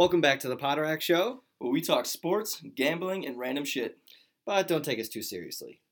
Welcome 0.00 0.22
back 0.22 0.40
to 0.40 0.48
the 0.48 0.56
Poterack 0.56 1.02
Show, 1.02 1.42
where 1.58 1.70
we 1.70 1.82
talk 1.82 2.06
sports, 2.06 2.62
gambling, 2.74 3.26
and 3.26 3.38
random 3.38 3.66
shit. 3.66 3.98
but 4.46 4.66
don't 4.66 4.82
take 4.82 4.98
us 4.98 5.10
too 5.10 5.20
seriously. 5.20 5.82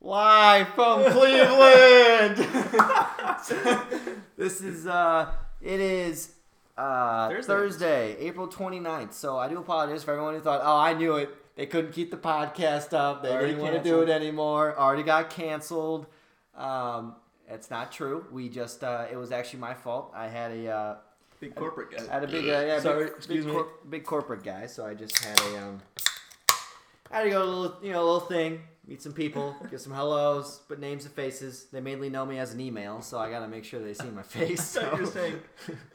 Live 0.00 0.68
from 0.68 1.02
Cleveland. 1.10 2.36
this 4.36 4.60
is 4.60 4.86
uh 4.86 5.32
it 5.60 5.80
is 5.80 6.30
uh 6.78 7.28
Thursday. 7.28 7.52
Thursday, 7.52 8.16
April 8.20 8.46
29th. 8.46 9.14
So 9.14 9.36
I 9.36 9.48
do 9.48 9.58
apologize 9.58 10.04
for 10.04 10.12
everyone 10.12 10.34
who 10.34 10.40
thought, 10.40 10.60
"Oh, 10.62 10.78
I 10.78 10.94
knew 10.94 11.16
it. 11.16 11.28
They 11.56 11.66
couldn't 11.66 11.90
keep 11.90 12.12
the 12.12 12.18
podcast 12.18 12.92
up. 12.92 13.24
They 13.24 13.30
Already 13.32 13.48
didn't 13.48 13.62
want 13.62 13.74
to 13.74 13.82
do 13.82 13.96
canceled. 13.96 14.08
it 14.10 14.12
anymore. 14.12 14.78
Already 14.78 15.02
got 15.02 15.28
canceled." 15.28 16.06
Um 16.56 17.16
it's 17.48 17.70
not 17.70 17.92
true. 17.92 18.24
We 18.32 18.48
just 18.48 18.82
uh 18.84 19.06
it 19.10 19.16
was 19.16 19.32
actually 19.32 19.60
my 19.60 19.74
fault. 19.74 20.12
I 20.14 20.28
had 20.28 20.50
a 20.52 20.68
uh 20.70 20.96
Big 21.40 21.54
corporate 21.56 21.90
guy. 21.90 22.04
I 22.10 22.14
had 22.14 22.24
a 22.24 22.28
big, 22.28 22.44
uh, 22.48 22.64
yeah, 22.66 22.80
Sorry, 22.80 23.04
big, 23.06 23.14
excuse 23.16 23.44
big, 23.44 23.52
me. 23.54 23.60
cor- 23.60 23.72
big 23.90 24.04
corporate 24.04 24.44
guy, 24.44 24.66
so 24.66 24.86
I 24.86 24.94
just 24.94 25.18
had 25.22 25.38
a 25.40 25.62
um, 25.66 25.82
I 27.10 27.18
had 27.18 27.22
to 27.24 27.30
go 27.30 27.42
to 27.42 27.44
a 27.44 27.50
little, 27.50 27.76
you 27.82 27.92
know, 27.92 28.02
a 28.02 28.04
little 28.06 28.20
thing, 28.20 28.60
meet 28.86 29.02
some 29.02 29.12
people, 29.12 29.54
get 29.70 29.80
some 29.80 29.92
hellos, 29.92 30.60
put 30.68 30.78
names 30.78 31.04
and 31.04 31.12
faces. 31.12 31.66
They 31.72 31.80
mainly 31.80 32.08
know 32.08 32.24
me 32.24 32.38
as 32.38 32.54
an 32.54 32.60
email, 32.60 33.02
so 33.02 33.18
I 33.18 33.30
gotta 33.30 33.48
make 33.48 33.64
sure 33.64 33.80
they 33.80 33.94
see 33.94 34.08
my 34.08 34.22
face. 34.36 34.76
I 34.76 34.84
thought 34.84 34.94
you 34.94 35.00
were 35.00 35.06
so- 35.06 35.12
saying 35.12 35.40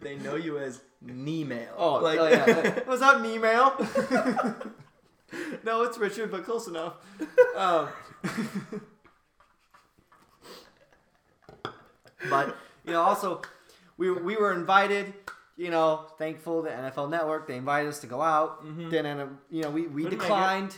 they 0.02 0.18
know 0.18 0.36
you 0.36 0.60
as 0.60 0.82
Nemail. 1.04 1.70
Oh, 1.78 1.94
like 1.96 2.20
oh 2.20 2.28
yeah. 2.28 2.80
What's 2.86 3.02
up, 3.02 3.26
email? 3.26 3.74
no, 5.64 5.84
it's 5.84 5.98
Richard, 5.98 6.30
but 6.32 6.44
close 6.44 6.68
enough. 6.68 6.96
Um, 7.56 7.88
but 12.30 12.56
you 12.86 12.94
know, 12.94 13.02
also 13.02 13.42
we 13.98 14.12
we 14.12 14.36
were 14.36 14.54
invited. 14.54 15.14
You 15.58 15.70
know, 15.72 16.06
thankful 16.18 16.62
the 16.62 16.70
NFL 16.70 17.10
Network. 17.10 17.46
They 17.46 17.58
invited 17.58 17.90
us 17.90 18.00
to 18.00 18.08
go 18.08 18.22
out. 18.22 18.66
Mhm. 18.66 18.90
Then, 18.90 19.06
up- 19.20 19.30
you 19.50 19.62
know, 19.64 19.70
we, 19.70 19.88
we 19.88 20.04
Couldn't 20.04 20.20
declined. 20.20 20.74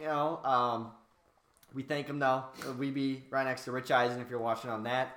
You 0.00 0.06
know, 0.06 0.38
um, 0.44 0.92
we 1.74 1.82
thank 1.82 2.06
them 2.06 2.20
though. 2.20 2.44
We 2.78 2.92
be 2.92 3.24
right 3.30 3.42
next 3.44 3.64
to 3.64 3.72
Rich 3.72 3.90
Eisen 3.90 4.20
if 4.20 4.30
you're 4.30 4.38
watching 4.38 4.70
on 4.70 4.84
that. 4.84 5.16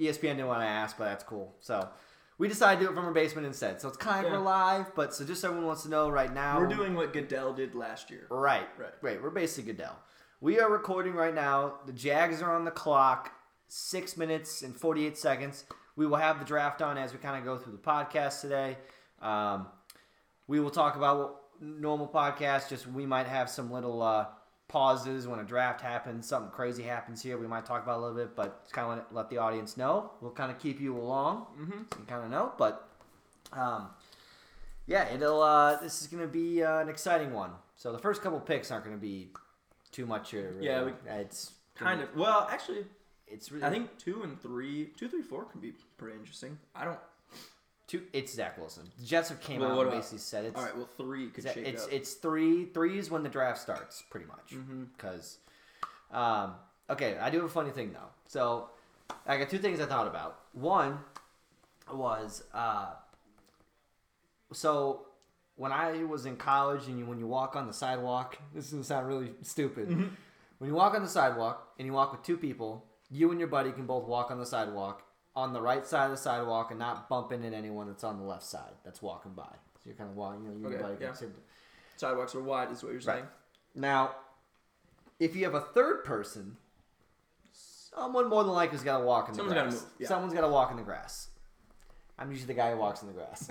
ESPN 0.00 0.36
didn't 0.36 0.46
want 0.46 0.62
to 0.62 0.66
ask, 0.66 0.96
but 0.96 1.04
that's 1.04 1.22
cool. 1.24 1.54
So 1.60 1.86
we 2.38 2.48
decided 2.48 2.80
to 2.80 2.86
do 2.86 2.90
it 2.90 2.94
from 2.94 3.04
our 3.04 3.12
basement 3.12 3.46
instead. 3.46 3.82
So 3.82 3.88
it's 3.88 3.98
kind 3.98 4.24
of 4.26 4.32
Yeah. 4.32 4.38
live, 4.38 4.94
but 4.94 5.14
so 5.14 5.26
just 5.26 5.42
so 5.42 5.48
everyone 5.48 5.66
wants 5.66 5.82
to 5.82 5.90
know 5.90 6.08
right 6.08 6.32
now, 6.32 6.58
we're 6.58 6.66
doing 6.66 6.94
what 6.94 7.12
Goodell 7.12 7.52
did 7.52 7.74
last 7.74 8.10
year. 8.10 8.26
right, 8.30 8.66
Right. 8.78 8.94
right. 9.02 9.22
We're 9.22 9.28
basically 9.28 9.72
Goodell. 9.72 9.96
We 10.40 10.58
are 10.58 10.70
recording 10.70 11.12
right 11.14 11.34
now. 11.34 11.74
The 11.84 11.92
Jags 11.92 12.40
are 12.40 12.50
on 12.56 12.64
the 12.64 12.70
clock. 12.70 13.30
Six 13.68 14.16
minutes 14.16 14.62
and 14.62 14.76
forty-eight 14.76 15.16
seconds. 15.18 15.64
We 15.96 16.06
will 16.06 16.16
have 16.16 16.38
the 16.38 16.44
draft 16.44 16.82
on 16.82 16.98
as 16.98 17.12
we 17.12 17.18
kind 17.18 17.38
of 17.38 17.44
go 17.44 17.56
through 17.56 17.72
the 17.72 17.78
podcast 17.78 18.40
today. 18.40 18.76
Um, 19.22 19.66
we 20.46 20.60
will 20.60 20.70
talk 20.70 20.96
about 20.96 21.40
normal 21.60 22.06
podcast. 22.06 22.68
Just 22.68 22.86
we 22.86 23.06
might 23.06 23.26
have 23.26 23.48
some 23.48 23.70
little 23.72 24.02
uh, 24.02 24.26
pauses 24.68 25.26
when 25.26 25.38
a 25.40 25.44
draft 25.44 25.80
happens, 25.80 26.26
something 26.26 26.50
crazy 26.50 26.82
happens 26.82 27.22
here. 27.22 27.38
We 27.38 27.46
might 27.46 27.64
talk 27.64 27.82
about 27.82 27.98
a 27.98 28.02
little 28.02 28.16
bit, 28.16 28.36
but 28.36 28.64
kind 28.72 28.98
of 29.00 29.04
let, 29.12 29.30
the 29.30 29.38
audience 29.38 29.76
know. 29.76 30.10
We'll 30.20 30.32
kind 30.32 30.50
of 30.50 30.58
keep 30.58 30.80
you 30.80 30.96
along, 30.96 31.46
Mm-hmm. 31.58 31.70
so 31.92 31.98
you 32.00 32.04
kind 32.06 32.24
of 32.24 32.30
know. 32.30 32.52
But 32.58 32.88
um, 33.52 33.88
yeah, 34.86 35.08
it'll. 35.12 35.42
Uh, 35.42 35.80
this 35.80 36.00
is 36.02 36.06
gonna 36.08 36.26
be 36.26 36.62
uh, 36.62 36.78
an 36.80 36.88
exciting 36.88 37.32
one. 37.32 37.50
So 37.76 37.92
the 37.92 37.98
first 37.98 38.22
couple 38.22 38.38
picks 38.40 38.70
aren't 38.70 38.84
gonna 38.84 38.96
be 38.98 39.28
too 39.90 40.06
much. 40.06 40.34
Uh, 40.34 40.38
Yeah, 40.60 40.84
we- 40.84 40.92
it's 41.08 41.52
Kind 41.76 42.00
of. 42.02 42.14
Well, 42.16 42.46
actually, 42.50 42.84
It's 43.26 43.50
really. 43.50 43.64
I 43.64 43.70
think 43.70 43.96
two 43.98 44.22
and 44.22 44.40
three, 44.40 44.90
two, 44.96 45.08
three, 45.08 45.22
four 45.22 45.44
can 45.44 45.60
be 45.60 45.72
pretty 45.98 46.16
interesting. 46.18 46.58
I 46.74 46.84
don't. 46.84 46.98
two. 47.86 48.02
It's 48.12 48.34
Zach 48.34 48.58
Wilson. 48.58 48.84
The 48.98 49.06
Jets 49.06 49.28
have 49.30 49.40
came 49.40 49.60
Well, 49.60 49.70
out 49.70 49.76
what 49.76 49.80
and 49.82 49.88
about- 49.90 49.98
basically 50.00 50.18
said 50.18 50.44
it's. 50.44 50.56
All 50.56 50.64
right. 50.64 50.76
Well, 50.76 50.88
three 50.96 51.28
could 51.30 51.44
shake 51.44 51.66
it's 51.66 51.84
up. 51.84 51.92
it's 51.92 52.14
three. 52.14 52.66
Three 52.66 52.98
is 52.98 53.10
when 53.10 53.22
the 53.22 53.28
draft 53.28 53.60
starts, 53.60 54.02
pretty 54.10 54.26
much. 54.26 54.54
Because, 54.96 55.38
um, 56.12 56.54
okay, 56.90 57.16
I 57.18 57.30
do 57.30 57.38
have 57.38 57.46
a 57.46 57.52
funny 57.52 57.70
thing 57.70 57.92
though. 57.92 58.10
So, 58.28 58.68
I 59.26 59.36
got 59.38 59.48
two 59.50 59.58
things 59.58 59.80
I 59.80 59.86
thought 59.86 60.06
about. 60.06 60.40
One 60.52 60.98
was 61.92 62.44
uh, 62.52 62.90
so 64.52 65.06
when 65.56 65.72
I 65.72 66.04
was 66.04 66.26
in 66.26 66.36
college 66.36 66.86
and 66.88 66.98
you, 66.98 67.06
when 67.06 67.18
you 67.18 67.26
walk 67.26 67.56
on 67.56 67.66
the 67.66 67.72
sidewalk, 67.72 68.38
this 68.54 68.66
is 68.66 68.72
gonna 68.72 68.84
sound 68.84 69.06
really 69.08 69.32
stupid. 69.42 69.88
When 70.58 70.70
you 70.70 70.74
walk 70.76 70.94
on 70.94 71.02
the 71.02 71.08
sidewalk 71.08 71.72
and 71.78 71.86
you 71.86 71.92
walk 71.92 72.12
with 72.12 72.22
two 72.22 72.36
people, 72.36 72.84
you 73.14 73.30
and 73.30 73.38
your 73.38 73.48
buddy 73.48 73.70
can 73.70 73.86
both 73.86 74.06
walk 74.08 74.30
on 74.32 74.38
the 74.38 74.46
sidewalk 74.46 75.02
on 75.36 75.52
the 75.52 75.60
right 75.60 75.86
side 75.86 76.06
of 76.06 76.10
the 76.10 76.16
sidewalk 76.16 76.70
and 76.70 76.78
not 76.78 77.08
bump 77.08 77.30
into 77.32 77.46
anyone 77.56 77.86
that's 77.86 78.04
on 78.04 78.18
the 78.18 78.24
left 78.24 78.42
side 78.44 78.72
that's 78.84 79.00
walking 79.00 79.32
by. 79.32 79.42
So 79.78 79.82
you're 79.86 79.94
kind 79.94 80.10
of 80.10 80.16
walking, 80.16 80.42
you 80.44 80.48
know, 80.50 80.56
you 80.56 80.66
and 80.66 80.74
Okay, 80.74 80.74
your 80.74 80.82
buddy 80.90 81.00
yeah. 81.00 81.08
can 81.08 81.16
sit. 81.16 81.30
Sidewalks 81.96 82.34
are 82.34 82.42
wide, 82.42 82.70
is 82.72 82.82
what 82.82 82.88
you're 82.92 82.98
Right. 83.00 83.04
saying. 83.18 83.24
Now, 83.74 84.14
if 85.20 85.36
you 85.36 85.44
have 85.44 85.54
a 85.54 85.60
third 85.60 86.04
person, 86.04 86.56
someone 87.52 88.28
more 88.28 88.42
than 88.44 88.52
likely 88.52 88.76
has 88.76 88.84
got 88.84 88.98
to 88.98 89.04
walk 89.04 89.28
in 89.28 89.34
the 89.34 89.38
Someone's 89.38 89.54
gotta 89.54 89.70
grass. 89.70 89.82
move, 89.82 89.90
yeah. 89.98 90.08
Someone's 90.08 90.34
got 90.34 90.40
to 90.42 90.48
walk 90.48 90.70
in 90.72 90.76
the 90.76 90.82
grass. 90.82 91.28
I'm 92.18 92.30
usually 92.30 92.46
the 92.48 92.54
guy 92.54 92.70
who 92.72 92.78
walks 92.78 93.02
in 93.02 93.08
the 93.08 93.14
grass. 93.14 93.48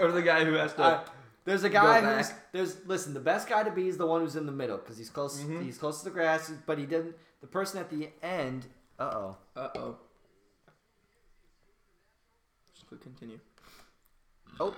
Or 0.00 0.12
the 0.12 0.22
guy 0.22 0.44
who 0.44 0.52
has 0.54 0.74
to. 0.74 0.82
Uh, 0.82 1.04
there's 1.44 1.64
a 1.64 1.68
guy 1.68 2.00
Go 2.00 2.16
who's 2.16 2.28
back. 2.28 2.52
there's 2.52 2.76
listen. 2.86 3.14
The 3.14 3.20
best 3.20 3.48
guy 3.48 3.62
to 3.62 3.70
be 3.70 3.88
is 3.88 3.96
the 3.98 4.06
one 4.06 4.20
who's 4.22 4.36
in 4.36 4.46
the 4.46 4.52
middle 4.52 4.78
because 4.78 4.96
he's 4.98 5.10
close. 5.10 5.40
Mhm. 5.42 5.62
He's 5.62 5.78
close 5.78 5.98
to 5.98 6.04
the 6.04 6.10
grass, 6.10 6.50
but 6.66 6.78
he 6.78 6.86
didn't. 6.86 7.16
The 7.40 7.46
person 7.46 7.78
at 7.80 7.90
the 7.90 8.08
end. 8.22 8.66
Uh 8.98 9.10
oh. 9.14 9.36
uh 9.56 9.68
oh. 9.76 9.96
Just 12.74 12.88
click 12.88 13.02
continue. 13.02 13.38
Oh. 14.60 14.74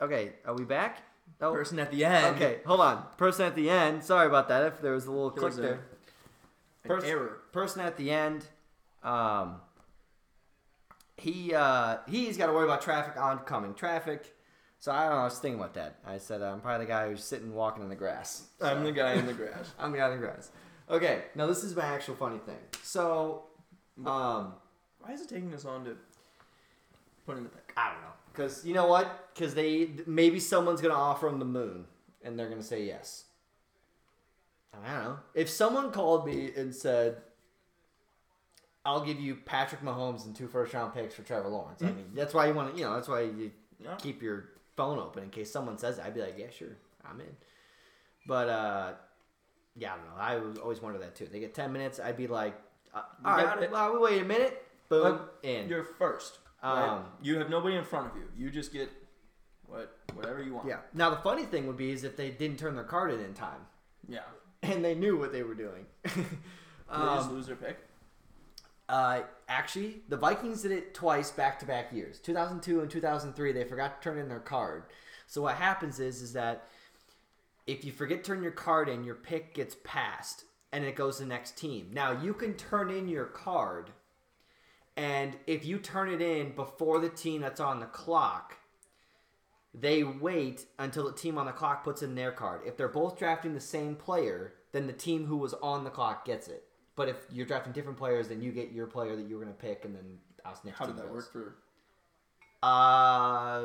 Okay. 0.00 0.32
Are 0.44 0.54
we 0.54 0.64
back? 0.64 1.02
Oh. 1.40 1.52
Person 1.52 1.78
at 1.78 1.90
the 1.90 2.04
end. 2.04 2.36
Okay. 2.36 2.60
Hold 2.66 2.80
on. 2.80 3.04
Person 3.16 3.46
at 3.46 3.54
the 3.54 3.70
end. 3.70 4.02
Sorry 4.04 4.26
about 4.26 4.48
that. 4.48 4.64
If 4.64 4.80
there 4.80 4.92
was 4.92 5.06
a 5.06 5.10
little 5.10 5.30
There 5.30 5.40
click 5.50 5.54
there. 5.54 5.72
An 6.84 6.88
Pers- 6.88 7.04
error. 7.04 7.40
person 7.52 7.82
at 7.82 7.96
the 7.98 8.10
end, 8.10 8.46
um, 9.02 9.60
he 11.18 11.54
uh, 11.54 11.98
he's 12.08 12.36
got 12.38 12.46
to 12.46 12.52
worry 12.52 12.64
about 12.64 12.80
traffic, 12.80 13.20
oncoming 13.20 13.74
traffic. 13.74 14.34
So 14.80 14.90
I 14.92 15.04
don't 15.04 15.12
know. 15.12 15.18
I 15.20 15.24
was 15.24 15.38
thinking 15.38 15.60
about 15.60 15.74
that. 15.74 15.96
I 16.06 16.16
said 16.18 16.40
I'm 16.42 16.60
probably 16.60 16.86
the 16.86 16.90
guy 16.90 17.08
who's 17.08 17.22
sitting 17.22 17.54
walking 17.54 17.82
in 17.82 17.90
the 17.90 17.94
grass. 17.94 18.44
I'm 18.62 18.82
the 18.82 18.92
guy 18.92 19.12
in 19.12 19.26
the 19.26 19.34
grass. 19.34 19.72
I'm 19.78 19.92
the 19.92 19.98
guy 19.98 20.06
in 20.12 20.20
the 20.20 20.26
grass. 20.26 20.50
Okay. 20.88 21.24
Now 21.34 21.46
this 21.46 21.62
is 21.62 21.76
my 21.76 21.84
actual 21.84 22.14
funny 22.16 22.38
thing. 22.38 22.56
So, 22.82 23.44
um, 24.06 24.54
Why 25.00 25.12
is 25.12 25.20
it 25.20 25.28
taking 25.28 25.52
us 25.54 25.64
on 25.66 25.84
to 25.84 25.96
put 27.26 27.36
in 27.36 27.44
the 27.44 27.50
pick? 27.50 27.72
I 27.76 27.92
don't 27.92 28.00
know. 28.00 28.08
Cause 28.32 28.64
you 28.64 28.72
know 28.72 28.86
what? 28.86 29.28
Cause 29.36 29.54
they 29.54 29.90
maybe 30.06 30.40
someone's 30.40 30.80
gonna 30.80 30.94
offer 30.94 31.26
them 31.26 31.38
the 31.40 31.44
moon, 31.44 31.84
and 32.24 32.38
they're 32.38 32.48
gonna 32.48 32.62
say 32.62 32.84
yes. 32.84 33.24
I 34.72 34.76
don't 34.94 35.04
know. 35.04 35.18
If 35.34 35.50
someone 35.50 35.90
called 35.90 36.26
me 36.26 36.52
and 36.56 36.74
said, 36.74 37.18
"I'll 38.84 39.04
give 39.04 39.20
you 39.20 39.34
Patrick 39.44 39.82
Mahomes 39.82 40.24
and 40.24 40.34
two 40.34 40.46
first 40.48 40.72
round 40.72 40.94
picks 40.94 41.14
for 41.14 41.22
Trevor 41.22 41.48
Lawrence," 41.48 41.82
I 41.82 41.86
mean, 41.86 42.12
that's 42.14 42.32
why 42.32 42.46
you 42.46 42.54
want 42.54 42.72
to, 42.72 42.78
you 42.78 42.86
know, 42.86 42.94
that's 42.94 43.08
why 43.08 43.22
you 43.22 43.50
Yeah. 43.78 43.96
keep 43.96 44.22
your 44.22 44.44
phone 44.80 44.98
open 44.98 45.22
in 45.22 45.30
case 45.30 45.50
someone 45.52 45.76
says 45.76 45.96
that. 45.96 46.06
I'd 46.06 46.14
be 46.14 46.22
like, 46.22 46.36
"Yeah, 46.38 46.50
sure, 46.50 46.74
I'm 47.04 47.20
in." 47.20 47.36
But 48.26 48.48
uh, 48.48 48.92
yeah, 49.76 49.92
I 49.92 49.96
don't 49.96 50.06
know. 50.06 50.16
I 50.18 50.36
was- 50.36 50.58
always 50.58 50.80
wondered 50.80 51.02
that 51.02 51.14
too. 51.14 51.26
They 51.30 51.40
get 51.40 51.52
ten 51.54 51.70
minutes. 51.72 52.00
I'd 52.00 52.16
be 52.16 52.26
like, 52.28 52.54
uh, 52.94 53.02
"All 53.24 53.34
right, 53.36 53.44
got 53.44 53.62
it. 53.62 53.70
well, 53.70 54.00
wait 54.00 54.22
a 54.22 54.24
minute." 54.24 54.66
Boom, 54.88 55.02
Look, 55.04 55.38
in. 55.42 55.68
You're 55.68 55.84
first. 55.84 56.38
right? 56.62 56.88
Um, 56.88 57.04
you 57.22 57.38
have 57.38 57.50
nobody 57.50 57.76
in 57.76 57.84
front 57.84 58.10
of 58.10 58.16
you. 58.16 58.24
You 58.36 58.50
just 58.50 58.72
get 58.72 58.88
what 59.66 59.96
whatever 60.14 60.42
you 60.42 60.54
want. 60.54 60.66
Yeah. 60.66 60.78
Now 60.94 61.10
the 61.10 61.16
funny 61.18 61.44
thing 61.44 61.66
would 61.66 61.76
be 61.76 61.90
is 61.92 62.02
if 62.04 62.16
they 62.16 62.30
didn't 62.30 62.58
turn 62.58 62.74
their 62.74 62.84
card 62.84 63.12
in 63.12 63.20
in 63.20 63.34
time 63.34 63.60
Yeah. 64.08 64.20
and 64.62 64.84
they 64.84 64.94
knew 64.96 65.16
what 65.18 65.30
they 65.32 65.42
were 65.44 65.54
doing. 65.54 65.86
Did 66.02 66.14
they 66.14 66.22
just 66.90 67.28
um, 67.28 67.34
lose 67.34 67.46
their 67.46 67.54
pick? 67.56 67.76
Uh, 68.90 69.22
actually, 69.48 70.02
the 70.08 70.16
Vikings 70.16 70.62
did 70.62 70.72
it 70.72 70.94
twice 70.94 71.30
back 71.30 71.60
to 71.60 71.66
back 71.66 71.92
years. 71.92 72.18
2002 72.18 72.80
and 72.80 72.90
2003, 72.90 73.52
they 73.52 73.62
forgot 73.62 74.02
to 74.02 74.04
turn 74.04 74.18
in 74.18 74.28
their 74.28 74.40
card. 74.40 74.82
So 75.28 75.42
what 75.42 75.54
happens 75.54 76.00
is 76.00 76.20
is 76.20 76.32
that 76.32 76.68
if 77.68 77.84
you 77.84 77.92
forget 77.92 78.24
to 78.24 78.32
turn 78.32 78.42
your 78.42 78.50
card 78.50 78.88
in, 78.88 79.04
your 79.04 79.14
pick 79.14 79.54
gets 79.54 79.76
passed 79.84 80.44
and 80.72 80.84
it 80.84 80.96
goes 80.96 81.18
to 81.18 81.22
the 81.22 81.28
next 81.28 81.56
team. 81.56 81.90
Now 81.92 82.20
you 82.20 82.34
can 82.34 82.54
turn 82.54 82.90
in 82.90 83.06
your 83.06 83.26
card, 83.26 83.90
and 84.96 85.36
if 85.46 85.64
you 85.64 85.78
turn 85.78 86.10
it 86.10 86.20
in 86.20 86.56
before 86.56 86.98
the 86.98 87.08
team 87.08 87.42
that's 87.42 87.60
on 87.60 87.78
the 87.78 87.86
clock, 87.86 88.56
they 89.72 90.02
wait 90.02 90.66
until 90.80 91.04
the 91.04 91.16
team 91.16 91.38
on 91.38 91.46
the 91.46 91.52
clock 91.52 91.84
puts 91.84 92.02
in 92.02 92.16
their 92.16 92.32
card. 92.32 92.62
If 92.66 92.76
they're 92.76 92.88
both 92.88 93.20
drafting 93.20 93.54
the 93.54 93.60
same 93.60 93.94
player, 93.94 94.54
then 94.72 94.88
the 94.88 94.92
team 94.92 95.26
who 95.26 95.36
was 95.36 95.54
on 95.54 95.84
the 95.84 95.90
clock 95.90 96.24
gets 96.24 96.48
it. 96.48 96.64
But 97.00 97.08
if 97.08 97.16
you're 97.32 97.46
drafting 97.46 97.72
different 97.72 97.96
players, 97.96 98.28
then 98.28 98.42
you 98.42 98.52
get 98.52 98.72
your 98.72 98.86
player 98.86 99.16
that 99.16 99.26
you 99.26 99.38
were 99.38 99.42
going 99.42 99.56
to 99.56 99.58
pick, 99.58 99.86
and 99.86 99.94
then 99.94 100.18
us 100.44 100.58
next 100.66 100.78
How 100.78 100.84
did 100.84 100.98
that 100.98 101.06
goes. 101.06 101.14
work 101.14 101.32
for? 101.32 101.56
Uh, 102.62 103.62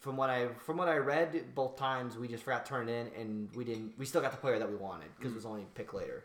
from 0.00 0.16
what 0.16 0.30
I 0.30 0.48
from 0.48 0.76
what 0.76 0.88
I 0.88 0.96
read, 0.96 1.54
both 1.54 1.76
times 1.76 2.18
we 2.18 2.26
just 2.26 2.42
forgot 2.42 2.66
to 2.66 2.68
turn 2.68 2.88
it 2.88 2.92
in, 2.92 3.20
and 3.20 3.54
we 3.54 3.62
didn't. 3.62 3.92
We 3.96 4.04
still 4.04 4.20
got 4.20 4.32
the 4.32 4.38
player 4.38 4.58
that 4.58 4.68
we 4.68 4.74
wanted 4.74 5.06
because 5.16 5.30
it 5.30 5.36
was 5.36 5.46
only 5.46 5.64
pick 5.76 5.94
later. 5.94 6.24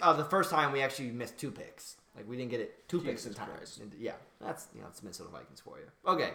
Uh, 0.00 0.12
the 0.14 0.24
first 0.24 0.50
time 0.50 0.72
we 0.72 0.82
actually 0.82 1.12
missed 1.12 1.38
two 1.38 1.52
picks. 1.52 1.94
Like 2.16 2.28
we 2.28 2.36
didn't 2.36 2.50
get 2.50 2.58
it 2.58 2.88
two 2.88 3.00
picks 3.00 3.24
in 3.24 3.32
Jesus 3.32 3.46
time. 3.46 3.82
And, 3.82 3.94
yeah, 4.00 4.14
that's 4.40 4.66
you 4.74 4.80
know 4.80 4.88
it's 4.88 5.00
Minnesota 5.00 5.30
Vikings 5.30 5.60
for 5.60 5.78
you. 5.78 5.84
Okay, 6.10 6.30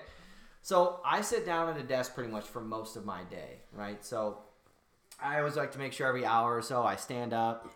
so 0.62 1.02
I 1.04 1.20
sit 1.20 1.46
down 1.46 1.68
at 1.68 1.76
a 1.76 1.84
desk 1.84 2.16
pretty 2.16 2.32
much 2.32 2.46
for 2.46 2.62
most 2.62 2.96
of 2.96 3.04
my 3.04 3.26
day, 3.26 3.58
right? 3.74 4.06
So 4.06 4.38
I 5.22 5.40
always 5.40 5.58
like 5.58 5.74
to 5.74 5.80
make 5.80 5.92
sure 5.92 6.08
every 6.08 6.26
hour 6.26 6.56
or 6.56 6.62
so 6.62 6.84
I 6.84 6.96
stand 6.96 7.34
up, 7.34 7.70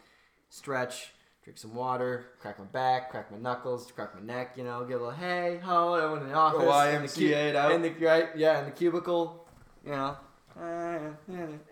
stretch, 0.49 1.11
drink 1.43 1.57
some 1.57 1.73
water, 1.73 2.25
crack 2.39 2.59
my 2.59 2.65
back, 2.65 3.09
crack 3.09 3.31
my 3.31 3.37
knuckles, 3.37 3.91
crack 3.91 4.13
my 4.13 4.21
neck, 4.21 4.53
you 4.57 4.63
know, 4.63 4.83
get 4.85 4.95
a 4.95 4.99
little 4.99 5.11
hey 5.11 5.59
ho, 5.63 5.95
everyone 5.95 6.23
in 6.23 6.29
the 6.29 6.35
office, 6.35 6.61
in 6.95 7.01
the 7.01 7.07
cu- 7.07 7.13
out. 7.55 7.71
in 7.71 7.81
the 7.81 7.89
right, 8.05 8.29
yeah, 8.35 8.59
in 8.59 8.65
the 8.65 8.71
cubicle, 8.71 9.47
you 9.83 9.91
know, 9.91 10.17
uh, 10.59 10.99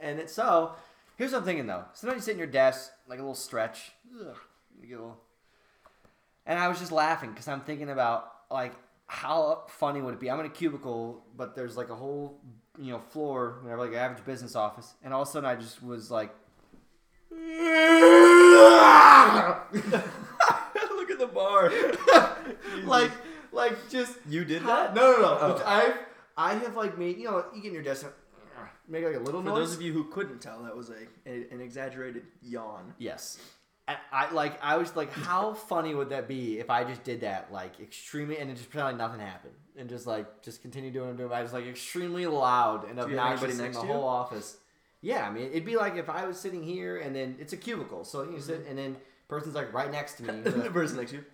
and 0.01 0.19
it's 0.19 0.33
so. 0.33 0.73
Here's 1.17 1.33
what 1.33 1.39
I'm 1.39 1.45
thinking 1.45 1.67
though. 1.67 1.83
Sometimes 1.93 2.21
you 2.21 2.25
sit 2.25 2.31
in 2.31 2.37
your 2.37 2.47
desk, 2.47 2.91
like 3.07 3.19
a 3.19 3.21
little 3.21 3.35
stretch, 3.35 3.91
ugh, 4.19 4.37
you 4.81 4.87
get 4.87 4.97
a 4.97 5.01
little, 5.01 5.17
and 6.45 6.57
I 6.57 6.67
was 6.67 6.79
just 6.79 6.91
laughing 6.91 7.31
because 7.31 7.47
I'm 7.47 7.61
thinking 7.61 7.89
about 7.89 8.31
like 8.49 8.73
how 9.07 9.63
funny 9.67 10.01
would 10.01 10.13
it 10.13 10.19
be? 10.19 10.29
I'm 10.31 10.39
in 10.39 10.45
a 10.45 10.49
cubicle, 10.49 11.23
but 11.35 11.55
there's 11.55 11.75
like 11.77 11.89
a 11.89 11.95
whole 11.95 12.39
you 12.79 12.91
know 12.91 12.99
floor, 12.99 13.59
whatever, 13.61 13.81
like 13.81 13.91
an 13.91 13.97
average 13.97 14.25
business 14.25 14.55
office, 14.55 14.93
and 15.03 15.13
all 15.13 15.21
of 15.23 15.27
a 15.27 15.31
sudden 15.31 15.49
I 15.49 15.55
just 15.55 15.83
was 15.83 16.09
like. 16.09 16.33
Look 19.71 21.11
at 21.11 21.19
the 21.19 21.27
bar. 21.27 21.71
like 22.85 23.11
like 23.51 23.89
just 23.89 24.17
You 24.27 24.45
did 24.45 24.63
that? 24.65 24.93
no 24.95 25.11
no 25.17 25.37
Oh. 25.41 25.63
I 25.65 25.93
I 26.37 26.53
have 26.55 26.75
like 26.75 26.97
made 26.97 27.17
you 27.17 27.25
know 27.25 27.45
you 27.53 27.61
get 27.61 27.69
in 27.69 27.73
your 27.73 27.83
desk 27.83 28.05
make 28.87 29.03
like 29.05 29.15
a 29.15 29.19
little 29.19 29.41
For 29.41 29.49
noise 29.49 29.57
those 29.69 29.75
of 29.75 29.81
you 29.81 29.93
who 29.93 30.05
couldn't 30.05 30.39
tell, 30.41 30.63
that 30.63 30.75
was 30.75 30.89
a, 30.89 30.93
a 31.29 31.47
an 31.51 31.61
exaggerated 31.61 32.23
yawn. 32.41 32.93
yes 32.97 33.37
and 33.87 33.97
I 34.11 34.31
like 34.31 34.61
I 34.63 34.77
was 34.77 34.95
like 34.95 35.11
how 35.11 35.53
funny 35.71 35.93
would 35.95 36.09
that 36.09 36.27
be 36.27 36.59
if 36.59 36.69
I 36.69 36.83
just 36.83 37.03
did 37.03 37.21
that 37.21 37.51
like 37.51 37.79
extremely 37.79 38.37
and 38.37 38.49
it 38.51 38.55
just 38.55 38.69
pretend 38.69 38.97
like 38.99 39.07
nothing 39.09 39.19
happened 39.25 39.53
and 39.77 39.89
just 39.89 40.05
like 40.07 40.41
just 40.43 40.61
continue 40.61 40.91
doing 40.91 41.09
it 41.09 41.17
doing 41.17 41.31
I 41.31 41.41
was 41.41 41.53
like 41.53 41.65
extremely 41.65 42.25
loud 42.27 42.87
and 42.89 42.99
obnoxious 42.99 43.59
in 43.59 43.71
the 43.71 43.79
whole 43.79 44.05
office 44.05 44.57
yeah 45.01 45.27
I 45.27 45.31
mean 45.31 45.47
it'd 45.51 45.65
be 45.65 45.75
like 45.77 45.95
if 45.95 46.09
I 46.09 46.25
was 46.25 46.39
sitting 46.39 46.63
here 46.63 46.97
and 46.97 47.15
then 47.15 47.35
it's 47.39 47.53
a 47.53 47.57
cubicle 47.57 48.03
so 48.03 48.23
you 48.23 48.39
sit 48.39 48.65
and 48.67 48.77
then 48.77 48.97
person's 49.27 49.55
like 49.55 49.73
right 49.73 49.91
next 49.91 50.15
to 50.17 50.23
me 50.23 50.41
with 50.43 50.63
the 50.63 50.69
person 50.69 50.97
next 50.97 51.11
to 51.11 51.17
you, 51.17 51.25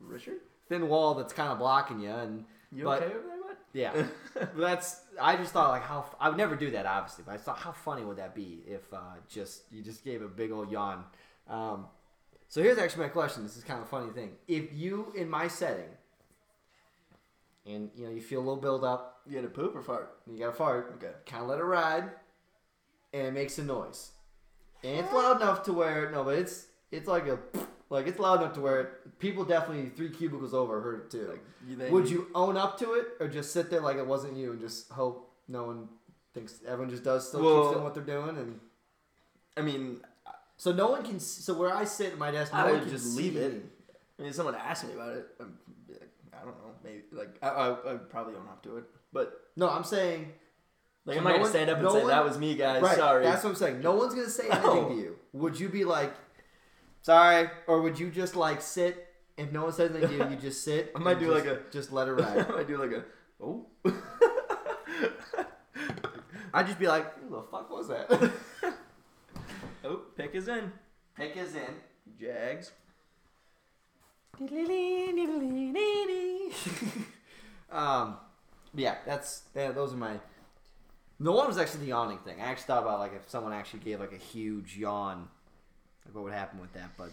Richard. 0.00 0.38
thin 0.68 0.88
wall 0.88 1.14
that's 1.14 1.32
kind 1.32 1.50
of 1.52 1.58
blocking 1.58 2.00
you 2.00 2.10
and 2.10 2.44
You 2.72 2.84
But- 2.84 3.02
okay 3.02 3.14
over 3.14 3.26
there, 3.26 3.36
bud? 3.42 3.56
Yeah, 3.74 4.04
but 4.34 4.56
that's. 4.56 5.00
I 5.20 5.36
just 5.36 5.52
thought 5.52 5.70
like 5.70 5.82
how 5.82 6.04
I 6.20 6.28
would 6.28 6.36
never 6.36 6.56
do 6.56 6.70
that 6.72 6.84
obviously, 6.84 7.24
but 7.26 7.32
I 7.34 7.38
thought 7.38 7.58
how 7.58 7.72
funny 7.72 8.02
would 8.04 8.18
that 8.18 8.34
be 8.34 8.62
if 8.66 8.92
uh, 8.92 8.98
just 9.28 9.62
you 9.72 9.82
just 9.82 10.04
gave 10.04 10.20
a 10.20 10.28
big 10.28 10.52
old 10.52 10.70
yawn. 10.70 11.04
Um, 11.48 11.86
so 12.48 12.62
here's 12.62 12.76
actually 12.76 13.04
my 13.04 13.08
question. 13.08 13.42
This 13.44 13.56
is 13.56 13.64
kind 13.64 13.80
of 13.80 13.86
a 13.86 13.88
funny 13.88 14.10
thing. 14.12 14.32
If 14.46 14.74
you 14.74 15.10
in 15.16 15.26
my 15.30 15.48
setting, 15.48 15.88
and 17.66 17.90
you 17.96 18.04
know 18.06 18.10
you 18.10 18.20
feel 18.20 18.40
a 18.40 18.44
little 18.44 18.56
build 18.60 18.84
up, 18.84 19.20
You 19.26 19.36
had 19.36 19.44
a 19.46 19.48
poop 19.48 19.74
or 19.76 19.82
fart? 19.82 20.16
you 20.30 20.38
got 20.38 20.46
to 20.46 20.52
fart. 20.52 20.92
Okay. 20.98 21.12
Kind 21.26 21.42
of 21.44 21.48
let 21.48 21.58
it 21.58 21.64
ride, 21.64 22.10
and 23.12 23.26
it 23.26 23.32
makes 23.32 23.58
a 23.58 23.64
noise, 23.64 24.10
and 24.84 24.98
it's 25.04 25.12
loud 25.12 25.40
enough 25.40 25.62
to 25.64 25.72
where 25.72 26.10
no, 26.10 26.24
but 26.24 26.38
it's 26.38 26.66
it's 26.90 27.08
like 27.08 27.26
a 27.26 27.38
like 27.90 28.06
it's 28.06 28.18
loud 28.18 28.40
enough 28.40 28.54
to 28.54 28.60
where 28.60 28.98
people 29.18 29.44
definitely 29.44 29.90
three 29.90 30.10
cubicles 30.10 30.54
over 30.54 30.80
heard 30.80 31.00
it 31.00 31.10
too. 31.10 31.26
Like, 31.28 31.44
they, 31.78 31.90
Would 31.90 32.08
you 32.08 32.28
own 32.34 32.56
up 32.56 32.78
to 32.80 32.94
it 32.94 33.08
or 33.20 33.28
just 33.28 33.52
sit 33.52 33.70
there 33.70 33.80
like 33.80 33.96
it 33.96 34.06
wasn't 34.06 34.36
you 34.36 34.52
and 34.52 34.60
just 34.60 34.90
hope 34.90 35.30
no 35.48 35.64
one 35.64 35.88
thinks 36.34 36.60
everyone 36.66 36.90
just 36.90 37.04
does 37.04 37.28
still 37.28 37.42
Well- 37.42 37.62
keeps 37.62 37.72
doing 37.72 37.84
what 37.84 37.94
they're 37.94 38.02
doing 38.02 38.36
and 38.38 38.60
I 39.56 39.60
mean, 39.60 40.00
so 40.56 40.72
no 40.72 40.90
one 40.90 41.02
can 41.04 41.16
s- 41.16 41.24
so 41.26 41.52
where 41.54 41.74
I 41.74 41.84
sit 41.84 42.12
at 42.12 42.18
my 42.18 42.30
desk 42.30 42.52
no 42.54 42.58
I 42.60 42.64
one 42.64 42.72
would 42.74 42.82
can 42.84 42.90
just 42.90 43.14
see 43.14 43.22
leave 43.22 43.36
it. 43.36 43.52
me. 43.52 43.60
I 44.18 44.22
mean, 44.22 44.30
if 44.30 44.34
someone 44.36 44.54
asked 44.54 44.86
me 44.86 44.94
about 44.94 45.12
it, 45.14 45.26
I'd 45.40 45.46
be 45.86 45.92
like, 45.94 46.10
I 46.32 46.38
don't 46.44 46.56
know, 46.58 46.70
maybe 46.82 47.02
like 47.12 47.36
I, 47.42 47.48
I, 47.48 47.90
I'd 47.92 48.08
probably 48.10 48.34
own 48.34 48.48
up 48.48 48.62
to 48.62 48.78
it. 48.78 48.84
But 49.12 49.38
No, 49.56 49.68
I'm 49.68 49.84
saying 49.84 50.32
like, 51.04 51.14
So 51.14 51.18
I'm 51.18 51.24
not 51.24 51.30
no 51.30 51.34
gonna 51.34 51.42
one- 51.42 51.50
stand 51.50 51.70
up 51.70 51.76
and 51.78 51.84
no 51.86 51.92
say 51.94 51.98
one- 52.00 52.08
that 52.08 52.24
was 52.24 52.38
me, 52.38 52.54
guys. 52.54 52.82
right. 52.82 52.96
Sorry. 52.96 53.24
That's 53.24 53.42
what 53.44 53.50
I'm 53.50 53.56
saying. 53.56 53.80
No 53.80 53.94
one's 53.94 54.14
gonna 54.14 54.28
say 54.28 54.48
anything 54.48 54.62
No. 54.82 54.88
to 54.90 54.94
you. 54.94 55.16
Would 55.32 55.58
you 55.58 55.68
be 55.68 55.84
like, 55.84 56.12
sorry, 57.02 57.48
or 57.66 57.80
would 57.82 57.98
you 57.98 58.10
just 58.10 58.36
like 58.36 58.60
sit? 58.62 59.08
If 59.36 59.50
no 59.50 59.62
one 59.64 59.72
says 59.72 59.90
anything 59.90 60.18
to 60.18 60.24
you, 60.24 60.30
you 60.30 60.36
just 60.36 60.62
sit. 60.62 60.92
I 60.96 60.98
might 60.98 61.18
do 61.18 61.26
just- 61.32 61.46
like 61.46 61.54
a 61.58 61.60
just 61.70 61.92
let 61.92 62.08
it 62.08 62.12
ride. 62.20 62.46
I 62.46 62.52
might 62.52 62.66
do 62.68 62.76
like 62.76 62.92
a 62.92 63.04
oh. 63.42 63.66
I'd 66.54 66.66
just 66.66 66.78
be 66.78 66.86
like, 66.86 67.18
who 67.18 67.30
the 67.30 67.42
fuck 67.50 67.70
was 67.70 67.88
that? 67.88 68.06
oh, 69.84 70.00
pick 70.16 70.34
is 70.34 70.48
in. 70.48 70.70
Pick 71.16 71.34
is 71.36 71.54
in. 71.54 71.74
Jags. 72.20 72.72
um, 77.70 78.16
yeah, 78.74 78.96
that's 79.06 79.42
yeah, 79.54 79.72
those 79.72 79.92
are 79.94 79.96
my. 79.96 80.18
No 81.22 81.30
one 81.32 81.46
was 81.46 81.56
actually 81.56 81.80
the 81.80 81.86
yawning 81.86 82.18
thing. 82.18 82.40
I 82.40 82.46
actually 82.46 82.64
thought 82.64 82.82
about 82.82 82.98
like 82.98 83.14
if 83.14 83.30
someone 83.30 83.52
actually 83.52 83.80
gave 83.80 84.00
like 84.00 84.12
a 84.12 84.16
huge 84.16 84.76
yawn, 84.76 85.28
like 86.04 86.14
what 86.14 86.24
would 86.24 86.32
happen 86.32 86.60
with 86.60 86.72
that. 86.72 86.90
But 86.96 87.10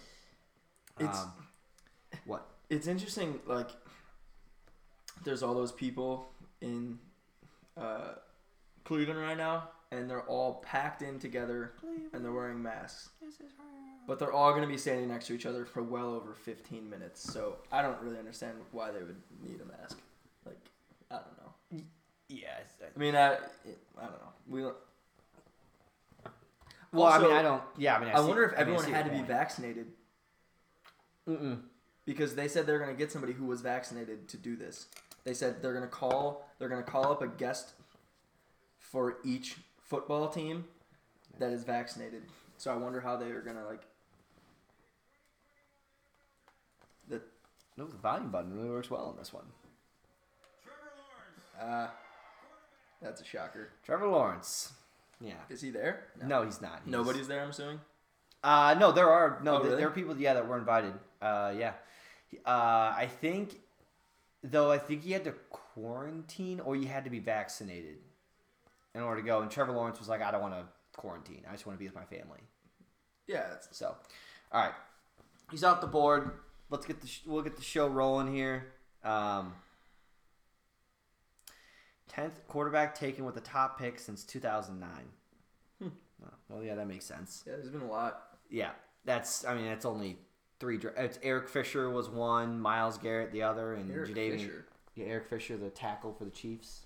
It's- 0.99 1.17
um, 1.19 1.31
what? 2.25 2.47
It's 2.71 2.87
interesting. 2.87 3.39
Like, 3.45 3.69
there's 5.23 5.43
all 5.43 5.53
those 5.53 5.71
people 5.71 6.31
in 6.61 6.97
uh, 7.77 8.13
Cleveland 8.83 9.19
right 9.19 9.37
now, 9.37 9.69
and 9.91 10.09
they're 10.09 10.23
all 10.23 10.55
packed 10.65 11.01
in 11.01 11.19
together, 11.19 11.73
and 12.13 12.23
they're 12.25 12.31
wearing 12.31 12.61
masks. 12.61 13.09
But 14.07 14.17
they're 14.19 14.31
all 14.33 14.51
going 14.51 14.63
to 14.63 14.67
be 14.67 14.77
standing 14.77 15.07
next 15.07 15.27
to 15.27 15.33
each 15.33 15.45
other 15.45 15.65
for 15.65 15.83
well 15.83 16.13
over 16.15 16.33
15 16.33 16.89
minutes. 16.89 17.21
So 17.31 17.57
I 17.71 17.81
don't 17.83 17.99
really 18.01 18.17
understand 18.17 18.53
why 18.71 18.89
they 18.91 18.99
would 19.03 19.21
need 19.43 19.61
a 19.61 19.65
mask. 19.65 19.97
Like, 20.45 20.57
I 21.11 21.15
don't 21.15 21.37
know. 21.37 21.83
Yeah. 22.29 22.47
I 22.95 22.99
mean, 22.99 23.15
I, 23.15 23.33
I 23.33 24.01
don't 24.01 24.11
know. 24.11 24.33
We 24.47 24.61
don't. 24.61 24.75
Well, 26.91 27.05
I 27.07 27.19
mean, 27.19 27.31
I 27.31 27.41
don't. 27.41 27.61
Yeah, 27.77 27.95
I 27.97 27.99
mean, 27.99 28.09
I, 28.09 28.13
I 28.13 28.21
see- 28.21 28.27
wonder 28.27 28.43
if 28.45 28.53
I 28.53 28.63
mean, 28.63 28.73
I 28.75 28.77
everyone 28.77 28.91
had 28.93 29.05
to 29.05 29.11
your 29.15 29.21
be 29.21 29.27
vaccinated 29.27 29.87
Mm-mm. 31.27 31.59
because 32.05 32.35
they 32.35 32.47
said 32.47 32.65
they're 32.65 32.79
going 32.79 32.89
to 32.91 32.97
get 32.97 33.11
somebody 33.11 33.33
who 33.33 33.45
was 33.45 33.61
vaccinated 33.61 34.27
to 34.29 34.37
do 34.37 34.55
this. 34.55 34.87
They 35.23 35.33
said 35.33 35.61
they're 35.61 35.73
going 35.73 35.83
to 35.85 35.89
call 35.89 36.47
they're 36.57 36.69
going 36.69 36.83
to 36.83 36.89
call 36.89 37.11
up 37.11 37.21
a 37.21 37.27
guest 37.27 37.73
for 38.79 39.17
each 39.23 39.57
football 39.83 40.29
team 40.29 40.65
that 41.39 41.51
is 41.51 41.63
vaccinated. 41.63 42.23
So 42.57 42.71
I 42.71 42.75
wonder 42.77 43.01
how 43.01 43.17
they 43.17 43.29
are 43.31 43.41
going 43.41 43.57
to 43.57 43.65
like 43.65 43.81
the 47.07 47.21
No, 47.77 47.85
the 47.85 47.97
volume 47.97 48.29
button 48.31 48.55
really 48.55 48.69
works 48.69 48.89
well 48.89 49.05
on 49.05 49.17
this 49.17 49.31
one. 49.33 49.45
uh 51.61 51.87
that's 53.01 53.21
a 53.21 53.25
shocker. 53.25 53.69
Trevor 53.85 54.07
Lawrence. 54.07 54.73
Yeah. 55.21 55.33
Is 55.49 55.61
he 55.61 55.69
there? 55.69 56.05
No, 56.25 56.43
he's 56.43 56.61
not. 56.61 56.81
He's- 56.85 56.87
Nobody's 56.91 57.27
there, 57.27 57.41
I'm 57.43 57.49
assuming. 57.49 57.79
Uh, 58.43 58.75
no, 58.79 58.91
there 58.93 59.09
are 59.09 59.39
no. 59.43 59.55
Oh, 59.55 59.57
th- 59.57 59.65
really? 59.65 59.77
There 59.77 59.87
are 59.89 59.91
people, 59.91 60.17
yeah, 60.17 60.33
that 60.35 60.47
were 60.47 60.57
invited. 60.57 60.93
Uh, 61.21 61.53
yeah. 61.57 61.73
Uh, 62.45 62.93
I 62.95 63.09
think, 63.19 63.59
though, 64.43 64.71
I 64.71 64.77
think 64.77 65.05
you 65.05 65.11
had 65.13 65.25
to 65.25 65.33
quarantine 65.49 66.59
or 66.61 66.75
you 66.77 66.87
had 66.87 67.03
to 67.03 67.09
be 67.09 67.19
vaccinated 67.19 67.97
in 68.95 69.01
order 69.01 69.21
to 69.21 69.27
go. 69.27 69.41
And 69.41 69.51
Trevor 69.51 69.73
Lawrence 69.73 69.99
was 69.99 70.07
like, 70.07 70.21
I 70.21 70.31
don't 70.31 70.41
want 70.41 70.53
to 70.53 70.63
quarantine. 70.97 71.43
I 71.49 71.51
just 71.51 71.65
want 71.65 71.77
to 71.77 71.79
be 71.79 71.85
with 71.87 71.95
my 71.95 72.05
family. 72.05 72.39
Yeah, 73.27 73.45
that's 73.49 73.77
So, 73.77 73.95
all 74.51 74.61
right, 74.61 74.73
he's 75.51 75.63
off 75.65 75.81
the 75.81 75.87
board. 75.87 76.31
Let's 76.69 76.85
get 76.85 77.01
the 77.01 77.07
sh- 77.07 77.21
we'll 77.25 77.41
get 77.43 77.55
the 77.57 77.61
show 77.63 77.87
rolling 77.87 78.33
here. 78.33 78.67
Um, 79.03 79.53
tenth 82.09 82.45
quarterback 82.47 82.93
taken 82.93 83.23
with 83.23 83.35
the 83.35 83.41
top 83.41 83.79
pick 83.79 83.99
since 83.99 84.23
two 84.23 84.39
thousand 84.39 84.79
nine. 84.79 85.09
Hmm. 85.81 85.89
Well, 86.49 86.63
yeah, 86.63 86.75
that 86.75 86.87
makes 86.87 87.05
sense. 87.05 87.43
yeah, 87.47 87.53
there's 87.53 87.69
been 87.69 87.81
a 87.81 87.87
lot. 87.89 88.23
Yeah, 88.49 88.71
that's. 89.05 89.45
I 89.45 89.55
mean, 89.55 89.65
it's 89.65 89.85
only 89.85 90.17
three. 90.59 90.79
It's 90.97 91.19
Eric 91.23 91.47
Fisher 91.47 91.89
was 91.89 92.09
one, 92.09 92.59
Myles 92.59 92.97
Garrett 92.97 93.31
the 93.31 93.43
other, 93.43 93.75
and 93.75 93.89
Eric 93.89 94.09
Jadeveon. 94.13 94.37
Fisher. 94.39 94.65
Yeah, 94.95 95.05
Eric 95.05 95.27
Fisher, 95.29 95.55
the 95.55 95.69
tackle 95.69 96.11
for 96.13 96.25
the 96.25 96.31
Chiefs. 96.31 96.81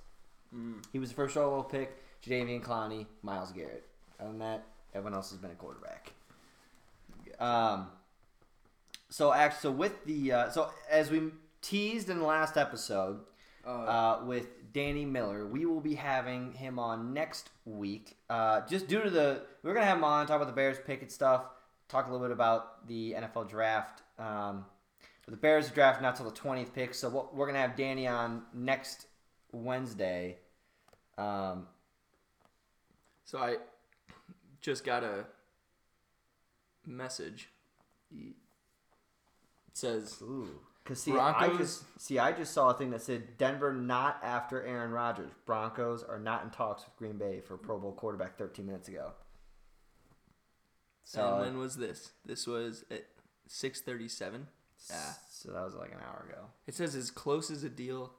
Mm. 0.56 0.84
He 0.92 1.00
was 1.00 1.10
the 1.10 1.15
first 1.15 1.36
overall 1.36 1.63
pick. 1.63 1.98
Jadeveon 2.24 2.62
Clowney, 2.62 3.08
Myles 3.24 3.51
Garrett. 3.51 3.86
Other 4.20 4.30
than 4.30 4.39
that, 4.39 4.63
everyone 4.94 5.15
else 5.15 5.32
has 5.32 5.39
been 5.39 5.51
a 5.51 5.56
quarterback. 5.56 6.12
Um. 7.39 7.88
So 9.10 9.32
actually, 9.32 9.62
so 9.62 9.72
with 9.72 10.06
the 10.06 10.32
uh, 10.32 10.50
so 10.50 10.72
as 10.89 11.10
we 11.10 11.32
teased 11.62 12.10
in 12.10 12.20
the 12.20 12.25
last 12.25 12.58
episode, 12.58 13.22
Uh, 13.65 13.70
uh, 13.70 14.24
with 14.25 14.74
Danny 14.74 15.05
Miller. 15.05 15.46
We 15.48 15.65
will 15.65 15.79
be 15.79 15.96
having 15.96 16.51
him 16.51 16.79
on 16.79 17.13
next 17.13 17.50
week. 17.65 18.17
Uh, 18.29 18.62
just 18.67 18.88
due 18.88 19.01
to 19.01 19.10
the, 19.10 19.43
we're 19.62 19.74
gonna 19.74 19.86
have 19.86 19.98
him 19.98 20.03
on 20.03 20.27
talk 20.27 20.36
about 20.36 20.48
the 20.48 20.53
Bears 20.53 20.77
picket 20.86 21.12
stuff, 21.12 21.46
talk 21.88 22.08
a 22.08 22.12
little 22.12 22.25
bit 22.25 22.34
about 22.34 22.88
the 22.88 23.13
NFL 23.13 23.50
draft. 23.50 24.01
Um, 24.20 24.65
but 25.25 25.32
the 25.32 25.38
Bears 25.38 25.70
draft 25.70 26.01
not 26.01 26.15
till 26.15 26.25
the 26.25 26.36
twentieth 26.36 26.74
pick, 26.74 26.93
so 26.93 27.10
what, 27.10 27.36
we're 27.36 27.46
gonna 27.46 27.60
have 27.60 27.77
Danny 27.77 28.08
on 28.08 28.43
next 28.53 29.08
Wednesday. 29.51 30.38
Um, 31.17 31.67
So 33.25 33.38
I 33.39 33.58
just 34.60 34.84
got 34.84 35.03
a 35.03 35.25
message 36.86 37.50
says 39.74 40.22
Ooh. 40.22 40.60
Cause 40.86 41.02
see, 41.02 41.13
I 41.18 41.48
just 41.58 41.84
see, 42.02 42.20
I 42.20 42.34
just 42.34 42.54
saw 42.54 42.70
a 42.72 42.74
thing 42.74 42.90
that 42.92 43.02
said 43.02 43.38
Denver 43.38 43.72
not 43.74 44.20
after 44.22 44.62
Aaron 44.66 44.92
Rodgers. 44.92 45.32
Broncos 45.46 46.04
are 46.04 46.20
not 46.20 46.44
in 46.44 46.50
talks 46.50 46.84
with 46.84 46.96
Green 46.98 47.18
Bay 47.18 47.40
for 47.40 47.56
Pro 47.58 47.80
Bowl 47.80 47.94
quarterback 47.94 48.38
13 48.38 48.66
minutes 48.66 48.90
ago. 48.90 49.12
So, 51.06 51.36
and 51.36 51.40
when 51.42 51.58
was 51.58 51.75
this? 51.78 52.12
This 52.25 52.48
was 52.48 52.84
at 52.92 53.06
six 53.48 53.82
thirty 53.82 54.08
seven. 54.08 54.48
Yeah. 54.90 55.13
so 55.30 55.52
that 55.54 55.63
was 55.63 55.75
like 55.75 55.92
an 55.92 56.00
hour 56.06 56.25
ago. 56.30 56.46
It 56.68 56.75
says 56.75 56.96
as 56.96 57.12
close 57.12 57.50
as 57.52 57.63
a 57.63 57.70
deal. 57.70 58.12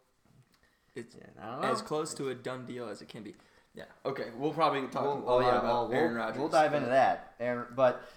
It's 0.95 1.15
Yeah, 1.15 1.25
I 1.43 1.51
don't 1.53 1.61
know. 1.63 1.73
as 1.73 1.83
close 1.83 2.15
to 2.15 2.29
a 2.31 2.35
done 2.35 2.67
deal 2.67 2.89
as 2.89 3.03
it 3.03 3.09
can 3.09 3.23
be. 3.23 3.35
Yeah. 3.75 3.85
Okay. 4.07 4.27
We'll 4.39 4.53
probably 4.53 4.83
talk 4.89 5.03
We'll, 5.03 5.13
a 5.29 5.33
oh 5.33 5.37
lot 5.39 5.43
yeah, 5.43 5.59
about 5.59 5.65
well, 5.65 5.89
we'll, 5.89 5.99
Aaron 5.99 6.15
Rodgers. 6.15 6.39
we'll 6.39 6.49
dive 6.49 6.73
into 6.75 6.89
that. 6.89 7.35
Aaron, 7.41 7.67
but 7.75 8.09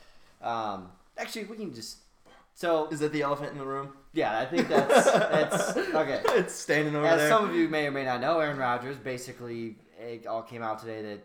um, 0.42 0.90
actually, 1.18 1.46
we 1.46 1.58
can 1.58 1.74
just. 1.74 1.98
So 2.54 2.88
Is 2.90 3.00
that 3.02 3.12
the 3.12 3.22
elephant 3.22 3.52
in 3.52 3.58
the 3.60 3.66
room? 3.66 3.94
Yeah, 4.18 4.40
I 4.40 4.46
think 4.46 4.68
that's 4.68 5.06
that's 5.12 5.78
okay. 5.78 6.22
it's 6.30 6.54
standing 6.54 6.96
over 6.96 7.06
As 7.06 7.20
there. 7.20 7.30
some 7.30 7.48
of 7.48 7.56
you 7.56 7.70
may 7.70 7.86
or 7.88 7.92
may 7.92 8.04
not 8.04 8.20
know, 8.20 8.40
Aaron 8.40 8.58
Rodgers 8.58 8.98
basically 8.98 9.78
it 10.00 10.26
all 10.26 10.42
came 10.42 10.64
out 10.64 10.80
today 10.80 11.02
that 11.04 11.20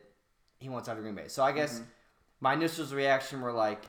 he 0.58 0.68
wants 0.68 0.88
out 0.88 0.96
of 0.98 1.02
Green 1.02 1.14
Bay. 1.14 1.28
So 1.28 1.42
I 1.42 1.52
guess 1.52 1.80
Mhm. 1.80 1.84
my 2.40 2.52
initial 2.52 2.84
reaction 2.86 3.40
were 3.40 3.52
like, 3.52 3.82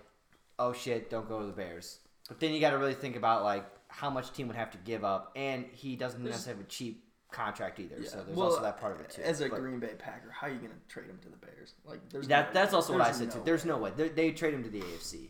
"Oh 0.58 0.72
shit, 0.74 1.10
don't 1.10 1.28
go 1.28 1.40
to 1.42 1.46
the 1.48 1.52
Bears." 1.64 2.00
But 2.30 2.40
then 2.40 2.54
you 2.54 2.62
got 2.62 2.72
to 2.72 2.78
really 2.78 2.94
think 2.94 3.16
about 3.18 3.44
like 3.44 3.66
how 3.90 4.10
much 4.10 4.32
team 4.34 4.48
would 4.48 4.56
have 4.56 4.72
to 4.72 4.78
give 4.80 5.04
up, 5.04 5.32
and 5.36 5.66
he 5.66 5.96
doesn't 5.98 6.24
There's- 6.24 6.36
necessarily 6.38 6.62
have 6.62 6.68
a 6.68 6.70
cheap 6.70 7.04
contract 7.32 7.80
either. 7.80 7.98
Yeah. 8.00 8.10
So 8.10 8.24
there's 8.24 8.38
Well, 8.38 8.48
also 8.52 8.62
that 8.62 8.80
part 8.80 8.94
of 8.96 9.02
it 9.02 9.10
too. 9.10 9.22
As 9.24 9.42
a 9.42 9.50
But 9.50 9.60
Green 9.60 9.80
Bay 9.80 9.94
Packer, 9.98 10.32
how 10.32 10.48
are 10.48 10.52
you 10.52 10.60
going 10.60 10.72
to 10.72 10.88
trade 10.88 11.08
him 11.08 11.20
to 11.24 11.30
the 11.30 11.38
Bears? 11.38 11.74
Like, 11.84 12.08
there's 12.10 12.28
that 12.30 12.48
no- 12.48 12.54
that's 12.54 12.74
also 12.74 12.94
what 12.94 13.02
I 13.02 13.12
said 13.12 13.28
no 13.30 13.34
too. 13.36 13.42
There's 13.44 13.66
no 13.66 13.78
way 13.78 13.92
they, 13.96 14.10
they 14.10 14.32
trade 14.32 14.54
him 14.54 14.64
to 14.64 14.70
the 14.70 14.82
AFC. 14.82 15.30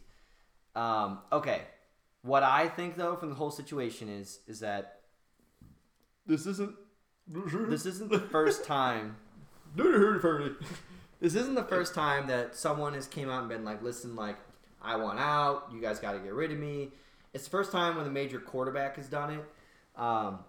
Um, 0.75 1.19
okay, 1.31 1.61
what 2.23 2.41
I 2.43 2.67
think 2.67 2.97
though 2.97 3.15
from 3.15 3.29
the 3.29 3.35
whole 3.35 3.51
situation 3.51 4.09
is 4.09 4.39
is 4.47 4.59
that 4.61 5.01
This 6.25 6.45
isn't. 6.47 6.75
this 7.27 7.85
isn't 7.85 8.09
the 8.09 8.19
first 8.35 8.65
time 8.65 9.17
this 9.75 11.35
isn't 11.35 11.55
the 11.55 11.63
first 11.63 11.93
time 11.95 12.27
that 12.27 12.55
someone 12.55 12.93
has 12.93 13.07
came 13.07 13.29
out 13.29 13.39
and 13.39 13.49
been 13.49 13.63
like, 13.65 13.81
listen, 13.81 14.15
like, 14.15 14.37
I 14.81 14.95
want 14.97 15.19
out. 15.19 15.69
You 15.73 15.81
guys 15.81 15.99
got 15.99 16.13
to 16.13 16.19
get 16.19 16.33
rid 16.33 16.51
of 16.51 16.57
me. 16.57 16.91
It's 17.33 17.45
the 17.45 17.49
first 17.49 17.71
time 17.71 17.95
when 17.95 18.05
a 18.05 18.09
major 18.11 18.39
quarterback 18.39 18.97
has 18.97 19.07
done 19.07 19.33
it. 19.33 19.99
Um, 19.99 20.39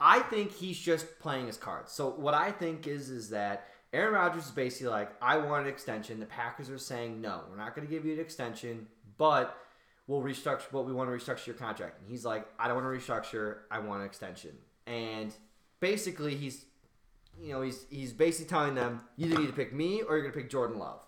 I 0.00 0.20
think 0.20 0.52
he's 0.52 0.78
just 0.78 1.18
playing 1.18 1.46
his 1.46 1.56
cards. 1.56 1.90
So 1.92 2.10
what 2.10 2.34
I 2.34 2.52
think 2.52 2.86
is 2.86 3.10
is 3.10 3.30
that 3.30 3.66
Aaron 3.92 4.14
Rodgers 4.14 4.44
is 4.46 4.50
basically 4.50 4.88
like, 4.88 5.10
I 5.20 5.38
want 5.38 5.66
an 5.66 5.72
extension. 5.72 6.20
The 6.20 6.26
Packers 6.26 6.70
are 6.70 6.78
saying, 6.78 7.20
no, 7.20 7.40
we're 7.50 7.56
not 7.56 7.74
going 7.74 7.86
to 7.86 7.92
give 7.92 8.04
you 8.04 8.12
an 8.12 8.20
extension, 8.20 8.86
but 9.16 9.56
we'll 10.08 10.22
restructure. 10.22 10.66
But 10.72 10.82
we 10.82 10.92
want 10.92 11.08
to 11.08 11.14
restructure 11.14 11.46
your 11.46 11.54
contract. 11.54 12.00
And 12.00 12.10
he's 12.10 12.24
like, 12.24 12.48
I 12.58 12.66
don't 12.66 12.82
want 12.82 13.00
to 13.00 13.12
restructure. 13.12 13.58
I 13.70 13.78
want 13.78 14.00
an 14.00 14.06
extension. 14.06 14.56
And 14.88 15.32
basically, 15.78 16.34
he's 16.34 16.64
you 17.40 17.52
know, 17.52 17.62
he's 17.62 17.86
he's 17.90 18.12
basically 18.12 18.48
telling 18.48 18.74
them 18.74 19.02
you 19.16 19.26
either 19.26 19.38
need 19.38 19.46
to 19.46 19.52
pick 19.52 19.72
me 19.72 20.02
or 20.02 20.16
you're 20.16 20.28
gonna 20.28 20.42
pick 20.42 20.50
Jordan 20.50 20.78
Love. 20.78 21.00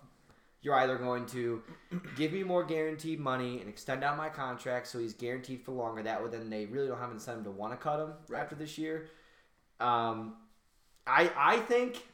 You're 0.61 0.75
either 0.75 0.97
going 0.97 1.25
to 1.27 1.63
give 2.15 2.33
me 2.33 2.43
more 2.43 2.63
guaranteed 2.63 3.19
money 3.19 3.59
and 3.59 3.67
extend 3.67 4.03
out 4.03 4.15
my 4.15 4.29
contract 4.29 4.85
so 4.85 4.99
he's 4.99 5.13
guaranteed 5.13 5.65
for 5.65 5.71
longer. 5.71 6.03
That 6.03 6.23
way, 6.23 6.29
then 6.29 6.51
they 6.51 6.67
really 6.67 6.87
don't 6.87 6.99
have 6.99 7.09
incentive 7.09 7.45
to 7.45 7.51
want 7.51 7.73
to 7.73 7.77
cut 7.77 7.99
him 7.99 8.13
after 8.35 8.55
this 8.55 8.77
year. 8.77 9.09
Um, 9.79 10.35
I 11.07 11.31
I 11.35 11.57
think 11.57 12.07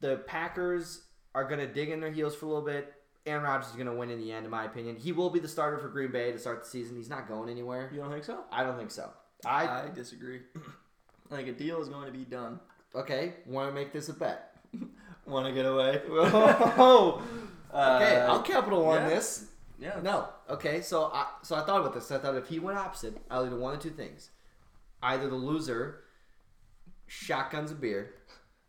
the 0.00 0.18
Packers 0.26 1.04
are 1.34 1.44
gonna 1.44 1.66
dig 1.66 1.90
in 1.90 2.00
their 2.00 2.10
heels 2.10 2.34
for 2.34 2.46
a 2.46 2.48
little 2.48 2.64
bit. 2.64 2.92
Aaron 3.26 3.44
Rodgers 3.44 3.70
is 3.70 3.76
gonna 3.76 3.94
win 3.94 4.10
in 4.10 4.18
the 4.18 4.32
end, 4.32 4.44
in 4.44 4.50
my 4.50 4.64
opinion. 4.64 4.96
He 4.96 5.12
will 5.12 5.30
be 5.30 5.40
the 5.40 5.48
starter 5.48 5.78
for 5.78 5.88
Green 5.88 6.12
Bay 6.12 6.32
to 6.32 6.38
start 6.38 6.62
the 6.62 6.68
season. 6.68 6.96
He's 6.96 7.08
not 7.08 7.26
going 7.26 7.48
anywhere. 7.48 7.90
You 7.92 8.00
don't 8.00 8.10
think 8.10 8.24
so? 8.24 8.44
I 8.52 8.62
don't 8.62 8.76
think 8.76 8.90
so. 8.90 9.10
I 9.46 9.66
I 9.66 9.88
disagree. 9.94 10.40
like, 11.30 11.46
a 11.46 11.52
deal 11.52 11.80
is 11.80 11.88
going 11.88 12.06
to 12.06 12.12
be 12.12 12.24
done. 12.24 12.60
okay. 12.94 13.34
Want 13.46 13.70
to 13.70 13.74
make 13.74 13.92
this 13.92 14.08
a 14.08 14.14
bet? 14.14 14.56
Want 15.26 15.46
to 15.46 15.52
get 15.52 15.66
away? 15.66 16.02
Oh, 16.10 17.22
okay. 17.70 18.16
Uh, 18.16 18.32
I'll 18.32 18.42
capital 18.42 18.86
on 18.86 19.02
yeah. 19.02 19.08
this. 19.08 19.46
Yeah. 19.78 20.00
No. 20.02 20.28
Okay. 20.50 20.80
So 20.82 21.10
I 21.12 21.26
so 21.42 21.56
I 21.56 21.64
thought 21.64 21.80
about 21.80 21.94
this. 21.94 22.10
I 22.10 22.18
thought 22.18 22.36
if 22.36 22.48
he 22.48 22.58
went 22.58 22.78
opposite, 22.78 23.16
I'll 23.30 23.48
do 23.48 23.56
one 23.56 23.74
of 23.74 23.80
two 23.80 23.90
things: 23.90 24.30
either 25.02 25.28
the 25.28 25.34
loser 25.34 26.04
shotguns 27.06 27.70
a 27.70 27.74
beer, 27.74 28.14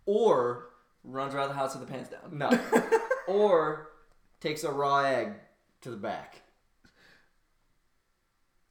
or 0.06 0.70
Runs 1.08 1.36
around 1.36 1.50
the 1.50 1.54
house 1.54 1.76
with 1.76 1.86
the 1.88 1.94
pants 1.94 2.10
down. 2.10 2.36
no, 2.36 2.50
or 3.28 3.90
takes 4.40 4.64
a 4.64 4.72
raw 4.72 5.00
egg 5.04 5.34
to 5.82 5.90
the 5.90 5.98
back, 5.98 6.42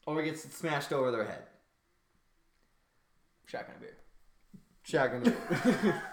or 0.06 0.23
gets 0.23 0.42
smashed 0.54 0.92
over 0.92 1.11
their 1.11 1.25
head. 1.25 1.42
Shotgun 3.47 3.76
beer. 3.80 3.97
Shotgun 4.83 5.23
beer. 5.23 6.02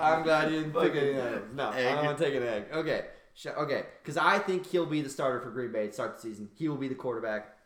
I'm 0.00 0.22
glad 0.22 0.50
you 0.50 0.60
didn't 0.60 0.72
pick 0.72 0.94
any 0.94 1.18
of. 1.18 1.54
No, 1.54 1.70
I 1.70 1.76
Egg. 1.76 1.94
don't 1.96 2.04
want 2.06 2.18
to 2.18 2.24
take 2.24 2.34
an 2.34 2.42
egg. 2.42 2.64
Okay. 2.72 3.06
Okay. 3.46 3.84
Because 4.02 4.16
I 4.16 4.38
think 4.38 4.66
he'll 4.66 4.86
be 4.86 5.00
the 5.02 5.08
starter 5.08 5.40
for 5.40 5.50
Green 5.50 5.72
Bay 5.72 5.86
to 5.86 5.92
start 5.92 6.16
the 6.16 6.22
season. 6.22 6.48
He 6.54 6.68
will 6.68 6.76
be 6.76 6.88
the 6.88 6.94
quarterback 6.94 7.56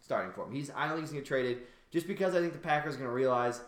starting 0.00 0.32
for 0.32 0.46
him. 0.46 0.52
He's. 0.54 0.70
I 0.74 0.86
don't 0.86 0.96
think 0.96 1.06
he's 1.06 1.10
going 1.12 1.24
to 1.24 1.28
get 1.28 1.28
traded 1.28 1.58
just 1.90 2.06
because 2.06 2.34
I 2.34 2.40
think 2.40 2.52
the 2.52 2.58
Packers 2.58 2.94
are 2.94 2.98
going 2.98 3.10
to 3.10 3.14
realize. 3.14 3.60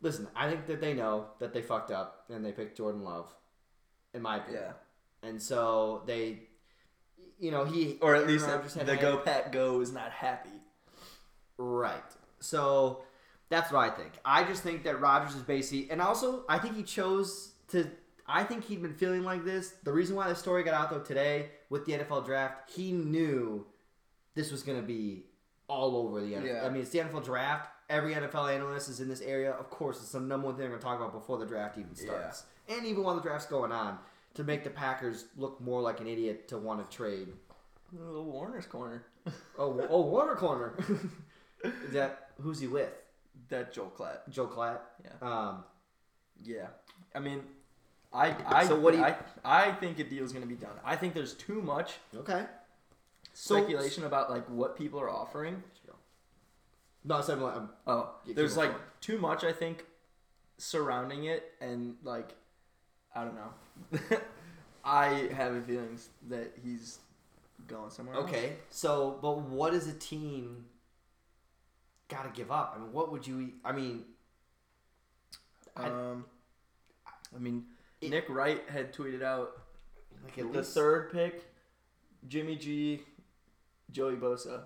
Listen, 0.00 0.28
I 0.36 0.48
think 0.48 0.66
that 0.66 0.80
they 0.80 0.94
know 0.94 1.26
that 1.40 1.52
they 1.52 1.60
fucked 1.62 1.90
up 1.90 2.24
and 2.28 2.44
they 2.44 2.52
picked 2.52 2.76
Jordan 2.76 3.02
Love, 3.02 3.34
in 4.14 4.22
my 4.22 4.36
opinion. 4.36 4.62
Yeah. 4.66 4.72
And 5.22 5.40
so 5.40 6.02
they, 6.06 6.40
you 7.38 7.50
know, 7.50 7.64
he 7.64 7.98
Or 8.00 8.14
at 8.14 8.26
least 8.26 8.46
the, 8.46 8.84
the 8.84 8.96
Go 8.96 9.18
Pack 9.18 9.52
Go 9.52 9.80
is 9.80 9.92
not 9.92 10.10
happy. 10.10 10.50
Right. 11.56 12.02
So 12.40 13.02
that's 13.48 13.72
what 13.72 13.80
I 13.80 13.94
think. 13.94 14.12
I 14.24 14.44
just 14.44 14.62
think 14.62 14.84
that 14.84 15.00
Rodgers 15.00 15.34
is 15.34 15.42
basically, 15.42 15.90
and 15.90 16.00
also 16.00 16.44
I 16.48 16.58
think 16.58 16.76
he 16.76 16.82
chose 16.82 17.52
to. 17.68 17.90
I 18.30 18.44
think 18.44 18.64
he'd 18.64 18.82
been 18.82 18.94
feeling 18.94 19.24
like 19.24 19.44
this. 19.44 19.70
The 19.84 19.92
reason 19.92 20.14
why 20.14 20.28
the 20.28 20.34
story 20.34 20.62
got 20.62 20.74
out 20.74 20.90
though 20.90 21.00
today 21.00 21.48
with 21.70 21.86
the 21.86 21.92
NFL 21.92 22.26
draft, 22.26 22.70
he 22.70 22.92
knew 22.92 23.64
this 24.34 24.52
was 24.52 24.62
going 24.62 24.78
to 24.78 24.86
be 24.86 25.24
all 25.66 25.96
over 25.96 26.20
the 26.20 26.32
NFL. 26.32 26.46
Yeah. 26.46 26.64
I 26.64 26.68
mean, 26.68 26.82
it's 26.82 26.90
the 26.90 26.98
NFL 26.98 27.24
draft. 27.24 27.70
Every 27.88 28.14
NFL 28.14 28.54
analyst 28.54 28.90
is 28.90 29.00
in 29.00 29.08
this 29.08 29.22
area. 29.22 29.52
Of 29.52 29.70
course, 29.70 29.96
it's 29.96 30.12
the 30.12 30.20
number 30.20 30.46
one 30.46 30.56
thing 30.56 30.64
we're 30.64 30.70
going 30.70 30.80
to 30.80 30.84
talk 30.84 30.98
about 30.98 31.12
before 31.14 31.38
the 31.38 31.46
draft 31.46 31.78
even 31.78 31.94
starts, 31.94 32.44
and 32.68 32.84
even 32.84 33.02
while 33.02 33.14
the 33.14 33.22
draft's 33.22 33.46
going 33.46 33.72
on, 33.72 33.98
to 34.38 34.44
make 34.44 34.62
the 34.62 34.70
Packers 34.70 35.24
look 35.36 35.60
more 35.60 35.80
like 35.82 35.98
an 35.98 36.06
idiot 36.06 36.46
to 36.46 36.58
want 36.58 36.88
to 36.88 36.96
trade. 36.96 37.26
Little 37.92 38.24
Warner's 38.24 38.66
corner. 38.66 39.02
Oh, 39.58 39.84
oh, 39.90 40.02
Warner 40.02 40.36
Corner. 40.36 40.74
is 41.64 41.90
that 41.92 42.30
who's 42.40 42.60
he 42.60 42.68
with? 42.68 42.92
That 43.48 43.72
Joel 43.72 43.92
Klatt. 43.98 44.28
Joe 44.30 44.46
Klatt. 44.46 44.78
Yeah. 45.04 45.28
Um, 45.28 45.64
Yeah. 46.40 46.68
I 47.16 47.18
mean, 47.18 47.42
I 48.12 48.36
I 48.46 48.64
So 48.64 48.78
what 48.78 48.92
do 48.92 48.98
you- 48.98 49.04
I, 49.04 49.16
I 49.44 49.72
think 49.72 49.98
a 49.98 50.04
deal 50.04 50.22
is 50.24 50.32
gonna 50.32 50.46
be 50.46 50.54
done. 50.54 50.76
I 50.84 50.94
think 50.94 51.14
there's 51.14 51.34
too 51.34 51.60
much 51.60 51.94
okay. 52.14 52.46
So- 53.34 53.56
speculation 53.56 54.04
about 54.04 54.30
like 54.30 54.46
what 54.48 54.76
people 54.76 55.00
are 55.00 55.10
offering. 55.10 55.64
No, 57.04 57.20
so 57.22 57.32
I'm, 57.34 57.42
I'm, 57.44 57.68
Oh, 57.88 58.14
there's 58.24 58.56
like 58.56 58.72
too 59.00 59.18
much 59.18 59.42
I 59.42 59.52
think 59.52 59.84
surrounding 60.58 61.24
it, 61.24 61.54
and 61.60 61.96
like 62.04 62.36
I 63.18 63.24
don't 63.24 63.34
know. 63.34 64.18
I 64.84 65.28
have 65.34 65.54
a 65.54 65.60
feeling 65.62 65.98
that 66.28 66.52
he's 66.64 66.98
going 67.66 67.90
somewhere. 67.90 68.16
else. 68.16 68.28
okay. 68.28 68.52
So, 68.70 69.18
but 69.20 69.40
what 69.40 69.72
does 69.72 69.86
a 69.88 69.92
team 69.92 70.64
got 72.08 72.22
to 72.22 72.30
give 72.38 72.50
up? 72.50 72.74
I 72.76 72.80
mean, 72.80 72.92
what 72.92 73.10
would 73.12 73.26
you? 73.26 73.52
I 73.64 73.72
mean, 73.72 74.04
I- 75.76 75.88
Um, 75.88 76.24
I 77.34 77.38
mean, 77.38 77.66
It- 78.00 78.10
Nick 78.10 78.28
Wright 78.28 78.62
had 78.70 78.92
tweeted 78.94 79.22
out 79.22 79.58
like 80.24 80.36
the 80.36 80.44
least 80.44 80.74
third 80.74 81.10
pick, 81.12 81.44
Jimmy 82.28 82.56
G, 82.56 83.02
Joey 83.90 84.14
Bosa. 84.16 84.62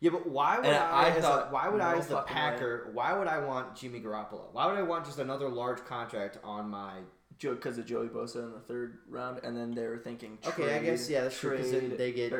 Yeah, 0.00 0.10
but 0.10 0.26
why 0.26 0.56
would 0.56 0.64
And 0.66 0.74
I? 0.76 0.90
I 1.04 1.08
as 1.10 1.18
a- 1.18 1.20
thought, 1.20 1.52
why 1.52 1.68
would 1.68 1.82
I, 1.82 1.96
as 1.96 2.06
the 2.08 2.22
Packer? 2.22 2.88
Why 2.94 3.12
would 3.12 3.28
I 3.28 3.38
want 3.40 3.76
Jimmy 3.76 4.00
Garoppolo? 4.00 4.50
Why 4.52 4.66
would 4.66 4.78
I 4.78 4.82
want 4.82 5.04
just 5.04 5.18
another 5.18 5.48
large 5.50 5.84
contract 5.84 6.38
on 6.42 6.70
my? 6.70 7.00
Because 7.40 7.78
of 7.78 7.86
Joey 7.86 8.08
Bosa 8.08 8.36
in 8.44 8.52
the 8.52 8.60
third 8.60 8.98
round, 9.08 9.40
and 9.42 9.56
then 9.56 9.72
they 9.72 9.86
were 9.86 9.98
thinking. 9.98 10.38
Okay, 10.46 10.76
I 10.76 10.82
guess 10.82 11.08
yeah, 11.08 11.22
that's 11.22 11.38
true. 11.38 11.52
Because 11.56 11.70
trade- 11.70 11.98
they 11.98 12.12
get 12.12 12.32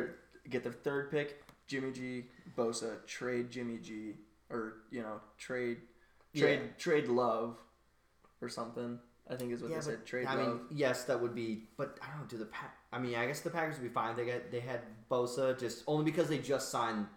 get 0.49 0.63
the 0.63 0.71
third 0.71 1.09
pick, 1.11 1.43
Jimmy 1.67 1.91
G, 1.91 2.25
Bosa, 2.57 3.05
trade 3.07 3.49
Jimmy 3.49 3.77
G, 3.77 4.15
or 4.49 4.83
you 4.91 5.01
know, 5.01 5.19
trade, 5.37 5.79
trade, 6.35 6.59
Yeah. 6.61 6.67
trade 6.77 7.07
Love, 7.07 7.57
or 8.41 8.49
something. 8.49 8.99
I 9.29 9.35
think 9.35 9.53
is 9.53 9.61
what 9.61 9.71
Yeah, 9.71 9.77
they 9.79 9.85
but, 9.91 9.97
said. 9.99 10.05
Trade 10.05 10.27
I 10.27 10.35
Love. 10.35 10.47
mean, 10.47 10.77
yes, 10.77 11.05
that 11.05 11.21
would 11.21 11.33
be, 11.33 11.69
but 11.77 11.97
I 12.01 12.09
don't 12.11 12.21
know. 12.21 12.27
Do 12.27 12.37
the 12.37 12.45
pack? 12.45 12.77
I 12.91 12.99
mean, 12.99 13.15
I 13.15 13.25
guess 13.27 13.39
the 13.41 13.49
Packers 13.49 13.77
would 13.77 13.83
be 13.87 13.93
fine. 13.93 14.15
They 14.15 14.25
got 14.25 14.51
they 14.51 14.59
had 14.59 14.81
Bosa 15.09 15.57
just 15.57 15.83
only 15.87 16.03
because 16.05 16.27
they 16.27 16.37
just 16.39 16.69
signed 16.69 17.07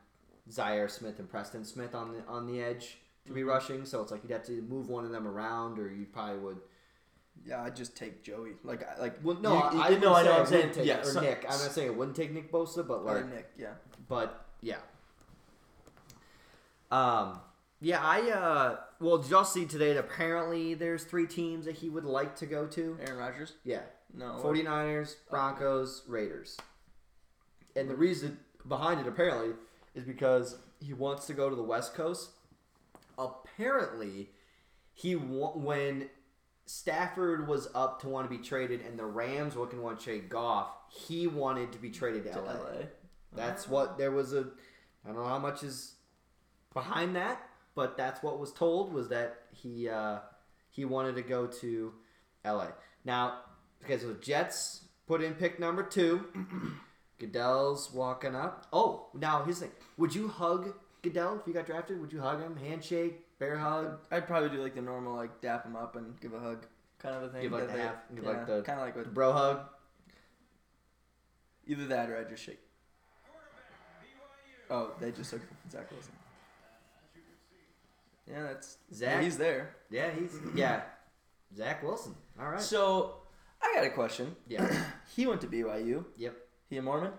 Zaire 0.50 0.88
Smith 0.88 1.18
and 1.18 1.28
Preston 1.28 1.64
Smith 1.64 1.94
on 1.94 2.12
the 2.12 2.24
on 2.26 2.46
the 2.46 2.62
edge 2.62 2.98
to 3.26 3.32
be 3.32 3.40
Mhm. 3.42 3.46
rushing. 3.48 3.84
So 3.84 4.00
it's 4.02 4.12
like 4.12 4.22
you'd 4.22 4.30
have 4.32 4.44
to 4.44 4.62
move 4.62 4.88
one 4.88 5.04
of 5.04 5.10
them 5.10 5.26
around, 5.26 5.78
or 5.78 5.90
you 5.90 6.06
probably 6.06 6.38
would. 6.38 6.60
Yeah, 7.46 7.62
I 7.62 7.70
just 7.70 7.96
take 7.96 8.22
Joey. 8.22 8.52
Like, 8.62 8.82
I- 8.88 9.00
like 9.00 9.18
Well, 9.22 9.36
no, 9.40 9.54
you- 9.54 9.60
I, 9.80 9.88
you- 9.90 9.96
I 9.96 9.98
no, 10.00 10.14
I 10.14 10.22
know. 10.22 10.38
I'm 10.40 10.46
saying 10.46 10.72
take, 10.72 10.86
yeah, 10.86 11.00
or 11.00 11.04
so- 11.04 11.20
Nick. 11.20 11.38
I'm 11.44 11.50
not 11.58 11.72
saying 11.72 11.88
it 11.88 11.96
wouldn't 11.96 12.16
take 12.16 12.32
Nick 12.32 12.50
Bosa, 12.52 12.86
but 12.86 12.98
or 13.00 13.14
like, 13.16 13.28
Nick. 13.30 13.50
Yeah. 13.58 13.74
but 14.08 14.46
yeah. 14.60 14.78
Um, 16.90 17.40
yeah, 17.80 18.00
I 18.02 18.30
uh, 18.30 18.76
well, 19.00 19.18
did 19.18 19.30
y'all 19.30 19.44
see 19.44 19.66
today 19.66 19.92
that 19.94 20.00
apparently 20.00 20.74
there's 20.74 21.04
three 21.04 21.26
teams 21.26 21.64
that 21.66 21.76
he 21.76 21.88
would 21.88 22.04
like 22.04 22.36
to 22.36 22.46
go 22.46 22.66
to? 22.68 22.96
Aaron 23.04 23.18
Rodgers? 23.18 23.54
Yeah, 23.64 23.80
No. 24.14 24.40
49ers, 24.42 25.16
Broncos, 25.28 26.02
Raiders. 26.06 26.56
And 27.76 27.90
the 27.90 27.96
reason 27.96 28.38
behind 28.68 29.00
it 29.00 29.08
apparently 29.08 29.54
is 29.94 30.04
because 30.04 30.56
he 30.80 30.92
wants 30.92 31.26
to 31.26 31.34
go 31.34 31.50
to 31.50 31.56
the 31.56 31.62
West 31.62 31.94
Coast. 31.94 32.30
Apparently, 33.18 34.30
he 34.92 35.16
wa- 35.16 35.52
when 35.56 36.08
Stafford 36.66 37.46
was 37.46 37.68
up 37.74 38.00
to 38.00 38.08
want 38.08 38.30
to 38.30 38.36
be 38.36 38.42
traded 38.42 38.80
and 38.80 38.98
the 38.98 39.04
Rams 39.04 39.54
were 39.54 39.62
looking 39.62 39.78
to 39.78 39.84
want 39.84 39.98
to 39.98 40.04
trade 40.04 40.28
Goff, 40.28 40.68
he 40.88 41.26
wanted 41.26 41.72
to 41.72 41.78
be 41.78 41.90
traded 41.90 42.24
to, 42.24 42.32
To 42.32 42.40
LA. 42.40 42.52
LA. 42.52 42.70
That's 43.34 43.68
what 43.68 43.98
there 43.98 44.10
was 44.10 44.32
a 44.32 44.46
I 45.04 45.08
don't 45.08 45.16
know 45.16 45.26
how 45.26 45.38
much 45.38 45.62
is 45.62 45.94
behind 46.72 47.14
that, 47.16 47.42
but 47.74 47.96
that's 47.96 48.22
what 48.22 48.38
was 48.38 48.52
told 48.52 48.92
was 48.92 49.08
that 49.08 49.42
he 49.52 49.88
uh, 49.88 50.20
he 50.70 50.84
wanted 50.84 51.16
to 51.16 51.22
go 51.22 51.46
to 51.46 51.92
LA. 52.44 52.68
Now, 53.04 53.40
okay, 53.84 53.98
so 53.98 54.08
the 54.08 54.14
Jets 54.14 54.84
put 55.06 55.22
in 55.22 55.34
pick 55.34 55.60
number 55.60 55.82
two. 55.82 56.26
Goodell's 57.18 57.92
walking 57.92 58.34
up. 58.34 58.66
Oh, 58.72 59.08
now 59.14 59.44
here's 59.44 59.60
the 59.60 59.66
thing: 59.66 59.74
Would 59.98 60.14
you 60.14 60.28
hug 60.28 60.74
Goodell 61.04 61.38
if 61.40 61.46
you 61.46 61.52
got 61.54 61.66
drafted? 61.66 62.00
Would 62.00 62.12
you 62.12 62.20
hug 62.20 62.40
him? 62.40 62.56
Handshake, 62.56 63.38
bear 63.38 63.56
hug. 63.56 63.98
I'd 64.10 64.26
probably 64.26 64.48
do 64.48 64.62
like 64.62 64.74
the 64.74 64.82
normal, 64.82 65.14
like 65.14 65.40
dap 65.40 65.64
him 65.64 65.76
up 65.76 65.94
and 65.96 66.18
give 66.20 66.32
a 66.34 66.40
hug 66.40 66.66
kind 66.98 67.14
of 67.14 67.22
a 67.24 67.28
thing. 67.28 67.42
Give, 67.42 67.52
like, 67.52 67.66
the 67.70 67.80
half- 67.80 67.94
give, 68.14 68.24
like, 68.24 68.46
the- 68.46 68.62
kind 68.62 68.80
of 68.80 68.86
like 68.86 68.94
The 68.96 69.04
bro 69.10 69.32
hug. 69.32 69.60
either 71.66 71.86
that 71.86 72.10
or 72.10 72.16
I 72.18 72.24
just 72.24 72.42
shake. 72.42 72.58
Oh, 74.70 74.92
they 74.98 75.12
just 75.12 75.30
took 75.30 75.42
Zach 75.70 75.90
Wilson. 75.90 76.12
Yeah, 78.26 78.42
that's 78.44 78.78
Zach? 78.92 79.16
yeah, 79.18 79.22
he's 79.22 79.36
there. 79.36 79.76
Yeah, 79.90 80.10
he's 80.10 80.34
yeah. 80.54 80.82
Zach 81.54 81.82
Wilson. 81.82 82.14
All 82.40 82.48
right. 82.48 82.60
So 82.60 83.16
I 83.62 83.72
got 83.74 83.84
a 83.84 83.90
question. 83.90 84.34
Yeah. 84.48 84.84
He 85.14 85.26
went 85.26 85.42
to 85.42 85.46
BYU. 85.46 86.04
yep. 86.16 86.34
He 86.68 86.78
a 86.78 86.82
Mormon? 86.82 87.12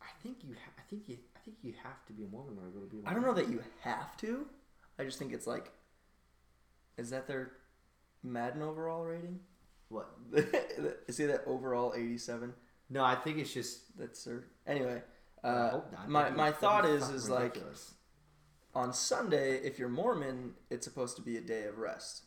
I 0.00 0.06
think 0.22 0.36
you. 0.44 0.54
Ha- 0.54 0.70
I 0.78 0.82
think 0.88 1.08
you. 1.08 1.18
I 1.44 1.50
think 1.50 1.58
you 1.62 1.74
have 1.82 2.04
to 2.06 2.12
be 2.14 2.24
a 2.24 2.26
Mormon 2.26 2.56
or 2.58 2.68
go 2.68 2.86
to 2.86 2.86
be. 2.86 3.02
I 3.06 3.12
don't 3.12 3.22
know 3.22 3.34
that 3.34 3.50
you 3.50 3.62
have 3.82 4.16
to. 4.18 4.46
I 4.98 5.04
just 5.04 5.18
think 5.18 5.34
it's 5.34 5.46
like, 5.46 5.70
is 6.96 7.10
that 7.10 7.26
their 7.26 7.52
Madden 8.22 8.62
overall 8.62 9.04
rating? 9.04 9.40
What? 9.90 10.08
Is 11.06 11.18
he 11.18 11.26
that 11.26 11.42
overall 11.46 11.92
eighty-seven? 11.94 12.54
No, 12.88 13.04
I 13.04 13.14
think 13.14 13.38
it's 13.38 13.52
just. 13.52 13.96
That's 13.98 14.24
their 14.24 14.44
anyway. 14.66 15.02
Uh, 15.42 15.80
my 16.08 16.30
my 16.30 16.50
thought 16.50 16.86
is 16.86 17.10
is 17.10 17.28
like 17.28 17.58
on 18.74 18.94
Sunday, 18.94 19.58
if 19.58 19.78
you're 19.78 19.90
Mormon, 19.90 20.54
it's 20.70 20.86
supposed 20.86 21.16
to 21.16 21.22
be 21.22 21.36
a 21.36 21.40
day 21.42 21.64
of 21.64 21.78
rest. 21.78 22.22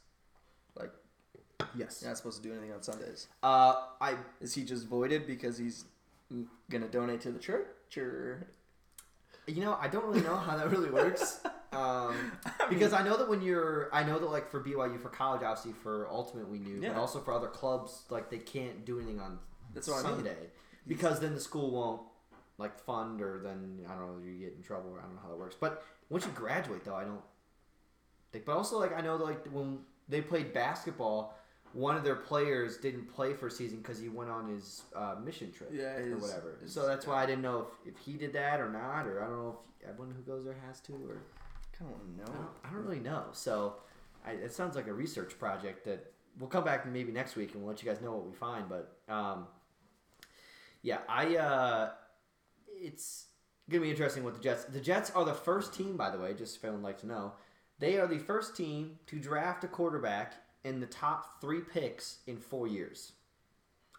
Like 0.75 0.91
yes. 1.75 1.99
you're 2.01 2.11
not 2.11 2.17
supposed 2.17 2.43
to 2.43 2.47
do 2.47 2.53
anything 2.53 2.73
on 2.73 2.83
Sundays. 2.83 3.27
Uh, 3.41 3.73
I 3.99 4.15
Is 4.39 4.53
he 4.53 4.63
just 4.63 4.87
voided 4.87 5.25
because 5.25 5.57
he's 5.57 5.85
mm, 6.31 6.45
gonna 6.69 6.87
donate 6.87 7.21
to 7.21 7.31
the 7.31 7.39
church, 7.39 7.97
or 7.97 8.47
you 9.47 9.61
know 9.61 9.77
I 9.79 9.87
don't 9.87 10.05
really 10.05 10.21
know 10.21 10.35
how 10.35 10.57
that 10.57 10.69
really 10.71 10.89
works. 10.89 11.39
Um, 11.73 12.31
because 12.69 12.93
I 12.93 13.03
know 13.03 13.17
that 13.17 13.29
when 13.29 13.41
you're, 13.41 13.89
I 13.93 14.01
know 14.01 14.17
that 14.17 14.31
like 14.31 14.49
for 14.49 14.63
BYU 14.63 14.99
for 14.99 15.09
college, 15.09 15.43
obviously 15.43 15.73
for 15.73 16.07
Ultimate 16.09 16.49
we 16.49 16.57
knew, 16.59 16.79
Yeah. 16.81 16.93
but 16.93 16.99
also 16.99 17.19
for 17.19 17.33
other 17.33 17.49
clubs, 17.49 18.03
like 18.09 18.31
they 18.31 18.37
can't 18.39 18.83
do 18.85 18.97
anything 18.97 19.19
on 19.19 19.37
That's 19.75 19.87
what 19.87 20.03
I 20.03 20.07
mean. 20.07 20.15
Sunday 20.15 20.37
because 20.87 21.19
then 21.19 21.35
the 21.35 21.41
school 21.41 21.69
won't 21.71 22.01
like 22.57 22.79
fund 22.79 23.21
or 23.21 23.41
then 23.43 23.79
I 23.87 23.93
don't 23.95 24.07
know 24.07 24.25
you 24.25 24.39
get 24.39 24.55
in 24.55 24.63
trouble 24.63 24.91
or 24.91 24.99
I 24.99 25.03
don't 25.03 25.15
know 25.15 25.21
how 25.21 25.29
that 25.29 25.37
works. 25.37 25.55
But 25.59 25.83
once 26.09 26.25
you 26.25 26.31
graduate 26.31 26.83
though, 26.85 26.95
I 26.95 27.03
don't 27.03 27.21
think. 28.31 28.45
But 28.45 28.55
also 28.55 28.79
like 28.79 28.97
I 28.97 29.01
know 29.01 29.17
that 29.17 29.25
like 29.25 29.45
when 29.47 29.79
they 30.07 30.21
played 30.21 30.53
basketball, 30.53 31.37
one 31.77 31.95
of 31.95 32.03
their 32.03 32.15
players 32.15 32.77
didn't 32.77 33.05
play 33.13 33.33
for 33.33 33.47
a 33.47 33.51
season 33.51 33.77
because 33.77 33.99
he 33.99 34.09
went 34.09 34.31
on 34.31 34.47
his 34.49 34.81
uh, 34.95 35.15
mission 35.23 35.51
trip 35.51 35.69
Yeah, 35.71 35.95
or 35.97 36.01
his- 36.15 36.21
whatever. 36.21 36.57
his- 36.61 36.73
so 36.73 36.87
that's 36.87 37.05
why 37.05 37.21
I 37.21 37.25
didn't 37.27 37.43
know 37.43 37.67
if, 37.85 37.93
if 37.93 37.99
he 37.99 38.13
did 38.13 38.33
that 38.33 38.59
or 38.59 38.69
not, 38.69 39.05
or 39.05 39.21
I 39.21 39.27
don't 39.27 39.37
know 39.37 39.59
if 39.79 39.87
everyone 39.87 40.15
who 40.15 40.23
goes 40.23 40.43
there 40.43 40.57
has 40.65 40.79
to, 40.81 40.93
or 40.93 41.17
of 41.79 41.87
want 41.91 42.17
to 42.17 42.23
I 42.23 42.35
don't, 42.35 42.47
I 42.65 42.69
don't 42.71 42.83
really 42.83 42.99
know. 42.99 43.25
So 43.31 43.75
I, 44.25 44.31
it 44.31 44.51
sounds 44.53 44.75
like 44.75 44.87
a 44.87 44.93
research 44.93 45.37
project 45.37 45.85
that 45.85 46.11
we'll 46.39 46.49
come 46.49 46.63
back 46.63 46.87
maybe 46.87 47.11
next 47.11 47.35
week 47.35 47.53
and 47.53 47.61
we'll 47.61 47.71
let 47.73 47.83
you 47.83 47.87
guys 47.89 48.01
know 48.01 48.11
what 48.11 48.25
we 48.25 48.33
find. 48.33 48.65
But 48.67 48.97
um, 49.07 49.45
yeah, 50.81 50.99
I 51.07 51.35
uh, 51.37 51.91
it's 52.67 53.27
gonna 53.69 53.83
be 53.83 53.91
interesting 53.91 54.23
with 54.23 54.33
the 54.35 54.41
Jets. 54.41 54.63
The 54.65 54.79
Jets 54.79 55.11
are 55.11 55.25
the 55.25 55.33
first 55.35 55.75
team, 55.75 55.95
by 55.95 56.09
the 56.09 56.17
way, 56.17 56.33
just 56.33 56.55
if 56.57 56.63
anyone 56.63 56.81
would 56.81 56.87
like 56.87 56.97
to 57.01 57.07
know. 57.07 57.33
They 57.77 57.99
are 57.99 58.07
the 58.07 58.17
first 58.17 58.55
team 58.57 58.97
to 59.05 59.19
draft 59.19 59.63
a 59.63 59.67
quarterback 59.67 60.33
in 60.67 60.81
the 60.81 60.85
top 60.85 61.39
three 61.39 61.61
picks 61.61 62.17
in 62.27 62.37
four 62.37 62.67
years. 62.67 63.13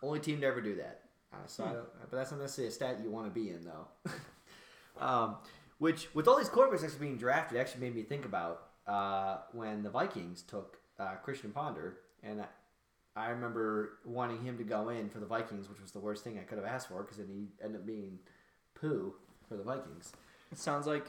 Only 0.03 0.21
team 0.21 0.41
to 0.43 0.47
ever 0.47 0.61
do 0.61 0.77
that. 0.77 1.01
Uh, 1.33 1.37
so 1.47 1.65
I 1.65 1.73
but 2.11 2.17
that's 2.17 2.31
not 2.31 2.41
necessarily 2.41 2.69
a 2.69 2.73
stat 2.73 3.01
you 3.03 3.11
want 3.11 3.27
to 3.27 3.33
be 3.33 3.51
in, 3.51 3.65
though. 3.65 4.13
um, 5.01 5.37
which, 5.79 6.09
with 6.15 6.29
all 6.29 6.37
these 6.37 6.49
quarterbacks 6.49 6.85
actually 6.85 7.01
being 7.01 7.17
drafted, 7.17 7.59
actually 7.59 7.81
made 7.81 7.97
me 7.97 8.03
think 8.03 8.25
about 8.25 8.69
uh, 8.87 9.39
when 9.53 9.83
the 9.83 9.91
Vikings 9.91 10.43
took 10.43 10.79
uh, 10.99 11.15
Christian 11.23 11.51
Ponder, 11.51 11.99
and 12.23 12.43
I, 12.43 12.47
I 13.17 13.31
remember 13.31 13.99
wanting 14.05 14.45
him 14.45 14.59
to 14.59 14.65
go 14.65 14.91
in 14.91 15.09
for 15.09 15.21
the 15.21 15.27
Vikings, 15.27 15.69
which 15.69 15.81
was 15.81 15.91
the 15.91 16.01
worst 16.01 16.23
thing 16.23 16.39
I 16.39 16.43
could 16.43 16.59
have 16.59 16.67
asked 16.67 16.89
for 16.89 17.03
because 17.03 17.17
then 17.17 17.29
he 17.29 17.49
ended 17.65 17.81
up 17.81 17.87
being 17.87 18.19
poo 18.75 19.15
for 19.49 19.57
the 19.57 19.65
Vikings. 19.65 20.13
It 20.53 20.59
sounds 20.59 20.87
like 20.87 21.07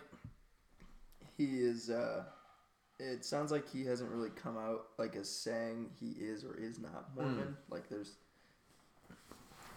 he 1.37 1.59
is. 1.59 1.89
uh 1.89 2.23
It 2.99 3.23
sounds 3.23 3.51
like 3.51 3.69
he 3.69 3.85
hasn't 3.85 4.11
really 4.11 4.29
come 4.29 4.57
out 4.57 4.87
like 4.97 5.15
as 5.15 5.29
saying 5.29 5.87
he 5.99 6.11
is 6.21 6.43
or 6.43 6.55
is 6.55 6.79
not 6.79 7.15
Mormon. 7.15 7.55
Like 7.69 7.87
there's 7.89 8.13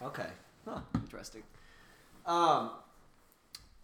Okay. 0.03 0.27
Huh. 0.67 0.81
Interesting. 0.95 1.43
Um. 2.27 2.71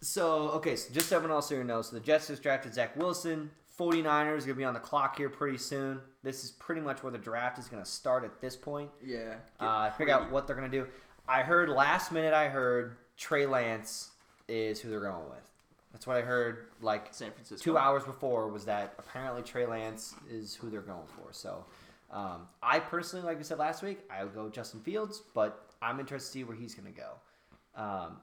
So 0.01 0.49
okay, 0.51 0.75
so 0.75 0.93
just 0.93 1.09
so 1.09 1.17
everyone 1.17 1.35
else 1.35 1.49
here 1.49 1.63
knows, 1.63 1.89
so 1.89 1.95
the 1.95 2.01
Jets 2.01 2.27
just 2.27 2.41
drafted 2.41 2.73
Zach 2.73 2.95
Wilson. 2.95 3.51
49ers 3.77 4.41
gonna 4.41 4.53
be 4.55 4.63
on 4.65 4.73
the 4.73 4.79
clock 4.79 5.17
here 5.17 5.29
pretty 5.29 5.57
soon. 5.57 6.01
This 6.21 6.43
is 6.43 6.51
pretty 6.51 6.81
much 6.81 7.01
where 7.01 7.11
the 7.11 7.17
draft 7.17 7.57
is 7.59 7.67
gonna 7.67 7.85
start 7.85 8.23
at 8.25 8.41
this 8.41 8.55
point. 8.55 8.89
yeah. 9.05 9.35
Uh, 9.59 9.89
figure 9.91 10.13
out 10.13 10.31
what 10.31 10.47
they're 10.47 10.55
gonna 10.55 10.67
do. 10.69 10.85
I 11.27 11.43
heard 11.43 11.69
last 11.69 12.11
minute. 12.11 12.33
I 12.33 12.49
heard 12.49 12.95
Trey 13.17 13.45
Lance 13.45 14.11
is 14.49 14.81
who 14.81 14.89
they're 14.89 14.99
going 14.99 15.29
with. 15.29 15.49
That's 15.91 16.05
what 16.05 16.17
I 16.17 16.21
heard. 16.21 16.67
Like 16.81 17.07
San 17.11 17.31
Francisco. 17.31 17.63
two 17.63 17.77
hours 17.77 18.03
before 18.03 18.47
was 18.47 18.65
that 18.65 18.93
apparently 18.99 19.41
Trey 19.41 19.65
Lance 19.65 20.15
is 20.29 20.55
who 20.55 20.69
they're 20.69 20.81
going 20.81 21.07
for. 21.07 21.31
So, 21.31 21.65
um, 22.11 22.47
I 22.61 22.79
personally, 22.79 23.25
like 23.25 23.37
we 23.37 23.43
said 23.43 23.57
last 23.59 23.81
week, 23.83 23.99
I 24.09 24.23
would 24.23 24.33
go 24.33 24.49
Justin 24.49 24.81
Fields, 24.81 25.21
but 25.33 25.73
I'm 25.81 25.99
interested 25.99 26.27
to 26.27 26.33
see 26.33 26.43
where 26.43 26.55
he's 26.55 26.75
going 26.75 26.93
to 26.93 26.99
go. 26.99 27.81
Um, 27.81 28.17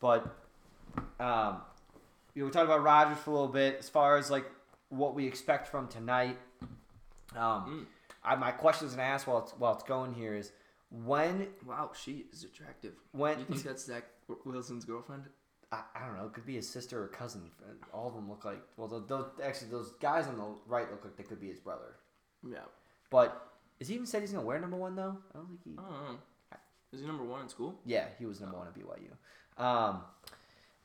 but 0.00 0.34
um, 1.18 1.60
you 2.34 2.42
know, 2.42 2.46
we 2.46 2.50
talked 2.52 2.64
about 2.64 2.82
Rodgers 2.82 3.18
for 3.18 3.30
a 3.30 3.34
little 3.34 3.48
bit 3.48 3.76
as 3.78 3.88
far 3.88 4.16
as 4.16 4.30
like 4.30 4.46
what 4.88 5.14
we 5.14 5.26
expect 5.26 5.68
from 5.68 5.88
tonight. 5.88 6.38
Um, 7.36 7.86
I, 8.24 8.34
my 8.36 8.50
question 8.50 8.86
is 8.86 8.94
going 8.94 9.06
to 9.06 9.12
ask 9.12 9.26
while 9.26 9.38
it's, 9.38 9.52
while 9.52 9.74
it's 9.74 9.84
going 9.84 10.14
here 10.14 10.34
is 10.34 10.52
when 10.90 11.46
Wow, 11.66 11.92
she 11.94 12.26
is 12.32 12.44
attractive. 12.44 12.94
when 13.12 13.38
You 13.38 13.44
think 13.44 13.62
that's 13.64 13.84
Zach 13.84 14.04
Wilson's 14.44 14.84
girlfriend? 14.84 15.24
I, 15.72 15.82
I 15.94 16.06
don't 16.06 16.16
know. 16.16 16.26
It 16.26 16.32
could 16.32 16.46
be 16.46 16.56
his 16.56 16.68
sister 16.68 17.02
or 17.02 17.08
cousin. 17.08 17.42
All 17.92 18.08
of 18.08 18.14
them 18.14 18.28
look 18.28 18.44
like. 18.44 18.60
Well, 18.76 18.88
those, 18.88 19.26
actually 19.42 19.70
those 19.70 19.92
guys 20.00 20.26
on 20.26 20.36
the 20.36 20.46
right 20.66 20.90
look 20.90 21.04
like 21.04 21.16
they 21.16 21.22
could 21.22 21.40
be 21.40 21.48
his 21.48 21.60
brother. 21.60 21.96
Yeah. 22.48 22.58
But 23.10 23.50
is 23.78 23.88
he 23.88 23.94
even 23.94 24.06
said 24.06 24.20
he's 24.22 24.32
gonna 24.32 24.44
wear 24.44 24.60
number 24.60 24.76
one 24.76 24.96
though? 24.96 25.16
I 25.34 25.38
don't 25.38 25.48
think 25.48 25.60
he. 25.64 25.72
I 25.78 25.82
don't 25.82 25.92
know. 25.92 26.18
Is 26.92 27.00
he 27.00 27.06
number 27.06 27.24
one 27.24 27.42
in 27.42 27.48
school? 27.48 27.78
Yeah, 27.84 28.06
he 28.18 28.26
was 28.26 28.40
number 28.40 28.56
one 28.56 28.66
at 28.66 28.74
BYU. 28.74 29.62
Um, 29.62 30.00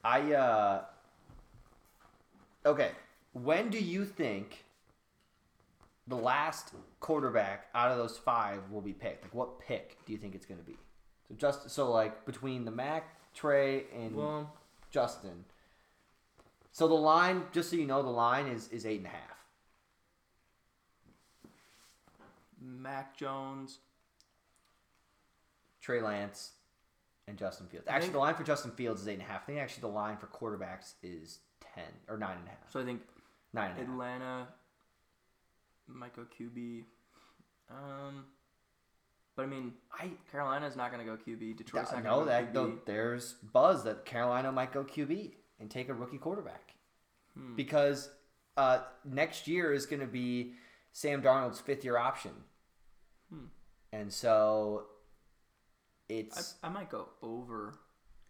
I 0.04 0.34
uh. 0.34 0.82
Okay, 2.65 2.91
when 3.34 3.69
do 3.69 3.80
you 3.80 4.06
think 4.06 4.65
the 6.08 6.15
last 6.15 6.74
quarterback 7.00 7.67
out 7.74 7.91
of 7.91 7.98
those 7.98 8.17
five 8.17 8.69
will 8.71 8.82
be 8.82 8.93
picked? 8.93 9.24
Like, 9.24 9.34
what 9.34 9.60
pick 9.60 9.98
do 10.06 10.13
you 10.13 10.19
think 10.19 10.36
it's 10.36 10.45
gonna 10.45 10.62
be? 10.62 10.78
So 11.28 11.36
just 11.36 11.69
so 11.69 11.91
like 11.91 12.26
between 12.26 12.65
the 12.65 12.71
Mac, 12.71 13.15
Trey, 13.34 13.86
and 13.95 14.15
Well, 14.15 14.54
Justin. 14.96 15.44
So 16.72 16.88
the 16.88 16.94
line, 16.94 17.44
just 17.52 17.70
so 17.70 17.76
you 17.76 17.86
know, 17.86 18.02
the 18.02 18.10
line 18.10 18.48
is 18.48 18.70
is 18.70 18.86
eight 18.86 19.00
and 19.00 19.08
a 19.08 19.10
half. 19.10 19.46
Mac 22.62 23.18
Jones. 23.18 23.80
Trey 25.82 26.02
Lance 26.02 26.54
and 27.28 27.38
Justin 27.38 27.68
Fields. 27.68 27.86
Actually, 27.90 28.04
think- 28.04 28.14
the 28.14 28.20
line 28.20 28.36
for 28.36 28.44
Justin 28.44 28.72
Fields 28.72 29.02
is 29.02 29.08
eight 29.10 29.16
and 29.16 29.22
a 29.22 29.26
half. 29.26 29.42
I 29.44 29.46
think 29.48 29.60
actually 29.60 29.82
the 29.82 29.88
line 29.88 30.16
for 30.16 30.28
quarterbacks 30.28 30.94
is 31.04 31.40
ten 31.60 31.84
or 32.08 32.18
nine 32.18 32.38
and 32.38 32.48
a 32.48 32.52
half. 32.52 32.72
So 32.72 32.80
I 32.80 32.86
think 32.86 33.02
Nine 33.54 33.72
and 33.72 33.80
a 33.80 33.82
half. 33.82 33.92
Atlanta, 33.92 34.48
Michael 35.88 36.24
QB. 36.40 36.84
Um, 37.70 38.26
but 39.36 39.43
I 39.43 39.45
mean, 39.48 39.74
I 39.93 40.12
Carolina's 40.32 40.76
not 40.76 40.91
going 40.91 41.06
to 41.06 41.12
go 41.12 41.17
QB. 41.17 41.58
Detroit's 41.58 41.91
I 41.91 41.95
not 41.95 42.04
know 42.04 42.15
going 42.17 42.28
that 42.28 42.39
to 42.48 42.54
go 42.54 42.65
though, 42.67 42.71
QB. 42.74 42.86
there's 42.86 43.34
buzz 43.52 43.84
that 43.84 44.06
Carolina 44.06 44.52
might 44.52 44.71
go 44.74 44.84
QB 44.84 45.32
and 45.60 45.69
take 45.69 45.89
a 45.89 45.93
rookie 45.93 46.17
quarterback. 46.17 46.71
Hmm. 47.38 47.56
because 47.56 48.10
uh, 48.56 48.80
next 49.04 49.45
year 49.48 49.74
is 49.74 49.86
going 49.86 50.00
to 50.00 50.06
be 50.08 50.54
Sam 50.93 51.21
Darnold's 51.21 51.60
fifth 51.60 51.84
year 51.84 51.98
option, 51.98 52.32
Hmm. 53.30 53.48
and 53.91 54.12
so 54.13 54.86
it's 56.08 56.56
I 56.63 56.69
might 56.69 56.89
go 56.89 57.10
over. 57.21 57.74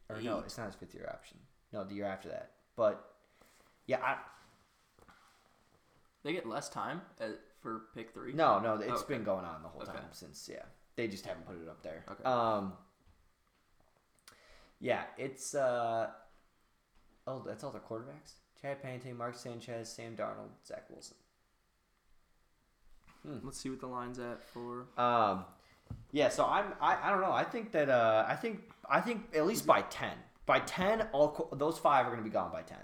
or 0.09 0.21
no, 0.21 0.39
it's 0.39 0.57
not 0.57 0.65
his 0.67 0.75
fifth 0.75 0.95
year 0.95 1.07
option. 1.13 1.37
No, 1.71 1.83
the 1.83 1.93
year 1.93 2.05
after 2.07 2.29
that. 2.29 2.51
But 2.75 3.05
yeah, 3.85 3.99
I, 4.03 4.17
They 6.23 6.33
get 6.33 6.47
less 6.47 6.69
time 6.69 7.01
at, 7.19 7.39
for 7.61 7.83
pick 7.93 8.11
three. 8.11 8.33
no, 8.33 8.59
no, 8.59 8.75
it's 8.75 8.89
Oh, 8.91 8.95
okay. 9.03 9.13
been 9.15 9.23
going 9.23 9.45
on 9.45 9.61
the 9.61 9.67
whole 9.69 9.83
Okay. 9.83 9.91
time 9.91 10.07
since 10.11 10.49
yeah. 10.51 10.63
They 10.95 11.07
just 11.07 11.25
haven't 11.25 11.45
put 11.45 11.61
it 11.61 11.67
up 11.67 11.81
there. 11.83 12.03
Okay. 12.11 12.23
Um. 12.23 12.73
Yeah, 14.79 15.03
it's 15.17 15.55
uh. 15.55 16.09
Oh, 17.27 17.43
that's 17.45 17.63
all 17.63 17.71
the 17.71 17.79
quarterbacks. 17.79 18.33
Chad 18.61 18.81
Pennington, 18.81 19.17
Mark 19.17 19.35
Sanchez, 19.35 19.89
Sam 19.89 20.15
Darnold, 20.15 20.51
Zach 20.65 20.85
Wilson. 20.89 21.17
Let's 23.43 23.57
see 23.57 23.69
what 23.69 23.79
the 23.79 23.87
line's 23.87 24.19
at 24.19 24.43
for. 24.43 24.85
Um, 24.97 25.45
yeah, 26.11 26.29
so 26.29 26.45
I'm 26.45 26.73
I, 26.81 26.97
I 27.03 27.09
don't 27.09 27.21
know. 27.21 27.31
I 27.31 27.43
think 27.43 27.71
that 27.71 27.89
uh, 27.89 28.25
I 28.27 28.35
think 28.35 28.61
I 28.89 29.01
think 29.01 29.35
at 29.35 29.45
least 29.45 29.65
by 29.65 29.81
ten, 29.81 30.13
by 30.45 30.59
ten, 30.59 31.07
all 31.11 31.49
those 31.53 31.77
five 31.77 32.05
are 32.05 32.09
going 32.09 32.23
to 32.23 32.29
be 32.29 32.33
gone 32.33 32.51
by 32.51 32.61
ten, 32.61 32.77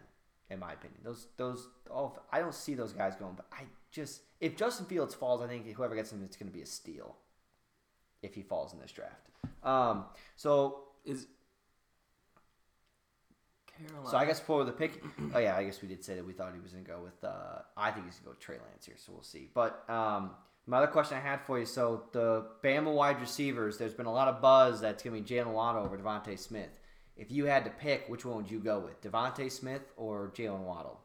in 0.50 0.60
my 0.60 0.74
opinion. 0.74 1.00
Those 1.04 1.28
those 1.38 1.68
all 1.90 2.18
I 2.32 2.40
don't 2.40 2.56
see 2.56 2.74
those 2.74 2.94
guys 2.94 3.16
going, 3.16 3.34
but 3.36 3.46
I 3.52 3.64
just 3.92 4.22
if 4.40 4.56
Justin 4.56 4.86
Fields 4.86 5.14
falls, 5.14 5.42
I 5.42 5.48
think 5.48 5.72
whoever 5.74 5.96
gets 5.96 6.12
him, 6.12 6.24
it's 6.24 6.38
going 6.38 6.50
to 6.50 6.56
be 6.56 6.64
a 6.64 6.68
steal. 6.68 7.18
If 8.22 8.36
he 8.36 8.42
falls 8.44 8.74
in 8.74 8.80
this 8.80 8.92
draft, 8.92 9.30
um, 9.64 10.06
so 10.36 10.84
Is 11.06 11.28
Carolina? 13.66 14.10
so 14.10 14.18
I 14.18 14.26
guess 14.26 14.40
for 14.40 14.64
the 14.64 14.72
pick, 14.72 15.04
oh 15.34 15.40
yeah, 15.40 15.56
I 15.56 15.64
guess 15.64 15.82
we 15.82 15.88
did 15.88 16.04
say 16.04 16.16
that 16.16 16.26
we 16.26 16.34
thought 16.34 16.54
he 16.54 16.60
was 16.60 16.72
going 16.72 16.84
to 16.86 16.92
go 16.92 17.00
with. 17.02 17.24
Uh, 17.24 17.60
I 17.76 17.92
think 17.92 18.06
he's 18.06 18.16
going 18.16 18.22
to 18.22 18.26
go 18.26 18.30
with 18.32 18.40
Trey 18.40 18.58
Lance 18.58 18.86
here, 18.86 18.96
so 18.98 19.12
we'll 19.14 19.24
see. 19.24 19.50
But 19.54 19.84
um, 19.90 20.32
my 20.68 20.78
other 20.78 20.88
question 20.88 21.18
I 21.18 21.22
had 21.22 21.42
for 21.42 21.58
you, 21.60 21.66
so 21.66 22.04
the 22.12 22.46
Bama 22.64 22.94
wide 22.94 23.20
receivers, 23.20 23.78
there's 23.78 23.94
been 23.94 24.06
a 24.06 24.14
lot 24.14 24.28
of 24.28 24.42
buzz 24.42 24.82
that's 24.82 25.02
going 25.04 25.16
to 25.16 25.22
be 25.22 25.36
Jalen 25.42 25.54
Waddle 25.54 25.84
over 25.84 25.98
DeVonta 25.98 26.38
Smith. 26.38 26.70
If 27.18 27.32
you 27.32 27.46
had 27.46 27.66
to 27.66 27.72
pick, 27.72 28.08
which 28.08 28.24
one 28.26 28.38
would 28.38 28.52
you 28.52 28.60
go 28.60 28.80
with, 28.80 29.02
DeVonta 29.02 29.52
Smith 29.52 29.82
or 29.98 30.32
Jalen 30.36 30.62
Waddle? 30.62 31.00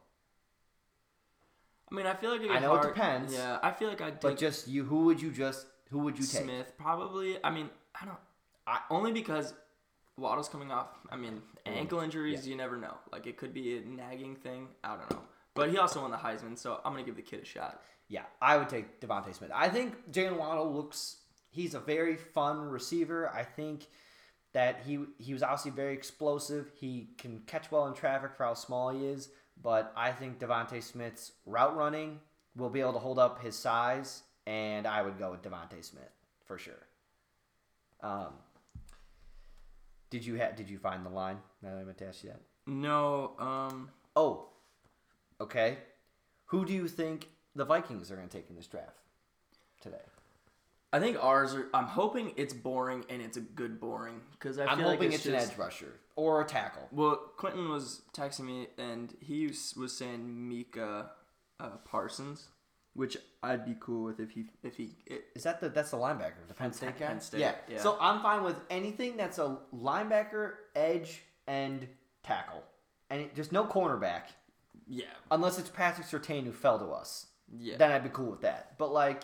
I 1.91 1.95
mean, 1.95 2.05
I 2.05 2.13
feel 2.15 2.31
like 2.31 2.49
I 2.49 2.59
know 2.59 2.75
it 2.75 2.83
depends. 2.83 3.33
Yeah, 3.33 3.59
I 3.63 3.71
feel 3.71 3.87
like 3.87 4.01
I'd 4.01 4.19
But 4.19 4.37
just 4.37 4.67
you, 4.67 4.83
who 4.83 5.05
would 5.05 5.21
you 5.21 5.31
just 5.31 5.65
who 5.89 5.99
would 5.99 6.17
you 6.17 6.25
take? 6.25 6.43
Smith 6.43 6.73
probably. 6.77 7.37
I 7.43 7.49
mean, 7.49 7.69
I 7.99 8.05
don't. 8.05 8.17
I- 8.65 8.81
only 8.89 9.11
because 9.11 9.53
Waddle's 10.17 10.49
coming 10.49 10.71
off. 10.71 10.89
I 11.09 11.15
mean, 11.15 11.41
mm. 11.65 11.77
ankle 11.77 11.99
injuries. 11.99 12.47
You 12.47 12.55
never 12.55 12.77
know. 12.77 12.95
Like 13.11 13.27
it 13.27 13.37
could 13.37 13.53
be 13.53 13.77
a 13.77 13.81
nagging 13.81 14.35
thing. 14.35 14.67
I 14.83 14.97
don't 14.97 15.09
know. 15.11 15.21
But 15.53 15.69
he 15.69 15.77
also 15.77 16.01
won 16.01 16.11
the 16.11 16.17
Heisman, 16.17 16.57
so 16.57 16.79
I'm 16.85 16.93
gonna 16.93 17.03
give 17.03 17.15
the 17.15 17.21
kid 17.21 17.41
a 17.41 17.45
shot. 17.45 17.81
Yeah, 18.09 18.23
I 18.41 18.57
would 18.57 18.69
take 18.69 19.01
DeVonta 19.01 19.33
Smith. 19.33 19.51
I 19.53 19.69
think 19.69 20.11
Jalen 20.11 20.37
Waddle 20.37 20.71
looks 20.71 21.17
he's 21.49 21.73
a 21.73 21.79
very 21.79 22.15
fun 22.15 22.59
receiver. 22.61 23.29
I 23.33 23.43
think 23.43 23.87
that 24.53 24.81
he 24.85 24.99
he 25.17 25.33
was 25.33 25.43
obviously 25.43 25.71
very 25.71 25.93
explosive. 25.93 26.71
He 26.79 27.09
can 27.17 27.41
catch 27.47 27.71
well 27.71 27.87
in 27.87 27.93
traffic 27.93 28.31
for 28.35 28.45
how 28.45 28.53
small 28.53 28.89
he 28.89 29.05
is, 29.05 29.29
but 29.61 29.91
I 29.95 30.11
think 30.11 30.39
DeVonta 30.39 30.81
Smith's 30.81 31.33
route 31.45 31.75
running 31.75 32.19
will 32.55 32.69
be 32.69 32.79
able 32.79 32.93
to 32.93 32.99
hold 32.99 33.19
up 33.19 33.43
his 33.43 33.55
size, 33.55 34.23
and 34.47 34.87
I 34.87 35.03
would 35.03 35.19
go 35.19 35.29
with 35.29 35.43
DeVonta 35.43 35.83
Smith 35.83 36.09
for 36.45 36.57
sure. 36.57 36.87
Um, 38.01 38.33
did 40.09 40.25
you 40.25 40.39
ha- 40.39 40.55
did 40.55 40.69
you 40.69 40.79
find 40.79 41.05
the 41.05 41.09
line? 41.09 41.37
Now 41.61 41.75
that 41.75 41.81
I 41.81 41.83
meant 41.83 41.97
to 41.99 42.07
ask 42.07 42.23
you 42.23 42.31
that. 42.31 42.41
No, 42.65 43.33
um, 43.37 43.89
Oh, 44.17 44.47
okay. 45.39 45.77
Who 46.45 46.65
do 46.65 46.73
you 46.73 46.87
think 46.87 47.29
the 47.55 47.65
Vikings 47.65 48.11
are 48.11 48.15
going 48.15 48.27
to 48.27 48.35
take 48.35 48.49
in 48.49 48.55
this 48.55 48.65
draft 48.65 48.97
today? 49.79 49.97
I 50.91 50.99
think 50.99 51.23
ours 51.23 51.53
are. 51.53 51.67
I'm 51.71 51.85
hoping 51.85 52.33
it's 52.35 52.53
boring 52.53 53.05
and 53.09 53.21
it's 53.21 53.37
a 53.37 53.41
good 53.41 53.79
boring 53.79 54.21
because 54.31 54.57
I 54.57 54.65
I'm 54.65 54.79
feel 54.79 54.89
hoping 54.89 55.11
it's, 55.11 55.25
it's, 55.25 55.27
an 55.27 55.35
edge 55.35 55.55
rusher 55.55 55.99
or 56.15 56.41
a 56.41 56.45
tackle. 56.45 56.87
Well, 56.91 57.17
Quentin 57.37 57.69
was 57.69 58.01
texting 58.11 58.45
me 58.45 58.67
and 58.79 59.15
he 59.19 59.47
was 59.47 59.75
was 59.77 59.95
saying 59.95 60.49
Micah 60.49 61.11
uh, 61.59 61.77
Parsons, 61.85 62.47
which 62.97 63.15
I'd 63.43 63.63
be 63.63 63.75
cool 63.79 64.05
with 64.05 64.19
if 64.19 64.31
he 64.31 64.45
if 64.63 64.75
he 64.75 64.95
it, 65.05 65.25
Is 65.35 65.43
that 65.43 65.61
the 65.61 65.69
that's 65.69 65.91
the 65.91 65.97
linebacker, 65.97 66.47
the 66.47 66.55
Penn 66.55 66.73
State 66.73 66.97
guy? 66.97 67.05
Penn 67.05 67.21
State, 67.21 67.41
yeah. 67.41 67.53
yeah. 67.69 67.79
So 67.79 67.95
I'm 68.01 68.21
fine 68.23 68.43
with 68.43 68.59
anything 68.71 69.17
that's 69.17 69.37
a 69.37 69.59
linebacker, 69.73 70.53
edge, 70.75 71.21
and 71.45 71.87
tackle, 72.23 72.63
and 73.11 73.21
it, 73.21 73.35
just 73.35 73.51
no 73.51 73.65
cornerback 73.65 74.23
yeah 74.89 75.05
unless 75.31 75.59
it's 75.59 75.69
Patrick 75.69 76.07
Surtain 76.07 76.43
who 76.43 76.51
fell 76.51 76.79
to 76.79 76.85
us. 76.85 77.27
yeah 77.55 77.77
Then 77.77 77.91
I'd 77.91 78.03
be 78.03 78.09
cool 78.09 78.31
with 78.31 78.41
that. 78.41 78.77
But 78.79 78.91
like, 78.91 79.21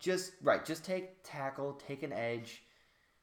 just 0.00 0.32
right, 0.42 0.64
just 0.64 0.84
take 0.84 1.22
tackle, 1.22 1.80
take 1.86 2.02
an 2.02 2.12
edge. 2.12 2.64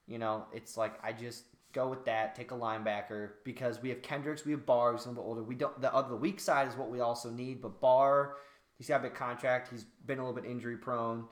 You 0.07 0.17
know, 0.17 0.45
it's 0.53 0.77
like 0.77 0.93
I 1.03 1.11
just 1.11 1.43
go 1.73 1.89
with 1.89 2.05
that. 2.05 2.35
Take 2.35 2.51
a 2.51 2.55
linebacker 2.55 3.31
because 3.43 3.81
we 3.81 3.89
have 3.89 4.01
Kendricks, 4.01 4.45
we 4.45 4.53
have 4.53 4.65
Barr, 4.65 4.93
who's 4.93 5.05
a 5.05 5.09
little 5.09 5.23
bit 5.23 5.27
older. 5.27 5.43
We 5.43 5.55
don't 5.55 5.81
the 5.81 5.93
other 5.93 6.09
the 6.09 6.15
weak 6.15 6.39
side 6.39 6.69
is 6.69 6.75
what 6.75 6.89
we 6.89 7.01
also 7.01 7.29
need. 7.29 7.61
But 7.61 7.81
Barr, 7.81 8.37
he's 8.79 8.87
got 8.87 9.01
a 9.01 9.03
big 9.03 9.13
contract. 9.13 9.69
He's 9.69 9.85
been 10.07 10.17
a 10.17 10.25
little 10.25 10.41
bit 10.41 10.49
injury 10.49 10.77
prone, 10.77 11.25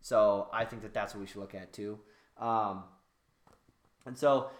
so 0.00 0.48
I 0.52 0.64
think 0.64 0.82
that 0.82 0.94
that's 0.94 1.14
what 1.14 1.20
we 1.20 1.26
should 1.26 1.40
look 1.40 1.56
at 1.56 1.72
too. 1.72 1.98
Um, 2.38 2.84
and 4.06 4.16
so, 4.16 4.50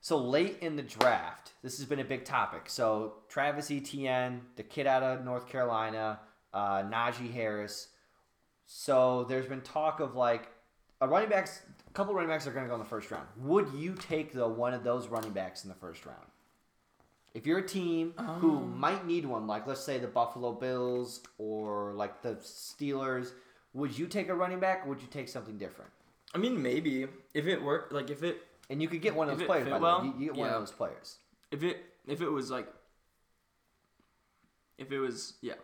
so 0.00 0.16
late 0.16 0.58
in 0.62 0.76
the 0.76 0.82
draft, 0.82 1.52
this 1.62 1.76
has 1.76 1.86
been 1.86 2.00
a 2.00 2.04
big 2.04 2.24
topic. 2.24 2.62
So 2.66 3.14
Travis 3.28 3.70
Etienne, 3.70 4.40
the 4.56 4.62
kid 4.62 4.86
out 4.86 5.02
of 5.02 5.24
North 5.24 5.48
Carolina, 5.48 6.20
uh, 6.54 6.82
Najee 6.82 7.32
Harris. 7.32 7.88
So 8.66 9.24
there's 9.28 9.46
been 9.46 9.60
talk 9.60 10.00
of 10.00 10.14
like 10.14 10.48
a 11.00 11.08
running 11.08 11.28
backs. 11.28 11.62
A 11.86 11.90
couple 11.92 12.14
running 12.14 12.30
backs 12.30 12.46
are 12.46 12.52
going 12.52 12.64
to 12.64 12.68
go 12.68 12.74
in 12.74 12.80
the 12.80 12.86
first 12.86 13.10
round. 13.10 13.26
Would 13.38 13.72
you 13.74 13.94
take 13.94 14.32
the 14.32 14.46
one 14.46 14.74
of 14.74 14.84
those 14.84 15.08
running 15.08 15.32
backs 15.32 15.64
in 15.64 15.68
the 15.68 15.76
first 15.76 16.06
round? 16.06 16.26
If 17.34 17.46
you're 17.46 17.58
a 17.58 17.66
team 17.66 18.14
who 18.40 18.60
might 18.60 19.06
need 19.06 19.24
one, 19.24 19.46
like 19.46 19.66
let's 19.66 19.82
say 19.82 19.98
the 19.98 20.06
Buffalo 20.06 20.52
Bills 20.52 21.20
or 21.36 21.92
like 21.94 22.22
the 22.22 22.34
Steelers, 22.36 23.32
would 23.74 23.96
you 23.96 24.06
take 24.06 24.28
a 24.28 24.34
running 24.34 24.60
back? 24.60 24.84
or 24.84 24.90
Would 24.90 25.02
you 25.02 25.08
take 25.08 25.28
something 25.28 25.58
different? 25.58 25.90
I 26.34 26.38
mean 26.38 26.62
maybe 26.62 27.06
if 27.34 27.46
it 27.46 27.62
worked 27.62 27.92
like 27.92 28.10
if 28.10 28.22
it 28.22 28.42
And 28.70 28.82
you 28.82 28.88
could 28.88 29.00
get 29.00 29.14
one 29.14 29.28
of 29.28 29.38
those 29.38 29.46
players. 29.46 29.64
By 29.64 29.78
the 29.78 29.82
well, 29.82 30.02
way. 30.02 30.06
You, 30.08 30.14
you 30.18 30.26
get 30.26 30.36
one 30.36 30.50
of 30.50 30.60
those 30.60 30.72
players. 30.72 31.16
if 31.50 31.62
it 31.62 31.84
if 32.06 32.20
it 32.20 32.28
was 32.28 32.50
like 32.50 32.68
if 34.78 34.92
it 34.92 34.98
was 34.98 35.34
yeah 35.42 35.54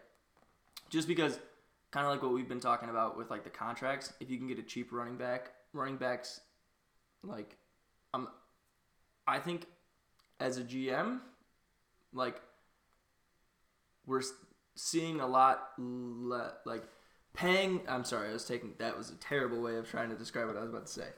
just 0.90 1.09
because 1.09 1.38
kind 1.90 2.07
of 2.07 2.12
like 2.12 2.22
what 2.22 2.33
we've 2.33 2.48
been 2.48 2.61
talking 2.61 2.90
about 2.90 3.16
with 3.16 3.31
like 3.31 3.44
the 3.44 3.50
contracts 3.50 4.12
if 4.20 4.31
you 4.31 4.38
can 4.38 4.46
get 4.48 4.59
a 4.59 4.62
cheap 4.62 4.92
running 4.92 5.16
back 5.16 5.53
running 5.72 5.96
backs 5.96 6.40
like 7.22 7.57
um 8.12 8.29
i 9.27 9.38
think 9.38 9.66
as 10.40 10.59
a 10.59 10.62
gm 10.62 11.20
like 12.14 12.40
we're 14.07 14.22
seeing 14.77 15.20
a 15.20 15.27
lot 15.27 15.70
le- 15.79 16.55
like 16.64 16.85
paying 17.35 17.81
i'm 17.88 18.05
sorry 18.05 18.29
i 18.31 18.33
was 18.33 18.44
taking 18.44 18.72
that 18.79 18.96
was 18.96 19.11
a 19.11 19.14
terrible 19.16 19.61
way 19.61 19.77
of 19.77 19.88
trying 19.90 20.09
to 20.09 20.16
describe 20.16 20.46
what 20.46 20.57
i 20.57 20.61
was 20.61 20.70
about 20.70 20.87
to 20.87 20.92
say. 20.92 21.09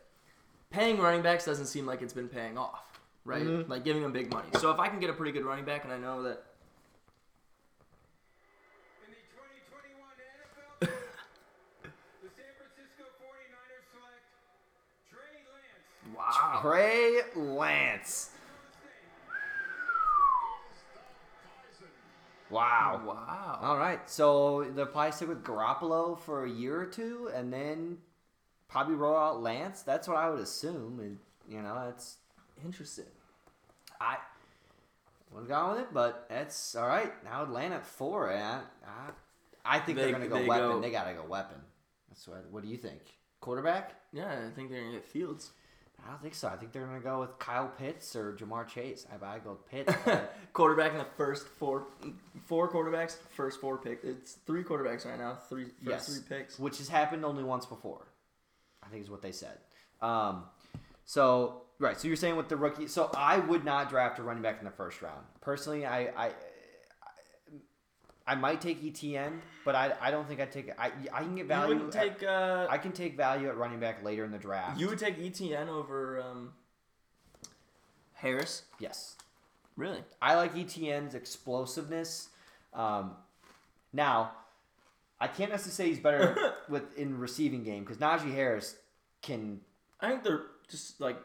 Paying 0.70 0.98
running 0.98 1.22
backs 1.22 1.44
doesn't 1.44 1.66
seem 1.66 1.86
like 1.86 2.02
it's 2.02 2.12
been 2.12 2.28
paying 2.28 2.58
off, 2.58 2.98
right? 3.24 3.44
Mm-hmm. 3.44 3.70
Like 3.70 3.84
giving 3.84 4.02
them 4.02 4.12
big 4.12 4.32
money. 4.32 4.48
So 4.58 4.70
if 4.72 4.80
I 4.80 4.88
can 4.88 4.98
get 4.98 5.08
a 5.10 5.12
pretty 5.12 5.30
good 5.30 5.44
running 5.44 5.64
back, 5.64 5.84
and 5.84 5.92
I 5.92 5.96
know 5.98 6.24
that 6.24 6.42
In 9.06 9.12
the 9.14 9.22
2021 9.30 10.10
NFL 10.26 10.80
Draft, 10.80 11.94
the 12.20 12.28
San 12.34 12.50
Francisco 12.58 13.04
49ers 13.22 13.86
select 13.94 14.26
Trey 15.08 15.38
Lance. 15.54 16.16
wow, 16.16 16.58
Trey 16.62 17.22
Lance. 17.36 18.30
Wow. 22.50 23.02
wow, 23.04 23.58
All 23.62 23.76
right. 23.76 24.08
So 24.08 24.64
they'll 24.74 24.86
probably 24.86 25.12
stick 25.12 25.28
with 25.28 25.42
Garoppolo 25.42 26.18
for 26.18 26.44
a 26.44 26.50
year 26.50 26.80
or 26.80 26.86
two, 26.86 27.30
and 27.34 27.52
then 27.52 27.98
probably 28.68 28.94
roll 28.94 29.16
out 29.16 29.42
Lance. 29.42 29.82
That's 29.82 30.06
what 30.08 30.16
I 30.16 30.30
would 30.30 30.40
assume. 30.40 31.00
And 31.00 31.18
you 31.48 31.62
know, 31.62 31.74
that's 31.86 32.16
interesting. 32.64 33.04
I 34.00 34.16
would 35.32 35.40
have 35.40 35.48
gone 35.48 35.72
with 35.72 35.80
it, 35.82 35.88
but 35.92 36.26
that's 36.28 36.74
all 36.76 36.86
right. 36.86 37.12
Now 37.24 37.42
Atlanta 37.42 37.76
at 37.76 37.86
four. 37.86 38.30
And 38.30 38.42
I, 38.42 38.60
I, 38.86 39.76
I 39.76 39.78
think 39.80 39.98
they, 39.98 40.04
are 40.04 40.10
going 40.10 40.22
to 40.22 40.28
go 40.28 40.36
they 40.36 40.46
weapon. 40.46 40.70
go- 40.70 40.80
They 40.80 40.90
got 40.90 41.04
to 41.08 41.14
go 41.14 41.24
weapon. 41.24 41.58
That's 42.08 42.26
what. 42.28 42.44
What 42.50 42.62
do 42.62 42.68
you 42.68 42.76
think? 42.76 43.00
Quarterback? 43.40 43.94
Yeah, 44.12 44.46
I 44.46 44.50
think 44.54 44.70
they're 44.70 44.80
gonna 44.80 44.92
get 44.94 45.04
Fields. 45.04 45.50
I 46.06 46.10
don't 46.10 46.22
think 46.22 46.34
so. 46.34 46.46
I 46.48 46.56
think 46.56 46.72
they're 46.72 46.86
going 46.86 46.98
to 46.98 47.04
go 47.04 47.20
with 47.20 47.36
Kyle 47.38 47.66
Pitts 47.78 48.14
or 48.14 48.32
Ja'Marr 48.34 48.68
Chase. 48.68 49.06
I, 49.10 49.26
I 49.26 49.38
go 49.40 49.52
with 49.52 49.66
Pitts. 49.68 49.92
Quarterback 50.52 50.92
in 50.92 50.98
the 50.98 51.06
first 51.16 51.46
four, 51.46 51.86
four 52.46 52.70
quarterbacks, 52.70 53.16
first 53.36 53.60
four 53.60 53.76
picks. 53.78 54.04
It's 54.04 54.32
three 54.46 54.62
quarterbacks 54.62 55.04
right 55.04 55.18
now. 55.18 55.38
Three 55.48 55.64
first 55.64 55.74
Yes. 55.82 56.06
three 56.08 56.22
picks. 56.38 56.58
which 56.58 56.78
has 56.78 56.88
happened 56.88 57.24
only 57.24 57.42
once 57.42 57.66
before. 57.66 58.06
I 58.84 58.88
think 58.88 59.02
is 59.02 59.10
what 59.10 59.20
they 59.22 59.32
said. 59.32 59.58
Um, 60.00 60.44
so 61.04 61.62
right, 61.80 61.98
so 61.98 62.06
you're 62.08 62.16
saying 62.16 62.36
with 62.36 62.48
the 62.48 62.56
rookie. 62.56 62.86
So 62.86 63.10
I 63.16 63.38
would 63.38 63.64
not 63.64 63.88
draft 63.90 64.18
a 64.18 64.22
running 64.22 64.42
back 64.42 64.58
in 64.60 64.64
the 64.64 64.70
first 64.70 65.02
round. 65.02 65.24
Personally, 65.40 65.84
I, 65.86 66.02
I, 66.26 66.30
I 68.26 68.32
I 68.32 68.34
might 68.34 68.60
take 68.60 68.82
Etienne, 68.84 69.40
but 69.64 69.74
I, 69.74 69.94
I 70.00 70.10
don't 70.10 70.26
think 70.26 70.40
I'd 70.40 70.50
take 70.52 70.70
I 70.78 70.90
I 71.12 71.20
can 71.22 71.34
get 71.36 71.42
You 71.42 71.48
value. 71.48 71.74
wouldn't 71.74 71.94
at- 71.94 72.18
take. 72.18 72.28
Uh, 72.28 72.66
I 72.68 72.78
can 72.78 72.92
take 72.92 73.16
value 73.16 73.48
at 73.48 73.56
running 73.56 73.78
back 73.80 74.02
later 74.04 74.24
in 74.24 74.32
the 74.32 74.38
draft. 74.38 74.78
you 74.80 74.88
would 74.88 74.98
take 74.98 75.18
Etienne 75.18 75.68
over 75.68 76.20
um, 76.20 76.52
Harris. 78.14 78.62
yes. 78.78 79.16
Really? 79.76 80.02
I 80.22 80.36
like 80.36 80.56
Etienne's 80.56 81.14
explosiveness. 81.14 82.30
Um, 82.72 83.12
now, 83.92 84.32
I 85.20 85.26
can't 85.28 85.50
necessarily 85.50 85.90
say 85.92 85.94
he's 85.94 86.02
better 86.02 86.54
with 86.70 86.96
in 86.96 87.18
receiving 87.18 87.62
game 87.62 87.84
because 87.84 87.98
Najee 87.98 88.34
Harris 88.34 88.76
can. 89.22 89.60
I 90.00 90.08
think 90.10 90.24
they're 90.24 90.42
just 90.68 90.98
like 91.00 91.18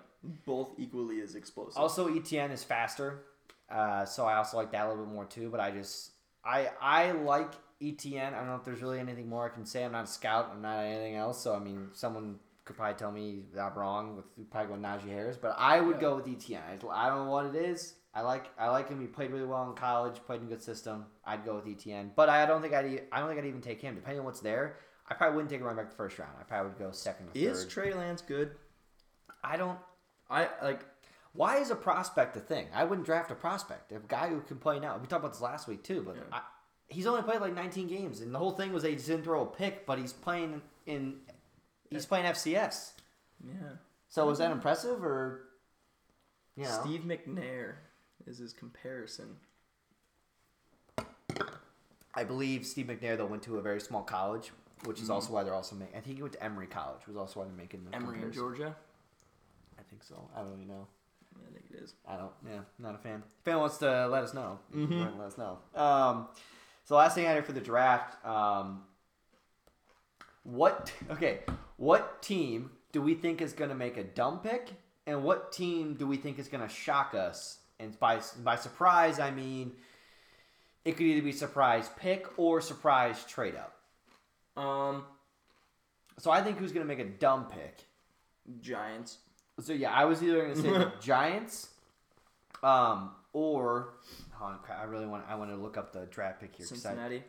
both 0.45 0.71
equally 0.77 1.21
as 1.21 1.35
explosive. 1.35 1.77
Also, 1.77 2.13
Etienne 2.13 2.51
is 2.51 2.61
faster, 2.63 3.23
uh, 3.69 4.03
so 4.05 4.25
I 4.25 4.35
also 4.35 4.57
like 4.57 4.71
that 4.73 4.85
a 4.85 4.89
little 4.89 5.05
bit 5.05 5.13
more 5.13 5.25
too. 5.25 5.49
But 5.49 5.61
I 5.61 5.71
just 5.71 6.11
I 6.45 6.69
I 6.81 7.11
like 7.11 7.51
Etienne. 7.81 8.33
I 8.33 8.37
don't 8.39 8.47
know 8.47 8.55
if 8.55 8.63
there's 8.63 8.81
really 8.81 8.99
anything 8.99 9.27
more 9.29 9.45
I 9.45 9.49
can 9.49 9.65
say. 9.65 9.83
I'm 9.85 9.91
not 9.91 10.05
a 10.05 10.07
scout. 10.07 10.49
I'm 10.53 10.61
not 10.61 10.79
anything 10.79 11.15
else. 11.15 11.41
So 11.43 11.55
I 11.55 11.59
mean, 11.59 11.89
someone 11.93 12.39
could 12.65 12.75
probably 12.75 12.95
tell 12.95 13.11
me 13.11 13.43
that 13.55 13.61
I'm 13.61 13.73
wrong 13.77 14.15
with 14.15 14.49
probably 14.51 14.69
going 14.69 14.81
Najee 14.81 15.09
Harris, 15.09 15.37
but 15.37 15.55
I 15.57 15.79
would 15.81 15.95
Yeah. 15.97 16.01
go 16.01 16.15
with 16.17 16.27
Etienne. 16.27 16.61
I, 16.67 16.73
I 17.05 17.09
don't 17.09 17.25
know 17.25 17.31
what 17.31 17.45
it 17.47 17.55
is. 17.55 17.95
I 18.13 18.21
like 18.21 18.49
I 18.59 18.69
like 18.69 18.89
him. 18.89 18.99
He 19.01 19.07
played 19.07 19.31
really 19.31 19.45
well 19.45 19.67
in 19.69 19.75
college. 19.75 20.15
Played 20.25 20.41
in 20.41 20.47
a 20.47 20.49
good 20.49 20.61
system. 20.63 21.05
I'd 21.25 21.45
go 21.45 21.55
with 21.55 21.67
Etienne, 21.67 22.11
but 22.15 22.27
I 22.29 22.45
don't 22.45 22.61
think 22.61 22.73
I'd 22.73 23.03
I 23.11 23.19
don't 23.19 23.29
think 23.29 23.39
I'd 23.39 23.47
even 23.47 23.61
take 23.61 23.81
him. 23.81 23.95
Depending 23.95 24.19
on 24.19 24.25
what's 24.25 24.41
there, 24.41 24.77
I 25.09 25.13
probably 25.13 25.35
wouldn't 25.37 25.49
take 25.51 25.61
a 25.61 25.63
running 25.63 25.83
back 25.83 25.89
the 25.91 25.95
first 25.97 26.19
round. 26.19 26.31
I 26.39 26.43
probably 26.43 26.69
would 26.71 26.79
go 26.79 26.91
second 26.91 27.27
or 27.27 27.31
is 27.35 27.63
third. 27.63 27.69
Trey 27.71 27.93
Lance 27.93 28.21
good? 28.21 28.51
I 29.43 29.57
don't. 29.57 29.79
I 30.29 30.49
like. 30.61 30.85
Why 31.33 31.57
is 31.57 31.71
a 31.71 31.75
prospect 31.75 32.35
a 32.35 32.39
thing? 32.41 32.67
I 32.73 32.83
wouldn't 32.83 33.05
draft 33.05 33.31
a 33.31 33.35
prospect. 33.35 33.91
A 33.91 33.99
guy 34.07 34.27
who 34.29 34.41
can 34.41 34.57
play 34.57 34.79
now. 34.79 34.97
We 34.97 35.07
talked 35.07 35.21
about 35.23 35.31
this 35.33 35.41
last 35.41 35.67
week 35.67 35.83
too, 35.83 36.03
but 36.05 36.15
Yeah. 36.15 36.21
I, 36.33 36.41
he's 36.89 37.07
only 37.07 37.21
played 37.23 37.39
like 37.41 37.53
19 37.53 37.87
games, 37.87 38.19
and 38.21 38.33
the 38.33 38.39
whole 38.39 38.51
thing 38.51 38.73
was 38.73 38.83
they 38.83 38.95
just 38.95 39.07
didn't 39.07 39.23
throw 39.23 39.41
a 39.43 39.45
pick, 39.45 39.85
but 39.85 39.97
he's 39.97 40.11
playing 40.13 40.61
in 40.85 41.21
he's 41.89 42.05
playing 42.05 42.25
FCS. 42.25 42.91
Yeah. 43.45 43.53
So 44.09 44.25
was 44.27 44.39
that 44.39 44.51
impressive 44.51 45.03
or 45.03 45.45
you 46.57 46.63
know? 46.65 46.79
Steve 46.83 47.01
McNair 47.01 47.75
is 48.27 48.37
his 48.39 48.51
comparison. 48.51 49.37
I 52.13 52.25
believe 52.25 52.65
Steve 52.65 52.87
McNair 52.87 53.15
though 53.17 53.25
went 53.25 53.43
to 53.43 53.57
a 53.57 53.61
very 53.61 53.79
small 53.79 54.03
college, 54.03 54.51
which 54.83 55.01
is 55.01 55.07
Mhm. 55.07 55.13
also 55.13 55.31
why 55.31 55.43
they're 55.43 55.53
also 55.53 55.77
making. 55.77 55.95
I 55.95 56.01
think 56.01 56.17
he 56.17 56.21
went 56.21 56.33
to 56.33 56.43
Emory 56.43 56.67
College, 56.67 57.07
was 57.07 57.15
also 57.15 57.39
why 57.39 57.45
they're 57.45 57.55
making 57.55 57.85
the 57.85 57.95
Emory 57.95 58.21
in. 58.21 58.31
Georgia. 58.33 58.75
I 59.79 59.83
think 59.83 60.03
so. 60.03 60.29
I 60.35 60.39
don't 60.41 60.51
really 60.51 60.65
know. 60.65 60.87
I 61.73 61.77
it 61.77 61.83
is. 61.83 61.93
I 62.07 62.15
don't. 62.17 62.31
Yeah, 62.47 62.59
not 62.79 62.95
a 62.95 62.97
fan. 62.97 63.23
If 63.39 63.47
anyone 63.47 63.61
wants 63.61 63.77
to 63.79 64.07
let 64.07 64.23
us 64.23 64.33
know, 64.33 64.59
Mhm. 64.73 65.07
and 65.07 65.17
let 65.17 65.27
us 65.27 65.37
know. 65.37 65.59
Um, 65.75 66.27
so 66.83 66.95
last 66.95 67.15
thing 67.15 67.25
I 67.27 67.31
had 67.31 67.45
for 67.45 67.51
the 67.53 67.61
draft. 67.61 68.23
Um, 68.25 68.85
what? 70.43 70.91
Okay, 71.09 71.41
what 71.77 72.21
team 72.21 72.71
do 72.91 73.01
we 73.01 73.13
think 73.15 73.41
is 73.41 73.53
going 73.53 73.69
to 73.69 73.75
make 73.75 73.97
a 73.97 74.03
dumb 74.03 74.39
pick, 74.39 74.69
and 75.05 75.23
what 75.23 75.51
team 75.51 75.93
do 75.95 76.07
we 76.07 76.17
think 76.17 76.39
is 76.39 76.47
going 76.47 76.67
to 76.67 76.73
shock 76.73 77.13
us? 77.13 77.59
And 77.79 77.97
by 77.99 78.21
by 78.43 78.55
surprise, 78.55 79.19
I 79.19 79.31
mean 79.31 79.75
it 80.83 80.93
could 80.93 81.05
either 81.05 81.21
be 81.21 81.31
surprise 81.31 81.89
pick 81.95 82.27
or 82.39 82.59
surprise 82.61 83.23
trade 83.25 83.55
up. 83.55 83.75
Um, 84.61 85.05
So 86.17 86.29
I 86.29 86.41
think 86.43 86.57
who's 86.59 86.71
going 86.71 86.85
to 86.85 86.87
make 86.87 86.99
a 87.03 87.09
dumb 87.09 87.45
pick? 87.47 87.85
Giants. 88.59 89.17
So 89.61 89.73
yeah, 89.73 89.91
I 89.91 90.05
was 90.05 90.21
either 90.23 90.41
going 90.41 90.55
to 90.55 90.61
say 90.61 90.91
Giants, 91.01 91.69
um, 92.63 93.11
or 93.33 93.93
on, 94.41 94.57
I 94.75 94.83
really 94.83 95.05
want 95.05 95.23
I 95.29 95.35
want 95.35 95.51
to 95.51 95.55
look 95.57 95.77
up 95.77 95.93
the 95.93 96.05
draft 96.07 96.39
pick 96.41 96.55
here. 96.55 96.65
I- 96.65 96.69
Cincinnati. 96.69 97.23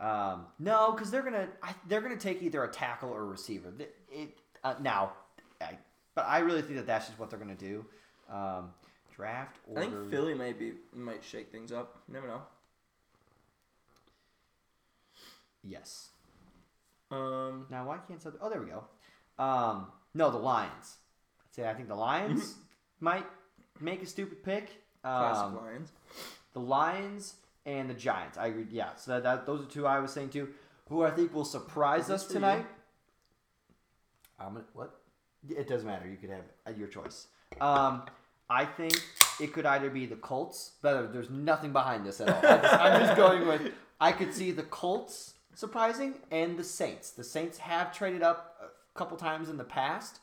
um, 0.00 0.46
no, 0.58 0.92
because 0.92 1.10
they're 1.10 1.22
gonna 1.22 1.48
I, 1.62 1.74
they're 1.88 2.00
gonna 2.02 2.16
take 2.16 2.42
either 2.42 2.62
a 2.64 2.68
tackle 2.70 3.10
or 3.10 3.22
a 3.22 3.24
receiver. 3.24 3.72
It, 3.78 3.94
it 4.10 4.38
uh, 4.62 4.74
now, 4.80 5.12
I, 5.60 5.78
but 6.14 6.26
I 6.26 6.40
really 6.40 6.62
think 6.62 6.76
that 6.76 6.86
that's 6.86 7.06
just 7.06 7.18
what 7.18 7.30
they're 7.30 7.38
gonna 7.38 7.54
do. 7.54 7.84
Um, 8.30 8.70
draft 9.14 9.58
I 9.76 9.80
think 9.80 10.10
Philly 10.10 10.34
maybe 10.34 10.72
might 10.94 11.22
shake 11.22 11.50
things 11.52 11.70
up. 11.72 12.00
You 12.08 12.14
never 12.14 12.26
know. 12.28 12.42
Yes. 15.64 16.08
Um, 17.10 17.66
Now 17.70 17.86
why 17.86 17.98
can't 18.08 18.20
something? 18.22 18.40
Oh, 18.42 18.48
there 18.50 18.60
we 18.60 18.66
go. 18.68 18.84
Um, 19.38 19.86
no, 20.14 20.30
the 20.30 20.38
Lions. 20.38 20.96
Say 21.52 21.68
I 21.68 21.74
think 21.74 21.88
the 21.88 21.94
Lions 21.94 22.56
might 23.00 23.26
make 23.80 24.02
a 24.02 24.06
stupid 24.06 24.42
pick. 24.42 24.82
classic 25.02 25.44
Um, 25.44 25.56
Lions. 25.56 25.92
the 26.54 26.60
Lions 26.60 27.34
and 27.66 27.88
the 27.88 27.94
Giants. 27.94 28.36
I 28.38 28.46
agree. 28.48 28.66
Yeah, 28.70 28.94
so 28.96 29.12
that, 29.12 29.22
that 29.22 29.46
those 29.46 29.62
are 29.62 29.66
two 29.70 29.86
I 29.86 30.00
was 30.00 30.12
saying 30.12 30.30
too. 30.30 30.48
Who 30.88 31.04
I 31.04 31.10
think 31.10 31.32
will 31.34 31.44
surprise 31.44 32.10
us 32.10 32.26
tonight. 32.26 32.66
I'm 34.38 34.54
gonna, 34.54 34.64
what? 34.74 35.00
It 35.48 35.68
doesn't 35.68 35.86
matter. 35.86 36.08
You 36.08 36.16
could 36.16 36.30
have 36.30 36.44
uh, 36.66 36.70
your 36.76 36.88
choice. 36.88 37.26
Um, 37.60 38.02
I 38.50 38.64
think 38.64 39.00
it 39.40 39.52
could 39.52 39.66
either 39.66 39.90
be 39.90 40.06
the 40.06 40.16
Colts, 40.16 40.72
but 40.82 41.12
there's 41.12 41.30
nothing 41.30 41.72
behind 41.72 42.04
this 42.04 42.20
at 42.20 42.28
all. 42.28 42.38
I 42.50 42.58
just, 42.60 42.74
I'm 42.74 43.00
just 43.00 43.16
going 43.16 43.46
with. 43.46 43.72
I 44.00 44.12
could 44.12 44.34
see 44.34 44.50
the 44.50 44.64
Colts 44.64 45.34
surprising 45.54 46.14
and 46.30 46.58
the 46.58 46.64
Saints. 46.64 47.10
The 47.10 47.24
Saints 47.24 47.58
have 47.58 47.92
traded 47.94 48.22
up 48.22 48.56
a 48.94 48.98
couple 48.98 49.16
times 49.16 49.48
in 49.48 49.56
the 49.56 49.64
past. 49.64 50.20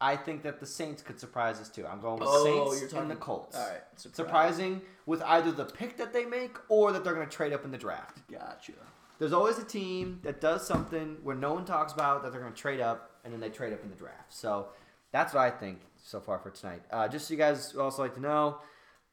I 0.00 0.14
think 0.16 0.42
that 0.42 0.60
the 0.60 0.66
Saints 0.66 1.00
could 1.02 1.18
surprise 1.18 1.58
us 1.60 1.68
too. 1.70 1.86
I'm 1.86 2.00
going 2.00 2.18
with 2.20 2.28
Oh, 2.30 2.44
Saints 2.74 2.92
talking 2.92 2.98
and 3.02 3.10
the 3.10 3.16
Colts 3.16 3.56
All 3.56 3.66
right, 3.66 3.80
surprise. 3.96 4.16
surprising 4.16 4.82
with 5.06 5.22
either 5.22 5.50
the 5.52 5.64
pick 5.64 5.96
that 5.96 6.12
they 6.12 6.24
make 6.26 6.56
or 6.68 6.92
that 6.92 7.02
they're 7.02 7.14
going 7.14 7.26
to 7.28 7.34
trade 7.34 7.52
up 7.54 7.64
in 7.64 7.70
the 7.70 7.78
draft. 7.78 8.18
Gotcha. 8.30 8.72
There's 9.18 9.32
always 9.32 9.56
a 9.58 9.64
team 9.64 10.20
that 10.22 10.40
does 10.42 10.66
something 10.66 11.16
where 11.22 11.34
no 11.36 11.54
one 11.54 11.64
talks 11.64 11.94
about 11.94 12.22
that 12.22 12.32
they're 12.32 12.40
going 12.42 12.52
to 12.52 12.58
trade 12.58 12.80
up 12.80 13.12
and 13.24 13.32
then 13.32 13.40
they 13.40 13.48
trade 13.48 13.72
up 13.72 13.82
in 13.82 13.88
the 13.88 13.96
draft. 13.96 14.34
So 14.34 14.68
that's 15.12 15.32
what 15.32 15.40
I 15.40 15.50
think 15.50 15.80
so 15.96 16.20
far 16.20 16.38
for 16.38 16.50
tonight. 16.50 16.82
Uh, 16.90 17.08
just 17.08 17.28
so 17.28 17.32
you 17.32 17.38
guys 17.38 17.74
also 17.74 18.02
like 18.02 18.14
to 18.14 18.20
know, 18.20 18.58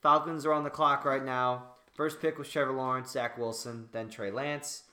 Falcons 0.02 0.46
are 0.46 0.52
on 0.52 0.66
the 0.66 0.70
clock 0.70 1.06
right 1.06 1.24
now. 1.24 1.64
First 1.94 2.20
pick 2.20 2.38
was 2.38 2.50
Trevor 2.50 2.74
Lawrence, 2.74 3.12
Zach 3.12 3.38
Wilson, 3.38 3.88
then 3.94 4.10
Trey 4.10 4.32
Lance. 4.32 4.84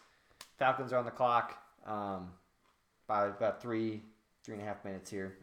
Falcons 0.59 0.93
are 0.93 0.99
on 0.99 1.05
the 1.05 1.11
clock. 1.11 1.57
Um, 1.85 2.31
by 3.09 3.27
about 3.27 3.61
three, 3.61 4.03
three 4.45 4.55
and 4.55 4.63
a 4.63 4.67
half 4.67 4.85
minutes 4.85 5.11
here 5.11 5.37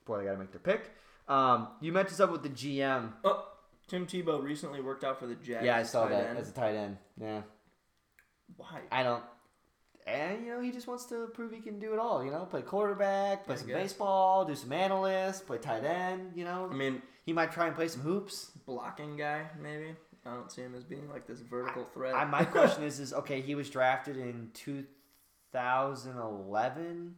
before 0.00 0.18
they 0.18 0.24
got 0.24 0.32
to 0.32 0.38
make 0.38 0.50
their 0.52 0.60
pick. 0.60 0.90
Um, 1.28 1.68
you 1.80 1.92
mentioned 1.92 2.16
something 2.16 2.32
with 2.32 2.42
the 2.42 2.48
GM. 2.50 3.12
Oh, 3.24 3.46
Tim 3.86 4.06
Tebow 4.06 4.42
recently 4.42 4.80
worked 4.80 5.04
out 5.04 5.18
for 5.18 5.26
the 5.26 5.34
Jags. 5.36 5.64
Yeah, 5.64 5.76
I 5.76 5.82
saw 5.84 6.06
that 6.08 6.26
end. 6.28 6.38
as 6.38 6.50
a 6.50 6.52
tight 6.52 6.74
end. 6.74 6.96
Yeah, 7.20 7.42
Why? 8.56 8.80
I 8.90 9.02
don't. 9.02 9.22
And 10.06 10.44
you 10.44 10.50
know, 10.52 10.60
he 10.60 10.72
just 10.72 10.88
wants 10.88 11.04
to 11.06 11.28
prove 11.34 11.52
he 11.52 11.60
can 11.60 11.78
do 11.78 11.92
it 11.92 11.98
all. 12.00 12.24
You 12.24 12.30
know, 12.32 12.44
play 12.46 12.62
quarterback, 12.62 13.44
play 13.46 13.54
I 13.54 13.58
some 13.58 13.68
guess. 13.68 13.82
baseball, 13.82 14.44
do 14.44 14.54
some 14.56 14.72
analyst, 14.72 15.46
play 15.46 15.58
tight 15.58 15.84
end. 15.84 16.32
You 16.34 16.44
know, 16.44 16.68
I 16.70 16.74
mean, 16.74 17.02
he 17.24 17.32
might 17.32 17.52
try 17.52 17.66
and 17.66 17.76
play 17.76 17.86
some 17.88 18.02
hoops. 18.02 18.50
blocking 18.66 19.16
guy 19.16 19.46
maybe. 19.60 19.94
I 20.26 20.34
don't 20.34 20.50
see 20.50 20.62
him 20.62 20.74
as 20.74 20.84
being 20.84 21.08
like 21.08 21.26
this 21.26 21.40
vertical 21.40 21.84
threat. 21.94 22.14
I, 22.14 22.24
my 22.24 22.44
question 22.56 22.82
is, 22.82 22.98
is 23.00 23.12
okay? 23.12 23.40
He 23.40 23.54
was 23.54 23.70
drafted 23.70 24.16
in 24.16 24.50
2011, 24.54 27.14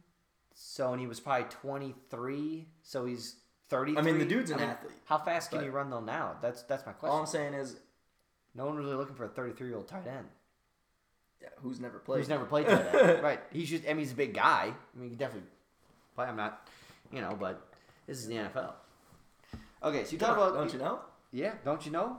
so 0.53 0.91
and 0.91 1.01
he 1.01 1.07
was 1.07 1.19
probably 1.19 1.47
23. 1.49 2.67
So 2.83 3.05
he's 3.05 3.35
33. 3.69 3.99
I 3.99 4.01
mean, 4.03 4.19
the 4.19 4.25
dude's 4.25 4.51
an 4.51 4.57
I 4.57 4.61
mean, 4.61 4.69
athlete. 4.69 4.93
How 5.05 5.17
fast 5.17 5.51
can 5.51 5.61
he 5.63 5.69
run 5.69 5.89
though? 5.89 5.99
Now 6.01 6.35
that's 6.41 6.63
that's 6.63 6.85
my 6.85 6.91
question. 6.93 7.13
All. 7.13 7.21
I'm 7.21 7.27
saying 7.27 7.53
is, 7.53 7.75
no 8.55 8.65
one 8.65 8.77
really 8.77 8.93
looking 8.95 9.15
for 9.15 9.25
a 9.25 9.29
33 9.29 9.67
year 9.67 9.77
old 9.77 9.87
tight 9.87 10.05
end. 10.07 10.27
yeah, 11.41 11.49
who's 11.61 11.79
never 11.79 11.99
played? 11.99 12.19
Who's 12.19 12.29
never 12.29 12.45
played 12.45 12.67
tight 12.67 12.93
end. 12.95 13.23
right. 13.23 13.39
He's 13.51 13.69
just, 13.69 13.83
I 13.85 13.89
mean, 13.89 13.99
he's 13.99 14.11
a 14.11 14.15
big 14.15 14.33
guy. 14.33 14.73
I 14.73 14.99
mean, 14.99 15.05
he 15.05 15.09
can 15.09 15.17
definitely 15.17 15.49
play. 16.15 16.25
I'm 16.27 16.37
not, 16.37 16.67
you 17.11 17.21
know, 17.21 17.35
but 17.39 17.65
this 18.07 18.19
is 18.19 18.27
the 18.27 18.35
NFL. 18.35 18.73
Okay, 19.83 20.03
so 20.05 20.11
you 20.11 20.17
talk 20.17 20.37
about. 20.37 20.53
don't 20.53 20.71
you 20.71 20.79
know? 20.79 20.99
Yeah, 21.31 21.53
don't 21.65 21.83
you 21.85 21.91
know? 21.91 22.17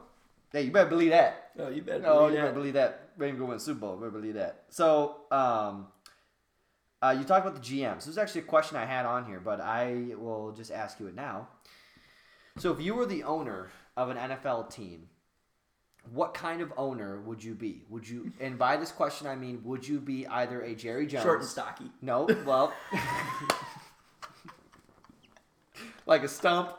Hey, 0.53 0.63
you 0.63 0.71
better 0.71 0.89
believe 0.91 1.11
that. 1.11 1.51
Oh, 1.59 1.69
you 1.69 1.83
better. 1.83 2.05
Oh, 2.07 2.19
believe 2.19 2.31
you 2.31 2.37
that. 2.37 2.43
better 2.43 2.55
believe 2.55 2.75
that. 2.75 3.09
Ravens 3.17 3.41
go 3.41 3.47
win 3.47 3.59
Super 3.59 3.81
Bowl. 3.81 3.95
You 3.95 4.01
better 4.01 4.11
believe 4.11 4.35
that. 4.35 4.65
So, 4.71 5.17
um, 5.31 5.87
uh, 7.05 7.11
you 7.11 7.25
talked 7.25 7.47
about 7.47 7.61
the 7.61 7.67
GMs. 7.67 7.97
This 7.97 8.09
is 8.09 8.19
actually 8.19 8.43
a 8.43 8.45
question 8.45 8.77
I 8.77 8.87
had 8.87 9.05
on 9.05 9.27
here, 9.27 9.41
but 9.41 9.61
I 9.61 10.15
will 10.17 10.53
just 10.53 10.71
ask 10.71 10.99
you 10.99 11.07
it 11.07 11.15
now. 11.15 11.49
So, 12.57 12.73
if 12.73 12.81
you 12.81 12.95
were 12.95 13.05
the 13.05 13.25
owner 13.25 13.71
of 13.97 14.11
an 14.11 14.17
NFL 14.17 14.73
team, 14.73 15.09
what 16.13 16.35
kind 16.35 16.61
of 16.61 16.73
owner 16.77 17.21
would 17.21 17.43
you 17.43 17.55
be? 17.55 17.83
Would 17.91 18.09
you, 18.09 18.33
and 18.41 18.59
by 18.59 18.77
this 18.77 18.93
question 18.93 19.27
I 19.27 19.35
mean, 19.35 19.61
would 19.65 19.87
you 19.87 20.01
be 20.01 20.27
either 20.27 20.63
a 20.63 20.75
Jerry 20.75 21.07
Jones? 21.07 21.25
Short 21.25 21.41
and 21.41 21.49
stocky. 21.49 21.91
No, 22.01 22.29
well, 22.47 22.73
like 26.07 26.23
a 26.23 26.29
stump, 26.29 26.77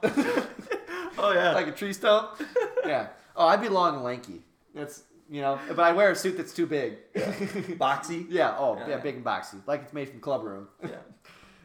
Oh 1.17 1.33
yeah. 1.33 1.51
like 1.53 1.67
a 1.67 1.71
tree 1.71 1.93
stump. 1.93 2.41
Yeah. 2.85 3.07
Oh, 3.35 3.47
I'd 3.47 3.61
be 3.61 3.69
long 3.69 3.95
and 3.95 4.03
lanky. 4.03 4.41
That's 4.73 5.03
you 5.29 5.41
know, 5.41 5.59
but 5.67 5.79
I 5.79 5.91
wear 5.91 6.11
a 6.11 6.15
suit 6.15 6.37
that's 6.37 6.53
too 6.53 6.65
big. 6.65 6.97
boxy. 7.13 8.27
Yeah. 8.29 8.55
Oh, 8.57 8.77
yeah. 8.77 8.89
Yeah. 8.89 8.97
big 8.97 9.15
and 9.15 9.25
boxy, 9.25 9.61
like 9.65 9.83
it's 9.83 9.93
made 9.93 10.09
from 10.09 10.19
club 10.19 10.43
room. 10.43 10.67
Yeah. 10.83 10.89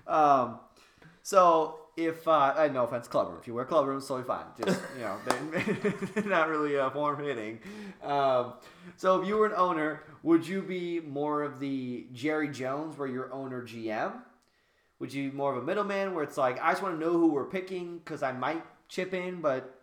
Um, 0.06 0.58
so 1.22 1.80
if 1.96 2.26
uh, 2.26 2.54
uh, 2.56 2.68
no 2.72 2.84
offense, 2.84 3.08
club 3.08 3.28
room. 3.28 3.38
If 3.40 3.46
you 3.46 3.54
wear 3.54 3.64
club 3.64 3.86
room, 3.86 3.98
it's 3.98 4.08
totally 4.08 4.26
fine. 4.26 4.44
Just 4.64 4.80
you 4.96 5.02
know, 5.02 5.18
they're 6.14 6.24
not 6.24 6.48
really 6.48 6.78
uh, 6.78 6.90
form 6.90 7.22
hitting. 7.22 7.60
Um, 8.02 8.54
so 8.96 9.20
if 9.20 9.28
you 9.28 9.36
were 9.36 9.46
an 9.46 9.54
owner, 9.56 10.04
would 10.22 10.46
you 10.46 10.62
be 10.62 11.00
more 11.00 11.42
of 11.42 11.60
the 11.60 12.06
Jerry 12.12 12.48
Jones, 12.48 12.98
where 12.98 13.08
you're 13.08 13.32
owner 13.32 13.62
GM? 13.62 14.12
Would 14.98 15.12
you 15.12 15.30
be 15.30 15.36
more 15.36 15.52
of 15.54 15.62
a 15.62 15.66
middleman, 15.66 16.14
where 16.14 16.24
it's 16.24 16.36
like 16.36 16.60
I 16.60 16.72
just 16.72 16.82
want 16.82 16.98
to 16.98 17.04
know 17.04 17.12
who 17.12 17.32
we're 17.32 17.44
picking 17.44 17.98
because 17.98 18.22
I 18.22 18.32
might 18.32 18.64
chip 18.88 19.14
in, 19.14 19.40
but 19.40 19.79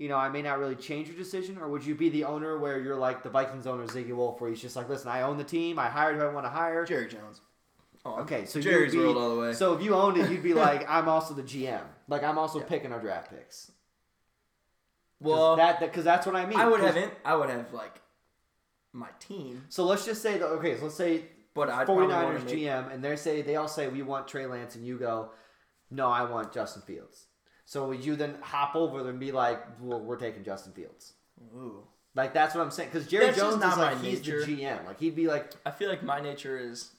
you 0.00 0.08
know 0.08 0.16
I 0.16 0.28
may 0.30 0.42
not 0.42 0.58
really 0.58 0.74
change 0.74 1.06
your 1.08 1.16
decision? 1.16 1.58
Or 1.58 1.68
would 1.68 1.84
you 1.84 1.94
be 1.94 2.08
the 2.08 2.24
owner 2.24 2.58
where 2.58 2.80
you're 2.80 2.96
like 2.96 3.22
the 3.22 3.30
Vikings 3.30 3.66
owner 3.68 3.86
Zygi 3.86 4.12
Wilf, 4.16 4.40
where 4.40 4.50
he's 4.50 4.60
just 4.60 4.74
like, 4.74 4.88
listen, 4.88 5.08
I 5.08 5.22
own 5.22 5.36
the 5.36 5.44
team, 5.44 5.78
I 5.78 5.88
hired 5.88 6.16
who 6.16 6.22
I 6.24 6.32
want 6.32 6.46
to 6.46 6.50
hire. 6.50 6.84
Jerry 6.84 7.06
Jones. 7.06 7.40
Oh, 8.04 8.20
Okay, 8.22 8.46
so 8.46 8.60
Jerry's 8.60 8.92
be, 8.92 8.98
world 8.98 9.18
all 9.18 9.34
the 9.34 9.40
way. 9.40 9.52
So 9.52 9.74
if 9.74 9.82
you 9.82 9.94
owned 9.94 10.16
it, 10.16 10.30
you'd 10.30 10.42
be 10.42 10.54
like, 10.66 10.88
I'm 10.88 11.06
also 11.08 11.34
the 11.34 11.42
GM. 11.42 11.82
Like 12.08 12.24
I'm 12.24 12.38
also 12.38 12.58
Yeah. 12.60 12.64
picking 12.64 12.92
our 12.92 12.98
draft 13.00 13.30
picks. 13.30 13.70
well, 15.20 15.56
that 15.56 15.80
because 15.80 16.04
that's 16.04 16.26
what 16.26 16.34
I 16.34 16.46
mean. 16.46 16.58
I 16.58 16.66
would 16.66 16.80
'Cause- 16.80 16.94
have 16.94 16.96
in, 17.04 17.10
I 17.24 17.36
would 17.36 17.50
have 17.50 17.72
like 17.72 18.00
my 18.92 19.08
team, 19.20 19.64
So 19.68 19.84
let's 19.84 20.04
just 20.04 20.20
say 20.22 20.38
that 20.38 20.46
okay. 20.46 20.76
So 20.76 20.84
let's 20.84 20.96
say 20.96 21.24
but 21.54 21.68
I'd 21.68 21.86
49ers 21.86 22.24
wanna 22.24 22.38
make- 22.40 22.48
GM, 22.48 22.90
and 22.92 23.04
they 23.04 23.16
say 23.16 23.42
they 23.42 23.56
all 23.56 23.68
say 23.68 23.86
we 23.88 24.02
want 24.02 24.26
Trey 24.28 24.46
Lance, 24.46 24.74
and 24.76 24.84
you 24.86 24.98
go, 24.98 25.30
no, 25.90 26.08
I 26.08 26.22
want 26.24 26.52
Justin 26.52 26.82
Fields. 26.82 27.26
So 27.70 27.86
would 27.86 28.04
you 28.04 28.16
then 28.16 28.34
hop 28.40 28.74
over 28.74 29.08
and 29.08 29.20
be 29.20 29.30
like, 29.30 29.64
well, 29.80 30.00
we're 30.00 30.16
taking 30.16 30.42
Justin 30.42 30.72
Fields? 30.72 31.12
Ooh. 31.54 31.84
Like 32.16 32.34
that's 32.34 32.52
what 32.52 32.62
I'm 32.62 32.70
saying. 32.72 32.88
Because 32.92 33.06
Jerry 33.06 33.26
That's 33.26 33.38
Jones 33.38 33.60
not 33.60 33.74
is 33.74 33.78
like 33.78 34.02
he's 34.02 34.18
nature. 34.18 34.44
the 34.44 34.56
GM. 34.56 34.84
Like 34.86 34.98
he'd 34.98 35.14
be 35.14 35.28
like, 35.28 35.52
I 35.64 35.70
feel 35.70 35.88
like 35.88 36.02
my 36.02 36.20
nature 36.20 36.58
is 36.58 36.90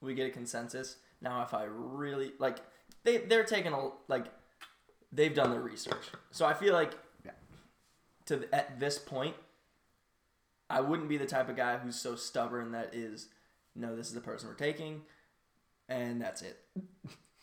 we 0.00 0.14
get 0.14 0.26
a 0.26 0.30
consensus. 0.30 0.96
Now 1.22 1.44
if 1.44 1.54
I 1.54 1.62
really 1.68 2.32
like 2.40 2.56
they 3.04 3.18
they're 3.18 3.44
taking 3.44 3.72
a 3.72 3.90
like 4.08 4.24
they've 5.12 5.32
done 5.32 5.52
their 5.52 5.60
research. 5.60 6.02
So 6.32 6.44
I 6.44 6.54
feel 6.54 6.74
like 6.74 6.90
Yeah. 7.24 7.30
to 8.26 8.38
th- 8.38 8.48
at 8.52 8.80
this 8.80 8.98
point 8.98 9.36
I 10.68 10.80
wouldn't 10.80 11.08
be 11.08 11.18
the 11.18 11.26
type 11.26 11.48
of 11.48 11.54
guy 11.54 11.78
who's 11.78 11.94
so 11.94 12.16
stubborn 12.16 12.72
that 12.72 12.96
is 12.96 13.28
no 13.76 13.94
this 13.94 14.08
is 14.08 14.14
the 14.14 14.20
person 14.20 14.48
we're 14.48 14.54
taking 14.56 15.02
and 15.88 16.20
that's 16.20 16.42
it. 16.42 16.58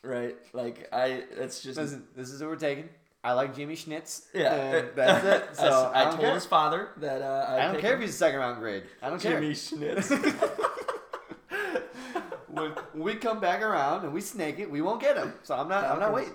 right? 0.04 0.36
Like 0.54 0.88
I 0.92 1.24
it's 1.38 1.62
just 1.62 1.78
listen, 1.78 2.08
this 2.16 2.30
is 2.30 2.40
who 2.42 2.48
we're 2.48 2.56
taking. 2.56 2.90
I 3.24 3.34
like 3.34 3.56
Jimmy 3.56 3.76
Schnitz. 3.76 4.24
yeah, 4.34 4.54
and 4.54 4.90
that's 4.96 5.26
it. 5.26 5.56
So 5.58 5.92
I, 5.94 6.04
I, 6.04 6.08
I 6.08 6.10
told 6.12 6.20
care. 6.22 6.34
his 6.34 6.46
father 6.46 6.90
that 6.98 7.22
uh, 7.22 7.46
I 7.50 7.62
don't 7.64 7.74
pick 7.74 7.82
care 7.82 7.96
if 7.96 8.02
he's 8.02 8.12
a 8.12 8.14
second 8.14 8.40
round 8.40 8.60
grade. 8.60 8.84
I 9.02 9.10
don't 9.10 9.22
care. 9.22 9.40
Jimmy 9.40 9.54
Schnitz. 9.54 10.10
when 12.48 12.72
when 12.94 13.04
we 13.04 13.16
come 13.16 13.40
back 13.40 13.62
around 13.62 14.06
and 14.06 14.14
we 14.14 14.22
snake 14.22 14.60
it, 14.60 14.70
we 14.70 14.82
won't 14.82 15.02
get 15.02 15.18
him. 15.18 15.34
So 15.44 15.56
I'm 15.56 15.68
not. 15.68 15.84
I'm 15.84 16.00
not 16.00 16.14
waiting. 16.14 16.34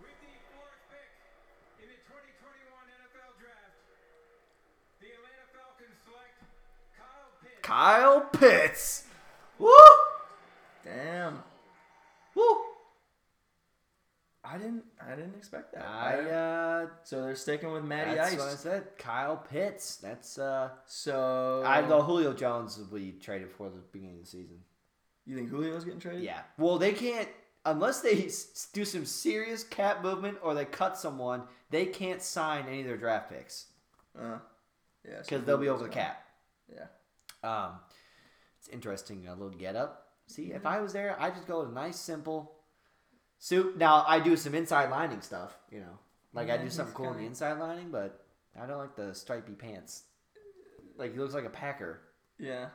With 0.00 0.10
the 0.20 0.32
fourth 0.50 0.74
pick 0.90 1.84
in 1.84 1.88
the 1.88 2.00
2021 2.08 2.90
NFL 2.90 3.38
Draft, 3.38 3.76
the 5.00 5.06
Atlanta 5.06 5.46
Falcons 5.54 5.96
select 6.04 6.34
Kyle 6.96 7.30
Pitts. 7.42 7.62
Kyle 7.62 8.20
Pitts. 8.32 9.04
Woo! 9.58 9.70
Damn. 10.84 11.42
Woo! 12.40 12.56
I 14.42 14.56
didn't 14.56 14.84
I 15.06 15.10
didn't 15.14 15.34
expect 15.36 15.74
that. 15.74 15.84
I 15.86 16.14
uh, 16.30 16.86
So 17.04 17.22
they're 17.22 17.36
sticking 17.36 17.70
with 17.72 17.84
Matty 17.84 18.14
that's 18.14 18.32
Ice. 18.32 18.38
what 18.38 18.48
I 18.48 18.54
said. 18.54 18.84
Kyle 18.98 19.36
Pitts. 19.36 19.96
That's 19.96 20.38
uh. 20.38 20.70
So 20.86 21.62
I 21.66 21.82
know 21.86 22.00
Julio 22.02 22.32
Jones 22.32 22.78
will 22.78 22.98
be 22.98 23.12
traded 23.12 23.50
for 23.50 23.68
the 23.68 23.78
beginning 23.92 24.16
of 24.16 24.22
the 24.24 24.30
season. 24.30 24.56
You 25.26 25.36
think 25.36 25.50
Julio's 25.50 25.84
getting 25.84 26.00
traded? 26.00 26.22
Yeah. 26.22 26.40
Well, 26.58 26.78
they 26.78 26.92
can't 26.92 27.28
unless 27.66 28.00
they 28.00 28.30
do 28.72 28.84
some 28.86 29.04
serious 29.04 29.62
cap 29.62 30.02
movement 30.02 30.38
or 30.42 30.54
they 30.54 30.64
cut 30.64 30.96
someone. 30.96 31.42
They 31.68 31.84
can't 31.86 32.22
sign 32.22 32.64
any 32.66 32.80
of 32.80 32.86
their 32.86 32.96
draft 32.96 33.30
picks 33.30 33.66
Uh, 34.18 34.38
yeah. 35.06 35.16
so 35.16 35.20
because 35.28 35.44
they'll 35.44 35.58
be 35.58 35.68
over 35.68 35.82
the 35.84 35.88
cap. 35.90 36.24
Yeah. 36.72 36.86
Um, 37.44 37.72
it's 38.58 38.68
interesting. 38.68 39.28
A 39.28 39.32
little 39.34 39.50
get 39.50 39.76
up. 39.76 40.06
See, 40.30 40.52
if 40.52 40.64
I 40.64 40.80
was 40.80 40.92
there, 40.92 41.16
I'd 41.20 41.34
just 41.34 41.48
go 41.48 41.60
with 41.60 41.70
a 41.70 41.72
nice, 41.72 41.98
simple 41.98 42.52
suit. 43.38 43.76
Now, 43.76 44.04
I 44.06 44.20
do 44.20 44.36
some 44.36 44.54
inside 44.54 44.88
lining 44.90 45.22
stuff, 45.22 45.58
you 45.72 45.80
know. 45.80 45.98
Like, 46.32 46.48
I 46.50 46.56
do 46.56 46.70
something 46.70 46.94
cool 46.94 47.10
in 47.12 47.18
the 47.18 47.24
inside 47.26 47.54
lining, 47.58 47.90
but 47.90 48.24
I 48.60 48.64
don't 48.66 48.78
like 48.78 48.94
the 48.94 49.12
stripy 49.12 49.52
pants. 49.54 50.04
Like, 50.96 51.12
he 51.12 51.18
looks 51.18 51.34
like 51.34 51.44
a 51.46 51.50
Packer. 51.50 52.00
Yeah. 52.38 52.66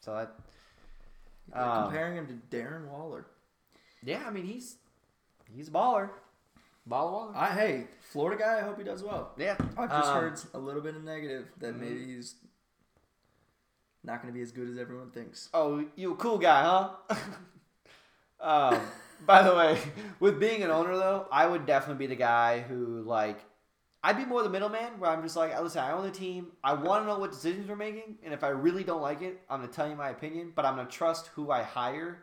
So, 0.00 0.12
I, 0.14 0.26
Um, 1.56 1.84
comparing 1.84 2.16
him 2.16 2.26
to 2.26 2.56
Darren 2.56 2.88
Waller. 2.88 3.26
yeah, 4.02 4.24
I 4.26 4.30
mean, 4.30 4.44
he's 4.44 4.76
he's 5.54 5.68
a 5.68 5.70
baller. 5.70 6.10
Baller 6.90 7.12
Waller. 7.12 7.36
I 7.36 7.54
hey, 7.54 7.86
Florida 8.00 8.42
guy. 8.42 8.58
I 8.58 8.62
hope 8.62 8.78
he 8.78 8.84
does 8.84 9.04
well. 9.04 9.32
Yeah. 9.36 9.56
I've 9.78 9.90
just 9.90 10.08
Um, 10.10 10.20
heard 10.20 10.40
a 10.54 10.58
little 10.58 10.82
bit 10.82 10.96
of 10.96 11.04
negative 11.04 11.52
that 11.58 11.74
Mhm. 11.74 11.78
maybe 11.78 12.04
he's 12.06 12.34
not 14.06 14.22
going 14.22 14.32
to 14.32 14.36
be 14.36 14.42
as 14.42 14.52
good 14.52 14.68
as 14.68 14.78
everyone 14.78 15.10
thinks. 15.10 15.48
Oh, 15.52 15.84
you 15.96 16.12
a 16.12 16.16
cool 16.16 16.38
guy, 16.38 16.62
huh? 16.62 17.16
um, 18.40 18.80
by 19.26 19.42
the 19.42 19.54
way, 19.54 19.78
with 20.20 20.38
being 20.38 20.62
an 20.62 20.70
owner 20.70 20.94
though, 20.96 21.26
I 21.30 21.46
would 21.46 21.66
definitely 21.66 22.06
be 22.06 22.08
the 22.08 22.18
guy 22.18 22.60
who 22.60 23.02
like 23.02 23.38
I'd 24.02 24.16
be 24.16 24.24
more 24.24 24.42
the 24.42 24.48
middleman 24.48 25.00
where 25.00 25.10
I'm 25.10 25.22
just 25.22 25.36
like, 25.36 25.58
listen, 25.60 25.82
I 25.82 25.90
own 25.90 26.04
the 26.04 26.10
team. 26.12 26.52
I 26.62 26.74
want 26.74 27.02
to 27.02 27.08
know 27.08 27.18
what 27.18 27.32
decisions 27.32 27.68
we're 27.68 27.76
making, 27.76 28.18
and 28.22 28.32
if 28.32 28.44
I 28.44 28.48
really 28.48 28.84
don't 28.84 29.02
like 29.02 29.22
it, 29.22 29.40
I'm 29.50 29.60
gonna 29.60 29.72
tell 29.72 29.88
you 29.88 29.96
my 29.96 30.10
opinion. 30.10 30.52
But 30.54 30.64
I'm 30.64 30.76
gonna 30.76 30.88
trust 30.88 31.28
who 31.28 31.50
I 31.50 31.62
hire 31.62 32.22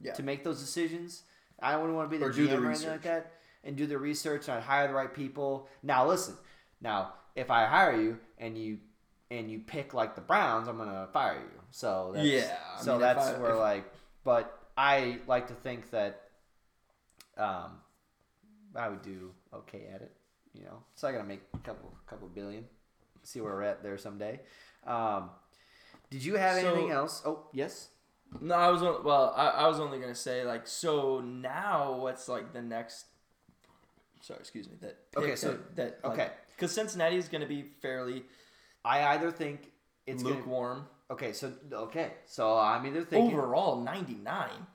Yeah. 0.00 0.12
to 0.12 0.22
make 0.22 0.44
those 0.44 0.60
decisions. 0.60 1.24
I 1.60 1.76
wouldn't 1.76 1.94
want 1.94 2.10
to 2.10 2.10
be 2.10 2.18
the 2.18 2.26
Or 2.26 2.30
GM 2.30 2.36
do 2.36 2.46
the 2.46 2.56
or 2.58 2.66
anything 2.70 2.90
like 2.90 3.02
that, 3.02 3.32
and 3.64 3.76
do 3.76 3.86
the 3.86 3.98
research 3.98 4.48
and 4.48 4.58
I'd 4.58 4.62
hire 4.62 4.86
the 4.88 4.94
right 4.94 5.12
people. 5.12 5.68
Now 5.82 6.06
listen, 6.06 6.36
now 6.80 7.14
if 7.34 7.50
I 7.50 7.66
hire 7.66 8.00
you 8.00 8.20
and 8.38 8.56
you 8.56 8.78
and 9.30 9.50
you 9.50 9.58
pick 9.60 9.94
like 9.94 10.14
the 10.14 10.20
Browns, 10.20 10.68
I'm 10.68 10.76
gonna 10.78 11.08
fire 11.12 11.34
you. 11.38 11.60
So 11.70 12.12
that's, 12.14 12.26
Yeah, 12.26 12.56
I 12.78 12.82
so 12.82 12.92
mean, 12.92 13.00
that's 13.00 13.26
I- 13.26 13.38
where 13.38 13.54
like, 13.56 13.84
but 14.24 14.58
I 14.76 15.18
like 15.26 15.48
to 15.48 15.54
think 15.54 15.90
that 15.90 16.20
um, 17.36 17.78
I 18.74 18.88
would 18.88 19.02
do 19.02 19.32
okay 19.52 19.86
at 19.92 20.02
it. 20.02 20.12
You 20.52 20.64
know, 20.64 20.84
so 20.94 21.08
I 21.08 21.12
gotta 21.12 21.24
make 21.24 21.42
a 21.54 21.58
couple 21.58 21.92
couple 22.06 22.28
billion. 22.28 22.64
See 23.24 23.40
where 23.40 23.52
we're 23.54 23.62
at 23.62 23.82
there 23.82 23.98
someday. 23.98 24.40
Um, 24.86 25.30
did 26.10 26.24
you 26.24 26.36
have 26.36 26.60
So- 26.60 26.68
anything 26.72 26.90
else? 26.90 27.22
Oh 27.24 27.46
yes. 27.52 27.88
No, 28.40 28.54
I 28.54 28.68
was 28.68 28.82
well. 28.82 29.32
I, 29.36 29.48
I 29.48 29.66
was 29.68 29.78
only 29.80 29.98
gonna 29.98 30.14
say 30.14 30.44
like 30.44 30.66
so 30.66 31.20
now. 31.20 31.94
What's 31.94 32.28
like 32.28 32.52
the 32.52 32.62
next? 32.62 33.06
Sorry, 34.20 34.40
excuse 34.40 34.68
me. 34.68 34.76
That 34.80 34.96
Okay, 35.16 35.36
so- 35.36 35.52
that, 35.52 36.02
that 36.02 36.08
okay. 36.08 36.30
because 36.56 36.72
Cincinnati 36.72 37.16
is 37.16 37.28
gonna 37.28 37.46
be 37.46 37.62
fairly 37.62 38.24
I 38.84 39.06
either 39.14 39.30
think 39.30 39.70
it's 40.06 40.22
gonna, 40.22 40.34
lukewarm. 40.36 40.86
okay. 41.10 41.32
So 41.32 41.52
okay, 41.72 42.12
so 42.26 42.56
I'm 42.58 42.86
either 42.86 43.02
thinking 43.02 43.36
Overall, 43.38 43.80
ninety 43.80 44.14
nine 44.14 44.66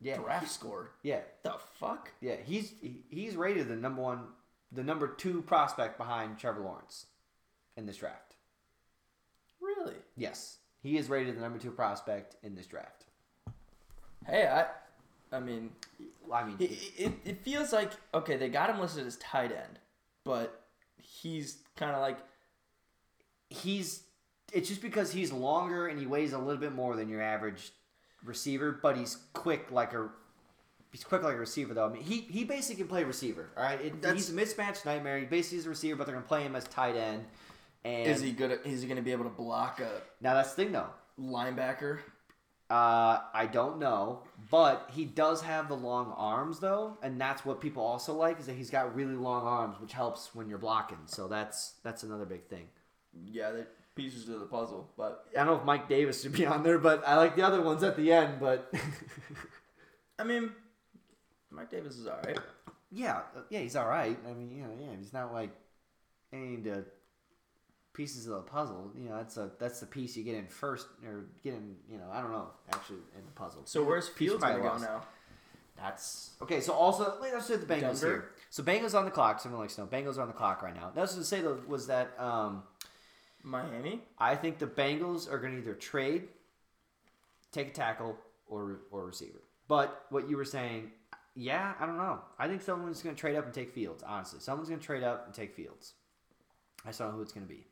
yeah 0.00 0.16
draft 0.18 0.50
score. 0.50 0.90
yeah 1.02 1.20
The 1.44 1.54
fuck? 1.78 2.10
yeah 2.20 2.36
he's 2.44 2.74
he- 2.82 3.04
he's 3.08 3.36
rated 3.36 3.68
the 3.68 3.76
number 3.76 4.02
one 4.02 4.20
the 4.72 4.82
number 4.82 5.06
two 5.08 5.42
prospect 5.42 5.96
behind 5.98 6.38
Trevor 6.38 6.60
Lawrence 6.62 7.06
in 7.76 7.86
this 7.86 7.98
draft. 7.98 8.34
Really? 9.60 9.94
Yes, 10.16 10.58
he 10.82 10.98
is 10.98 11.08
rated 11.08 11.36
the 11.36 11.40
number 11.40 11.58
two 11.58 11.70
prospect 11.70 12.36
in 12.42 12.54
this 12.54 12.66
draft. 12.66 13.04
Hey, 14.26 14.46
I. 14.48 14.66
I 15.32 15.40
mean, 15.40 15.70
I 16.32 16.44
mean, 16.44 16.56
it, 16.60 16.70
it, 16.96 17.12
it 17.24 17.38
feels 17.42 17.72
like 17.72 17.90
okay. 18.14 18.36
They 18.36 18.48
got 18.48 18.70
him 18.70 18.78
listed 18.80 19.04
as 19.06 19.16
tight 19.16 19.50
end, 19.50 19.78
but 20.24 20.62
he's 20.96 21.58
kind 21.76 21.92
of 21.92 22.00
like 22.02 22.18
he's 23.54 24.02
it's 24.52 24.68
just 24.68 24.82
because 24.82 25.12
he's 25.12 25.32
longer 25.32 25.88
and 25.88 25.98
he 25.98 26.06
weighs 26.06 26.32
a 26.32 26.38
little 26.38 26.60
bit 26.60 26.72
more 26.72 26.96
than 26.96 27.08
your 27.08 27.22
average 27.22 27.72
receiver, 28.24 28.78
but 28.82 28.96
he's 28.96 29.18
quick 29.32 29.70
like 29.70 29.94
a 29.94 30.08
he's 30.92 31.04
quick 31.04 31.22
like 31.22 31.34
a 31.34 31.38
receiver 31.38 31.74
though. 31.74 31.86
I 31.86 31.92
mean, 31.92 32.02
he 32.02 32.20
he 32.20 32.44
basically 32.44 32.76
can 32.76 32.88
play 32.88 33.04
receiver. 33.04 33.50
All 33.56 33.62
right, 33.62 33.80
it, 33.80 33.94
he's 34.12 34.30
a 34.30 34.32
mismatch 34.32 34.84
nightmare. 34.84 35.18
He 35.18 35.26
basically 35.26 35.58
is 35.58 35.66
a 35.66 35.70
receiver, 35.70 35.96
but 35.96 36.06
they're 36.06 36.14
gonna 36.14 36.26
play 36.26 36.42
him 36.42 36.56
as 36.56 36.64
tight 36.64 36.96
end. 36.96 37.24
And 37.84 38.06
is 38.06 38.20
he 38.20 38.32
good? 38.32 38.50
At, 38.50 38.66
is 38.66 38.80
he 38.80 38.88
going 38.88 38.96
to 38.96 39.02
be 39.02 39.12
able 39.12 39.24
to 39.24 39.30
block 39.30 39.80
a 39.80 40.00
now 40.20 40.34
that's 40.34 40.54
the 40.54 40.64
thing 40.64 40.72
though. 40.72 40.88
linebacker? 41.20 41.98
Uh, 42.70 43.20
I 43.34 43.46
don't 43.52 43.78
know, 43.78 44.22
but 44.50 44.88
he 44.90 45.04
does 45.04 45.42
have 45.42 45.68
the 45.68 45.76
long 45.76 46.14
arms 46.16 46.60
though, 46.60 46.96
and 47.02 47.20
that's 47.20 47.44
what 47.44 47.60
people 47.60 47.82
also 47.82 48.14
like 48.14 48.40
is 48.40 48.46
that 48.46 48.56
he's 48.56 48.70
got 48.70 48.94
really 48.96 49.14
long 49.14 49.46
arms, 49.46 49.78
which 49.80 49.92
helps 49.92 50.34
when 50.34 50.48
you're 50.48 50.58
blocking. 50.58 50.98
So 51.04 51.28
that's 51.28 51.74
that's 51.82 52.04
another 52.04 52.24
big 52.24 52.46
thing. 52.46 52.68
Yeah, 53.30 53.50
they're 53.50 53.68
pieces 53.94 54.24
to 54.24 54.32
the 54.38 54.46
puzzle, 54.46 54.90
but 54.96 55.26
I 55.32 55.38
don't 55.38 55.46
know 55.46 55.56
if 55.56 55.64
Mike 55.64 55.88
Davis 55.88 56.22
should 56.22 56.32
be 56.32 56.46
on 56.46 56.62
there, 56.62 56.78
but 56.78 57.06
I 57.06 57.16
like 57.16 57.36
the 57.36 57.42
other 57.42 57.62
ones 57.62 57.82
at 57.82 57.96
the 57.96 58.12
end. 58.12 58.40
But 58.40 58.72
I 60.18 60.24
mean, 60.24 60.50
Mike 61.50 61.70
Davis 61.70 61.96
is 61.96 62.06
all 62.06 62.18
right. 62.24 62.38
yeah, 62.90 63.18
uh, 63.36 63.40
yeah, 63.50 63.60
he's 63.60 63.76
all 63.76 63.86
right. 63.86 64.18
I 64.28 64.32
mean, 64.32 64.50
you 64.50 64.62
know, 64.62 64.70
yeah, 64.78 64.96
he's 64.98 65.12
not 65.12 65.32
like 65.32 65.50
any 66.32 66.54
of 66.54 66.64
the 66.64 66.84
pieces 67.92 68.26
of 68.26 68.34
the 68.34 68.40
puzzle. 68.40 68.90
You 68.96 69.08
know, 69.08 69.16
that's 69.16 69.36
a 69.36 69.50
that's 69.58 69.80
the 69.80 69.86
piece 69.86 70.16
you 70.16 70.24
get 70.24 70.34
in 70.34 70.46
first 70.46 70.88
or 71.06 71.26
get 71.42 71.54
in. 71.54 71.76
You 71.88 71.98
know, 71.98 72.08
I 72.12 72.20
don't 72.20 72.32
know 72.32 72.48
actually 72.72 72.98
in 73.16 73.24
the 73.24 73.32
puzzle. 73.32 73.62
So 73.64 73.84
where's 73.84 74.08
Fields 74.08 74.42
to 74.42 74.50
go 74.54 74.76
now? 74.78 75.02
That's 75.76 76.30
okay. 76.40 76.60
So 76.60 76.72
also, 76.72 77.18
wait, 77.20 77.32
let's 77.32 77.48
do 77.48 77.56
the 77.56 77.66
Bengals 77.66 78.00
Denver? 78.00 78.06
here. 78.06 78.30
So 78.50 78.62
Bengals 78.62 78.94
on 78.94 79.04
the 79.04 79.10
clock. 79.10 79.40
Someone 79.40 79.60
likes 79.60 79.74
to 79.74 79.80
know. 79.80 79.86
Bengals 79.88 80.18
are 80.18 80.22
on 80.22 80.28
the 80.28 80.34
clock 80.34 80.62
right 80.62 80.74
now. 80.74 80.92
That's 80.94 81.14
to 81.14 81.24
say 81.24 81.40
though 81.40 81.58
was 81.66 81.88
that 81.88 82.12
um, 82.18 82.62
Miami. 83.44 84.00
I 84.18 84.34
think 84.34 84.58
the 84.58 84.66
Bengals 84.66 85.30
are 85.30 85.38
going 85.38 85.52
to 85.52 85.58
either 85.58 85.74
trade, 85.74 86.28
take 87.52 87.68
a 87.68 87.72
tackle, 87.72 88.16
or 88.46 88.80
or 88.90 89.04
receiver. 89.04 89.42
But 89.68 90.06
what 90.10 90.28
you 90.28 90.36
were 90.36 90.44
saying, 90.44 90.90
yeah, 91.34 91.74
I 91.78 91.86
don't 91.86 91.96
know. 91.96 92.20
I 92.38 92.48
think 92.48 92.62
someone's 92.62 93.02
going 93.02 93.14
to 93.14 93.20
trade 93.20 93.36
up 93.36 93.44
and 93.44 93.54
take 93.54 93.70
Fields. 93.70 94.02
Honestly, 94.02 94.40
someone's 94.40 94.68
going 94.68 94.80
to 94.80 94.86
trade 94.86 95.02
up 95.02 95.26
and 95.26 95.34
take 95.34 95.54
Fields. 95.54 95.94
I 96.84 96.88
just 96.88 96.98
don't 96.98 97.10
know 97.10 97.16
who 97.16 97.22
it's 97.22 97.32
going 97.32 97.46
to 97.46 97.52
be. 97.52 97.66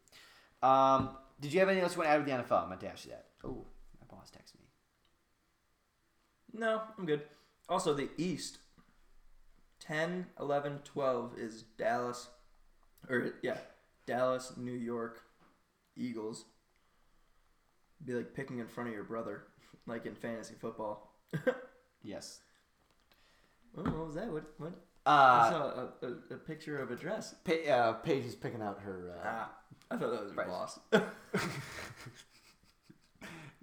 Um, 0.62 1.10
did 1.40 1.52
you 1.52 1.60
have 1.60 1.68
anything 1.68 1.84
else 1.84 1.94
you 1.94 1.98
want 1.98 2.08
to 2.08 2.12
add 2.12 2.24
with 2.24 2.48
the 2.48 2.54
NFL? 2.54 2.66
I 2.66 2.68
meant 2.68 2.80
to 2.80 2.88
ask 2.88 3.04
you 3.04 3.10
that. 3.10 3.26
Oh, 3.44 3.66
my 4.00 4.16
boss 4.16 4.30
texted 4.30 4.54
me. 4.60 4.66
No, 6.60 6.82
I'm 6.98 7.04
good. 7.04 7.22
Also, 7.68 7.94
the 7.94 8.08
East. 8.16 8.58
10, 9.80 10.26
11, 10.38 10.80
12 10.84 11.38
is 11.38 11.62
Dallas. 11.76 12.28
Or, 13.08 13.34
yeah, 13.42 13.58
Dallas, 14.06 14.52
New 14.56 14.72
York, 14.72 15.22
Eagles. 15.96 16.44
Be 18.04 18.14
like 18.14 18.34
picking 18.34 18.58
in 18.58 18.66
front 18.66 18.88
of 18.88 18.94
your 18.94 19.04
brother, 19.04 19.44
like 19.86 20.06
in 20.06 20.14
fantasy 20.14 20.54
football. 20.60 21.12
Yes. 22.04 22.40
Oh, 23.78 23.82
what 23.84 24.06
was 24.06 24.16
that? 24.16 24.26
What? 24.32 24.42
What? 24.58 24.72
Uh, 25.06 25.10
I 25.10 25.50
saw 25.50 25.62
a, 25.62 26.06
a, 26.06 26.34
a 26.34 26.36
picture 26.36 26.78
of 26.80 26.90
a 26.90 26.96
dress. 26.96 27.32
Pa- 27.44 27.70
uh, 27.72 27.92
Paige 27.92 28.24
is 28.24 28.34
picking 28.34 28.60
out 28.60 28.80
her 28.80 29.12
uh, 29.16 29.24
Ah, 29.24 29.50
I 29.88 29.96
thought 29.96 30.10
that 30.10 30.24
was 30.24 30.32
your 30.34 30.44
boss. 30.44 30.80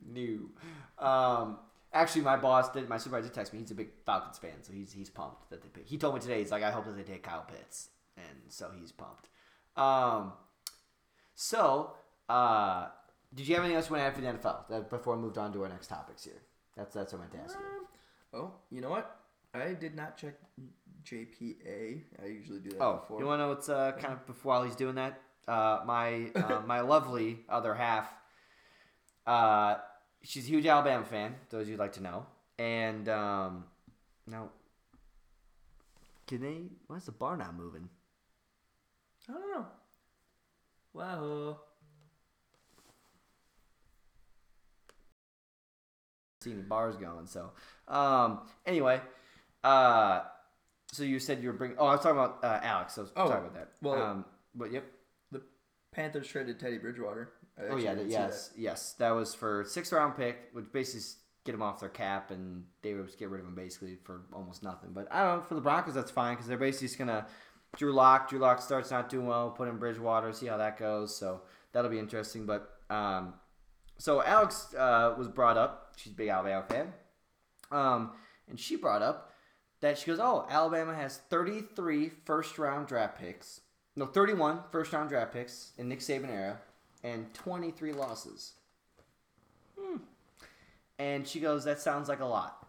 new. 0.05 0.49
Um, 0.97 1.57
actually, 1.93 2.21
my 2.21 2.37
boss 2.37 2.71
did. 2.71 2.87
My 2.89 2.97
supervisor 2.97 3.29
texted 3.29 3.53
me. 3.53 3.59
He's 3.59 3.71
a 3.71 3.75
big 3.75 3.89
Falcons 4.05 4.37
fan, 4.37 4.61
so 4.63 4.73
he's 4.73 4.91
he's 4.93 5.09
pumped 5.09 5.49
that 5.49 5.61
they 5.61 5.69
pick. 5.69 5.85
He 5.87 5.97
told 5.97 6.15
me 6.15 6.21
today. 6.21 6.39
He's 6.39 6.51
like, 6.51 6.63
I 6.63 6.71
hope 6.71 6.85
that 6.85 6.95
they 6.95 7.03
take 7.03 7.23
Kyle 7.23 7.45
Pitts, 7.47 7.89
and 8.17 8.25
so 8.47 8.71
he's 8.79 8.91
pumped. 8.91 9.27
Um, 9.75 10.33
so, 11.35 11.93
uh, 12.29 12.87
did 13.33 13.47
you 13.47 13.55
have 13.55 13.63
anything 13.63 13.77
else 13.77 13.89
you 13.89 13.95
want 13.95 14.03
to 14.03 14.07
add 14.07 14.15
for 14.15 14.21
the 14.21 14.27
NFL 14.49 14.67
that, 14.69 14.89
before 14.89 15.15
we 15.15 15.21
moved 15.21 15.37
on 15.37 15.51
to 15.53 15.63
our 15.63 15.69
next 15.69 15.87
topics 15.87 16.23
here? 16.23 16.41
That's 16.77 16.93
that's 16.93 17.11
what 17.13 17.19
I 17.19 17.21
meant 17.23 17.33
to 17.33 17.39
ask 17.39 17.57
you. 17.59 18.39
oh, 18.39 18.51
you 18.71 18.81
know 18.81 18.89
what? 18.89 19.19
I 19.53 19.73
did 19.73 19.95
not 19.95 20.15
check 20.17 20.35
JPA. 21.03 22.01
I 22.23 22.25
usually 22.27 22.59
do 22.59 22.69
that 22.71 22.81
Oh, 22.81 22.97
before. 23.01 23.19
you 23.19 23.25
want 23.25 23.39
to 23.39 23.43
know 23.43 23.49
what's 23.49 23.69
uh, 23.69 23.91
kind 23.93 24.13
of 24.13 24.25
before 24.25 24.53
while 24.53 24.63
he's 24.63 24.75
doing 24.75 24.95
that? 24.95 25.19
Uh, 25.47 25.79
my 25.85 26.29
uh, 26.35 26.61
my 26.67 26.81
lovely 26.81 27.39
other 27.49 27.73
half. 27.73 28.11
Uh, 29.25 29.75
she's 30.23 30.45
a 30.45 30.49
huge 30.49 30.65
Alabama 30.65 31.03
fan. 31.05 31.35
Those 31.49 31.67
you'd 31.67 31.79
like 31.79 31.93
to 31.93 32.01
know. 32.03 32.25
And 32.57 33.07
um, 33.09 33.63
now, 34.27 34.49
can 36.27 36.41
they? 36.41 36.61
Why 36.87 36.97
is 36.97 37.05
the 37.05 37.11
bar 37.11 37.37
not 37.37 37.55
moving? 37.55 37.89
I 39.27 39.33
don't 39.33 39.51
know. 39.51 39.65
Wow. 40.93 41.59
See 46.41 46.51
any 46.51 46.61
bars 46.61 46.95
going? 46.95 47.27
So, 47.27 47.51
um, 47.87 48.41
anyway, 48.65 49.01
uh, 49.63 50.21
so 50.91 51.03
you 51.03 51.19
said 51.19 51.41
you 51.43 51.49
were 51.49 51.53
bringing. 51.57 51.77
Oh, 51.77 51.87
I 51.87 51.91
was 51.93 52.01
talking 52.01 52.17
about 52.17 52.39
uh, 52.43 52.59
Alex. 52.63 52.93
So 52.95 53.07
Oh, 53.15 53.27
sorry 53.27 53.39
about 53.39 53.53
that. 53.55 53.69
well- 53.81 54.01
um, 54.01 54.25
but 54.55 54.71
yep. 54.71 54.85
The 55.31 55.41
Panthers 55.91 56.27
traded 56.27 56.59
Teddy 56.59 56.77
Bridgewater. 56.77 57.33
Oh 57.69 57.75
yeah, 57.75 57.93
didn't 57.93 58.09
that, 58.09 58.13
yes, 58.13 58.51
yes. 58.57 58.93
That 58.99 59.11
was 59.11 59.35
for 59.35 59.65
sixth 59.65 59.91
round 59.91 60.15
pick, 60.15 60.37
which 60.53 60.71
basically 60.71 61.05
get 61.45 61.55
him 61.55 61.61
off 61.61 61.81
their 61.81 61.89
cap, 61.89 62.31
and 62.31 62.63
they 62.81 62.93
would 62.93 63.15
get 63.17 63.29
rid 63.29 63.41
of 63.41 63.47
him 63.47 63.55
basically 63.55 63.97
for 64.03 64.21
almost 64.33 64.63
nothing. 64.63 64.91
But 64.93 65.07
I 65.11 65.23
don't 65.23 65.37
know 65.39 65.43
for 65.43 65.55
the 65.55 65.61
Broncos, 65.61 65.93
that's 65.93 66.09
fine 66.11 66.35
because 66.35 66.47
they're 66.47 66.57
basically 66.57 66.87
just 66.87 66.97
gonna 66.97 67.27
Drew 67.75 67.91
Lock. 67.93 68.29
Drew 68.29 68.39
Lock 68.39 68.61
starts 68.61 68.91
not 68.91 69.09
doing 69.09 69.27
well, 69.27 69.51
put 69.51 69.67
in 69.67 69.77
Bridgewater, 69.77 70.31
see 70.31 70.45
how 70.47 70.55
that 70.57 70.77
goes. 70.77 71.15
So 71.17 71.41
that'll 71.73 71.91
be 71.91 71.99
interesting. 71.99 72.45
But 72.45 72.69
um, 72.89 73.33
so 73.97 74.23
Alex 74.23 74.73
uh, 74.73 75.15
was 75.17 75.27
brought 75.27 75.57
up. 75.57 75.88
She's 75.99 76.13
a 76.13 76.15
big 76.15 76.29
Alabama 76.29 76.65
fan, 76.67 76.93
um, 77.71 78.11
and 78.47 78.59
she 78.59 78.75
brought 78.75 79.01
up 79.01 79.33
that 79.81 79.97
she 79.97 80.05
goes, 80.07 80.19
"Oh, 80.19 80.45
Alabama 80.49 80.95
has 80.95 81.17
33 81.17 82.09
first 82.25 82.57
round 82.57 82.87
draft 82.87 83.17
picks." 83.19 83.61
No, 83.95 84.05
31 84.05 84.61
first 84.71 84.93
round 84.93 85.09
draft 85.09 85.33
picks 85.33 85.73
in 85.77 85.89
Nick 85.89 85.99
Saban 85.99 86.29
era 86.29 86.59
and 87.03 87.33
23 87.33 87.91
losses. 87.91 88.53
Hmm. 89.77 89.97
And 90.97 91.27
she 91.27 91.39
goes, 91.39 91.63
That 91.65 91.79
sounds 91.79 92.07
like 92.07 92.19
a 92.19 92.25
lot. 92.25 92.65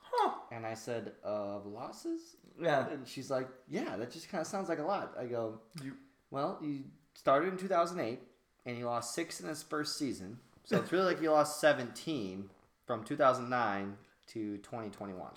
Huh. 0.00 0.32
And 0.52 0.66
I 0.66 0.74
said, 0.74 1.12
Of 1.24 1.66
losses? 1.66 2.36
Yeah. 2.60 2.88
And 2.88 3.06
she's 3.06 3.30
like, 3.30 3.48
Yeah, 3.68 3.96
that 3.96 4.12
just 4.12 4.28
kind 4.28 4.40
of 4.40 4.46
sounds 4.46 4.68
like 4.68 4.78
a 4.78 4.84
lot. 4.84 5.14
I 5.18 5.26
go, 5.26 5.60
You- 5.82 5.96
Well, 6.30 6.58
you 6.62 6.84
started 7.14 7.48
in 7.52 7.58
2008 7.58 8.20
and 8.64 8.78
you 8.78 8.86
lost 8.86 9.14
six 9.14 9.40
in 9.40 9.48
his 9.48 9.62
first 9.62 9.96
season. 9.98 10.38
So 10.66 10.76
it's 10.78 10.92
really 10.92 11.06
like 11.06 11.22
you 11.22 11.30
lost 11.30 11.60
17 11.60 12.50
from 12.86 13.04
2009 13.04 13.96
to 14.28 14.56
2021. 14.58 15.30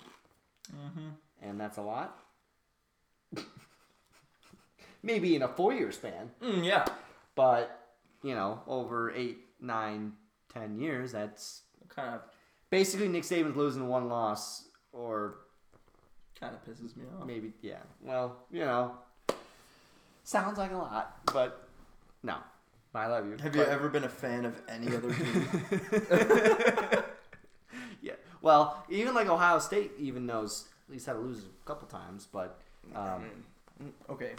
Mm-hmm. 0.74 1.00
And 1.42 1.60
that's 1.60 1.78
a 1.78 1.82
lot. 1.82 2.18
Maybe 5.02 5.34
in 5.36 5.42
a 5.42 5.48
four 5.48 5.72
year 5.72 5.92
span. 5.92 6.30
Mm, 6.42 6.64
yeah. 6.64 6.84
But 7.34 7.78
you 8.22 8.34
know, 8.34 8.60
over 8.66 9.12
eight, 9.12 9.38
nine, 9.60 10.12
ten 10.52 10.78
years, 10.78 11.12
that's 11.12 11.62
Kind 11.88 12.14
of, 12.14 12.20
basically 12.70 13.08
Nick 13.08 13.24
Saban's 13.24 13.56
losing 13.56 13.88
one 13.88 14.08
loss, 14.08 14.68
or 14.92 15.38
kind 16.38 16.54
of 16.54 16.64
pisses 16.64 16.96
me 16.96 17.02
off. 17.18 17.26
maybe 17.26 17.52
yeah. 17.62 17.78
Well, 18.00 18.36
you 18.50 18.60
know, 18.60 18.92
sounds 20.22 20.56
like 20.56 20.70
a 20.70 20.76
lot, 20.76 21.18
but 21.32 21.66
no, 22.22 22.36
I 22.94 23.06
love 23.06 23.26
you. 23.26 23.36
Have 23.42 23.54
you 23.54 23.62
ever 23.62 23.88
been 23.88 24.04
a 24.04 24.08
fan 24.08 24.44
of 24.44 24.60
any 24.68 24.88
other 24.96 25.12
team? 25.14 25.48
yeah. 28.02 28.14
Well, 28.42 28.84
even 28.88 29.14
like 29.14 29.28
Ohio 29.28 29.58
State, 29.60 29.92
even 29.98 30.26
knows 30.26 30.68
at 30.88 30.92
least 30.92 31.06
how 31.06 31.12
to 31.12 31.20
lose 31.20 31.44
a 31.44 31.66
couple 31.66 31.86
times, 31.88 32.26
but 32.32 32.60
um, 32.94 33.24
mm, 33.82 33.90
okay. 34.08 34.32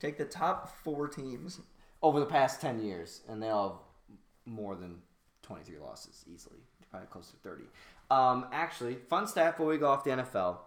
Take 0.00 0.18
the 0.18 0.24
top 0.26 0.68
four 0.84 1.08
teams. 1.08 1.60
over 2.02 2.20
the 2.20 2.26
past 2.26 2.60
ten 2.60 2.80
years, 2.82 3.22
and 3.28 3.42
they 3.42 3.48
all 3.48 3.68
have 3.68 4.16
more 4.44 4.74
than 4.76 4.98
twenty 5.42 5.64
three 5.64 5.78
losses 5.78 6.24
easily, 6.32 6.58
probably 6.90 7.08
close 7.08 7.30
to 7.30 7.36
thirty. 7.38 7.64
Um, 8.10 8.46
actually, 8.52 8.94
fun 8.96 9.26
stat 9.26 9.56
before 9.56 9.66
we 9.66 9.78
go 9.78 9.88
off 9.88 10.04
the 10.04 10.10
NFL: 10.10 10.58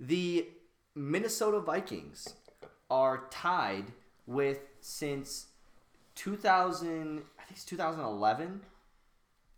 the 0.00 0.48
Minnesota 0.94 1.60
Vikings 1.60 2.34
are 2.90 3.26
tied 3.30 3.84
with 4.26 4.60
since 4.80 5.46
two 6.14 6.36
thousand, 6.36 7.22
I 7.38 7.42
think 7.44 7.52
it's 7.52 7.64
two 7.64 7.76
thousand 7.76 8.02
eleven, 8.04 8.60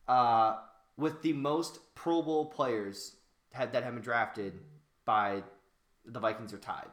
uh, 0.09 0.57
with 0.97 1.23
the 1.23 1.33
most 1.33 1.79
Pro 1.95 2.23
Bowl 2.23 2.47
players 2.47 3.17
had 3.53 3.73
that 3.73 3.83
have 3.85 3.95
been 3.95 4.03
drafted 4.03 4.53
by 5.05 5.43
the 6.05 6.21
Vikings 6.21 6.53
are 6.53 6.59
tied. 6.59 6.89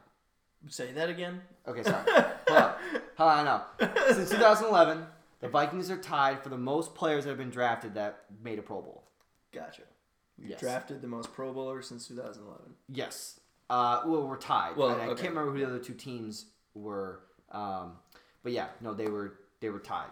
Say 0.68 0.92
that 0.92 1.10
again. 1.10 1.42
Okay, 1.68 1.82
sorry. 1.82 2.10
Hold 2.48 2.58
on. 2.62 2.74
Hold 3.18 3.30
on, 3.30 3.38
I 3.38 3.42
know. 3.44 3.88
Since 4.14 4.30
2011, 4.30 5.04
the 5.40 5.48
Vikings 5.48 5.90
are 5.90 5.98
tied 5.98 6.42
for 6.42 6.48
the 6.48 6.56
most 6.56 6.94
players 6.94 7.24
that 7.24 7.30
have 7.30 7.38
been 7.38 7.50
drafted 7.50 7.94
that 7.94 8.24
made 8.42 8.58
a 8.58 8.62
Pro 8.62 8.80
Bowl. 8.80 9.04
Gotcha. 9.52 9.82
We 10.42 10.48
Yes. 10.50 10.60
drafted 10.60 11.02
the 11.02 11.06
most 11.08 11.32
Pro 11.34 11.52
Bowlers 11.52 11.86
since 11.86 12.08
2011. 12.08 12.74
Yes. 12.88 13.38
Uh, 13.68 14.02
well, 14.06 14.26
we're 14.26 14.36
tied. 14.38 14.76
Well, 14.76 14.88
and 14.88 15.02
I 15.02 15.06
can't 15.08 15.28
remember 15.34 15.52
who 15.52 15.58
the 15.58 15.66
other 15.66 15.78
two 15.78 15.92
teams 15.94 16.46
were. 16.74 17.20
Um, 17.52 17.98
but 18.42 18.52
yeah, 18.52 18.68
no, 18.80 18.94
they 18.94 19.08
were 19.08 19.34
they 19.64 19.70
were 19.70 19.78
tied. 19.78 20.10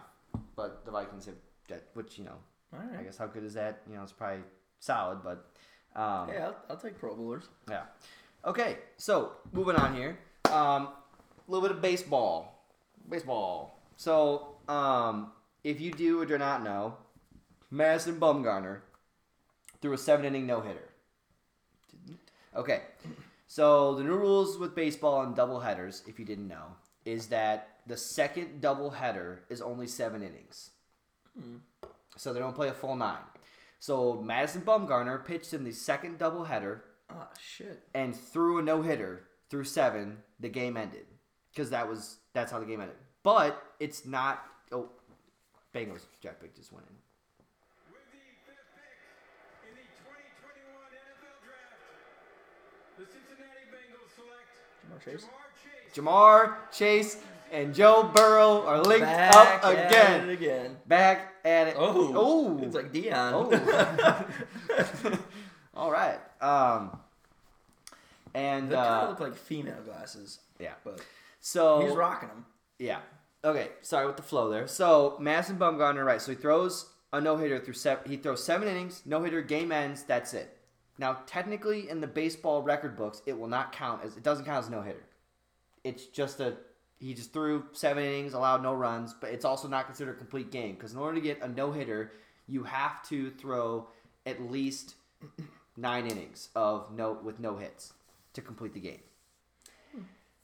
But 0.55 0.83
the 0.83 0.89
Vikings 0.89 1.27
have 1.27 1.35
that, 1.69 1.83
which 1.93 2.17
you 2.17 2.23
know, 2.23 2.37
All 2.73 2.79
I 2.99 3.03
guess 3.03 3.17
how 3.17 3.27
good 3.27 3.43
is 3.43 3.53
that? 3.53 3.81
You 3.87 3.95
know, 3.95 4.01
it's 4.01 4.11
probably 4.11 4.43
solid, 4.79 5.19
but 5.23 5.45
um, 5.95 6.27
Hey, 6.27 6.39
I'll, 6.39 6.55
I'll 6.71 6.77
take 6.77 6.97
Pro 6.97 7.15
Bowlers. 7.15 7.43
Yeah. 7.69 7.83
Okay, 8.45 8.77
so 8.97 9.33
moving 9.51 9.75
on 9.75 9.95
here. 9.95 10.17
Um, 10.45 10.87
a 10.87 10.91
little 11.47 11.61
bit 11.61 11.75
of 11.75 11.83
baseball. 11.83 12.65
Baseball. 13.07 13.79
So, 13.95 14.55
um, 14.67 15.31
if 15.63 15.79
you 15.79 15.91
do 15.91 16.19
or 16.19 16.25
do 16.25 16.39
not 16.39 16.63
know, 16.63 16.97
Madison 17.69 18.19
Bumgarner 18.19 18.79
threw 19.81 19.93
a 19.93 19.97
seven 19.97 20.25
inning 20.25 20.47
no 20.47 20.61
hitter. 20.61 20.89
Okay. 22.55 22.81
So 23.47 23.93
the 23.93 24.03
new 24.03 24.15
rules 24.15 24.57
with 24.57 24.73
baseball 24.73 25.21
and 25.21 25.35
double 25.35 25.59
headers, 25.59 26.01
if 26.07 26.17
you 26.17 26.25
didn't 26.25 26.47
know, 26.47 26.65
is 27.05 27.27
that 27.27 27.69
the 27.87 27.97
second 27.97 28.61
double 28.61 28.89
header 28.91 29.43
is 29.49 29.61
only 29.61 29.87
seven 29.87 30.21
innings. 30.23 30.71
So 32.17 32.31
they 32.33 32.39
don't 32.39 32.55
play 32.55 32.69
a 32.69 32.73
full 32.73 32.95
nine. 32.95 33.17
So 33.79 34.21
Madison 34.21 34.61
Bumgarner 34.61 35.25
pitched 35.25 35.53
in 35.53 35.63
the 35.63 35.71
second 35.71 36.17
double 36.19 36.45
header 36.45 36.83
Ah, 37.09 37.27
shit. 37.39 37.83
and 37.93 38.15
threw 38.15 38.59
a 38.59 38.61
no 38.61 38.81
hitter 38.81 39.23
through 39.49 39.65
seven, 39.65 40.17
the 40.39 40.47
game 40.49 40.77
ended 40.77 41.05
because 41.51 41.69
that 41.71 41.87
was 41.89 42.17
that's 42.33 42.51
how 42.51 42.59
the 42.59 42.65
game 42.65 42.79
ended. 42.81 42.95
But 43.23 43.61
it's 43.79 44.05
not. 44.05 44.43
Oh, 44.71 44.89
Bengals 45.75 46.05
Jack 46.21 46.39
pick 46.39 46.55
just 46.55 46.71
went 46.71 46.85
in. 46.87 46.95
With 47.91 48.05
the 48.13 48.23
fifth 48.45 48.71
pick 48.77 49.69
in 49.69 49.75
the 49.75 49.85
2021 49.99 50.69
NFL 50.93 51.37
Draft, 51.43 51.75
the 52.97 53.05
Cincinnati 53.09 53.65
Bengals 53.73 54.11
select 54.15 54.53
Ja'Marr 54.85 55.01
Chase. 55.03 55.25
Ja'Marr 55.25 55.42
Ja'Marr 55.93 56.55
Chase. 56.71 57.17
And 57.51 57.73
Joe 57.75 58.09
Burrow 58.11 58.65
are 58.65 58.81
linked 58.81 59.05
Back 59.05 59.35
up 59.35 59.63
at 59.63 59.87
again. 59.87 60.27
it 60.27 60.33
again. 60.33 60.77
Back 60.87 61.35
at 61.45 61.67
it. 61.67 61.75
Oh, 61.77 62.11
oh, 62.15 62.59
it's 62.63 62.73
like 62.73 62.91
Dion. 62.91 63.33
Oh. 63.35 64.25
All 65.75 65.91
right. 65.91 66.19
Um, 66.41 66.97
and 68.33 68.69
They 68.71 68.75
kind 68.75 68.87
uh, 68.87 69.03
of 69.03 69.09
look 69.09 69.19
like 69.19 69.35
female 69.35 69.81
glasses, 69.85 70.39
yeah. 70.59 70.73
but 70.83 70.99
So 71.41 71.81
he's 71.85 71.95
rocking 71.95 72.29
them. 72.29 72.45
Yeah. 72.79 72.99
Okay. 73.45 73.69
Sorry 73.83 74.07
with 74.07 74.17
the 74.17 74.23
flow 74.23 74.49
there. 74.49 74.67
So 74.67 75.15
Madison 75.19 75.57
Bumgarner, 75.57 76.03
right? 76.03 76.21
So 76.21 76.31
he 76.31 76.37
throws 76.37 76.89
a 77.11 77.21
no 77.21 77.37
hitter 77.37 77.59
through 77.59 77.75
seven. 77.75 78.09
He 78.09 78.17
throws 78.17 78.43
seven 78.43 78.67
innings, 78.67 79.03
no 79.05 79.21
hitter, 79.23 79.41
game 79.43 79.71
ends. 79.71 80.01
That's 80.03 80.33
it. 80.33 80.57
Now, 80.97 81.19
technically, 81.25 81.89
in 81.89 82.01
the 82.01 82.07
baseball 82.07 82.61
record 82.63 82.95
books, 82.95 83.21
it 83.25 83.37
will 83.37 83.47
not 83.47 83.71
count 83.71 84.03
as 84.03 84.15
it 84.17 84.23
doesn't 84.23 84.45
count 84.45 84.65
as 84.65 84.71
no 84.71 84.81
hitter. 84.81 85.03
It's 85.83 86.05
just 86.05 86.39
a 86.39 86.57
he 87.03 87.13
just 87.13 87.33
threw 87.33 87.65
seven 87.73 88.03
innings, 88.03 88.33
allowed 88.33 88.63
no 88.63 88.73
runs, 88.73 89.13
but 89.13 89.31
it's 89.31 89.43
also 89.43 89.67
not 89.67 89.85
considered 89.85 90.15
a 90.15 90.17
complete 90.17 90.51
game 90.51 90.75
because 90.75 90.93
in 90.93 90.99
order 90.99 91.15
to 91.15 91.21
get 91.21 91.41
a 91.41 91.47
no 91.49 91.71
hitter, 91.71 92.13
you 92.47 92.63
have 92.63 93.03
to 93.09 93.29
throw 93.31 93.87
at 94.25 94.41
least 94.41 94.95
nine 95.77 96.07
innings 96.07 96.49
of 96.55 96.93
no 96.95 97.13
with 97.13 97.39
no 97.39 97.57
hits 97.57 97.93
to 98.33 98.41
complete 98.41 98.73
the 98.73 98.79
game. 98.79 98.99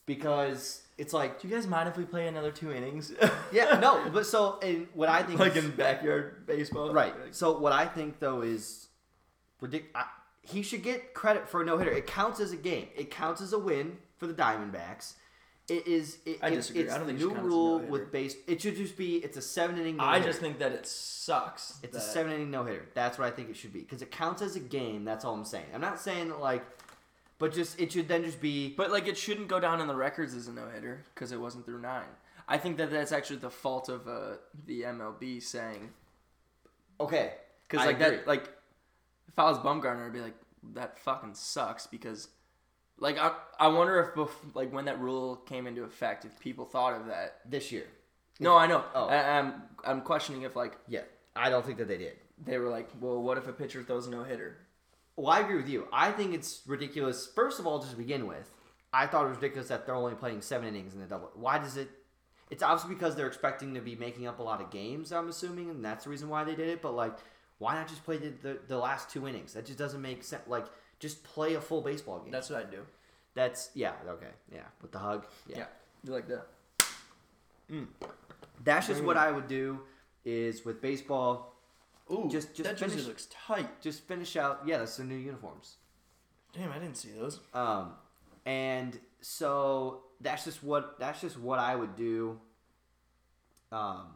Because 0.05 0.81
it's 0.97 1.13
like 1.13 1.39
Do 1.39 1.47
you 1.47 1.53
guys 1.53 1.67
mind 1.67 1.87
if 1.87 1.95
we 1.95 2.03
play 2.03 2.27
another 2.27 2.51
two 2.51 2.71
innings? 2.71 3.13
yeah, 3.53 3.79
no, 3.79 4.09
but 4.11 4.25
so 4.25 4.59
and 4.61 4.87
what 4.93 5.07
I 5.07 5.23
think 5.23 5.39
like 5.39 5.55
is, 5.55 5.63
in 5.63 5.71
backyard 5.71 6.45
baseball. 6.45 6.91
right. 6.93 7.13
So 7.31 7.57
what 7.57 7.71
I 7.71 7.85
think 7.85 8.19
though 8.19 8.41
is 8.41 8.87
ridiculous. 9.61 10.07
He 10.41 10.63
should 10.63 10.81
get 10.81 11.13
credit 11.13 11.47
for 11.47 11.61
a 11.61 11.65
no 11.65 11.77
hitter. 11.77 11.91
It 11.91 12.07
counts 12.07 12.39
as 12.39 12.51
a 12.51 12.57
game. 12.57 12.87
It 12.97 13.11
counts 13.11 13.39
as 13.39 13.53
a 13.53 13.59
win 13.59 13.97
for 14.17 14.25
the 14.25 14.33
Diamondbacks. 14.33 15.13
It 15.70 15.88
is. 15.88 16.17
It, 16.26 16.39
I 16.41 16.49
disagree. 16.49 16.84
It's 16.84 16.93
I 16.93 16.97
don't 16.97 17.07
think 17.07 17.20
new 17.20 17.30
count 17.30 17.39
as 17.39 17.45
a 17.45 17.47
rule 17.47 17.80
with 17.80 18.11
base. 18.11 18.36
It 18.47 18.61
should 18.61 18.76
just 18.76 18.97
be. 18.97 19.17
It's 19.17 19.38
a 19.38 19.41
seven 19.41 19.78
inning. 19.78 19.99
I 19.99 20.05
no-hitter. 20.05 20.24
I 20.24 20.28
just 20.28 20.39
think 20.39 20.59
that 20.59 20.72
it 20.72 20.88
sucks. 20.88 21.80
It's 21.84 21.95
a 21.95 22.01
seven 22.01 22.32
inning 22.32 22.51
no 22.51 22.63
hitter. 22.63 22.88
That's 22.93 23.17
what 23.17 23.28
I 23.28 23.32
think 23.32 23.49
it 23.49 23.57
should 23.57 23.74
be 23.74 23.80
because 23.80 24.01
it 24.01 24.11
counts 24.11 24.41
as 24.41 24.55
a 24.55 24.59
game. 24.59 25.05
That's 25.05 25.26
all 25.26 25.34
I'm 25.34 25.45
saying. 25.45 25.65
I'm 25.74 25.82
not 25.82 25.99
saying 25.99 26.30
that 26.30 26.39
like, 26.39 26.65
but 27.38 27.53
just 27.53 27.80
it 27.80 27.91
should 27.91 28.07
then 28.07 28.24
just 28.24 28.41
be 28.41 28.70
But 28.70 28.91
like, 28.91 29.07
it 29.07 29.17
shouldn't 29.17 29.47
go 29.47 29.59
down 29.59 29.80
in 29.82 29.88
the 29.88 29.95
records 29.95 30.34
as 30.34 30.47
a 30.47 30.53
no 30.53 30.67
hitter 30.67 31.05
because 31.13 31.32
it 31.32 31.39
wasn't 31.39 31.65
through 31.65 31.82
nine. 31.82 32.03
I 32.47 32.57
think 32.57 32.78
that 32.78 32.89
that's 32.89 33.11
actually 33.11 33.38
the 33.38 33.51
fault 33.51 33.89
of 33.89 34.07
uh, 34.07 34.38
the 34.65 34.82
MLB 34.82 35.41
saying 35.41 35.89
okay. 36.99 37.34
because 37.67 37.86
like 37.86 38.01
agree. 38.01 38.17
that 38.17 38.28
like 38.28 38.49
if 39.28 39.38
I 39.38 39.43
was 39.43 39.59
Bumgarner, 39.59 40.07
I'd 40.07 40.13
be 40.13 40.22
like 40.22 40.36
that 40.74 40.97
fucking 40.99 41.36
sucks 41.36 41.86
because 41.88 42.30
like 42.99 43.17
I 43.17 43.31
I 43.59 43.67
wonder 43.67 43.99
if 43.99 44.13
bef- 44.15 44.55
like 44.55 44.71
when 44.73 44.85
that 44.85 44.99
rule 44.99 45.35
came 45.37 45.67
into 45.67 45.83
effect, 45.83 46.25
if 46.25 46.39
people 46.39 46.65
thought 46.65 46.93
of 46.93 47.07
that. 47.07 47.39
this 47.45 47.71
year. 47.71 47.85
No, 48.39 48.55
I 48.55 48.67
know. 48.67 48.83
Oh. 48.95 49.07
I, 49.07 49.37
I'm 49.39 49.53
I'm 49.83 50.01
questioning 50.01 50.43
if 50.43 50.55
like 50.55 50.77
Yeah, 50.87 51.01
I 51.35 51.49
don't 51.49 51.65
think 51.65 51.77
that 51.79 51.87
they 51.87 51.97
did. 51.97 52.13
they 52.45 52.57
were 52.57 52.69
like, 52.69 52.89
well, 52.99 53.21
what 53.21 53.37
if 53.37 53.47
a 53.47 53.53
pitcher 53.53 53.83
throws 53.83 54.07
a 54.07 54.11
no 54.11 54.23
hitter? 54.23 54.57
Well, 55.15 55.27
I 55.27 55.41
agree 55.41 55.57
with 55.57 55.67
you. 55.69 55.87
I 55.91 56.11
think 56.11 56.33
it's 56.33 56.61
ridiculous. 56.65 57.27
First 57.27 57.59
of 57.59 57.67
all, 57.67 57.79
just 57.79 57.91
to 57.91 57.97
begin 57.97 58.25
with, 58.25 58.49
I 58.93 59.05
thought 59.07 59.25
it 59.25 59.29
was 59.29 59.37
ridiculous 59.37 59.67
that 59.67 59.85
they're 59.85 59.95
only 59.95 60.15
playing 60.15 60.41
seven 60.41 60.67
innings 60.69 60.93
in 60.93 61.01
the 61.01 61.05
double. 61.07 61.29
Why 61.35 61.57
does 61.59 61.75
it? 61.75 61.89
It's 62.49 62.63
obviously 62.63 62.95
because 62.95 63.15
they're 63.15 63.27
expecting 63.27 63.73
to 63.75 63.81
be 63.81 63.95
making 63.95 64.25
up 64.27 64.39
a 64.39 64.43
lot 64.43 64.61
of 64.61 64.71
games. 64.71 65.11
I'm 65.11 65.27
assuming, 65.29 65.69
and 65.69 65.83
that's 65.83 66.05
the 66.05 66.09
reason 66.09 66.29
why 66.29 66.45
they 66.45 66.55
did 66.55 66.69
it. 66.69 66.81
But 66.81 66.95
like, 66.95 67.17
why 67.57 67.75
not 67.75 67.89
just 67.89 68.03
play 68.05 68.17
the, 68.17 68.29
the, 68.41 68.59
the 68.69 68.77
last 68.77 69.09
two 69.09 69.27
innings? 69.27 69.53
That 69.53 69.65
just 69.65 69.77
doesn't 69.77 70.01
make 70.01 70.23
sense. 70.23 70.43
Like, 70.47 70.65
just 70.99 71.23
play 71.23 71.53
a 71.55 71.61
full 71.61 71.81
baseball 71.81 72.19
game. 72.19 72.31
That's 72.31 72.49
what 72.49 72.59
I'd 72.59 72.71
do. 72.71 72.85
that's 73.35 73.69
yeah 73.75 73.93
okay 74.07 74.33
yeah 74.51 74.61
with 74.81 74.91
the 74.91 74.99
hug 74.99 75.25
yeah. 75.47 75.57
Yeah, 75.59 75.65
you 76.03 76.11
like 76.11 76.27
that? 76.27 76.47
That's 78.63 78.87
just 78.87 79.03
what 79.03 79.17
I 79.17 79.31
would 79.31 79.47
do. 79.47 79.79
Is 80.25 80.65
with 80.65 80.81
baseball, 80.81 81.55
Ooh, 82.11 82.27
Just- 82.29 82.53
just 82.53 82.63
that 82.69 82.77
jersey 82.77 82.95
finish- 82.95 83.07
looks 83.07 83.27
tight. 83.31 83.81
just 83.81 84.01
finish 84.07 84.35
out. 84.35 84.61
Yeah, 84.65 84.79
that's 84.79 84.97
the 84.97 85.03
new 85.03 85.15
uniforms. 85.15 85.75
Damn, 86.53 86.71
I 86.71 86.79
didn't 86.79 86.97
see 86.97 87.11
those. 87.11 87.39
Um, 87.53 87.93
and 88.45 88.99
so 89.21 90.03
that's 90.19 90.43
just 90.43 90.63
what 90.63 90.99
that's 90.99 91.21
just 91.21 91.39
what 91.39 91.59
I 91.59 91.75
would 91.75 91.95
do. 91.95 92.39
Um, 93.71 94.07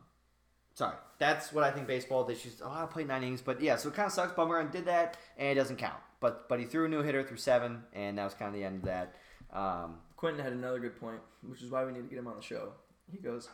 sorry, 0.73 0.95
that's 1.19 1.53
what 1.53 1.63
I 1.63 1.71
think 1.71 1.87
baseball. 1.87 2.23
They 2.25 2.35
should. 2.35 2.51
Oh, 2.63 2.69
I 2.69 2.85
played 2.87 3.07
nine 3.07 3.21
innings, 3.23 3.41
but 3.41 3.61
yeah, 3.61 3.75
so 3.77 3.89
it 3.89 3.95
kind 3.95 4.07
of 4.07 4.11
sucks. 4.11 4.33
Bumgarner 4.33 4.71
did 4.71 4.85
that, 4.85 5.17
and 5.37 5.47
it 5.49 5.55
doesn't 5.55 5.77
count. 5.77 5.99
But 6.23 6.47
but 6.47 6.57
he 6.57 6.65
threw 6.65 6.85
a 6.85 6.87
new 6.87 7.01
hitter 7.01 7.21
through 7.21 7.35
seven, 7.35 7.83
and 7.91 8.17
that 8.17 8.23
was 8.23 8.33
kind 8.33 8.47
of 8.47 8.53
the 8.55 8.63
end 8.63 8.77
of 8.77 8.83
that. 8.83 9.15
Um, 9.51 9.97
Quentin 10.15 10.41
had 10.41 10.53
another 10.53 10.79
good 10.79 10.97
point, 10.97 11.19
which 11.45 11.61
is 11.61 11.69
why 11.69 11.83
we 11.83 11.91
need 11.91 12.03
to 12.03 12.07
get 12.07 12.17
him 12.17 12.27
on 12.27 12.37
the 12.37 12.41
show. 12.41 12.71
He 13.11 13.17
goes, 13.17 13.49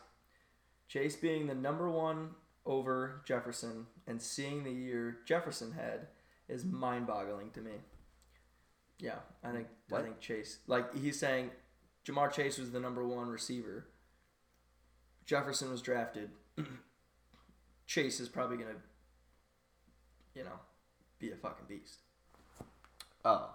Chase 0.87 1.15
being 1.15 1.47
the 1.47 1.55
number 1.55 1.89
one 1.89 2.29
over 2.67 3.23
Jefferson 3.25 3.87
and 4.05 4.21
seeing 4.21 4.63
the 4.63 4.71
year 4.71 5.17
Jefferson 5.25 5.71
had 5.71 6.09
is 6.47 6.63
mind 6.63 7.07
boggling 7.07 7.49
to 7.55 7.61
me. 7.61 7.71
Yeah, 8.99 9.17
I 9.43 9.51
think 9.51 9.67
What? 9.89 10.01
I 10.01 10.03
think 10.03 10.19
Chase 10.19 10.59
like 10.67 10.95
he's 10.95 11.19
saying 11.19 11.49
Ja'Marr 12.05 12.31
Chase 12.31 12.59
was 12.59 12.69
the 12.69 12.79
number 12.79 13.03
one 13.03 13.29
receiver. 13.29 13.87
Jefferson 15.25 15.71
was 15.71 15.81
drafted. 15.81 16.29
Chase 17.87 18.19
is 18.19 18.29
probably 18.29 18.57
gonna 18.57 18.75
you 20.35 20.43
know, 20.43 20.59
be 21.17 21.31
a 21.31 21.35
fucking 21.35 21.65
beast. 21.67 21.97
Oh, 23.25 23.49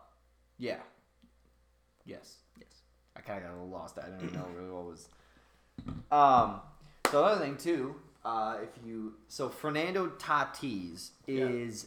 yeah, 0.58 0.78
yes. 2.04 2.36
Yes. 2.58 2.68
I 3.16 3.20
kind 3.20 3.38
of 3.38 3.44
got 3.44 3.50
a 3.52 3.56
little 3.56 3.68
lost. 3.70 3.98
I 3.98 4.08
didn't 4.08 4.32
know 4.34 4.46
really 4.56 4.70
what 4.70 4.84
was. 4.84 5.08
Um. 6.10 6.60
So 7.10 7.24
another 7.24 7.40
thing 7.44 7.56
too, 7.56 7.94
uh, 8.24 8.56
if 8.62 8.70
you 8.84 9.14
so 9.28 9.48
Fernando 9.48 10.08
Tatis 10.18 11.10
is 11.28 11.86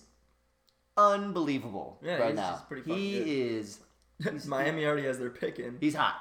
unbelievable 0.95 1.99
Yeah, 2.03 2.17
right 2.17 2.27
he's 2.29 2.35
now. 2.35 2.51
just 2.51 2.67
pretty 2.67 2.83
fucking 2.83 2.97
he 2.97 3.19
good. 3.19 3.27
is. 3.27 3.79
Miami 4.47 4.85
already 4.85 5.05
has 5.05 5.19
their 5.19 5.29
pick 5.29 5.59
in. 5.59 5.77
He's 5.79 5.95
hot. 5.95 6.15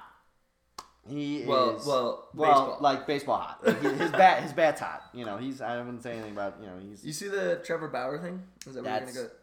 He 1.09 1.45
Well, 1.47 1.77
is. 1.77 1.87
well, 1.87 2.29
well, 2.35 2.51
baseball. 2.53 2.79
like 2.81 3.07
baseball 3.07 3.39
hot. 3.39 3.65
Like, 3.67 3.81
he- 3.81 3.89
his 3.91 4.11
bat, 4.23 4.43
his 4.43 4.53
bat's 4.53 4.81
hot. 4.81 5.03
You 5.15 5.25
know, 5.25 5.37
he's. 5.37 5.61
I 5.61 5.77
wouldn't 5.79 6.03
say 6.03 6.13
anything 6.15 6.33
about. 6.33 6.57
You 6.61 6.67
know, 6.67 6.79
he's. 6.83 7.05
You 7.05 7.13
see 7.13 7.29
the 7.29 7.61
Trevor 7.65 7.89
Bauer 7.89 8.19
thing? 8.19 8.43
Is 8.67 8.75
that 8.75 8.83
where 8.85 8.91
you're 8.93 9.01
That's- 9.01 9.15
gonna 9.17 9.29
go? 9.29 9.35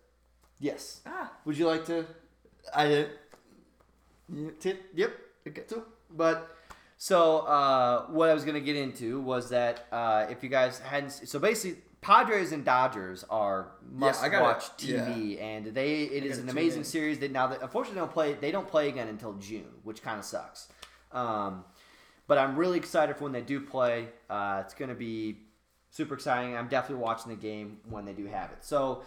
Yes. 0.60 1.02
Ah, 1.06 1.32
Would 1.46 1.58
you 1.58 1.68
like 1.68 1.86
to? 1.86 2.06
I 2.76 2.88
did. 2.88 3.10
Tip. 4.60 4.84
Yep. 4.96 5.12
Okay. 5.50 5.64
So, 5.68 5.84
but 6.10 6.56
so 6.98 7.40
uh, 7.40 8.06
what 8.08 8.30
I 8.30 8.34
was 8.34 8.46
gonna 8.46 8.62
get 8.62 8.76
into 8.76 9.20
was 9.20 9.50
that 9.50 9.88
uh, 9.92 10.26
if 10.30 10.44
you 10.44 10.50
guys 10.50 10.80
hadn't, 10.80 11.12
so 11.12 11.40
basically. 11.40 11.82
Padres 12.02 12.52
and 12.52 12.66
Dodgers 12.66 13.24
are 13.30 13.68
must 13.90 14.22
I 14.22 14.28
gotta- 14.28 14.44
watch 14.44 14.64
TV, 14.78 15.42
and 15.42 15.68
they 15.68 16.02
it 16.02 16.24
I 16.24 16.26
is 16.26 16.38
an 16.38 16.50
amazing 16.50 16.80
in. 16.80 16.84
series. 16.84 17.20
That 17.20 17.32
now 17.32 17.48
that 17.48 17.62
unfortunately 17.62 17.96
they 17.96 18.02
don't 18.02 18.12
play 18.14 18.34
they 18.34 18.52
don't 18.52 18.68
play 18.68 18.90
again 18.90 19.08
until 19.08 19.32
June, 19.36 19.70
which 19.84 20.02
kind 20.04 20.20
of 20.20 20.26
sucks. 20.26 20.68
Um, 21.14 21.64
but 22.28 22.38
I'm 22.38 22.58
really 22.58 22.78
excited 22.78 23.16
for 23.16 23.24
when 23.24 23.32
they 23.32 23.40
do 23.40 23.62
play. 23.62 24.10
Uh, 24.30 24.64
it's 24.66 24.74
going 24.74 24.90
to 24.90 24.96
be 24.96 25.38
super 25.92 26.16
exciting. 26.16 26.58
I'm 26.58 26.68
definitely 26.68 27.02
watching 27.02 27.30
the 27.30 27.38
game 27.42 27.78
when 27.90 28.04
they 28.04 28.12
do 28.12 28.26
have 28.26 28.52
it. 28.52 28.58
So 28.66 29.04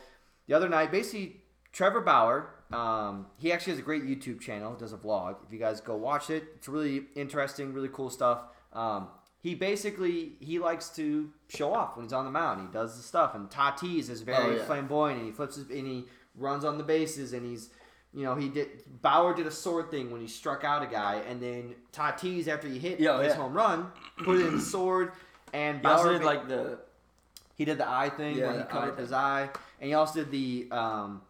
the 0.47 0.55
other 0.55 0.69
night, 0.69 0.91
basically, 0.91 1.41
Trevor 1.73 2.01
Bauer, 2.01 2.51
um, 2.73 3.27
he 3.39 3.53
actually 3.53 3.73
has 3.73 3.81
a 3.81 3.83
great 3.85 4.03
YouTube 4.05 4.41
channel, 4.41 4.75
does 4.75 4.93
a 4.93 4.97
vlog. 4.97 5.37
If 5.47 5.53
you 5.53 5.59
guys 5.59 5.81
go 5.81 5.97
watch 5.97 6.31
it, 6.31 6.45
it's 6.57 6.69
really 6.69 7.05
interesting, 7.15 7.73
really 7.73 7.91
cool 7.93 8.11
stuff. 8.11 8.43
Um, 8.73 9.09
he 9.41 9.55
basically 9.55 10.33
he 10.41 10.59
likes 10.59 10.89
to 10.97 11.31
show 11.49 11.73
off 11.73 11.97
when 11.97 12.05
he's 12.05 12.13
on 12.13 12.25
the 12.25 12.31
mound. 12.31 12.61
He 12.61 12.67
does 12.73 12.97
the 12.97 13.03
stuff, 13.03 13.35
and 13.35 13.49
Tatis 13.49 14.11
is 14.11 14.23
very 14.23 14.55
Oh, 14.55 14.57
yeah. 14.57 14.65
flamboyant, 14.65 15.19
and 15.19 15.27
he 15.27 15.33
flips 15.33 15.57
his, 15.57 15.69
and 15.71 15.87
he 15.87 16.05
runs 16.35 16.65
on 16.65 16.79
the 16.79 16.85
bases, 16.85 17.33
and 17.33 17.45
he's 17.47 17.71
you 18.15 18.25
know, 18.25 18.35
he 18.35 18.49
did. 18.49 18.69
Bauer 19.03 19.35
did 19.35 19.47
a 19.47 19.51
sword 19.51 19.91
thing 19.91 20.11
when 20.11 20.23
he 20.23 20.27
struck 20.27 20.65
out 20.65 20.83
a 20.83 20.87
guy, 20.87 21.17
and 21.29 21.41
then 21.41 21.75
Tatis, 21.93 22.49
after 22.49 22.67
he 22.67 22.79
hit 22.79 22.99
Yeah, 22.99 23.19
his 23.23 23.29
yeah. 23.35 23.37
home 23.37 23.53
run, 23.53 23.89
put 24.25 24.39
in 24.41 24.57
the 24.57 24.63
sword, 24.63 25.13
and 25.53 25.81
He 25.81 25.87
also 25.87 26.05
Bauer 26.05 26.13
did 26.15 26.25
like 26.25 26.49
the 26.49 26.79
he 27.57 27.65
did 27.67 27.77
the 27.79 27.89
eye 27.89 28.09
thing 28.09 28.37
Yeah, 28.39 28.47
where 28.53 28.59
he 28.59 28.65
cut 28.65 28.99
his 28.99 29.13
eye, 29.13 29.51
and 29.81 29.89
he 29.89 29.95
also 29.95 30.21
did 30.25 30.31
the 30.31 30.69
um, 30.71 31.23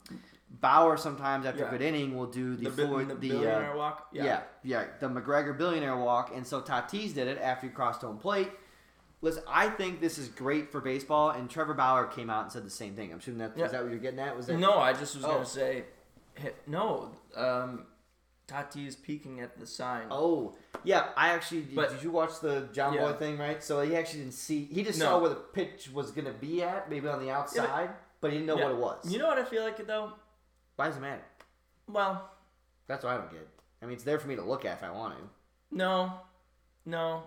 Bauer. 0.61 0.97
Sometimes 0.97 1.47
after 1.47 1.61
Yeah. 1.61 1.69
a 1.69 1.71
good 1.71 1.83
inning, 1.83 2.17
will 2.17 2.27
do 2.27 2.57
the 2.57 2.71
the, 2.71 2.71
bi- 2.71 2.89
Floyd, 2.89 3.09
the, 3.09 3.15
the, 3.15 3.29
billionaire 3.31 3.73
uh, 3.75 3.77
walk. 3.77 4.09
yeah. 4.13 4.43
yeah, 4.63 4.85
the 5.01 5.09
McGregor 5.09 5.57
billionaire 5.57 5.97
walk, 5.97 6.33
and 6.35 6.47
so 6.47 6.61
Tatis 6.61 7.15
did 7.15 7.29
it 7.29 7.39
after 7.41 7.67
he 7.67 7.73
crossed 7.73 8.01
home 8.03 8.19
plate. 8.19 8.51
Listen, 9.23 9.43
I 9.49 9.69
think 9.71 10.01
this 10.01 10.19
is 10.19 10.29
great 10.29 10.71
for 10.71 10.81
baseball, 10.81 11.31
and 11.31 11.49
Trevor 11.51 11.75
Bauer 11.75 12.07
came 12.07 12.29
out 12.31 12.45
and 12.45 12.53
said 12.53 12.65
the 12.65 12.71
same 12.71 12.95
thing. 12.95 13.13
I'm 13.13 13.19
assuming 13.19 13.39
that 13.41 13.53
Yeah. 13.57 13.65
is 13.67 13.73
that 13.73 13.83
what 13.83 13.91
you're 13.91 13.99
getting 13.99 14.21
at? 14.21 14.37
Was 14.37 14.47
that 14.47 14.59
No, 14.59 14.79
I 14.79 14.93
just 14.93 15.15
was 15.17 15.25
Oh. 15.25 15.29
gonna 15.29 15.47
say, 15.47 15.85
no. 16.67 17.11
Um, 17.35 17.87
Tati 18.47 18.87
is 18.87 18.95
peeking 18.95 19.41
at 19.41 19.59
the 19.59 19.67
sign. 19.67 20.07
Oh, 20.11 20.55
yeah. 20.85 21.09
I 21.17 21.31
actually 21.31 21.63
did, 21.63 21.75
But- 21.75 21.91
did 21.91 22.03
you 22.03 22.13
watch 22.13 22.39
the 22.41 22.69
John 22.73 22.93
Yeah. 22.95 23.11
Boy 23.11 23.15
thing, 23.15 23.39
right? 23.39 23.65
So 23.65 23.81
he 23.81 23.97
actually 23.97 24.21
didn't 24.21 24.35
see. 24.35 24.67
He 24.67 24.85
just 24.85 25.01
No. 25.01 25.07
saw 25.07 25.19
where 25.19 25.31
the 25.31 25.35
pitch 25.37 25.91
was 25.93 26.13
gonna 26.13 26.33
be 26.33 26.63
at, 26.63 26.89
maybe 26.89 27.09
on 27.09 27.19
the 27.19 27.31
outside, 27.31 27.91
but, 28.21 28.31
he 28.33 28.39
didn't 28.39 28.47
know 28.49 28.59
Yeah. 28.59 28.64
what 28.64 28.73
it 28.73 28.79
was. 28.79 29.12
You 29.12 29.19
know 29.19 29.27
what 29.29 29.39
I 29.39 29.45
feel 29.45 29.62
like 29.62 29.79
it 29.81 29.87
though? 29.87 30.12
Why 30.77 30.87
does 30.89 30.97
it 30.97 31.01
matter? 31.01 31.23
Well, 31.89 32.31
That's 32.89 33.03
what 33.05 33.12
I 33.14 33.17
don't 33.17 33.31
get. 33.31 33.49
I 33.83 33.87
mean, 33.87 33.95
it's 33.95 34.05
there 34.05 34.19
for 34.19 34.29
me 34.29 34.37
to 34.37 34.43
look 34.43 34.64
at 34.64 34.79
if 34.79 34.83
I 34.85 34.91
want 34.91 35.17
to. 35.19 35.25
No, 35.77 36.12
no. 36.85 37.23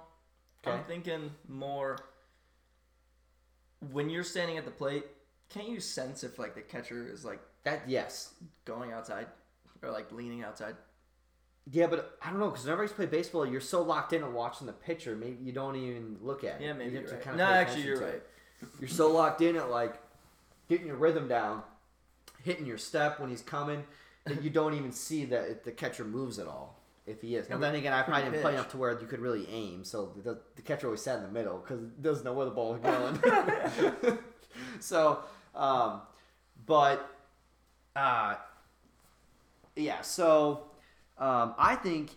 I'm 0.65 0.83
thinking 0.85 1.31
more. 1.47 1.97
When 3.91 4.09
you're 4.09 4.23
standing 4.23 4.57
at 4.57 4.65
the 4.65 4.71
plate, 4.71 5.05
can't 5.49 5.67
you 5.69 5.79
sense 5.79 6.23
if 6.23 6.37
like 6.37 6.53
the 6.55 6.61
catcher 6.61 7.07
is 7.11 7.23
like 7.25 7.39
That 7.63 7.81
yes, 7.87 8.33
going 8.65 8.91
outside 8.91 9.27
or 9.81 9.89
like 9.91 10.11
leaning 10.11 10.43
outside? 10.43 10.75
yeah, 11.71 11.87
but 11.87 12.17
I 12.21 12.29
don't 12.29 12.39
know 12.39 12.49
because 12.49 12.65
whenever 12.65 12.83
you 12.83 12.89
play 12.89 13.05
baseball, 13.05 13.45
you're 13.45 13.61
so 13.61 13.81
locked 13.81 14.11
in 14.13 14.23
on 14.23 14.33
watching 14.33 14.67
the 14.67 14.73
pitcher, 14.73 15.15
maybe 15.15 15.37
you 15.43 15.51
don't 15.53 15.75
even 15.75 16.17
look 16.21 16.43
at 16.43 16.59
it. 16.61 16.65
Yeah, 16.65 16.73
maybe 16.73 16.91
You 16.91 16.97
have 16.97 17.07
to 17.09 17.13
right. 17.15 17.23
kinda 17.23 17.37
No, 17.37 17.45
actually, 17.45 17.83
you're 17.83 17.99
right. 18.01 18.15
it. 18.15 18.29
You're 18.79 18.89
so 18.89 19.11
locked 19.11 19.41
in 19.41 19.55
at 19.55 19.69
like 19.69 19.95
getting 20.69 20.87
your 20.87 20.95
rhythm 20.95 21.27
down, 21.27 21.63
hitting 22.43 22.65
your 22.65 22.77
step 22.77 23.19
when 23.19 23.29
he's 23.29 23.41
coming 23.41 23.83
that 24.25 24.43
you 24.43 24.49
don't 24.49 24.73
even 24.73 24.91
see 24.91 25.25
that 25.25 25.49
if 25.49 25.63
the 25.63 25.71
catcher 25.71 26.05
moves 26.05 26.39
at 26.39 26.47
all. 26.47 26.77
If 27.05 27.21
he 27.21 27.35
is. 27.35 27.49
Now, 27.49 27.57
then 27.57 27.73
again, 27.73 27.91
I 27.91 28.03
probably 28.03 28.29
didn't 28.29 28.43
play 28.43 28.53
enough 28.53 28.69
to 28.69 28.77
where 28.77 28.91
you 29.01 29.07
could 29.07 29.19
really 29.19 29.47
aim, 29.49 29.83
so 29.83 30.13
the, 30.23 30.37
the 30.55 30.61
catcher 30.61 30.85
always 30.85 31.01
sat 31.01 31.17
in 31.17 31.23
the 31.23 31.31
middle 31.31 31.57
because 31.57 31.81
doesn't 32.01 32.23
know 32.23 32.33
where 32.33 32.45
the 32.45 32.51
ball 32.51 32.75
is 32.75 32.81
going. 32.81 34.19
so, 34.79 35.23
um, 35.55 36.01
but, 36.67 37.09
uh, 37.95 38.35
yeah, 39.75 40.01
so 40.01 40.65
um, 41.17 41.55
I 41.57 41.75
think 41.75 42.11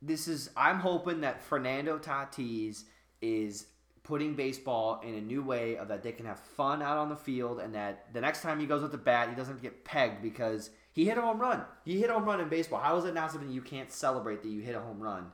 this 0.00 0.26
is. 0.26 0.50
I'm 0.56 0.80
hoping 0.80 1.20
that 1.20 1.40
Fernando 1.42 1.98
Tatis 1.98 2.82
is 3.20 3.66
putting 4.04 4.34
baseball 4.34 5.00
in 5.06 5.14
a 5.14 5.20
new 5.20 5.42
way 5.42 5.76
of 5.76 5.88
that 5.88 6.02
they 6.02 6.12
can 6.12 6.26
have 6.26 6.40
fun 6.40 6.82
out 6.82 6.98
on 6.98 7.08
the 7.08 7.16
field, 7.16 7.60
and 7.60 7.74
that 7.74 8.12
the 8.12 8.20
next 8.20 8.42
time 8.42 8.58
he 8.58 8.66
goes 8.66 8.82
with 8.82 8.92
the 8.92 8.98
bat, 8.98 9.28
he 9.28 9.34
doesn't 9.34 9.62
get 9.62 9.84
pegged 9.84 10.22
because 10.22 10.70
he 10.92 11.04
hit 11.04 11.16
a 11.18 11.20
home 11.20 11.40
run. 11.40 11.62
He 11.84 12.00
hit 12.00 12.10
a 12.10 12.14
home 12.14 12.24
run 12.24 12.40
in 12.40 12.48
baseball. 12.48 12.80
How 12.80 12.96
is 12.96 13.04
it 13.04 13.14
not 13.14 13.30
something 13.30 13.50
you 13.50 13.62
can't 13.62 13.90
celebrate 13.90 14.42
that 14.42 14.48
you 14.48 14.60
hit 14.60 14.74
a 14.74 14.80
home 14.80 15.00
run? 15.00 15.30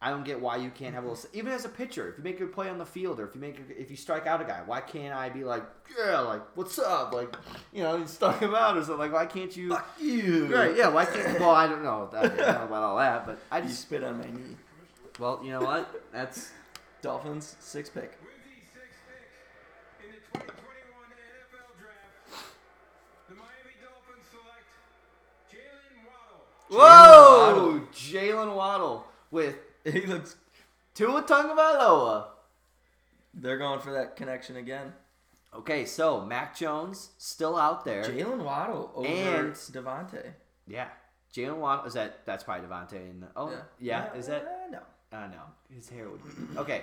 I 0.00 0.10
don't 0.10 0.24
get 0.24 0.40
why 0.40 0.56
you 0.56 0.70
can't 0.70 0.94
have 0.94 1.04
a 1.04 1.08
little. 1.08 1.24
Even 1.32 1.52
as 1.52 1.64
a 1.64 1.70
pitcher, 1.70 2.08
if 2.10 2.18
you 2.18 2.24
make 2.24 2.38
a 2.40 2.46
play 2.46 2.68
on 2.68 2.76
the 2.76 2.84
field, 2.84 3.18
or 3.18 3.26
if 3.26 3.34
you 3.34 3.40
make, 3.40 3.58
a, 3.58 3.80
if 3.80 3.90
you 3.90 3.96
strike 3.96 4.26
out 4.26 4.42
a 4.42 4.44
guy, 4.44 4.60
why 4.66 4.82
can't 4.82 5.14
I 5.14 5.30
be 5.30 5.42
like, 5.42 5.62
yeah, 5.98 6.20
like 6.20 6.42
what's 6.54 6.78
up, 6.78 7.14
like, 7.14 7.34
you 7.72 7.82
know, 7.82 7.96
you 7.96 8.06
struck 8.06 8.40
him 8.40 8.54
out 8.54 8.76
or 8.76 8.82
something. 8.82 8.98
Like, 8.98 9.12
why 9.12 9.24
can't 9.24 9.56
you? 9.56 9.70
Fuck 9.70 9.88
you. 9.98 10.54
Right? 10.54 10.76
Yeah. 10.76 10.88
Why 10.88 11.06
can't? 11.06 11.40
Well, 11.40 11.50
I 11.50 11.66
don't 11.66 11.82
know. 11.82 12.10
I 12.14 12.26
don't 12.26 12.36
know 12.36 12.64
about 12.64 12.82
all 12.82 12.98
that, 12.98 13.26
but 13.26 13.38
I 13.50 13.58
You 13.58 13.68
just. 13.68 13.82
spit 13.82 14.04
on 14.04 14.18
my 14.18 14.26
knee. 14.26 14.56
Well, 15.18 15.40
you 15.42 15.50
know 15.50 15.62
what? 15.62 15.88
That's 16.12 16.50
Dolphins 17.06 17.54
six 17.60 17.88
pick. 17.88 18.18
With 18.20 18.34
the 18.42 18.58
sixth 18.74 18.98
pick 19.06 20.06
in 20.06 20.10
the 20.12 20.18
2021 20.32 21.06
NFL 21.14 21.70
Draft, 21.78 22.44
the 23.28 23.34
Miami 23.36 23.74
Dolphins 23.80 24.26
select 24.34 24.66
Jalen 25.52 26.02
Waddle. 26.10 26.42
whoa, 26.68 27.80
Jalen 27.94 28.56
Waddle 28.56 29.06
with 29.30 29.54
He 29.84 30.00
looks. 30.02 30.34
Tua 30.94 31.22
Tagovailoa. 31.22 32.24
They're 33.34 33.58
going 33.58 33.78
for 33.80 33.92
that 33.92 34.16
connection 34.16 34.56
again. 34.56 34.92
Okay, 35.54 35.84
so 35.84 36.20
Mac 36.22 36.56
Jones 36.56 37.10
still 37.18 37.56
out 37.56 37.84
there. 37.84 38.02
Jalen 38.02 38.42
Waddle 38.42 38.90
over 38.96 39.06
And- 39.06 39.52
DeVonta. 39.52 40.32
yeah, 40.66 40.88
Jalen 41.32 41.58
Waddle 41.58 41.84
is 41.84 41.94
that? 41.94 42.26
That's 42.26 42.42
probably 42.42 42.66
DeVonta. 42.66 42.92
And 42.94 43.22
the, 43.22 43.26
oh, 43.36 43.52
yeah, 43.78 44.12
is 44.14 44.26
that? 44.26 44.42
Uh, 44.42 44.70
no. 44.72 44.78
I 45.12 45.26
know 45.28 45.42
his 45.74 45.88
hair 45.88 46.08
would. 46.08 46.22
Be, 46.24 46.58
okay, 46.58 46.82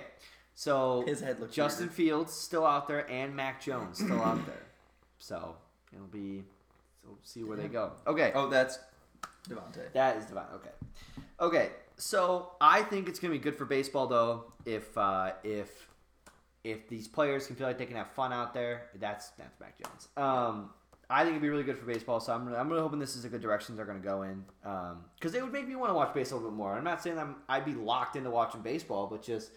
so 0.54 1.04
His 1.06 1.20
head 1.20 1.40
looks 1.40 1.54
Justin 1.54 1.86
weird. 1.86 1.94
Fields 1.94 2.32
still 2.32 2.64
out 2.64 2.86
there, 2.88 3.10
and 3.10 3.34
Mac 3.34 3.62
Jones 3.62 3.98
still 3.98 4.22
out 4.22 4.44
there. 4.46 4.62
So 5.18 5.56
it'll 5.92 6.06
be. 6.06 6.44
So 7.02 7.08
we'll 7.08 7.18
see 7.22 7.42
where 7.42 7.56
they 7.56 7.68
go. 7.68 7.92
Okay. 8.06 8.32
Oh, 8.34 8.48
that's 8.48 8.78
DeVonta. 9.48 9.92
That 9.92 10.16
is 10.16 10.26
divine. 10.26 10.46
Okay. 10.54 10.70
Okay. 11.40 11.70
So 11.96 12.52
I 12.60 12.82
think 12.82 13.08
it's 13.08 13.18
gonna 13.18 13.32
be 13.32 13.38
good 13.38 13.56
for 13.56 13.64
baseball 13.64 14.06
though 14.06 14.52
if 14.64 14.96
uh, 14.96 15.32
if 15.42 15.88
if 16.62 16.88
these 16.88 17.06
players 17.08 17.46
can 17.46 17.56
feel 17.56 17.66
like 17.66 17.78
they 17.78 17.86
can 17.86 17.96
have 17.96 18.10
fun 18.12 18.32
out 18.32 18.54
there. 18.54 18.90
That's 18.98 19.30
that's 19.30 19.58
Mac 19.60 19.74
Jones. 19.82 20.08
Um, 20.16 20.70
I 21.10 21.20
think 21.22 21.30
it'd 21.32 21.42
be 21.42 21.48
really 21.50 21.62
good 21.64 21.78
for 21.78 21.84
baseball. 21.86 22.18
So 22.20 22.32
I'm 22.34 22.52
I'm 22.54 22.68
really 22.68 22.82
hoping 22.82 22.98
this 22.98 23.16
is 23.16 23.24
a 23.24 23.28
good 23.28 23.40
direction 23.42 23.76
they're 23.76 23.84
gonna 23.84 23.98
go 24.00 24.22
in. 24.22 24.44
Because 25.18 25.34
it 25.34 25.42
would 25.42 25.52
make 25.52 25.68
me 25.68 25.76
want 25.76 25.90
to 25.90 25.94
watch 25.94 26.14
baseball 26.14 26.38
a 26.38 26.40
little 26.40 26.52
bit 26.52 26.56
more. 26.58 26.74
I'm 26.76 26.84
not 26.84 27.02
saying 27.02 27.18
I'm 27.18 27.36
I'd 27.48 27.64
be 27.64 27.74
locked 27.74 28.16
into 28.16 28.30
watching 28.30 28.62
baseball, 28.62 29.06
but 29.06 29.22
just 29.22 29.50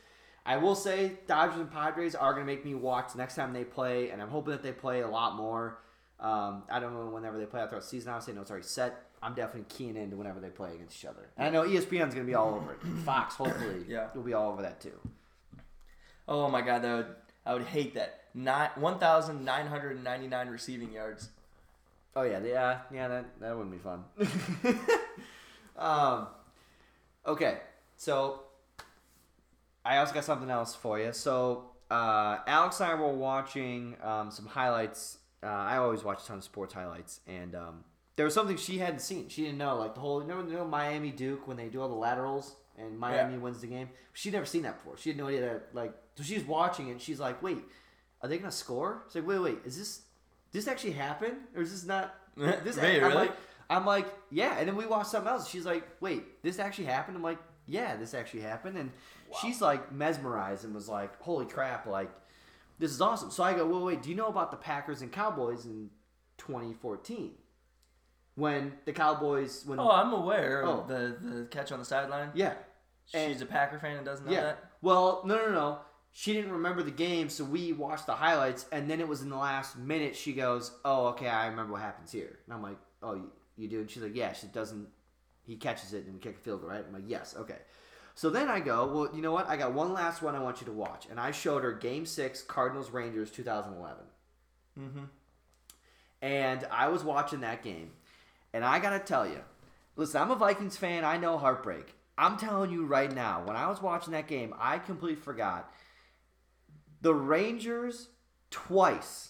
I 0.45 0.57
will 0.57 0.75
say 0.75 1.13
Dodgers 1.27 1.59
and 1.59 1.71
Padres 1.71 2.15
are 2.15 2.33
gonna 2.33 2.45
make 2.45 2.63
me 2.65 2.75
watch 2.75 3.15
next 3.15 3.35
time 3.35 3.53
they 3.53 3.63
play, 3.63 4.09
and 4.11 4.21
I'm 4.21 4.29
hoping 4.29 4.51
that 4.51 4.63
they 4.63 4.71
play 4.71 5.01
a 5.01 5.07
lot 5.07 5.35
more. 5.35 5.79
Um, 6.19 6.63
I 6.71 6.79
don't 6.79 6.93
know 6.93 7.05
whenever 7.07 7.37
they 7.37 7.45
play 7.45 7.61
out 7.61 7.69
throughout 7.69 7.83
the 7.83 7.87
season. 7.87 8.09
Obviously, 8.11 8.33
I 8.33 8.35
know 8.35 8.41
it's 8.41 8.51
already 8.51 8.65
set. 8.65 9.03
I'm 9.21 9.33
definitely 9.35 9.65
keying 9.69 9.95
into 9.97 10.15
whenever 10.15 10.39
they 10.39 10.49
play 10.49 10.73
against 10.75 10.97
each 10.97 11.05
other. 11.05 11.29
And 11.37 11.47
I 11.47 11.49
know 11.51 11.63
ESPN's 11.67 12.13
going 12.13 12.17
to 12.17 12.23
be 12.23 12.35
all 12.35 12.53
over 12.55 12.73
it. 12.73 12.79
Fox, 13.05 13.35
hopefully, 13.35 13.83
Yeah. 13.87 14.07
will 14.15 14.21
be 14.23 14.33
all 14.33 14.51
over 14.51 14.61
that 14.63 14.79
too. 14.79 14.99
Oh 16.27 16.49
my 16.49 16.61
god, 16.61 16.81
that 16.83 16.95
would 16.95 17.15
I 17.45 17.53
would 17.53 17.63
hate 17.63 17.93
that. 17.95 18.21
Not 18.33 18.77
one 18.77 18.99
thousand 18.99 19.45
nine 19.45 19.67
hundred 19.67 19.95
and 19.95 20.03
ninety 20.03 20.27
nine 20.27 20.49
receiving 20.49 20.91
yards. 20.91 21.29
Oh 22.17 22.23
yeah, 22.23 22.39
yeah, 22.43 22.79
yeah. 22.91 23.07
That 23.07 23.39
that 23.39 23.55
wouldn't 23.55 23.71
be 23.71 23.77
fun. 23.77 24.03
um, 25.77 26.25
okay, 27.27 27.59
so 27.95 28.41
I 29.85 29.97
also 29.97 30.15
got 30.15 30.23
something 30.23 30.49
else 30.49 30.73
for 30.73 30.99
you. 30.99 31.13
So 31.13 31.65
uh, 31.91 32.39
Alex 32.47 32.79
and 32.79 32.89
I 32.89 32.95
were 32.95 33.13
watching 33.13 33.97
um, 34.01 34.31
some 34.31 34.47
highlights. 34.47 35.19
Uh, 35.43 35.45
I 35.45 35.77
always 35.77 36.03
watch 36.03 36.23
a 36.23 36.25
ton 36.25 36.39
of 36.39 36.43
sports 36.43 36.73
highlights, 36.73 37.19
and 37.27 37.53
um, 37.53 37.83
there 38.15 38.25
was 38.25 38.33
something 38.33 38.57
she 38.57 38.79
hadn't 38.79 39.01
seen. 39.01 39.29
She 39.29 39.43
didn't 39.43 39.59
know, 39.59 39.77
like 39.77 39.93
the 39.93 40.01
whole, 40.01 40.23
you 40.23 40.27
know, 40.27 40.39
you 40.39 40.53
know 40.53 40.65
Miami 40.65 41.11
Duke 41.11 41.47
when 41.47 41.55
they 41.55 41.67
do 41.67 41.83
all 41.83 41.87
the 41.87 41.93
laterals 41.93 42.55
and 42.79 42.97
Miami 42.97 43.37
wins 43.37 43.61
the 43.61 43.67
game. 43.67 43.89
She'd 44.13 44.33
never 44.33 44.47
seen 44.47 44.63
that 44.63 44.79
before. 44.79 44.97
She 44.97 45.11
had 45.11 45.17
no 45.19 45.27
idea 45.27 45.41
that, 45.41 45.69
like, 45.73 45.93
so 46.15 46.23
she's 46.23 46.43
watching 46.43 46.87
it. 46.87 46.93
and 46.93 47.01
She's 47.01 47.19
like, 47.19 47.43
"Wait, 47.43 47.59
are 48.23 48.27
they 48.27 48.39
gonna 48.39 48.51
score?" 48.51 49.03
She's 49.07 49.17
like, 49.17 49.27
"Wait, 49.27 49.39
wait, 49.39 49.57
is 49.65 49.77
this 49.77 50.01
this 50.51 50.67
actually 50.67 50.91
happened, 50.93 51.37
or 51.55 51.61
is 51.61 51.71
this 51.71 51.85
not?" 51.85 52.13
This 52.63 52.77
Wait, 52.77 52.97
I'm 52.97 53.03
really? 53.03 53.15
like, 53.15 53.31
I'm 53.69 53.85
like, 53.85 54.07
yeah. 54.29 54.57
And 54.59 54.67
then 54.67 54.75
we 54.75 54.85
watched 54.85 55.09
something 55.09 55.29
else. 55.31 55.49
She's 55.49 55.65
like, 55.65 55.87
wait, 56.01 56.41
this 56.43 56.59
actually 56.59 56.85
happened? 56.85 57.17
I'm 57.17 57.23
like, 57.23 57.39
yeah, 57.65 57.95
this 57.97 58.13
actually 58.13 58.41
happened. 58.41 58.77
And 58.77 58.91
she's 59.41 59.59
like 59.59 59.91
mesmerized 59.91 60.63
and 60.63 60.73
was 60.75 60.87
like, 60.87 61.19
holy 61.21 61.45
crap, 61.47 61.85
like, 61.87 62.09
this 62.79 62.91
is 62.91 63.01
awesome. 63.01 63.31
So 63.31 63.43
I 63.43 63.53
go, 63.53 63.65
well, 63.65 63.83
wait, 63.83 64.03
do 64.03 64.09
you 64.09 64.15
know 64.15 64.27
about 64.27 64.51
the 64.51 64.57
Packers 64.57 65.01
and 65.01 65.11
Cowboys 65.11 65.65
in 65.65 65.89
2014? 66.37 67.31
When 68.35 68.73
the 68.85 68.93
Cowboys, 68.93 69.65
when, 69.65 69.79
Oh, 69.79 69.89
I'm 69.89 70.13
aware 70.13 70.63
Oh. 70.63 70.81
of 70.81 70.87
the 70.87 71.17
the 71.21 71.45
catch 71.45 71.71
on 71.71 71.79
the 71.79 71.85
sideline. 71.85 72.31
yeah. 72.35 72.53
She's 73.05 73.41
a 73.41 73.45
Packer 73.45 73.79
fan 73.79 73.95
and 73.97 74.05
doesn't 74.05 74.25
know 74.25 74.31
Yeah. 74.33 74.41
that. 74.43 74.71
Well, 74.81 75.23
no, 75.25 75.37
no, 75.37 75.51
no. 75.51 75.79
She 76.19 76.33
didn't 76.33 76.53
remember 76.53 76.81
the 76.81 76.89
game, 76.89 77.29
so 77.29 77.43
we 77.43 77.73
watched 77.73 78.07
the 78.07 78.15
highlights, 78.15 78.65
and 78.71 78.89
then 78.89 78.99
it 78.99 79.07
was 79.07 79.21
in 79.21 79.29
the 79.29 79.37
last 79.37 79.77
minute. 79.77 80.15
She 80.15 80.33
goes, 80.33 80.71
"Oh, 80.83 81.09
okay, 81.09 81.27
I 81.27 81.45
remember 81.45 81.73
what 81.73 81.83
happens 81.83 82.11
here." 82.11 82.39
And 82.43 82.55
I'm 82.55 82.63
like, 82.63 82.79
"Oh, 83.03 83.13
you, 83.13 83.31
you 83.55 83.67
do?" 83.67 83.81
And 83.81 83.87
she's 83.87 84.01
like, 84.01 84.15
"Yeah." 84.15 84.33
She 84.33 84.47
doesn't. 84.47 84.87
He 85.43 85.57
catches 85.57 85.93
it, 85.93 86.05
and 86.05 86.15
we 86.15 86.19
kick 86.19 86.37
a 86.37 86.39
field 86.39 86.61
goal, 86.61 86.71
right? 86.71 86.83
I'm 86.83 86.91
like, 86.91 87.03
"Yes, 87.05 87.35
okay." 87.37 87.59
So 88.15 88.31
then 88.31 88.47
I 88.47 88.61
go, 88.61 88.87
"Well, 88.87 89.15
you 89.15 89.21
know 89.21 89.31
what? 89.31 89.47
I 89.47 89.57
got 89.57 89.73
one 89.73 89.93
last 89.93 90.23
one 90.23 90.33
I 90.33 90.39
want 90.39 90.59
you 90.59 90.65
to 90.65 90.71
watch," 90.71 91.05
and 91.07 91.19
I 91.19 91.29
showed 91.29 91.63
her 91.63 91.71
Game 91.71 92.07
Six, 92.07 92.41
Cardinals 92.41 92.89
Rangers, 92.89 93.29
2011. 93.29 94.03
Mm-hmm. 94.79 95.03
And 96.23 96.67
I 96.71 96.87
was 96.87 97.03
watching 97.03 97.41
that 97.41 97.61
game, 97.61 97.91
and 98.55 98.65
I 98.65 98.79
gotta 98.79 98.97
tell 98.97 99.27
you, 99.27 99.41
listen, 99.95 100.19
I'm 100.19 100.31
a 100.31 100.35
Vikings 100.35 100.77
fan. 100.77 101.05
I 101.05 101.17
know 101.17 101.37
heartbreak. 101.37 101.93
I'm 102.17 102.37
telling 102.37 102.71
you 102.71 102.87
right 102.87 103.13
now, 103.13 103.43
when 103.45 103.55
I 103.55 103.67
was 103.67 103.83
watching 103.83 104.13
that 104.13 104.27
game, 104.27 104.55
I 104.57 104.79
completely 104.79 105.21
forgot. 105.21 105.71
The 107.07 107.15
Rangers 107.15 108.09
twice 108.51 109.29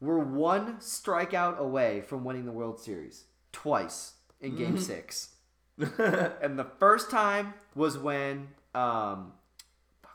were 0.00 0.18
one 0.18 0.78
strikeout 0.78 1.56
away 1.56 2.00
from 2.00 2.24
winning 2.24 2.44
the 2.44 2.50
World 2.50 2.80
Series. 2.80 3.26
Twice 3.52 4.14
in 4.40 4.56
Game 4.56 4.76
Six, 4.76 5.28
and 5.78 6.58
the 6.58 6.66
first 6.80 7.08
time 7.08 7.54
was 7.76 7.96
when 7.96 8.48
um, 8.74 9.32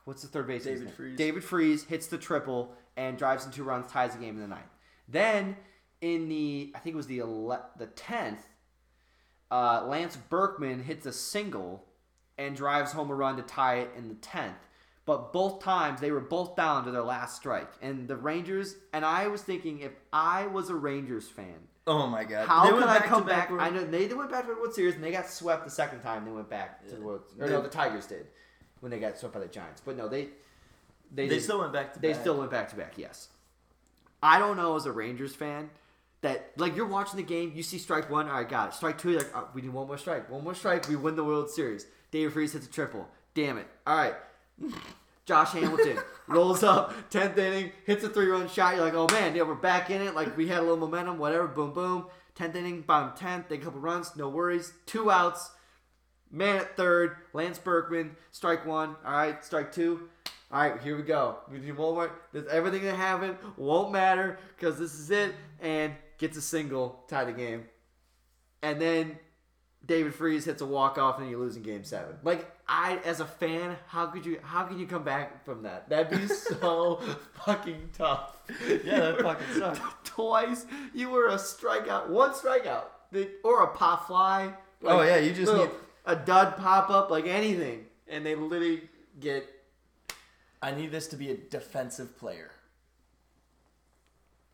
what's 0.03 0.24
the 0.24 0.28
third 0.28 0.47
base? 0.47 0.65
David 0.65 0.91
Freese. 0.91 1.18
David 1.18 1.43
Freese 1.45 1.86
hits 1.86 2.07
the 2.07 2.18
triple 2.18 2.74
and 2.97 3.18
drives 3.18 3.45
in 3.45 3.53
two 3.53 3.63
runs, 3.63 3.89
ties 3.89 4.11
the 4.11 4.20
game 4.20 4.36
in 4.36 4.41
the 4.41 4.49
ninth. 4.49 4.76
Then 5.07 5.55
in 6.01 6.28
the 6.28 6.74
I 6.76 6.80
think 6.80 6.95
it 6.95 6.97
was 6.97 7.07
the 7.07 7.20
ele- 7.20 7.65
the 7.78 7.88
tenth, 7.88 8.45
uh, 9.49 9.86
Lance 9.88 10.18
Berkman 10.18 10.84
hits 10.84 11.05
a 11.05 11.13
single 11.13 11.86
and 12.38 12.57
drives 12.57 12.91
home 12.91 13.09
a 13.09 13.15
run 13.15 13.38
to 13.38 13.43
tie 13.43 13.76
it 13.76 13.91
in 13.97 14.09
the 14.09 14.15
tenth. 14.15 14.66
But 15.08 15.32
both 15.34 15.64
times 15.64 15.99
they 16.01 16.12
were 16.12 16.20
both 16.20 16.55
down 16.55 16.84
to 16.86 16.91
their 16.91 17.01
last 17.01 17.38
strike, 17.38 17.72
and 17.82 18.08
the 18.08 18.16
Rangers. 18.18 18.76
And 18.93 19.03
I 19.03 19.28
was 19.28 19.41
thinking, 19.41 19.80
if 19.80 19.93
I 20.14 20.45
was 20.47 20.70
a 20.70 20.76
Rangers 20.76 21.28
fan, 21.28 21.55
Oh 21.88 22.05
my 22.08 22.24
god. 22.26 22.45
how 22.47 22.66
They 22.66 22.72
could 22.72 22.84
I 22.84 22.99
come 22.99 23.26
back? 23.26 23.49
where- 23.49 23.62
I 23.62 23.70
know 23.70 23.84
they, 23.86 24.05
they 24.08 24.14
went 24.14 24.30
back 24.30 24.41
to 24.45 24.53
the 24.53 24.60
World 24.60 24.74
Series 24.76 24.95
and 24.95 25.03
they 25.03 25.12
got 25.12 25.28
swept 25.30 25.64
the 25.64 25.72
second 25.72 26.01
time. 26.01 26.26
They 26.26 26.32
went 26.32 26.49
back 26.49 26.86
to 26.89 26.95
the 26.95 27.01
World. 27.01 27.22
Or 27.39 27.47
no, 27.47 27.62
the 27.62 27.70
Tigers 27.70 28.05
did 28.05 28.28
when 28.82 28.91
they 28.91 28.99
got 28.99 29.18
swept 29.18 29.34
by 29.34 29.39
the 29.39 29.47
Giants. 29.47 29.82
But 29.84 29.95
no, 29.97 30.08
they 30.10 30.26
they 31.12 31.28
They 31.28 31.36
did- 31.36 31.43
still 31.43 31.60
went 31.62 31.72
back 31.72 31.93
to 31.93 31.99
they 32.01 32.12
back. 32.12 32.20
still 32.22 32.38
went 32.38 32.51
back 32.51 32.68
to 32.72 32.76
back. 32.76 32.97
Yes, 32.97 33.30
I 34.22 34.38
don't 34.39 34.58
know 34.58 34.76
as 34.76 34.86
a 34.86 34.91
Rangers 34.91 35.34
fan 35.34 35.70
that 36.20 36.51
like 36.58 36.76
you're 36.76 36.86
watching 36.86 37.16
the 37.16 37.24
game, 37.24 37.53
you 37.55 37.64
see 37.64 37.78
strike 37.78 38.10
one, 38.10 38.28
all 38.28 38.34
right, 38.36 38.49
got 38.49 38.70
it. 38.70 38.74
Strike 38.76 38.97
two, 38.97 39.12
you're 39.12 39.20
like 39.22 39.32
oh, 39.34 39.47
we 39.53 39.62
need 39.62 39.72
one 39.72 39.88
more 39.88 39.97
strike, 39.97 40.30
one 40.30 40.43
more 40.43 40.53
strike, 40.55 40.89
we 40.89 40.97
win 40.97 41.16
the 41.16 41.24
World 41.24 41.49
Series. 41.49 41.86
David 42.12 42.34
Freese 42.34 42.51
hits 42.51 42.68
a 42.68 42.70
triple. 42.70 43.08
Damn 43.34 43.58
it! 43.58 43.68
All 43.86 43.95
right, 43.95 44.16
Josh 45.26 45.51
Hamilton 45.51 45.99
rolls 46.28 46.64
up, 46.64 46.93
tenth 47.10 47.38
inning, 47.38 47.72
hits 47.86 48.03
a 48.03 48.10
three-run 48.10 48.47
shot. 48.47 48.76
You're 48.76 48.86
like, 48.86 48.93
oh 48.93 49.08
man, 49.12 49.36
yeah, 49.36 49.43
we're 49.43 49.55
back 49.55 49.89
in 49.89 50.01
it. 50.01 50.16
Like 50.16 50.38
we 50.38 50.47
had 50.47 50.60
a 50.60 50.62
little 50.62 50.78
momentum, 50.78 51.18
whatever. 51.18 51.47
Boom, 51.47 51.74
boom. 51.74 52.05
Tenth 52.34 52.55
inning, 52.55 52.82
bottom 52.82 53.18
tenth, 53.18 53.49
take 53.49 53.62
a 53.62 53.66
couple 53.66 53.82
runs, 53.82 54.16
no 54.16 54.30
worries. 54.30 54.72
Two 54.86 55.12
outs, 55.12 55.51
man 56.32 56.58
at 56.58 56.78
third, 56.78 57.18
Lance 57.34 57.60
Berkman, 57.60 58.16
strike 58.32 58.66
one. 58.66 58.95
All 59.05 59.12
right, 59.12 59.43
strike 59.43 59.72
two. 59.72 60.10
All 60.49 60.62
right, 60.62 60.82
here 60.82 60.95
we 60.95 61.03
go. 61.03 61.39
We 61.51 61.60
need 61.60 61.76
one 61.76 61.95
more. 61.95 62.12
This, 62.32 62.45
everything 62.49 62.84
that 62.84 62.95
happened 62.95 63.36
won't 63.58 63.91
matter 63.91 64.39
because 64.55 64.80
this 64.80 64.93
is 64.93 65.12
it. 65.12 65.36
And 65.60 65.93
gets 66.20 66.38
a 66.38 66.41
single, 66.41 67.03
tie 67.10 67.26
the 67.26 67.34
game. 67.34 67.66
And 68.62 68.82
then 68.82 69.18
David 69.86 70.13
Freese 70.13 70.43
hits 70.45 70.61
a 70.61 70.65
walk 70.65 70.97
off, 70.97 71.19
and 71.19 71.30
you 71.30 71.38
lose 71.38 71.55
in 71.55 71.63
Game 71.63 71.84
Seven. 71.86 72.15
Like 72.23 72.49
I, 72.67 72.97
as 73.05 73.19
a 73.21 73.25
fan, 73.25 73.78
how 73.88 74.07
could 74.07 74.25
you? 74.25 74.39
How 74.43 74.63
can 74.63 74.80
you 74.80 74.86
come 74.88 75.03
back 75.03 75.45
from 75.45 75.63
that? 75.63 75.88
That'd 75.89 76.19
be 76.19 76.28
so 76.34 76.99
fucking 77.45 77.89
tough. 77.97 78.36
Yeah, 78.84 78.99
that 78.99 79.21
fucking 79.21 79.47
sucked. 79.59 80.03
Twice, 80.05 80.65
you 80.93 81.09
were 81.09 81.28
a 81.28 81.36
strikeout, 81.36 82.09
one 82.09 82.32
strikeout, 82.32 82.86
The- 83.11 83.30
or 83.43 83.63
a 83.63 83.67
pop 83.67 84.07
fly. 84.07 84.51
Oh, 84.84 85.01
yeah, 85.03 85.17
you 85.17 85.32
just 85.34 85.51
little- 85.51 85.67
need- 85.67 85.73
a 86.05 86.15
dud 86.15 86.57
pop 86.57 86.89
up, 86.89 87.09
like 87.09 87.25
anything, 87.28 87.86
and 88.07 88.25
they 88.25 88.36
literally 88.36 88.82
get 89.19 89.45
I 90.61 90.71
need 90.71 90.91
this 90.91 91.07
to 91.07 91.15
be 91.15 91.32
a 91.32 91.38
defensive 91.38 92.17
player. 92.17 92.51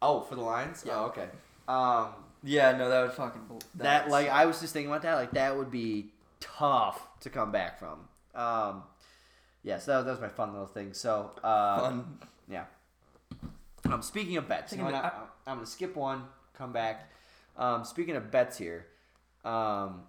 Oh, 0.02 0.22
for 0.22 0.36
the 0.36 0.42
Lions? 0.42 0.84
Yeah. 0.86 1.00
Oh, 1.00 1.06
okay. 1.06 1.28
Um, 1.68 2.10
Yeah, 2.44 2.76
no, 2.78 2.90
that 2.90 3.02
would 3.04 3.14
fucking. 3.14 3.42
bl- 3.48 3.58
that 3.76 4.10
like. 4.10 4.30
I 4.30 4.46
was 4.46 4.60
just 4.60 4.74
thinking 4.74 4.92
about 4.92 5.02
that. 5.04 5.16
Like 5.16 5.32
that 5.32 5.58
would 5.58 5.72
be 5.72 6.12
tough 6.40 7.08
to 7.22 7.30
come 7.30 7.52
back 7.52 7.80
from. 7.80 8.00
Um, 8.36 8.84
yeah, 9.64 9.80
so 9.80 9.92
that 9.92 9.98
was, 9.98 10.06
that 10.06 10.12
was 10.12 10.22
my 10.22 10.28
fun 10.30 10.52
little 10.52 10.68
thing. 10.68 10.94
So 10.94 11.32
uh, 11.44 11.80
fun. 11.80 12.20
yeah. 12.50 12.66
Um, 13.86 14.02
speaking 14.02 14.38
of 14.38 14.48
bets, 14.48 14.74
you 14.74 14.80
know 14.80 14.88
I, 14.88 15.12
I'm 15.48 15.58
gonna 15.58 15.66
skip 15.66 15.96
one, 15.96 16.24
come 16.58 16.74
back. 16.74 17.10
Um, 17.58 17.86
speaking 17.86 18.16
of 18.16 18.32
bets 18.32 18.58
here, 18.58 18.88
um, 19.46 20.04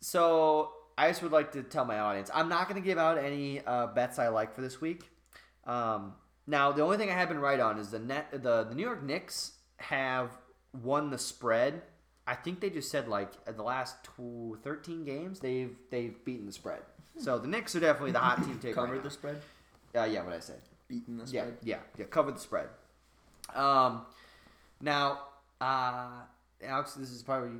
so 0.00 0.72
I 0.96 1.08
just 1.08 1.22
would 1.22 1.32
like 1.32 1.52
to 1.52 1.62
tell 1.62 1.84
my 1.84 1.98
audience 1.98 2.30
I'm 2.34 2.48
not 2.48 2.68
gonna 2.68 2.80
give 2.80 2.98
out 2.98 3.18
any 3.18 3.60
uh, 3.64 3.88
bets 3.88 4.18
I 4.18 4.28
like 4.28 4.54
for 4.54 4.60
this 4.60 4.80
week. 4.80 5.02
Um, 5.66 6.14
now 6.46 6.72
the 6.72 6.82
only 6.82 6.96
thing 6.96 7.10
I 7.10 7.14
have 7.14 7.28
been 7.28 7.40
right 7.40 7.60
on 7.60 7.78
is 7.78 7.90
the 7.90 7.98
net 7.98 8.28
the 8.32 8.64
the 8.64 8.74
New 8.74 8.82
York 8.82 9.02
Knicks 9.02 9.52
have 9.78 10.30
won 10.82 11.10
the 11.10 11.18
spread. 11.18 11.82
I 12.26 12.34
think 12.34 12.60
they 12.60 12.70
just 12.70 12.90
said 12.90 13.06
like 13.08 13.30
the 13.44 13.62
last 13.62 13.96
two, 14.16 14.58
13 14.64 15.04
games 15.04 15.40
they've 15.40 15.74
they've 15.90 16.14
beaten 16.24 16.46
the 16.46 16.52
spread. 16.52 16.80
So 17.18 17.38
the 17.38 17.48
Knicks 17.48 17.74
are 17.76 17.80
definitely 17.80 18.12
the 18.12 18.18
hot 18.18 18.42
team 18.44 18.58
take. 18.62 18.74
Covered 18.74 18.94
right 18.94 19.02
the 19.02 19.10
spread. 19.10 19.40
Uh, 19.94 20.04
yeah, 20.04 20.22
what 20.22 20.34
I 20.34 20.40
said. 20.40 20.60
Beating 20.88 21.16
the 21.18 21.24
Yeah, 21.24 21.42
spread. 21.42 21.56
yeah, 21.62 21.76
yeah. 21.76 21.80
yeah. 21.98 22.04
Cover 22.06 22.32
the 22.32 22.38
spread. 22.40 22.68
Um, 23.54 24.02
now, 24.80 25.20
uh, 25.60 26.08
Alex, 26.64 26.94
this 26.94 27.10
is 27.10 27.22
probably 27.22 27.50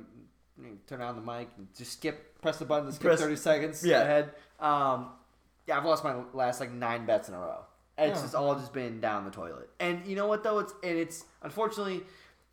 you 0.59 0.63
know, 0.63 0.69
turn 0.87 1.01
on 1.01 1.15
the 1.15 1.21
mic 1.21 1.49
and 1.57 1.67
just 1.75 1.93
skip, 1.93 2.39
press 2.41 2.57
the 2.57 2.65
button 2.65 2.85
to 2.87 2.91
skip 2.91 3.03
Press- 3.07 3.21
thirty 3.21 3.35
seconds 3.35 3.85
yeah. 3.85 4.01
ahead. 4.01 4.31
Um, 4.59 5.09
yeah, 5.67 5.77
I've 5.77 5.85
lost 5.85 6.03
my 6.03 6.15
last 6.33 6.59
like 6.59 6.71
nine 6.71 7.05
bets 7.05 7.29
in 7.29 7.35
a 7.35 7.39
row. 7.39 7.61
It's 7.97 8.19
Oh. 8.19 8.21
just 8.21 8.35
all 8.35 8.55
just 8.55 8.73
been 8.73 8.99
down 9.01 9.25
the 9.25 9.31
toilet. 9.31 9.69
And 9.79 10.05
you 10.05 10.15
know 10.15 10.27
what 10.27 10.43
though? 10.43 10.59
It's 10.59 10.73
and 10.83 10.97
it's 10.97 11.25
unfortunately. 11.41 12.03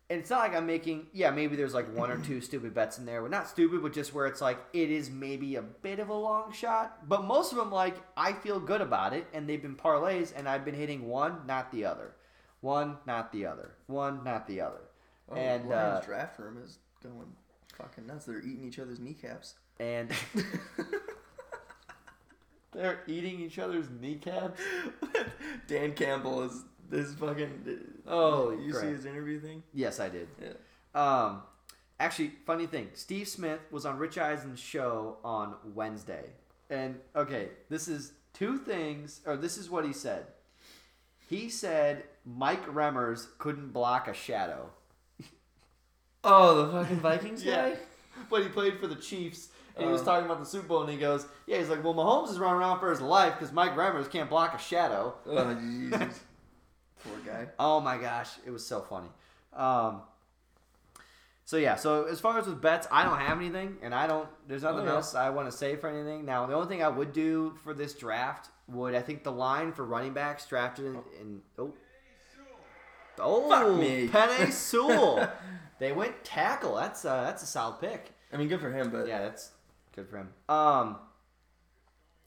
And 0.07 0.19
it's 0.19 0.29
not 0.29 0.39
like 0.39 0.55
I'm 0.55 0.67
making, 0.67 1.07
yeah, 1.13 1.31
maybe 1.31 1.55
there's 1.55 1.73
like 1.73 1.91
one 1.95 2.11
or 2.11 2.17
two 2.17 2.39
stupid 2.39 2.75
bets 2.75 2.99
in 2.99 3.05
there. 3.05 3.21
Well, 3.21 3.31
not 3.31 3.49
stupid, 3.49 3.81
but 3.81 3.91
just 3.91 4.13
where 4.13 4.27
it's 4.27 4.39
like 4.39 4.59
it 4.71 4.91
is 4.91 5.09
maybe 5.09 5.55
a 5.55 5.63
bit 5.63 5.99
of 5.99 6.09
a 6.09 6.13
long 6.13 6.51
shot. 6.51 7.09
But 7.09 7.23
most 7.23 7.51
of 7.51 7.57
them, 7.57 7.71
like, 7.71 7.95
I 8.15 8.33
feel 8.33 8.59
good 8.59 8.81
about 8.81 9.13
it, 9.13 9.25
and 9.33 9.49
they've 9.49 9.61
been 9.61 9.75
parlays, 9.75 10.31
and 10.35 10.47
I've 10.47 10.63
been 10.63 10.75
hitting 10.75 11.07
one, 11.07 11.39
not 11.47 11.71
the 11.71 11.85
other. 11.85 12.13
One, 12.61 12.97
not 13.07 13.31
the 13.31 13.47
other. 13.47 13.71
One, 13.87 14.23
not 14.23 14.47
the 14.47 14.61
other. 14.61 14.81
Oh, 15.27 15.35
and, 15.35 15.69
Lions 15.69 16.03
uh, 16.03 16.05
draft 16.05 16.37
room 16.37 16.61
is 16.63 16.77
going 17.01 17.33
fucking 17.75 18.05
nuts. 18.05 18.25
They're 18.25 18.41
eating 18.41 18.63
each 18.63 18.77
other's 18.77 18.99
kneecaps. 18.99 19.55
And 19.79 20.11
they're 22.71 22.99
eating 23.07 23.41
each 23.41 23.57
other's 23.57 23.89
kneecaps. 23.89 24.61
Dan 25.67 25.93
Campbell 25.93 26.43
is 26.43 26.63
this 26.89 27.13
fucking. 27.15 27.79
Oh, 28.07 28.51
you 28.51 28.71
crap. 28.71 28.83
see 28.83 28.89
his 28.91 29.05
interview 29.05 29.39
thing? 29.39 29.63
Yes, 29.73 29.99
I 29.99 30.09
did. 30.09 30.27
Yeah. 30.41 30.53
Um, 30.93 31.41
actually, 31.99 32.31
funny 32.45 32.67
thing, 32.67 32.89
Steve 32.93 33.27
Smith 33.27 33.59
was 33.71 33.85
on 33.85 33.97
Rich 33.97 34.17
Eisen's 34.17 34.59
show 34.59 35.17
on 35.23 35.55
Wednesday, 35.73 36.25
and 36.69 36.99
okay, 37.15 37.49
this 37.69 37.87
is 37.87 38.13
two 38.33 38.57
things, 38.57 39.21
or 39.25 39.35
this 39.37 39.57
is 39.57 39.69
what 39.69 39.85
he 39.85 39.93
said. 39.93 40.25
He 41.29 41.49
said 41.49 42.03
Mike 42.25 42.65
Remmers 42.67 43.27
couldn't 43.39 43.73
block 43.73 44.07
a 44.07 44.13
shadow. 44.13 44.69
Oh, 46.23 46.65
the 46.65 46.71
fucking 46.71 46.99
Vikings 46.99 47.43
Yeah. 47.45 47.69
guy. 47.71 47.77
But 48.29 48.43
he 48.43 48.49
played 48.49 48.79
for 48.79 48.87
the 48.87 48.95
Chiefs, 48.95 49.49
and 49.75 49.85
he 49.85 49.91
was 49.91 50.01
Uh. 50.01 50.05
talking 50.05 50.25
about 50.25 50.39
the 50.39 50.45
Super 50.45 50.67
Bowl, 50.67 50.81
and 50.81 50.89
he 50.89 50.97
goes, 50.97 51.25
"Yeah, 51.47 51.57
he's 51.57 51.69
like, 51.69 51.83
well, 51.83 51.93
Mahomes 51.93 52.29
is 52.31 52.39
running 52.39 52.59
around 52.61 52.79
for 52.79 52.89
his 52.89 53.01
life 53.01 53.33
because 53.37 53.51
Mike 53.53 53.75
Remmers 53.75 54.09
can't 54.09 54.29
block 54.29 54.53
a 54.53 54.57
shadow." 54.57 55.13
Oh 55.25 55.53
Jesus. 55.55 56.21
Poor 57.07 57.17
guy. 57.33 57.47
Oh 57.59 57.79
my 57.79 57.97
gosh, 57.97 58.29
it 58.45 58.49
was 58.51 58.65
so 58.65 58.81
funny. 58.81 59.07
Um, 59.53 60.01
so 61.45 61.57
yeah, 61.57 61.75
so 61.75 62.05
as 62.05 62.19
far 62.19 62.39
as 62.39 62.47
with 62.47 62.59
bets, 62.61 62.87
I 62.91 63.03
don't 63.03 63.19
have 63.19 63.37
anything, 63.39 63.77
and 63.83 63.93
I 63.93 64.07
don't. 64.07 64.27
There's 64.47 64.63
nothing 64.63 64.81
Oh, 64.81 64.85
yeah. 64.85 64.91
else 64.93 65.13
I 65.15 65.29
want 65.29 65.49
to 65.49 65.55
say 65.55 65.75
for 65.75 65.87
anything. 65.89 66.25
Now, 66.25 66.45
the 66.47 66.55
only 66.55 66.67
thing 66.67 66.81
I 66.83 66.87
would 66.89 67.13
do 67.13 67.53
for 67.63 67.73
this 67.73 67.93
draft 67.93 68.49
would 68.67 68.95
I 68.95 69.01
think 69.01 69.23
the 69.23 69.31
line 69.31 69.71
for 69.71 69.85
running 69.85 70.13
backs 70.13 70.47
drafted 70.47 70.85
in, 70.85 70.95
in 71.21 71.41
oh 71.59 71.73
oh 73.19 73.49
Fuck 73.49 73.79
me. 73.79 74.07
Penei 74.07 74.51
Sewell. 74.51 75.29
they 75.79 75.91
went 75.91 76.23
tackle. 76.23 76.75
That's 76.75 77.05
uh, 77.05 77.23
that's 77.25 77.43
a 77.43 77.47
solid 77.47 77.79
pick. 77.79 78.11
I 78.33 78.37
mean, 78.37 78.47
good 78.47 78.59
for 78.59 78.71
him, 78.71 78.89
but 78.89 79.07
Yeah, 79.07 79.19
that's 79.19 79.51
good 79.95 80.09
for 80.09 80.17
him. 80.17 80.29
Um, 80.49 80.97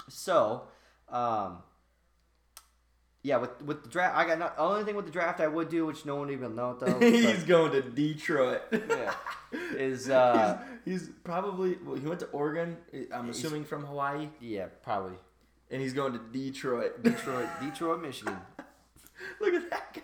so, 0.09 0.63
um, 1.11 1.59
yeah, 3.29 3.37
with 3.37 3.61
with 3.63 3.83
the 3.83 3.89
draft, 3.89 4.17
I 4.17 4.27
got 4.27 4.39
not, 4.39 4.55
only 4.59 4.85
thing 4.85 4.97
with 4.97 5.05
the 5.05 5.13
draft 5.13 5.41
I 5.41 5.47
would 5.47 5.69
do, 5.69 5.85
which 5.87 6.07
no 6.07 6.17
one 6.17 6.31
even 6.31 6.55
know 6.55 6.75
though. 6.75 6.99
he's 7.01 7.45
going 7.45 7.73
to 7.73 7.83
Detroit. 7.83 8.63
yeah, 8.73 9.15
is 9.73 10.09
uh, 10.09 10.59
he's, 10.85 11.03
he's 11.03 11.11
probably 11.25 11.77
well, 11.85 11.97
he 11.97 12.07
went 12.07 12.21
to 12.21 12.27
Oregon. 12.27 12.77
I'm 13.13 13.29
assuming 13.29 13.65
from 13.65 13.85
Hawaii, 13.85 14.29
yeah, 14.41 14.67
probably 14.83 15.17
and 15.71 15.83
he's 15.83 15.93
going 15.93 16.13
to 16.13 16.19
Detroit. 16.19 17.03
Detroit, 17.03 17.49
Detroit, 17.61 18.01
Michigan. 18.03 18.37
Look 19.41 19.55
at 19.55 19.71
that 19.71 19.95
guy. 19.95 20.03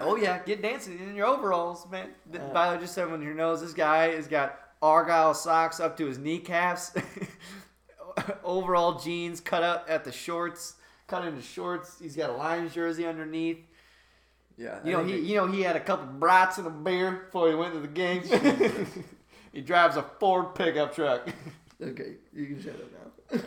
Oh 0.00 0.16
yeah, 0.16 0.42
get 0.44 0.60
dancing 0.60 0.98
in 0.98 1.14
your 1.14 1.26
overalls, 1.26 1.88
man. 1.90 2.08
Uh, 2.32 2.38
By 2.52 2.68
the 2.68 2.74
way, 2.74 2.80
just 2.80 2.94
so 2.94 3.02
everyone 3.02 3.22
here 3.22 3.34
knows, 3.34 3.60
this 3.62 3.72
guy 3.72 4.08
has 4.08 4.26
got 4.26 4.58
argyle 4.82 5.34
socks 5.34 5.80
up 5.80 5.96
to 5.98 6.06
his 6.06 6.18
kneecaps, 6.18 6.92
overall 8.44 8.98
jeans 8.98 9.40
cut 9.40 9.62
out 9.62 9.88
at 9.88 10.04
the 10.04 10.12
shorts, 10.12 10.74
cut 11.06 11.24
into 11.24 11.42
shorts. 11.42 11.98
He's 12.00 12.16
got 12.16 12.30
a 12.30 12.34
Lions 12.34 12.74
jersey 12.74 13.06
underneath. 13.06 13.58
Yeah, 14.56 14.78
You 14.84 14.98
I 14.98 15.02
know, 15.02 15.08
he 15.08 15.18
you 15.18 15.36
know 15.36 15.46
he 15.46 15.62
had 15.62 15.74
a 15.76 15.80
couple 15.80 16.06
brats 16.06 16.58
and 16.58 16.66
a 16.66 16.70
beer 16.70 17.24
before 17.26 17.48
he 17.48 17.54
went 17.54 17.74
to 17.74 17.80
the 17.80 17.88
game. 17.88 18.22
he 19.52 19.60
drives 19.60 19.96
a 19.96 20.02
Ford 20.20 20.54
pickup 20.54 20.94
truck. 20.94 21.28
okay, 21.82 22.12
you 22.32 22.46
can 22.46 22.62
shut 22.62 22.74
up 22.74 22.92
now. 23.32 23.40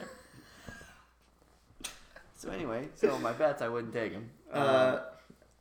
so 2.36 2.50
anyway, 2.50 2.90
so 2.96 3.18
my 3.20 3.32
bets 3.32 3.62
I 3.62 3.70
wouldn't 3.70 3.94
take 3.94 4.12
him. 4.12 4.30
Uh, 4.52 5.00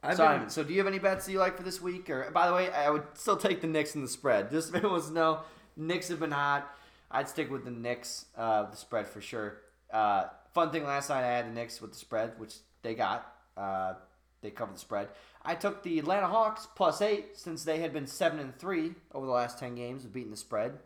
I've 0.03 0.17
Simon, 0.17 0.41
been, 0.43 0.51
so 0.51 0.63
do 0.63 0.73
you 0.73 0.79
have 0.79 0.87
any 0.87 0.99
bets 0.99 1.27
that 1.27 1.33
you 1.33 1.39
like 1.39 1.57
for 1.57 1.63
this 1.63 1.81
week? 1.81 2.11
Or 2.11 2.31
by 2.33 2.47
the 2.49 2.55
way, 2.55 2.71
I 2.71 2.91
would 2.91 3.05
still 3.15 3.37
take 3.37 3.61
the 3.61 3.67
Knicks 3.67 3.95
in 3.95 4.03
the 4.03 4.09
spread. 4.09 4.51
Just 4.51 4.69
if 4.69 4.75
anyone 4.75 4.93
wants 4.93 5.09
to 5.09 5.15
know, 5.15 5.41
Knicks 5.77 6.09
have 6.09 6.21
been 6.21 6.31
hot. 6.33 6.71
I'd 7.11 7.29
stick 7.29 7.51
with 7.51 7.65
the 7.65 7.71
Knicks, 7.71 8.27
uh, 8.37 8.65
the 8.71 8.77
spread 8.77 9.07
for 9.07 9.21
sure. 9.21 9.59
Uh, 9.93 10.25
fun 10.53 10.71
thing 10.71 10.85
last 10.85 11.09
night, 11.09 11.25
I 11.25 11.37
had 11.37 11.47
the 11.47 11.53
Knicks 11.53 11.81
with 11.81 11.93
the 11.93 11.99
spread, 11.99 12.33
which 12.39 12.55
they 12.83 12.95
got. 12.95 13.33
Uh, 13.57 13.95
they 14.43 14.51
covered 14.51 14.77
the 14.77 14.81
spread. 14.81 15.09
I 15.43 15.55
took 15.55 15.83
the 15.83 15.99
Atlanta 15.99 16.27
Hawks 16.27 16.67
plus 16.75 17.01
eight 17.01 17.37
since 17.37 17.65
they 17.65 17.79
had 17.79 17.93
been 17.93 18.07
seven 18.07 18.39
and 18.39 18.57
three 18.59 18.95
over 19.15 19.27
the 19.27 19.33
last 19.33 19.59
ten 19.59 19.75
games 19.75 20.05
of 20.05 20.13
beating 20.13 20.31
the 20.31 20.37
spread. 20.37 20.79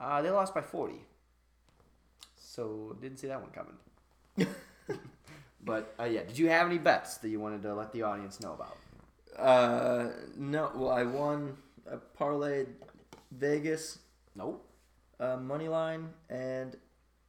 Uh, 0.00 0.22
they 0.22 0.30
lost 0.30 0.54
by 0.54 0.62
forty, 0.62 1.04
so 2.36 2.96
didn't 3.00 3.18
see 3.18 3.26
that 3.26 3.40
one 3.40 3.50
coming. 3.50 4.48
but 5.64 5.94
uh, 6.00 6.04
yeah, 6.04 6.22
did 6.22 6.38
you 6.38 6.48
have 6.48 6.66
any 6.66 6.78
bets 6.78 7.18
that 7.18 7.28
you 7.28 7.40
wanted 7.40 7.62
to 7.62 7.74
let 7.74 7.92
the 7.92 8.02
audience 8.02 8.40
know 8.40 8.54
about? 8.54 8.76
uh, 9.38 10.08
no, 10.36 10.70
well, 10.74 10.90
I 10.90 11.04
won 11.04 11.56
a 11.90 11.96
parlay 11.96 12.66
Vegas 13.30 13.98
Nope. 14.34 14.66
Uh, 15.20 15.36
money 15.36 15.68
line 15.68 16.08
and 16.30 16.76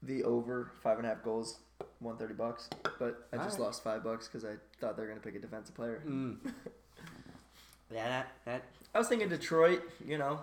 the 0.01 0.23
over 0.23 0.71
five 0.81 0.97
and 0.97 1.05
a 1.05 1.09
half 1.09 1.23
goals, 1.23 1.59
one 1.99 2.17
thirty 2.17 2.33
bucks. 2.33 2.69
But 2.99 3.27
I 3.31 3.37
just 3.37 3.51
Alright. 3.55 3.59
lost 3.59 3.83
five 3.83 4.03
bucks 4.03 4.27
because 4.27 4.43
I 4.45 4.55
thought 4.79 4.95
they 4.97 5.03
were 5.03 5.07
gonna 5.09 5.19
pick 5.21 5.35
a 5.35 5.39
defensive 5.39 5.75
player. 5.75 6.01
Mm. 6.07 6.37
yeah, 7.91 8.07
that 8.07 8.27
that 8.45 8.63
I 8.93 8.99
was 8.99 9.07
thinking 9.07 9.29
Detroit, 9.29 9.81
you 10.05 10.17
know. 10.17 10.39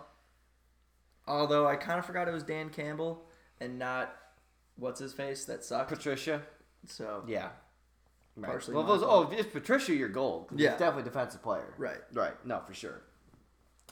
Although 1.26 1.66
I 1.66 1.76
kind 1.76 1.98
of 1.98 2.06
forgot 2.06 2.26
it 2.28 2.32
was 2.32 2.42
Dan 2.42 2.70
Campbell 2.70 3.22
and 3.60 3.78
not 3.78 4.16
what's 4.76 4.98
his 5.00 5.12
face 5.12 5.44
that 5.44 5.64
sucked. 5.64 5.90
Patricia. 5.90 6.42
So 6.86 7.22
Yeah. 7.28 7.50
Right. 8.36 8.50
Partially 8.52 8.74
Well, 8.74 8.84
my 8.84 8.88
those, 8.88 9.02
oh, 9.04 9.22
if 9.30 9.38
it's 9.38 9.52
Patricia, 9.52 9.94
your 9.94 10.08
goal. 10.08 10.44
'cause 10.44 10.58
Yeah. 10.58 10.70
He's 10.70 10.78
definitely 10.78 11.02
a 11.02 11.04
defensive 11.12 11.42
player. 11.42 11.74
right. 11.76 12.00
Right. 12.14 12.32
No, 12.46 12.60
for 12.60 12.72
sure. 12.74 13.02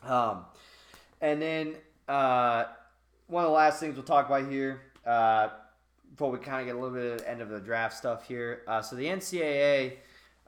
Um, 0.02 0.46
and 1.20 1.42
then 1.42 1.76
uh, 2.08 2.64
one 3.28 3.44
of 3.44 3.50
the 3.50 3.54
last 3.54 3.78
things 3.78 3.94
we'll 3.94 4.04
talk 4.04 4.26
about 4.26 4.50
here 4.50 4.80
uh, 5.06 5.48
before 6.10 6.30
we 6.30 6.38
kind 6.38 6.60
of 6.60 6.66
get 6.66 6.74
a 6.74 6.78
little 6.78 6.96
bit 6.96 7.12
of 7.12 7.18
the 7.18 7.30
end 7.30 7.40
of 7.40 7.50
the 7.50 7.60
draft 7.60 7.96
stuff 7.96 8.26
here. 8.26 8.62
Uh, 8.66 8.82
so 8.82 8.96
the 8.96 9.06
NCAA 9.06 9.96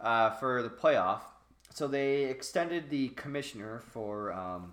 uh, 0.01 0.31
for 0.31 0.63
the 0.63 0.71
playoff. 0.71 1.21
So 1.73 1.87
they 1.87 2.25
extended 2.25 2.91
the 2.91 3.09
commissioner 3.11 3.81
for 3.93 4.33
um, 4.33 4.73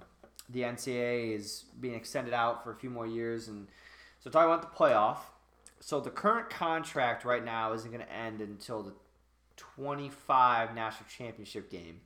the 0.49 0.61
NCAA 0.61 1.35
is 1.35 1.65
being 1.79 1.93
extended 1.93 2.33
out 2.33 2.63
for 2.63 2.71
a 2.71 2.75
few 2.75 2.89
more 2.89 3.05
years, 3.05 3.47
and 3.49 3.67
so 4.19 4.31
talking 4.31 4.51
about 4.51 4.63
the 4.63 4.75
playoff. 4.75 5.17
So 5.79 5.99
the 5.99 6.09
current 6.09 6.49
contract 6.49 7.23
right 7.23 7.45
now 7.45 7.73
isn't 7.73 7.91
going 7.91 8.03
to 8.03 8.11
end 8.11 8.41
until 8.41 8.81
the 8.81 8.93
25 9.57 10.73
national 10.73 11.07
championship 11.07 11.69
game 11.69 11.99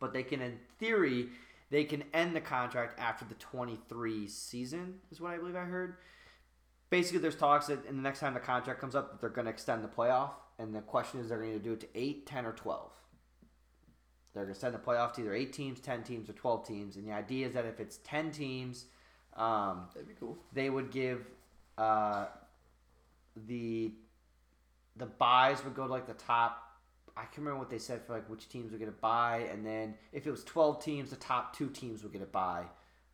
but 0.00 0.14
they 0.14 0.22
can, 0.22 0.40
in 0.40 0.58
theory, 0.78 1.28
they 1.70 1.84
can 1.84 2.04
end 2.12 2.34
the 2.34 2.40
contract 2.40 2.98
after 2.98 3.24
the 3.24 3.34
23 3.34 4.26
season, 4.28 4.94
is 5.10 5.20
what 5.20 5.32
I 5.32 5.38
believe 5.38 5.56
I 5.56 5.60
heard. 5.60 5.96
Basically, 6.90 7.20
there's 7.20 7.36
talks 7.36 7.66
that 7.68 7.86
in 7.86 7.96
the 7.96 8.02
next 8.02 8.18
time 8.20 8.34
the 8.34 8.40
contract 8.40 8.80
comes 8.80 8.94
up, 8.96 9.12
that 9.12 9.20
they're 9.20 9.30
going 9.30 9.44
to 9.44 9.50
extend 9.52 9.84
the 9.84 9.88
playoff, 9.88 10.30
and 10.58 10.74
the 10.74 10.80
question 10.80 11.20
is 11.20 11.28
they're 11.28 11.38
going 11.38 11.52
to 11.52 11.58
do 11.58 11.72
it 11.72 11.80
to 11.80 11.88
8, 11.94 12.26
10, 12.26 12.46
or 12.46 12.52
12. 12.52 12.90
They're 14.34 14.42
going 14.44 14.48
to 14.48 14.56
extend 14.56 14.74
the 14.74 14.78
playoff 14.78 15.12
to 15.14 15.20
either 15.22 15.34
8 15.34 15.52
teams, 15.52 15.80
10 15.80 16.02
teams, 16.02 16.28
or 16.28 16.32
12 16.32 16.66
teams, 16.66 16.96
and 16.96 17.06
the 17.06 17.12
idea 17.12 17.46
is 17.46 17.54
that 17.54 17.64
if 17.64 17.78
it's 17.78 17.98
10 18.04 18.32
teams, 18.32 18.86
um, 19.36 19.82
That'd 19.94 20.08
be 20.08 20.14
cool. 20.18 20.36
they 20.52 20.70
would 20.70 20.90
give 20.90 21.24
uh, 21.78 22.26
the 23.46 23.92
the 24.96 25.06
buys 25.06 25.64
would 25.64 25.74
go 25.74 25.86
to 25.86 25.92
like 25.92 26.06
the 26.06 26.14
top. 26.14 26.69
I 27.16 27.22
can't 27.22 27.38
remember 27.38 27.58
what 27.58 27.70
they 27.70 27.78
said 27.78 28.02
for 28.06 28.12
like 28.14 28.28
which 28.28 28.48
teams 28.48 28.72
were 28.72 28.78
going 28.78 28.90
to 28.90 28.96
buy, 28.98 29.48
and 29.52 29.64
then 29.64 29.94
if 30.12 30.26
it 30.26 30.30
was 30.30 30.44
twelve 30.44 30.82
teams, 30.82 31.10
the 31.10 31.16
top 31.16 31.56
two 31.56 31.68
teams 31.68 32.02
would 32.02 32.12
get 32.12 32.22
a 32.22 32.26
buy. 32.26 32.64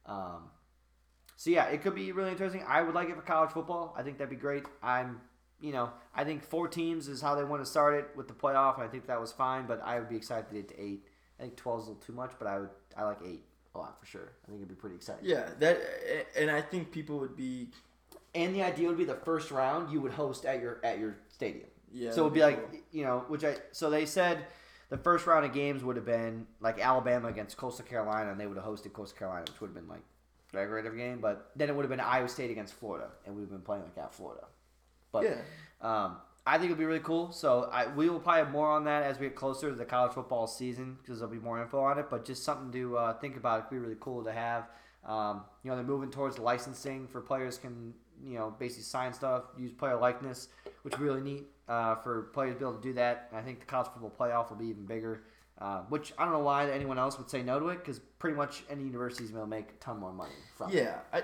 Um, 0.07 0.51
so 1.37 1.51
yeah, 1.51 1.67
it 1.67 1.83
could 1.83 1.95
be 1.95 2.13
really 2.13 2.31
interesting. 2.31 2.65
I 2.67 2.83
would 2.83 2.95
like 2.95 3.09
it 3.09 3.17
for 3.17 3.23
college 3.23 3.51
football. 3.51 3.95
I 3.99 4.03
think 4.03 4.19
that'd 4.19 4.31
be 4.31 4.37
great. 4.37 4.65
I'm, 4.83 5.21
you 5.61 5.73
know, 5.73 5.91
I 6.15 6.25
think 6.25 6.45
four 6.45 6.69
teams 6.69 7.09
is 7.09 7.21
how 7.21 7.35
they 7.35 7.45
want 7.45 7.63
to 7.63 7.71
start 7.71 7.95
it 7.95 8.09
with 8.17 8.29
the 8.29 8.35
playoff, 8.35 8.77
and 8.77 8.85
I 8.85 8.89
think 8.89 9.07
that 9.07 9.21
was 9.21 9.33
fine. 9.33 9.67
But 9.67 9.83
I 9.85 9.99
would 9.99 10.09
be 10.09 10.17
excited 10.17 10.49
to 10.49 10.55
get 10.55 10.69
to 10.69 10.81
eight. 10.81 11.05
I 11.39 11.43
think 11.43 11.57
twelve 11.57 11.81
is 11.81 11.87
a 11.87 11.91
little 11.91 12.03
too 12.03 12.13
much, 12.13 12.33
but 12.39 12.47
I 12.49 12.59
would 12.61 12.71
I 12.97 13.05
like 13.05 13.19
eight 13.25 13.45
a 13.75 13.79
lot 13.79 14.01
for 14.01 14.07
sure. 14.07 14.33
I 14.45 14.49
think 14.49 14.61
it'd 14.61 14.69
be 14.69 14.75
pretty 14.75 14.97
exciting. 14.97 15.25
Yeah, 15.27 15.49
that 15.59 15.79
and 16.37 16.51
I 16.51 16.63
think 16.63 16.93
people 16.93 17.19
would 17.19 17.37
be 17.37 17.69
And 18.35 18.55
the 18.55 18.63
idea 18.63 18.89
would 18.89 18.99
be 18.99 19.05
the 19.05 19.15
first 19.15 19.51
round 19.51 19.91
you 19.93 20.01
would 20.01 20.13
host 20.13 20.45
at 20.45 20.61
your 20.61 20.79
at 20.85 20.99
your 20.99 21.17
stadium. 21.29 21.69
Yeah. 21.93 22.11
so 22.11 22.23
it 22.23 22.25
would 22.25 22.41
that'd 22.41 22.57
be 22.57 22.61
like 22.63 22.71
cool. 22.71 22.81
you 22.93 23.05
know, 23.05 23.25
which 23.29 23.45
I 23.45 23.57
so 23.73 23.91
they 23.91 24.07
said 24.07 24.47
the 24.89 24.97
first 24.97 25.27
round 25.27 25.45
of 25.45 25.53
games 25.53 25.83
would 25.83 25.97
have 25.97 26.07
been 26.07 26.47
like 26.61 26.79
Alabama 26.81 27.29
against 27.29 27.57
Coastal 27.57 27.85
Carolina, 27.85 28.31
and 28.31 28.41
they 28.41 28.47
would 28.47 28.57
have 28.57 28.67
hosted 28.67 28.93
Coastal 28.93 29.19
Carolina, 29.19 29.45
which 29.49 29.61
would 29.61 29.69
have 29.69 29.75
been 29.75 29.89
like 29.89 30.03
a 30.53 30.67
great 30.67 30.97
game. 30.97 31.21
But 31.21 31.51
then 31.57 31.69
it 31.69 31.75
would 31.75 31.83
have 31.83 31.91
been 31.91 32.01
Iowa 32.01 32.29
State 32.29 32.51
against 32.51 32.75
Florida, 32.75 33.09
and 33.25 33.35
we 33.35 33.41
would 33.41 33.51
have 33.51 33.59
been 33.59 33.65
playing 33.65 33.83
like 33.83 33.99
at 33.99 34.15
Florida. 34.15 34.45
But 35.11 35.25
yeah. 35.25 35.37
um, 35.81 36.19
I 36.47 36.59
think 36.59 36.71
it'll 36.71 36.79
be 36.79 36.85
really 36.85 37.01
cool. 37.01 37.33
So 37.33 37.69
I, 37.73 37.89
we 37.89 38.09
will 38.09 38.21
probably 38.21 38.45
have 38.45 38.53
more 38.53 38.71
on 38.71 38.85
that 38.85 39.03
as 39.03 39.19
we 39.19 39.27
get 39.27 39.35
closer 39.35 39.71
to 39.71 39.75
the 39.75 39.85
college 39.85 40.13
football 40.13 40.47
season 40.47 40.99
because 41.03 41.19
there'll 41.19 41.35
be 41.35 41.41
more 41.41 41.61
info 41.61 41.81
on 41.81 41.99
it. 41.99 42.07
But 42.09 42.25
just 42.25 42.45
something 42.45 42.71
to 42.73 42.97
uh, 42.97 43.13
think 43.15 43.37
about. 43.37 43.61
It'd 43.61 43.71
be 43.71 43.79
really 43.79 43.99
cool 43.99 44.23
to 44.25 44.33
have. 44.33 44.69
Um, 45.05 45.43
you 45.63 45.71
know, 45.71 45.77
they're 45.77 45.85
moving 45.85 46.11
towards 46.11 46.39
licensing 46.39 47.07
for 47.07 47.21
players 47.21 47.59
can 47.59 47.95
you 48.25 48.39
know 48.39 48.55
basically 48.59 48.85
sign 48.85 49.13
stuff, 49.13 49.45
use 49.59 49.73
player 49.73 49.97
likeness, 49.97 50.49
which 50.83 50.99
really 50.99 51.21
neat 51.21 51.45
uh, 51.69 51.97
for 51.97 52.23
players 52.33 52.55
to 52.55 52.59
be 52.59 52.65
able 52.65 52.75
to 52.77 52.83
do 52.83 52.93
that. 52.95 53.29
I 53.33 53.41
think 53.43 53.61
the 53.61 53.67
college 53.67 53.89
football 53.89 54.13
playoff 54.19 54.51
will 54.51 54.57
be 54.57 54.67
even 54.67 54.85
bigger. 54.87 55.23
Uh, 55.59 55.81
which 55.89 56.13
I 56.19 56.25
don't 56.25 56.35
know 56.35 56.41
why 56.41 56.71
anyone 56.71 56.99
else 56.99 57.17
would 57.17 57.31
say 57.31 57.43
no 57.43 57.59
to 57.59 57.69
it 57.69 57.79
because 57.79 57.99
pretty 58.19 58.37
much 58.37 58.63
any 58.69 58.83
university 58.85 59.25
is 59.25 59.31
going 59.31 59.43
to 59.43 59.49
make 59.49 59.71
a 59.71 59.73
ton 59.83 59.99
more 59.99 60.13
money 60.13 60.35
from. 60.55 60.71
it. 60.71 60.75
Yeah, 60.75 60.99
I. 61.13 61.19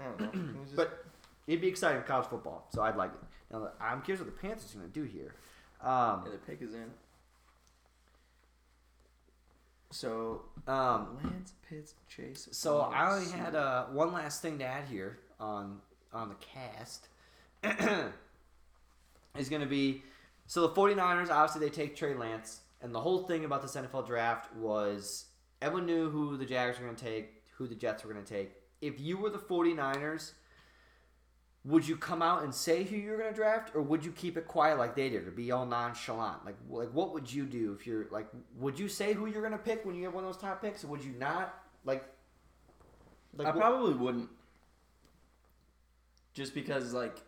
I 0.00 0.04
don't 0.04 0.20
know. 0.20 0.60
It 0.62 0.64
just- 0.64 0.76
But 0.76 1.04
it'd 1.46 1.60
be 1.60 1.68
exciting 1.68 2.00
for 2.00 2.06
college 2.08 2.26
football, 2.26 2.66
so 2.72 2.80
I'd 2.82 2.96
like 2.96 3.12
it. 3.12 3.20
Now, 3.52 3.68
I'm 3.80 4.00
curious 4.00 4.24
what 4.24 4.34
the 4.34 4.40
Panthers 4.40 4.74
are 4.74 4.78
going 4.78 4.90
to 4.90 4.98
do 4.98 5.04
here. 5.04 5.34
Um, 5.82 6.22
yeah, 6.24 6.32
the 6.32 6.38
pick 6.38 6.62
is 6.62 6.72
in. 6.72 6.90
So 9.90 10.42
um, 10.66 11.18
Lance 11.22 11.52
Pitts 11.68 11.94
Chase. 12.08 12.48
so 12.50 12.80
I 12.80 13.12
only 13.14 13.30
had 13.30 13.54
uh, 13.54 13.84
one 13.86 14.12
last 14.12 14.42
thing 14.42 14.58
to 14.58 14.64
add 14.64 14.86
here 14.88 15.18
on 15.38 15.80
on 16.12 16.30
the 16.30 16.34
cast. 16.36 17.08
is 19.36 19.48
going 19.48 19.62
to 19.62 19.68
be 19.68 20.02
so 20.46 20.62
the 20.66 20.68
49ers 20.74 21.30
obviously 21.30 21.60
they 21.68 21.74
take 21.74 21.96
Trey 21.96 22.14
Lance 22.14 22.60
and 22.80 22.94
the 22.94 23.00
whole 23.00 23.22
thing 23.24 23.44
about 23.44 23.62
this 23.62 23.74
NFL 23.76 24.06
draft 24.06 24.54
was 24.54 25.26
everyone 25.62 25.86
knew 25.86 26.10
who 26.10 26.36
the 26.36 26.44
Jaguars 26.44 26.78
were 26.78 26.84
going 26.84 26.96
to 26.96 27.04
take, 27.04 27.42
who 27.56 27.66
the 27.66 27.74
Jets 27.74 28.04
were 28.04 28.12
going 28.12 28.24
to 28.24 28.30
take. 28.30 28.52
If 28.82 29.00
you 29.00 29.16
were 29.16 29.30
the 29.30 29.38
49ers, 29.38 30.32
would 31.64 31.88
you 31.88 31.96
come 31.96 32.20
out 32.20 32.42
and 32.42 32.54
say 32.54 32.84
who 32.84 32.94
you're 32.96 33.16
going 33.16 33.30
to 33.30 33.34
draft 33.34 33.74
or 33.74 33.80
would 33.80 34.04
you 34.04 34.12
keep 34.12 34.36
it 34.36 34.46
quiet 34.46 34.76
like 34.78 34.94
they 34.94 35.08
did 35.08 35.26
or 35.26 35.30
be 35.30 35.50
all 35.50 35.64
nonchalant? 35.64 36.44
Like 36.44 36.56
like 36.68 36.90
what 36.92 37.14
would 37.14 37.32
you 37.32 37.46
do 37.46 37.72
if 37.78 37.86
you're 37.86 38.06
like 38.10 38.26
would 38.58 38.78
you 38.78 38.88
say 38.88 39.14
who 39.14 39.26
you're 39.26 39.40
going 39.40 39.52
to 39.52 39.58
pick 39.58 39.84
when 39.86 39.94
you 39.94 40.04
have 40.04 40.12
one 40.14 40.24
of 40.24 40.28
those 40.32 40.40
top 40.40 40.60
picks 40.60 40.84
or 40.84 40.88
would 40.88 41.02
you 41.02 41.12
not? 41.18 41.54
Like 41.86 42.04
I 43.40 43.44
what- 43.44 43.56
probably 43.56 43.94
wouldn't. 43.94 44.28
Just 46.34 46.54
because, 46.54 46.92
like, 46.92 47.22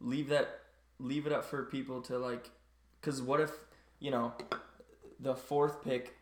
leave 0.00 0.30
that, 0.30 0.60
leave 0.98 1.26
it 1.26 1.32
up 1.32 1.44
for 1.44 1.64
people 1.64 2.00
to 2.02 2.18
like, 2.18 2.50
because 3.00 3.20
what 3.22 3.40
if 3.40 3.50
you 4.00 4.10
know, 4.10 4.32
the 5.20 5.34
fourth 5.34 5.82
pick, 5.82 6.14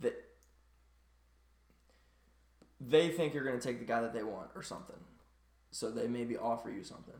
that 0.00 0.14
they 2.80 3.08
think 3.08 3.34
you're 3.34 3.44
gonna 3.44 3.60
take 3.60 3.78
the 3.78 3.84
guy 3.84 4.00
that 4.00 4.12
they 4.12 4.22
want 4.22 4.50
or 4.54 4.62
something, 4.62 4.96
so 5.70 5.90
they 5.90 6.06
maybe 6.06 6.36
offer 6.36 6.70
you 6.70 6.84
something, 6.84 7.14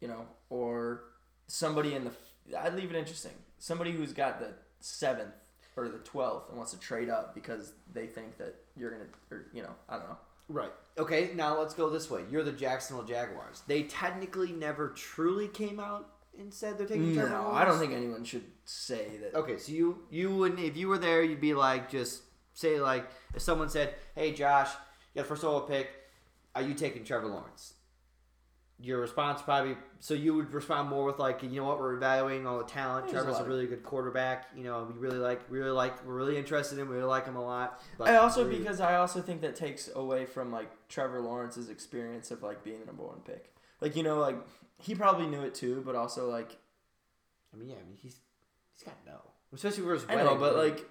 you 0.00 0.08
know, 0.08 0.26
or 0.50 1.04
somebody 1.46 1.94
in 1.94 2.04
the. 2.04 2.10
I'd 2.58 2.74
leave 2.74 2.90
it 2.90 2.96
interesting. 2.96 3.32
Somebody 3.58 3.92
who's 3.92 4.12
got 4.12 4.40
the 4.40 4.50
seventh 4.80 5.34
or 5.76 5.88
the 5.88 5.98
twelfth 5.98 6.48
and 6.48 6.56
wants 6.56 6.72
to 6.72 6.80
trade 6.80 7.08
up 7.08 7.34
because 7.34 7.72
they 7.92 8.06
think 8.06 8.38
that 8.38 8.54
you're 8.76 8.90
gonna, 8.90 9.04
or 9.30 9.46
you 9.52 9.62
know, 9.62 9.74
I 9.88 9.98
don't 9.98 10.08
know. 10.08 10.18
Right. 10.48 10.72
Okay, 10.98 11.30
now 11.34 11.58
let's 11.58 11.74
go 11.74 11.90
this 11.90 12.10
way. 12.10 12.22
You're 12.30 12.44
the 12.44 12.52
Jacksonville 12.52 13.04
Jaguars. 13.04 13.62
They 13.66 13.82
technically 13.82 14.52
never 14.52 14.88
truly 14.90 15.48
came 15.48 15.78
out 15.78 16.08
and 16.38 16.52
said 16.52 16.78
they're 16.78 16.86
taking 16.86 17.14
Trevor 17.14 17.30
No, 17.30 17.42
Lawrence. 17.42 17.58
I 17.58 17.64
don't 17.64 17.78
think 17.78 17.92
anyone 17.92 18.24
should 18.24 18.44
say 18.64 19.18
that. 19.22 19.34
Okay, 19.34 19.58
so 19.58 19.72
you 19.72 19.98
you 20.10 20.34
wouldn't 20.34 20.60
if 20.60 20.76
you 20.76 20.88
were 20.88 20.98
there, 20.98 21.22
you'd 21.22 21.40
be 21.40 21.54
like 21.54 21.90
just 21.90 22.22
say 22.54 22.80
like 22.80 23.08
if 23.34 23.42
someone 23.42 23.68
said, 23.68 23.94
"Hey 24.14 24.32
Josh, 24.32 24.70
you 25.14 25.20
got 25.20 25.26
a 25.26 25.28
first 25.28 25.44
overall 25.44 25.62
pick. 25.66 25.88
Are 26.54 26.62
you 26.62 26.74
taking 26.74 27.04
Trevor 27.04 27.26
Lawrence?" 27.26 27.74
Your 28.78 29.00
response 29.00 29.40
probably 29.40 29.74
so 30.00 30.12
you 30.12 30.34
would 30.34 30.52
respond 30.52 30.90
more 30.90 31.04
with 31.06 31.18
like, 31.18 31.42
"You 31.42 31.48
know 31.48 31.64
what? 31.64 31.78
We're 31.78 31.94
evaluating 31.94 32.46
all 32.46 32.58
the 32.58 32.64
talent. 32.64 33.06
There's 33.06 33.22
a 33.22 33.24
Trevor's 33.24 33.38
a, 33.38 33.42
of- 33.42 33.48
really 33.48 33.66
good 33.66 33.82
quarterback. 33.82 34.48
You 34.54 34.64
know, 34.64 34.86
we 34.92 34.98
really 34.98 35.16
like, 35.16 35.50
we 35.50 35.58
really 35.58 35.70
like, 35.70 36.04
we're 36.04 36.12
really 36.14 36.36
interested 36.36 36.78
in. 36.78 36.86
We 36.86 36.96
really 36.96 37.08
like 37.08 37.24
him 37.24 37.36
a 37.36 37.42
lot." 37.44 37.80
But 37.96 38.08
I 38.08 38.16
also 38.16 38.46
we- 38.46 38.58
because 38.58 38.80
I 38.82 38.96
also 38.96 39.22
think 39.22 39.40
that 39.40 39.56
takes 39.56 39.88
away 39.94 40.26
from 40.26 40.52
like 40.52 40.70
Trevor 40.88 41.20
Lawrence's 41.22 41.70
experience 41.70 42.30
of 42.30 42.42
like 42.42 42.62
being 42.64 42.80
the 42.80 42.86
number 42.86 43.02
one 43.02 43.20
pick. 43.20 43.54
Like 43.80 43.96
you 43.96 44.02
know, 44.02 44.18
like 44.18 44.36
he 44.78 44.94
probably 44.94 45.26
knew 45.26 45.40
it 45.40 45.54
too, 45.54 45.82
but 45.86 45.94
also 45.94 46.28
like 46.30 46.58
I 47.54 47.56
mean, 47.56 47.70
yeah, 47.70 47.76
I 47.76 47.88
mean 47.88 47.96
he's 47.96 48.16
he's 48.74 48.82
got 48.84 48.96
no, 49.06 49.22
especially 49.54 49.84
for 49.84 49.94
his 49.94 50.04
I 50.06 50.16
wedding. 50.16 50.34
know, 50.34 50.36
but 50.38 50.54
like 50.54 50.86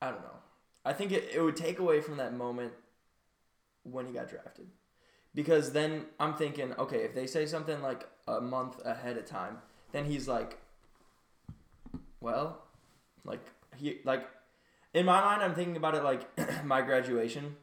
I 0.00 0.10
don't 0.10 0.22
know. 0.22 0.38
I 0.84 0.92
think 0.92 1.10
it, 1.10 1.30
it 1.34 1.40
would 1.40 1.56
take 1.56 1.80
away 1.80 2.00
from 2.00 2.18
that 2.18 2.32
moment 2.34 2.72
when 3.82 4.06
he 4.06 4.12
got 4.12 4.28
drafted. 4.28 4.68
Because 5.36 5.72
then 5.72 6.06
I'm 6.18 6.32
thinking, 6.34 6.72
okay, 6.78 7.04
if 7.04 7.14
they 7.14 7.26
say 7.26 7.44
something 7.44 7.82
like 7.82 8.08
a 8.26 8.40
month 8.40 8.80
ahead 8.86 9.18
of 9.18 9.26
time, 9.26 9.58
then 9.92 10.06
he's 10.06 10.26
like, 10.26 10.56
well, 12.20 12.62
like 13.22 13.44
he 13.76 13.98
like 14.04 14.26
in 14.94 15.04
my 15.04 15.20
mind, 15.20 15.42
I'm 15.42 15.54
thinking 15.54 15.76
about 15.76 15.94
it 15.94 16.02
like 16.02 16.26
my 16.64 16.80
graduation, 16.80 17.54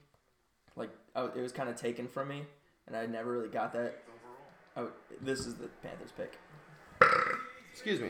like 0.75 0.91
I, 1.15 1.23
it 1.25 1.41
was 1.41 1.51
kind 1.51 1.67
of 1.67 1.75
taken 1.75 2.07
from 2.07 2.27
me, 2.27 2.43
and 2.85 2.95
I 2.95 3.07
never 3.07 3.31
really 3.31 3.49
got 3.49 3.73
that. 3.73 4.03
Oh, 4.77 4.91
this 5.21 5.39
is 5.39 5.55
the 5.55 5.67
Panthers 5.81 6.11
pick. 6.15 6.37
excuse 7.71 7.99
me. 7.99 8.09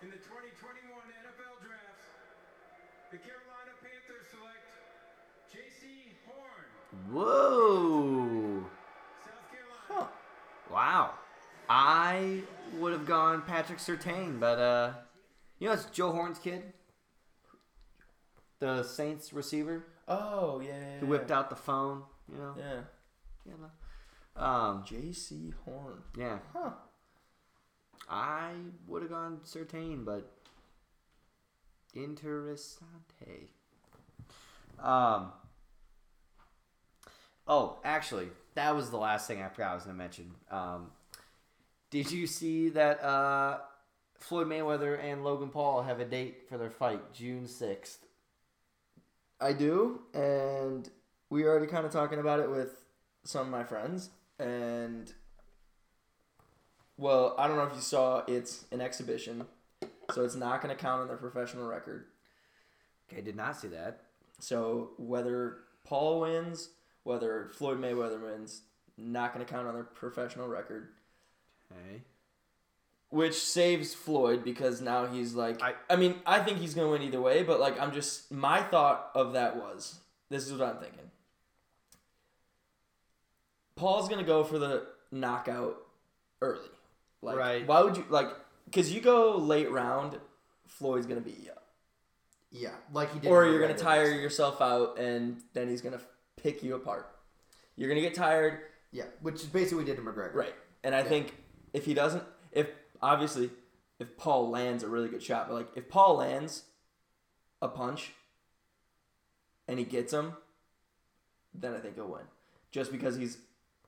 In 0.00 0.10
the 0.10 0.16
2021 0.16 0.94
NFL 0.94 1.58
Draft, 1.60 2.06
the 3.10 3.18
Carolina 3.18 3.74
Panthers 3.82 4.26
select 4.30 4.62
Jaycee 5.50 6.14
Horn, 6.24 7.12
Whoa. 7.12 8.35
South 10.76 11.14
Patrick 13.46 13.78
Surtain, 13.78 14.38
but 14.38 14.58
uh, 14.58 14.92
you 15.58 15.68
know 15.68 15.74
it's 15.74 15.86
Joe 15.86 16.12
Horn's 16.12 16.38
kid, 16.38 16.62
the 18.58 18.82
Saints 18.82 19.32
receiver 19.32 19.86
Oh 20.08 20.60
yeah. 20.60 20.72
yeah 20.78 20.98
who 21.00 21.06
whipped 21.06 21.30
out 21.30 21.50
the 21.50 21.56
phone. 21.56 22.02
You 22.30 22.38
know, 22.38 22.54
Yeah. 22.58 22.80
know. 23.56 24.42
Um, 24.44 24.84
Jaycee 24.84 25.54
Horn. 25.64 26.02
yeah, 26.16 26.38
Huh. 26.52 26.70
I 28.08 28.52
would 28.86 29.02
have 29.02 29.10
gone 29.10 29.40
Surtain, 29.44 30.04
but 30.04 30.30
interessante. 31.94 33.48
Um. 34.78 35.32
Oh, 37.48 37.78
actually, 37.84 38.28
that 38.56 38.74
was 38.74 38.90
the 38.90 38.98
last 38.98 39.28
thing 39.28 39.40
I 39.42 39.48
forgot 39.48 39.70
I 39.70 39.74
was 39.74 39.84
going 39.84 39.96
to 39.96 40.02
mention. 40.02 40.32
Um, 40.50 40.90
did 41.90 42.10
you 42.10 42.26
see 42.26 42.70
that 42.70 43.02
uh, 43.02 43.58
Floyd 44.18 44.48
Mayweather 44.48 45.02
and 45.02 45.22
Logan 45.22 45.50
Paul 45.50 45.82
have 45.82 46.00
a 46.00 46.04
date 46.04 46.48
for 46.48 46.58
their 46.58 46.70
fight, 46.70 47.12
June 47.12 47.46
sixth? 47.46 48.04
I 49.40 49.52
do, 49.52 50.00
and 50.14 50.90
we 51.30 51.44
were 51.44 51.50
already 51.50 51.66
kind 51.66 51.86
of 51.86 51.92
talking 51.92 52.18
about 52.18 52.40
it 52.40 52.50
with 52.50 52.84
some 53.24 53.42
of 53.42 53.48
my 53.48 53.64
friends, 53.64 54.10
and 54.38 55.12
well, 56.96 57.34
I 57.38 57.46
don't 57.46 57.56
know 57.56 57.64
if 57.64 57.74
you 57.74 57.82
saw 57.82 58.22
it's 58.26 58.64
an 58.72 58.80
exhibition, 58.80 59.44
so 60.12 60.24
it's 60.24 60.34
not 60.34 60.62
going 60.62 60.74
to 60.74 60.80
count 60.80 61.02
on 61.02 61.08
their 61.08 61.18
professional 61.18 61.66
record. 61.66 62.06
Okay, 63.12 63.20
did 63.20 63.36
not 63.36 63.56
see 63.56 63.68
that. 63.68 64.00
So 64.38 64.92
whether 64.96 65.58
Paul 65.84 66.20
wins, 66.20 66.70
whether 67.06 67.50
Floyd 67.54 67.80
Mayweather 67.80 68.20
wins, 68.20 68.62
not 68.98 69.32
going 69.32 69.44
to 69.46 69.50
count 69.50 69.68
on 69.68 69.74
their 69.74 69.84
professional 69.84 70.48
record. 70.48 70.88
Okay. 71.70 72.02
Which 73.10 73.34
saves 73.34 73.94
Floyd 73.94 74.42
because 74.42 74.80
now 74.80 75.06
he's 75.06 75.34
like 75.34 75.62
I, 75.62 75.74
I- 75.88 75.94
mean, 75.94 76.16
I 76.26 76.40
think 76.40 76.58
he's 76.58 76.74
gonna 76.74 76.90
win 76.90 77.02
either 77.02 77.20
way, 77.20 77.44
but 77.44 77.60
like 77.60 77.80
I'm 77.80 77.92
just 77.92 78.32
my 78.32 78.60
thought 78.60 79.10
of 79.14 79.34
that 79.34 79.56
was 79.56 80.00
this 80.28 80.44
is 80.46 80.52
what 80.52 80.62
I'm 80.62 80.78
thinking. 80.78 81.08
Paul's 83.76 84.08
gonna 84.08 84.24
go 84.24 84.42
for 84.42 84.58
the 84.58 84.86
knockout 85.12 85.76
early. 86.42 86.68
Like 87.22 87.36
Right. 87.36 87.66
why 87.66 87.82
would 87.82 87.96
you 87.96 88.04
like 88.08 88.28
cause 88.72 88.90
you 88.90 89.00
go 89.00 89.36
late 89.36 89.70
round, 89.70 90.18
Floyd's 90.66 91.06
gonna 91.06 91.20
beat 91.20 91.38
you. 91.44 91.52
up. 91.52 91.62
Yeah, 92.50 92.74
like 92.92 93.12
he 93.12 93.20
did. 93.20 93.30
Or 93.30 93.46
you're 93.46 93.60
gonna 93.60 93.78
tire 93.78 94.10
yourself 94.10 94.60
out 94.60 94.98
and 94.98 95.40
then 95.52 95.68
he's 95.68 95.80
gonna 95.80 96.00
pick 96.36 96.62
you 96.62 96.74
apart. 96.74 97.10
You're 97.76 97.88
gonna 97.88 98.00
get 98.00 98.14
tired, 98.14 98.60
Yeah, 98.92 99.04
which 99.20 99.34
is 99.36 99.46
basically 99.46 99.78
what 99.78 99.86
we 99.86 99.92
did 99.92 99.96
to 99.96 100.02
McGregor. 100.02 100.34
Right. 100.34 100.54
And 100.82 100.94
I 100.94 100.98
Yeah. 101.00 101.08
think 101.08 101.34
if 101.72 101.84
he 101.84 101.92
doesn't, 101.92 102.22
if 102.52 102.70
obviously, 103.02 103.50
if 103.98 104.16
Paul 104.16 104.48
lands 104.48 104.82
a 104.82 104.88
really 104.88 105.08
good 105.08 105.22
shot, 105.22 105.48
but 105.48 105.54
like 105.54 105.68
if 105.76 105.88
Paul 105.88 106.16
lands 106.16 106.64
a 107.60 107.68
punch 107.68 108.12
and 109.68 109.78
he 109.78 109.84
gets 109.84 110.12
him, 110.12 110.36
then 111.52 111.74
I 111.74 111.80
think 111.80 111.96
he'll 111.96 112.06
win. 112.08 112.26
Just 112.70 112.92
because 112.92 113.16
he's 113.16 113.38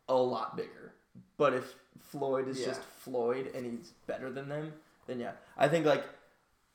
a 0.08 0.16
lot 0.16 0.56
bigger. 0.56 0.92
But 1.36 1.54
if 1.54 1.74
Floyd 2.00 2.48
is 2.48 2.58
Yeah. 2.60 2.66
just 2.66 2.82
Floyd 2.82 3.46
and 3.54 3.64
he's 3.64 3.92
better 4.06 4.30
than 4.30 4.48
them, 4.48 4.74
then 5.06 5.20
yeah. 5.20 5.32
I 5.56 5.68
think 5.68 5.86
like 5.86 6.04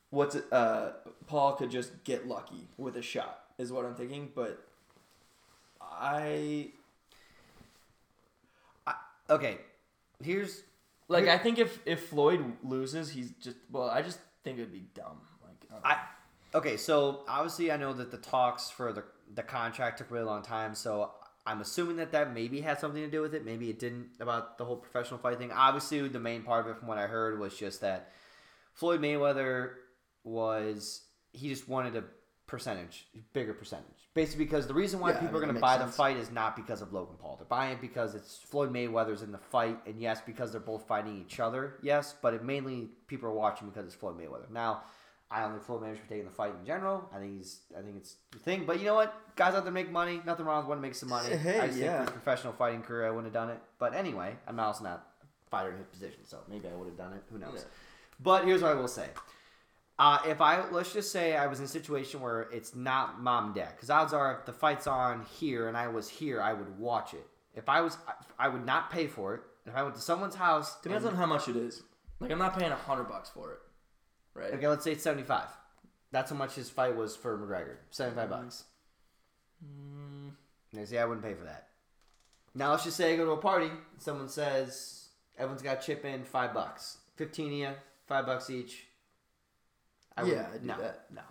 what's 0.10 0.36
it, 0.36 0.46
uh 0.52 0.94
Paul 1.28 1.56
could 1.56 1.70
just 1.72 2.04
get 2.04 2.28
lucky 2.28 2.68
with 2.78 2.96
a 2.96 3.02
shot 3.02 3.52
is 3.58 3.72
what 3.72 3.86
I'm 3.86 3.96
thinking, 3.96 4.32
but 4.34 4.66
I 6.04 6.72
Okay, 9.30 9.58
here's 10.22 10.64
Like 11.08 11.24
Here- 11.24 11.34
I 11.34 11.38
think 11.38 11.60
if 11.60 11.80
if 11.86 12.08
Floyd 12.08 12.58
loses, 12.64 13.10
he's 13.10 13.32
just 13.32 13.58
well. 13.72 13.90
I 13.90 14.02
just 14.02 14.20
think 14.44 14.58
it'd 14.58 14.72
be 14.72 14.86
dumb. 14.94 15.22
Like 15.44 15.70
uh, 15.72 15.80
I 15.84 15.98
okay, 16.58 16.78
so 16.78 17.24
obviously 17.28 17.72
I 17.72 17.78
know 17.78 17.94
that 17.94 18.12
the 18.12 18.18
talks 18.18 18.70
for 18.70 18.94
the 18.94 19.04
the 19.34 19.44
contract 19.44 19.98
took 19.98 20.10
a 20.12 20.14
really 20.14 20.26
long 20.26 20.42
time, 20.44 20.76
so 20.76 21.12
I'm 21.46 21.62
assuming 21.62 21.98
that 21.98 22.12
that 22.12 22.34
maybe 22.34 22.62
had 22.62 22.80
something 22.80 23.02
to 23.02 23.10
do 23.10 23.22
with 23.22 23.34
it. 23.34 23.44
Maybe 23.46 23.70
it 23.70 23.80
didn't 23.80 24.10
about 24.20 24.58
the 24.58 24.66
whole 24.66 24.78
professional 24.78 25.20
fight 25.20 25.38
thing. 25.40 25.52
Obviously, 25.52 26.08
the 26.08 26.20
main 26.20 26.44
part 26.44 26.66
of 26.66 26.72
it, 26.72 26.80
from 26.80 26.88
what 26.88 26.98
I 26.98 27.08
heard, 27.08 27.40
was 27.40 27.58
just 27.58 27.82
that 27.82 28.12
Floyd 28.74 29.02
Mayweather 29.02 29.72
was 30.24 31.02
he 31.34 31.50
just 31.50 31.68
wanted 31.68 31.96
a 31.96 32.04
percentage, 32.48 33.08
bigger 33.34 33.54
percentage. 33.54 34.03
Basically, 34.14 34.46
because 34.46 34.68
the 34.68 34.76
reason 34.76 35.00
why 35.00 35.10
Yeah, 35.10 35.18
I 35.18 35.20
people 35.22 35.34
mean, 35.40 35.44
are 35.44 35.46
going 35.46 35.56
to 35.56 35.62
buy 35.62 35.78
makes 35.78 35.92
the 35.92 35.98
fight 35.98 36.18
is 36.18 36.30
not 36.30 36.56
because 36.56 36.82
of 36.84 36.94
Logan 36.94 37.16
Paul. 37.20 37.36
They're 37.38 37.48
buying 37.48 37.74
it 37.74 37.82
because 37.82 38.14
it's 38.14 38.38
Floyd 38.38 38.72
Mayweather's 38.72 39.24
in 39.24 39.32
the 39.32 39.40
fight, 39.40 39.80
and 39.88 40.00
yes, 40.00 40.22
because 40.24 40.52
they're 40.52 40.62
both 40.62 40.88
fighting 40.88 41.20
each 41.20 41.40
other. 41.40 41.76
Yes, 41.82 42.14
but 42.22 42.36
it 42.36 42.44
mainly 42.44 42.90
people 43.08 43.28
are 43.28 43.34
watching 43.34 43.68
because 43.70 43.86
it's 43.86 43.96
Floyd 43.96 44.20
Mayweather. 44.20 44.52
Now, 44.52 44.84
I 45.32 45.42
don't 45.42 45.54
think 45.54 45.64
Floyd 45.64 45.82
Mayweather 45.82 45.96
should 45.96 46.04
be 46.04 46.10
taking 46.10 46.26
the 46.26 46.32
fight 46.32 46.54
in 46.60 46.64
general. 46.64 47.10
I 47.12 47.18
think 47.18 47.38
he's, 47.38 47.62
I 47.76 47.82
think 47.82 47.96
it's 47.98 48.18
the 48.32 48.38
thing. 48.38 48.66
But 48.68 48.78
you 48.80 48.86
know 48.86 48.94
what? 48.94 49.16
Guys 49.36 49.56
out 49.56 49.64
there 49.64 49.74
make 49.74 49.92
money. 49.92 50.22
Nothing 50.28 50.46
wrong 50.46 50.58
with 50.58 50.68
wanting 50.68 50.84
to 50.84 50.88
make 50.90 50.96
some 50.96 51.10
money. 51.10 51.36
Hey, 51.36 51.60
I 51.60 51.68
just 51.68 51.80
yeah. 51.80 51.98
think 51.98 52.10
his 52.10 52.22
professional 52.22 52.54
fighting 52.54 52.84
career, 52.84 53.08
I 53.08 53.10
wouldn't 53.10 53.34
have 53.34 53.34
done 53.34 53.50
it. 53.50 53.60
But 53.80 53.96
anyway, 53.96 54.36
I'm 54.48 54.60
also 54.60 54.84
not 54.84 55.08
a 55.24 55.50
fighter 55.50 55.72
in 55.72 55.78
his 55.78 55.88
position, 55.88 56.20
so 56.24 56.38
maybe 56.48 56.68
I 56.68 56.76
would 56.76 56.88
have 56.88 56.98
done 56.98 57.14
it. 57.14 57.24
Who 57.32 57.40
knows? 57.40 57.54
Yeah. 57.56 57.64
But 58.20 58.46
here's 58.46 58.62
what 58.62 58.72
I 58.72 58.76
will 58.76 58.88
say. 58.88 59.08
Uh, 60.00 60.20
if 60.26 60.42
I 60.42 60.68
let's 60.72 60.92
just 60.92 61.12
say 61.12 61.36
I 61.38 61.46
was 61.48 61.60
in 61.60 61.66
a 61.66 61.68
situation 61.68 62.20
where 62.20 62.42
it's 62.52 62.76
not 62.76 63.22
mom 63.22 63.46
and 63.48 63.56
dad, 63.56 63.74
because 63.76 63.90
odds 63.90 64.12
are 64.14 64.40
if 64.40 64.46
the 64.46 64.54
fight's 64.54 64.88
on 64.88 65.24
here 65.40 65.68
and 65.68 65.78
I 65.78 65.88
was 65.88 66.10
here, 66.10 66.42
I 66.42 66.54
would 66.54 66.80
watch 66.80 67.14
it. 67.14 67.26
If 67.56 67.70
I 67.70 67.82
was, 67.82 67.98
I 68.40 68.48
would 68.48 68.66
not 68.66 68.90
pay 68.92 69.06
for 69.06 69.36
it. 69.36 69.42
If 69.68 69.76
I 69.76 69.84
went 69.84 69.94
to 69.96 70.02
someone's 70.02 70.34
house, 70.36 70.82
depends 70.82 71.06
and- 71.06 71.14
on 71.14 71.20
how 71.20 71.28
much 71.28 71.48
it 71.48 71.56
is. 71.56 71.84
Like 72.20 72.32
I'm 72.32 72.40
not 72.40 72.58
paying 72.58 72.72
a 72.72 72.76
hundred 72.76 73.04
bucks 73.06 73.30
for 73.30 73.52
it, 73.52 73.60
right? 74.34 74.54
Okay, 74.54 74.68
let's 74.68 74.84
say 74.84 74.94
it's 74.94 75.04
seventy 75.04 75.24
five. 75.24 75.50
That's 76.12 76.32
how 76.32 76.38
much 76.38 76.56
his 76.56 76.70
fight 76.70 76.96
was 76.96 77.16
for 77.16 77.38
McGregor. 77.38 77.78
Seventy 77.92 78.16
five 78.16 78.30
bucks. 78.30 78.64
Mm, 79.64 80.32
And 80.72 80.82
they 80.82 80.86
say 80.86 80.98
I 81.00 81.06
wouldn't 81.06 81.26
pay 81.26 81.34
for 81.34 81.44
that. 81.46 81.68
Now 82.56 82.72
let's 82.72 82.84
just 82.84 82.98
say 82.98 83.14
I 83.14 83.18
go 83.18 83.26
to 83.26 83.32
a 83.32 83.38
party. 83.38 83.70
Someone 83.98 84.30
says 84.30 85.08
everyone's 85.38 85.62
got 85.62 85.82
to 85.82 85.86
chip 85.86 86.06
in 86.06 86.24
five 86.24 86.54
bucks, 86.54 86.98
fifteen 87.16 87.48
of 87.48 87.54
you, 87.60 87.70
five 88.08 88.26
bucks 88.26 88.50
each. 88.50 88.86
Yeah, 90.18 90.24
wouldn't- 90.24 90.48
I'd 90.54 90.62
do 90.62 90.68
no, 90.68 90.78
that. 90.78 91.12
No, 91.12 91.22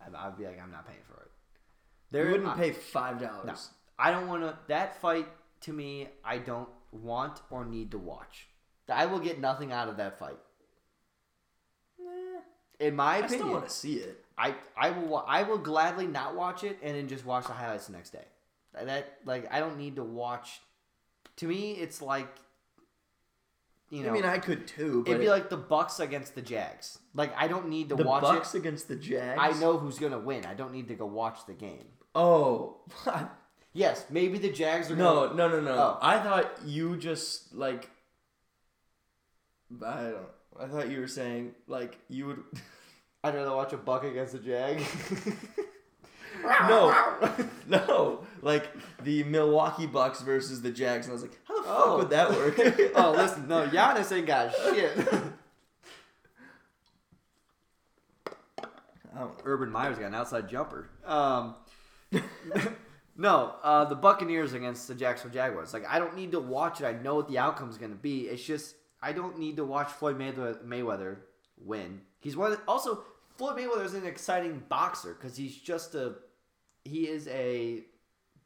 I- 0.00 0.26
I'd 0.26 0.36
be 0.36 0.44
like, 0.46 0.60
I'm 0.60 0.70
not 0.70 0.86
paying 0.86 1.02
for 1.06 1.22
it. 1.22 1.30
you 2.24 2.30
wouldn't 2.32 2.48
I, 2.48 2.56
pay 2.56 2.72
five 2.72 3.20
dollars. 3.20 3.46
No, 3.46 3.54
I 3.98 4.10
don't 4.10 4.28
want 4.28 4.42
to. 4.42 4.58
That 4.68 5.00
fight 5.00 5.26
to 5.62 5.72
me, 5.72 6.08
I 6.24 6.38
don't 6.38 6.68
want 6.92 7.40
or 7.50 7.64
need 7.64 7.90
to 7.92 7.98
watch. 7.98 8.48
I 8.88 9.06
will 9.06 9.18
get 9.18 9.38
nothing 9.40 9.72
out 9.72 9.88
of 9.88 9.96
that 9.98 10.18
fight. 10.18 10.38
Nah. 11.98 12.40
In 12.80 12.94
my 12.96 13.16
opinion 13.16 13.34
I 13.40 13.42
still 13.42 13.52
want 13.52 13.68
to 13.68 13.74
see 13.74 13.94
it. 13.96 14.24
I 14.38 14.54
I 14.76 14.90
will 14.90 15.24
I 15.26 15.42
will 15.42 15.58
gladly 15.58 16.06
not 16.06 16.36
watch 16.36 16.64
it 16.64 16.78
and 16.82 16.96
then 16.96 17.08
just 17.08 17.26
watch 17.26 17.46
the 17.46 17.52
highlights 17.52 17.86
the 17.86 17.92
next 17.92 18.10
day. 18.10 18.24
That 18.72 19.18
like 19.24 19.52
I 19.52 19.58
don't 19.58 19.76
need 19.76 19.96
to 19.96 20.04
watch. 20.04 20.60
To 21.36 21.46
me, 21.48 21.72
it's 21.72 22.00
like 22.00 22.28
you 23.90 24.02
know, 24.02 24.10
I 24.10 24.12
mean, 24.12 24.24
I 24.24 24.38
could 24.38 24.66
too. 24.66 25.02
But 25.04 25.10
it'd 25.12 25.20
be 25.20 25.26
it- 25.26 25.30
like 25.30 25.50
the 25.50 25.56
Bucks 25.56 25.98
against 26.00 26.34
the 26.34 26.42
Jags. 26.42 26.98
Like 27.14 27.32
I 27.36 27.48
don't 27.48 27.68
need 27.68 27.88
to 27.90 27.96
watch 27.96 28.04
the 28.04 28.08
watch 28.08 28.22
Bucks 28.22 28.54
it. 28.54 28.58
against 28.58 28.88
the 28.88 28.96
Jags. 28.96 29.40
I 29.40 29.58
know 29.58 29.78
who's 29.78 29.98
gonna 29.98 30.18
win. 30.18 30.44
I 30.46 30.54
don't 30.54 30.72
need 30.72 30.88
to 30.88 30.94
go 30.94 31.06
watch 31.06 31.46
the 31.46 31.54
game. 31.54 31.86
Oh 32.14 32.78
Yes, 33.74 34.06
maybe 34.10 34.38
the 34.38 34.50
Jags 34.50 34.90
are 34.90 34.96
no, 34.96 35.28
Gonna, 35.28 35.34
no, 35.36 35.48
no, 35.48 35.60
no! 35.60 35.74
Oh. 35.74 35.98
I 36.02 36.18
thought 36.18 36.50
you 36.64 36.96
just 36.96 37.54
like. 37.54 37.90
I 39.84 40.02
don't. 40.02 40.28
I 40.58 40.66
thought 40.66 40.90
you 40.90 41.00
were 41.00 41.06
saying 41.06 41.54
like 41.66 41.98
you 42.08 42.26
would. 42.26 42.42
I'd 43.22 43.34
rather 43.34 43.54
watch 43.54 43.72
a 43.72 43.76
Buck 43.76 44.04
against 44.04 44.34
a 44.34 44.38
Jag. 44.38 44.80
No, 46.44 46.94
no, 47.66 48.24
like 48.42 48.68
the 49.02 49.24
Milwaukee 49.24 49.86
Bucks 49.86 50.20
versus 50.22 50.62
the 50.62 50.70
Jags, 50.70 51.06
and 51.06 51.12
I 51.12 51.14
was 51.14 51.22
like, 51.22 51.38
how 51.44 51.56
the 51.56 51.62
fuck 51.62 51.76
Oh. 51.86 51.96
would 51.98 52.10
that 52.10 52.30
work? 52.30 52.54
oh, 52.94 53.10
listen, 53.16 53.48
no, 53.48 53.66
Giannis 53.68 54.10
ain't 54.14 54.26
got 54.26 54.54
shit. 54.54 55.08
I. 59.16 59.26
Urban 59.44 59.70
Meyer's 59.70 59.98
got 59.98 60.06
an 60.06 60.14
outside 60.14 60.48
jumper. 60.48 60.88
Um, 61.04 61.56
no, 63.16 63.54
uh, 63.64 63.84
the 63.86 63.96
Buccaneers 63.96 64.52
against 64.52 64.86
the 64.86 64.94
Jacksonville 64.94 65.34
Jaguars. 65.34 65.72
Like, 65.74 65.86
I 65.88 65.98
don't 65.98 66.14
need 66.14 66.32
to 66.32 66.40
watch 66.40 66.80
it. 66.80 66.84
I 66.86 66.92
know 66.92 67.16
what 67.16 67.28
the 67.28 67.38
outcome's 67.38 67.78
going 67.78 67.90
to 67.90 67.96
be. 67.96 68.22
It's 68.28 68.44
just 68.44 68.76
I 69.02 69.12
don't 69.12 69.38
need 69.38 69.56
to 69.56 69.64
watch 69.64 69.88
Floyd 69.88 70.18
Mayweather, 70.18 70.62
Mayweather 70.64 71.16
win. 71.60 72.00
He's 72.20 72.36
one. 72.36 72.52
The, 72.52 72.60
also, 72.68 73.02
Floyd 73.36 73.56
Mayweather 73.58 73.84
is 73.84 73.94
an 73.94 74.06
exciting 74.06 74.62
boxer 74.68 75.14
because 75.14 75.36
he's 75.36 75.56
just 75.56 75.94
a 75.96 76.14
he 76.84 77.08
is 77.08 77.26
a 77.28 77.82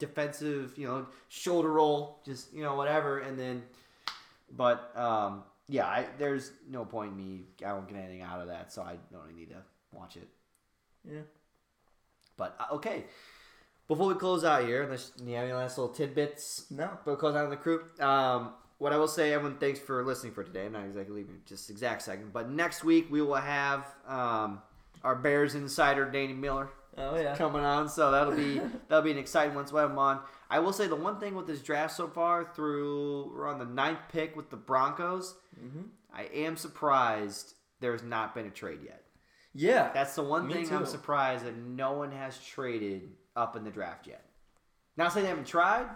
defensive, 0.02 0.74
you 0.76 0.86
know, 0.86 1.06
shoulder 1.28 1.72
roll, 1.72 2.18
just 2.26 2.52
you 2.52 2.62
know 2.62 2.74
whatever, 2.74 3.20
and 3.20 3.38
then. 3.38 3.62
But 4.54 4.90
um, 4.96 5.44
yeah, 5.68 5.86
I, 5.86 6.06
there's 6.18 6.50
no 6.68 6.84
point 6.84 7.12
in 7.12 7.16
me. 7.16 7.44
I 7.64 7.72
won't 7.72 7.88
get 7.88 7.96
anything 7.96 8.20
out 8.20 8.40
of 8.40 8.48
that, 8.48 8.72
so 8.72 8.82
I 8.82 8.96
don't 9.10 9.22
really 9.22 9.34
need 9.34 9.50
to 9.50 9.62
watch 9.92 10.16
it. 10.16 10.28
Yeah. 11.08 11.20
But 12.36 12.56
uh, 12.60 12.74
okay, 12.74 13.04
before 13.88 14.08
we 14.08 14.14
close 14.14 14.44
out 14.44 14.64
here, 14.64 14.82
unless 14.82 15.12
you 15.24 15.34
have 15.34 15.44
any 15.44 15.52
last 15.52 15.78
little 15.78 15.94
tidbits 15.94 16.66
No. 16.70 16.88
before 16.88 17.14
we 17.14 17.18
close 17.20 17.36
out 17.36 17.44
on 17.44 17.50
the 17.50 17.56
crew, 17.56 17.84
um, 18.00 18.52
what 18.78 18.92
I 18.92 18.96
will 18.96 19.08
say, 19.08 19.32
everyone, 19.32 19.58
thanks 19.58 19.78
for 19.78 20.04
listening 20.04 20.32
for 20.32 20.42
today. 20.42 20.66
I'm 20.66 20.72
not 20.72 20.84
exactly 20.84 21.14
leaving 21.14 21.36
just 21.46 21.70
exact 21.70 22.02
second, 22.02 22.32
but 22.32 22.50
next 22.50 22.82
week 22.82 23.06
we 23.10 23.22
will 23.22 23.34
have 23.36 23.86
um, 24.08 24.60
our 25.04 25.14
Bears 25.14 25.54
insider 25.54 26.04
Danny 26.10 26.32
Miller 26.32 26.68
Oh 26.98 27.16
yeah. 27.16 27.34
coming 27.36 27.64
on, 27.64 27.88
so 27.88 28.10
that'll 28.10 28.34
be 28.34 28.60
that'll 28.88 29.02
be 29.04 29.10
an 29.12 29.18
exciting 29.18 29.54
one. 29.54 29.66
So 29.66 29.78
him 29.78 29.98
on. 29.98 30.20
I 30.50 30.58
will 30.58 30.72
say 30.72 30.86
the 30.86 30.96
one 30.96 31.18
thing 31.18 31.34
with 31.34 31.46
this 31.46 31.60
draft 31.62 31.94
so 31.96 32.06
far, 32.08 32.44
through 32.54 33.32
we're 33.34 33.48
on 33.48 33.58
the 33.58 33.64
ninth 33.64 34.00
pick 34.10 34.36
with 34.36 34.50
the 34.50 34.56
Broncos. 34.56 35.34
Mhm. 35.58 35.88
I 36.14 36.24
am 36.24 36.56
surprised 36.56 37.54
there's 37.80 38.02
not 38.02 38.34
been 38.34 38.46
a 38.46 38.50
trade 38.50 38.80
yet. 38.84 39.02
Yeah. 39.54 39.90
That's 39.92 40.14
the 40.14 40.22
one 40.22 40.50
thing 40.50 40.70
I'm 40.72 40.86
surprised 40.86 41.44
that 41.44 41.56
no 41.56 41.92
one 41.92 42.12
has 42.12 42.38
traded 42.38 43.10
up 43.34 43.56
in 43.56 43.64
the 43.64 43.70
draft 43.70 44.06
yet. 44.06 44.24
Not 44.96 45.12
saying 45.12 45.24
they 45.24 45.30
haven't 45.30 45.46
tried. 45.46 45.86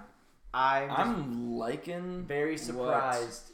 I'm, 0.54 0.90
I'm 0.90 1.52
liking 1.56 2.24
very 2.26 2.52
what- 2.52 2.60
surprised. 2.60 3.52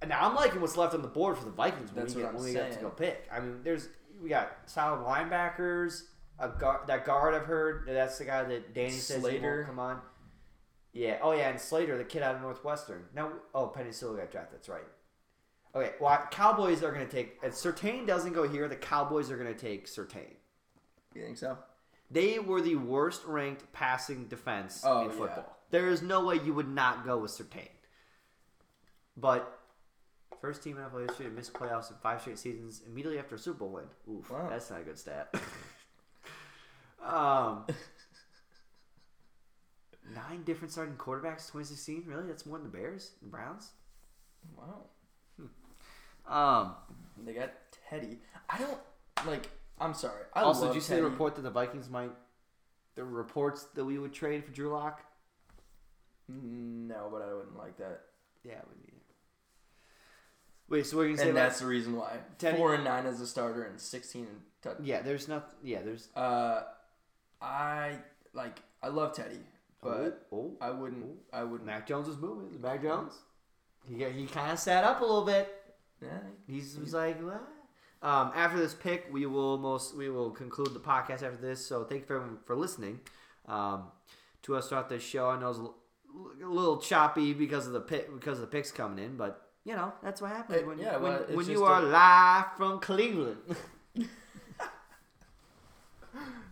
And 0.00 0.10
now 0.10 0.28
I'm 0.28 0.34
liking 0.36 0.60
what's 0.60 0.76
left 0.76 0.94
on 0.94 1.02
the 1.02 1.08
board 1.08 1.36
for 1.38 1.44
the 1.44 1.50
Vikings 1.50 1.92
when 1.92 2.04
That's 2.04 2.14
we, 2.14 2.22
what 2.22 2.28
get, 2.28 2.36
I'm 2.38 2.42
when 2.42 2.44
we 2.44 2.52
get 2.52 2.72
to 2.72 2.78
go 2.80 2.90
pick. 2.90 3.28
I 3.32 3.40
mean, 3.40 3.60
there's 3.64 3.88
we 4.22 4.28
got 4.28 4.50
solid 4.66 5.04
linebackers. 5.04 6.02
A 6.40 6.48
guard, 6.48 6.86
that 6.86 7.04
guard 7.04 7.34
I've 7.34 7.46
heard 7.46 7.84
that's 7.86 8.18
the 8.18 8.24
guy 8.24 8.44
that 8.44 8.72
Danny 8.74 8.90
says 8.90 9.26
he 9.26 9.38
won't 9.38 9.66
come 9.66 9.78
on. 9.78 10.00
Yeah. 10.92 11.18
Oh 11.22 11.32
yeah, 11.32 11.48
and 11.50 11.60
Slater, 11.60 11.98
the 11.98 12.04
kid 12.04 12.22
out 12.22 12.36
of 12.36 12.42
Northwestern. 12.42 13.04
No. 13.14 13.32
Oh, 13.54 13.72
Penei 13.76 13.92
still 13.92 14.14
got 14.14 14.30
drafted. 14.30 14.58
That's 14.58 14.68
right. 14.68 14.84
Okay. 15.74 15.92
Well, 16.00 16.26
Cowboys 16.30 16.82
are 16.82 16.92
going 16.92 17.06
to 17.06 17.12
take. 17.12 17.38
If 17.42 17.52
Surtain 17.54 18.06
doesn't 18.06 18.32
go 18.32 18.48
here, 18.48 18.68
the 18.68 18.76
Cowboys 18.76 19.30
are 19.30 19.36
going 19.36 19.52
to 19.52 19.58
take 19.58 19.86
Surtain. 19.86 20.34
You 21.14 21.22
think 21.24 21.38
so? 21.38 21.58
They 22.10 22.38
were 22.38 22.60
the 22.62 22.76
worst 22.76 23.22
ranked 23.26 23.70
passing 23.72 24.26
defense 24.28 24.82
Oh, 24.84 25.02
in 25.02 25.06
yeah. 25.10 25.16
football. 25.16 25.56
There 25.70 25.88
is 25.88 26.00
no 26.02 26.24
way 26.24 26.36
you 26.42 26.54
would 26.54 26.68
not 26.68 27.04
go 27.04 27.18
with 27.18 27.32
Surtain. 27.32 27.68
But 29.16 29.58
first 30.40 30.62
team 30.62 30.78
in 30.78 30.84
NFL 30.84 31.08
history 31.08 31.26
to 31.26 31.32
miss 31.32 31.50
playoffs 31.50 31.90
in 31.90 31.96
five 32.02 32.20
straight 32.20 32.38
seasons 32.38 32.82
immediately 32.86 33.18
after 33.18 33.34
a 33.34 33.38
Super 33.38 33.58
Bowl 33.58 33.70
win. 33.70 33.84
Oof, 34.10 34.30
Wow. 34.30 34.48
that's 34.48 34.70
not 34.70 34.80
a 34.80 34.84
good 34.84 34.98
stat. 34.98 35.34
um, 37.04 37.64
nine 40.14 40.42
different 40.44 40.72
starting 40.72 40.94
quarterbacks, 40.94 41.46
2016. 41.46 42.04
Really, 42.06 42.26
that's 42.26 42.46
more 42.46 42.58
than 42.58 42.70
the 42.70 42.76
Bears, 42.76 43.12
and 43.22 43.30
Browns. 43.30 43.70
Wow. 44.56 44.84
Um, 46.26 46.74
They 47.24 47.32
got 47.32 47.52
Teddy. 47.88 48.18
I 48.50 48.58
don't 48.58 48.78
like. 49.26 49.48
I'm 49.80 49.94
sorry. 49.94 50.24
I 50.34 50.42
also, 50.42 50.66
did 50.66 50.74
you 50.74 50.80
see 50.80 50.88
Teddy. 50.90 51.02
the 51.02 51.08
report 51.08 51.36
that 51.36 51.42
the 51.42 51.50
Vikings 51.50 51.88
might? 51.88 52.10
The 52.96 53.04
reports 53.04 53.64
that 53.74 53.84
we 53.84 53.98
would 53.98 54.12
trade 54.12 54.44
for 54.44 54.50
Drew 54.50 54.70
Lock. 54.70 55.02
No, 56.28 57.08
but 57.10 57.22
I 57.22 57.32
wouldn't 57.32 57.56
like 57.56 57.78
that. 57.78 58.00
Yeah, 58.44 58.60
we 58.68 58.74
need. 58.84 59.00
Wait, 60.68 60.86
so 60.86 60.98
we're 60.98 61.06
gonna 61.06 61.16
say? 61.18 61.28
And 61.28 61.36
that's 61.36 61.60
the 61.60 61.66
reason 61.66 61.96
why. 61.96 62.18
Teddy- 62.38 62.56
Four 62.58 62.74
and 62.74 62.84
nine 62.84 63.06
as 63.06 63.20
a 63.20 63.26
starter 63.26 63.62
and 63.64 63.80
sixteen 63.80 64.26
and 64.26 64.40
touch. 64.62 64.76
Yeah, 64.82 65.00
there's 65.00 65.28
not. 65.28 65.54
Yeah, 65.62 65.80
there's. 65.82 66.08
Uh, 66.14 66.62
I 67.40 67.96
like. 68.32 68.58
I 68.82 68.88
love 68.88 69.14
Teddy, 69.14 69.40
but 69.82 70.26
oh, 70.32 70.52
I 70.60 70.70
wouldn't. 70.70 71.06
I 71.32 71.44
wouldn't. 71.44 71.66
Mac 71.66 71.86
Jones 71.86 72.08
is 72.08 72.16
moving. 72.16 72.60
Mac 72.60 72.82
Jones. 72.82 73.14
He 73.88 74.04
he 74.04 74.26
kind 74.26 74.52
of 74.52 74.58
sat 74.58 74.84
up 74.84 75.00
a 75.00 75.04
little 75.04 75.24
bit. 75.24 75.54
Yeah. 76.02 76.18
He's 76.46 76.76
was 76.78 76.94
like, 76.94 77.20
what? 77.22 77.42
Um, 78.00 78.30
after 78.36 78.58
this 78.58 78.74
pick, 78.74 79.08
we 79.10 79.26
will 79.26 79.58
most 79.58 79.96
we 79.96 80.08
will 80.08 80.30
conclude 80.30 80.72
the 80.74 80.80
podcast 80.80 81.22
after 81.22 81.38
this. 81.40 81.64
So 81.64 81.84
thank 81.84 82.02
you 82.02 82.06
for 82.06 82.16
everyone 82.16 82.38
for 82.44 82.54
listening 82.56 83.00
um, 83.46 83.84
to 84.42 84.56
us 84.56 84.68
throughout 84.68 84.88
this 84.88 85.02
show. 85.02 85.28
I 85.30 85.40
know 85.40 85.50
it's 85.50 85.58
a 85.58 86.46
little 86.46 86.78
choppy 86.78 87.32
because 87.32 87.66
of 87.66 87.72
the 87.72 87.80
pick 87.80 88.12
because 88.14 88.38
of 88.38 88.42
the 88.42 88.46
picks 88.46 88.70
coming 88.70 89.04
in, 89.04 89.16
but 89.16 89.48
you 89.64 89.74
know 89.74 89.92
that's 90.02 90.20
what 90.22 90.30
happens 90.30 90.60
Hey, 90.60 90.64
when 90.64 90.78
yeah, 90.78 90.96
when, 90.96 91.12
well, 91.12 91.24
when 91.34 91.48
you 91.48 91.64
are 91.64 91.80
a- 91.82 91.86
live 91.86 92.46
from 92.56 92.78
Cleveland. 92.80 93.38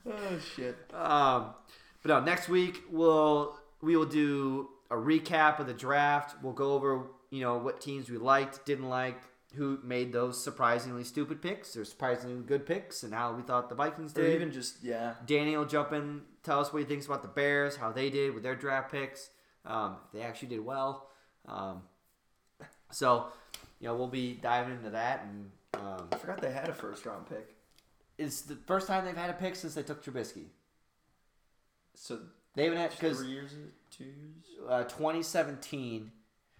Oh 0.12 0.38
shit. 0.54 0.76
Um, 0.94 1.54
but 2.02 2.08
no, 2.08 2.20
next 2.20 2.48
week 2.48 2.82
we'll 2.90 3.58
we 3.82 3.96
will 3.96 4.06
do 4.06 4.68
a 4.90 4.94
recap 4.94 5.58
of 5.58 5.66
the 5.66 5.74
draft. 5.74 6.36
We'll 6.42 6.52
go 6.52 6.72
over 6.72 7.06
you 7.30 7.40
know 7.40 7.58
what 7.58 7.80
teams 7.80 8.08
we 8.08 8.18
liked, 8.18 8.64
didn't 8.64 8.88
like, 8.88 9.20
who 9.54 9.78
made 9.82 10.12
those 10.12 10.42
surprisingly 10.42 11.04
stupid 11.04 11.42
picks 11.42 11.76
or 11.76 11.84
surprisingly 11.84 12.42
good 12.44 12.66
picks, 12.66 13.02
and 13.02 13.12
how 13.12 13.32
we 13.32 13.42
thought 13.42 13.68
the 13.68 13.74
Vikings 13.74 14.12
did. 14.12 14.24
Or 14.24 14.28
even 14.28 14.52
just 14.52 14.82
yeah. 14.82 15.14
Danny 15.26 15.56
will 15.56 15.64
jump 15.64 15.92
in, 15.92 16.22
tell 16.42 16.60
us 16.60 16.72
what 16.72 16.80
he 16.80 16.84
thinks 16.84 17.06
about 17.06 17.22
the 17.22 17.28
Bears, 17.28 17.76
how 17.76 17.92
they 17.92 18.10
did 18.10 18.34
with 18.34 18.42
their 18.42 18.54
draft 18.54 18.92
picks, 18.92 19.30
um, 19.64 19.96
if 20.06 20.12
they 20.12 20.22
actually 20.22 20.48
did 20.48 20.64
well. 20.64 21.08
Um, 21.46 21.82
so, 22.90 23.26
you 23.80 23.88
know, 23.88 23.96
we'll 23.96 24.08
be 24.08 24.34
diving 24.34 24.74
into 24.74 24.90
that, 24.90 25.26
and 25.26 25.50
um, 25.74 26.08
I 26.12 26.16
forgot 26.16 26.40
they 26.40 26.52
had 26.52 26.68
a 26.68 26.74
first 26.74 27.04
round 27.06 27.26
pick. 27.28 27.55
It's 28.18 28.42
the 28.42 28.56
first 28.66 28.86
time 28.86 29.04
they've 29.04 29.16
had 29.16 29.30
a 29.30 29.34
pick 29.34 29.56
since 29.56 29.74
they 29.74 29.82
took 29.82 30.04
Trubisky. 30.04 30.46
So 31.94 32.20
They 32.54 32.64
haven't 32.64 32.78
had 32.78 32.90
because 32.90 33.18
three 33.18 33.28
years, 33.28 33.52
two 33.90 34.04
years. 34.04 34.44
uh, 34.68 34.84
2017. 34.84 36.12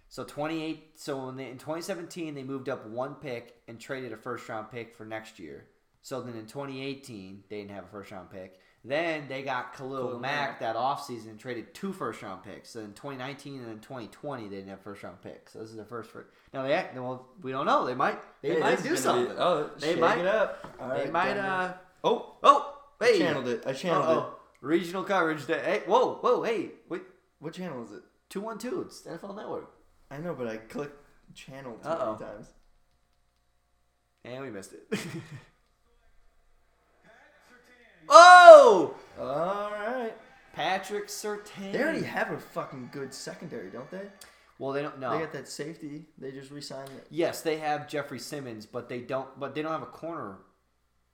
So 0.09 0.23
28. 0.23 0.99
So 0.99 1.25
when 1.25 1.35
they, 1.35 1.47
in 1.49 1.57
2017 1.57 2.33
they 2.33 2.43
moved 2.43 2.69
up 2.69 2.85
one 2.87 3.15
pick 3.15 3.61
and 3.67 3.79
traded 3.79 4.13
a 4.13 4.17
first 4.17 4.47
round 4.47 4.71
pick 4.71 4.95
for 4.95 5.05
next 5.05 5.37
year. 5.39 5.65
So 6.01 6.21
then 6.21 6.35
in 6.35 6.45
2018 6.45 7.43
they 7.49 7.57
didn't 7.57 7.71
have 7.71 7.83
a 7.85 7.87
first 7.87 8.11
round 8.11 8.29
pick. 8.29 8.59
Then 8.87 9.27
they 9.27 9.43
got 9.43 9.73
Khalil, 9.75 10.07
Khalil 10.07 10.19
Mack 10.19 10.49
Mack. 10.49 10.59
that 10.61 10.75
offseason 10.77 11.29
and 11.31 11.39
traded 11.39 11.73
two 11.73 11.91
first 11.91 12.21
round 12.21 12.43
picks. 12.43 12.69
So 12.69 12.79
in 12.79 12.93
2019 12.93 13.59
and 13.59 13.67
then 13.67 13.79
2020 13.79 14.43
they 14.47 14.55
didn't 14.55 14.69
have 14.69 14.79
first 14.81 15.03
round 15.03 15.21
picks. 15.21 15.53
So 15.53 15.59
this 15.59 15.69
is 15.69 15.75
their 15.75 15.85
first. 15.85 16.09
First. 16.11 16.29
Now 16.53 16.63
they 16.63 16.73
act, 16.73 16.95
well 16.95 17.27
we 17.41 17.51
don't 17.51 17.65
know. 17.65 17.85
They 17.85 17.95
might 17.95 18.17
they 18.41 18.53
Hey, 18.55 18.59
might 18.59 18.77
do 18.77 18.83
gonna 18.83 18.95
be- 18.95 18.97
something. 19.01 19.35
oh, 19.37 19.69
They 19.79 19.95
might- 19.95 20.19
it 20.19 20.27
up. 20.27 20.75
All 20.79 20.89
they 20.89 20.95
right, 21.03 21.11
might 21.11 21.37
uh 21.37 21.73
Oh, 22.03 22.37
oh 22.43 22.77
I 23.01 23.05
hey 23.05 23.19
channeled 23.19 23.47
it. 23.49 23.63
I 23.67 23.73
channeled 23.73 24.05
Uh-oh. 24.05 24.35
regional 24.61 25.03
coverage. 25.03 25.45
Day. 25.45 25.59
Hey 25.63 25.81
whoa 25.85 26.15
whoa 26.15 26.43
hey 26.43 26.71
wait. 26.87 27.03
What 27.39 27.53
channel 27.53 27.83
is 27.83 27.91
it? 27.91 28.03
two 28.29 28.41
one 28.41 28.57
two. 28.57 28.81
It's 28.81 29.01
NFL 29.01 29.35
Network. 29.35 29.69
I 30.09 30.17
know, 30.17 30.33
but 30.33 30.47
I 30.47 30.57
clicked 30.57 30.95
channel 31.35 31.73
too 31.83 31.89
Uh-oh. 31.89 32.13
many 32.19 32.31
times. 32.31 32.47
And 34.23 34.43
we 34.43 34.49
missed 34.49 34.73
it. 34.73 34.89
Pat 34.89 35.01
Surtain. 38.67 38.93
All 39.19 39.71
right. 39.71 40.13
Patrick 40.53 41.07
Surtain. 41.07 41.71
They 41.71 41.81
already 41.81 42.03
have 42.03 42.31
a 42.31 42.37
fucking 42.39 42.89
good 42.91 43.13
secondary, 43.13 43.69
don't 43.69 43.89
they? 43.91 44.07
Well, 44.59 44.71
they 44.71 44.81
don't 44.81 44.99
know. 44.99 45.11
They 45.11 45.19
got 45.19 45.33
that 45.33 45.47
safety. 45.47 46.05
They 46.17 46.31
just 46.31 46.49
re-signed 46.49 46.89
it. 46.89 47.05
yes, 47.11 47.41
they 47.41 47.57
have 47.57 47.87
Jeffrey 47.87 48.17
Simmons, 48.19 48.65
but 48.65 48.89
they 48.89 49.01
don't. 49.01 49.39
But 49.39 49.53
they 49.53 49.61
don't 49.61 49.71
have 49.71 49.83
a 49.83 49.87
corner. 49.87 50.37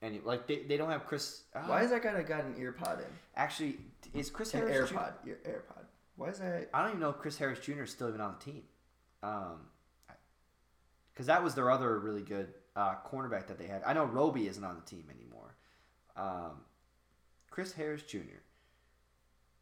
Any 0.00 0.20
like 0.24 0.46
they, 0.46 0.62
they 0.62 0.76
don't 0.76 0.90
have 0.90 1.06
Chris. 1.06 1.42
Uh, 1.54 1.60
Why 1.60 1.82
is 1.82 1.90
that 1.90 2.02
guy 2.02 2.12
that 2.14 2.26
got 2.26 2.44
an 2.44 2.54
ear 2.58 2.72
pod 2.72 3.00
in? 3.00 3.06
actually 3.36 3.78
is 4.14 4.30
Chris 4.30 4.54
An 4.54 4.66
Harris? 4.66 4.90
Jr. 4.90 4.96
AirPod. 4.96 5.12
Ear, 5.26 5.38
AirPod. 5.46 5.84
Why 6.16 6.28
is 6.28 6.38
that? 6.38 6.68
I 6.72 6.80
don't 6.80 6.90
even 6.90 7.00
know 7.00 7.10
if 7.10 7.18
Chris 7.18 7.36
Harris 7.38 7.58
Jr. 7.60 7.82
is 7.82 7.90
still 7.90 8.08
even 8.08 8.20
on 8.20 8.36
the 8.38 8.44
team. 8.52 8.62
Um, 9.22 9.60
because 11.12 11.26
that 11.26 11.42
was 11.44 11.54
their 11.54 11.70
other 11.70 11.98
really 11.98 12.22
good 12.22 12.48
uh, 12.76 12.94
cornerback 13.06 13.46
that 13.46 13.58
they 13.58 13.66
had. 13.66 13.82
I 13.86 13.92
know 13.92 14.04
Roby 14.04 14.48
isn't 14.48 14.64
on 14.64 14.74
the 14.74 14.82
team 14.82 15.04
anymore. 15.14 15.54
Um, 16.16 16.60
Chris 17.54 17.72
Harris 17.74 18.02
Jr. 18.02 18.40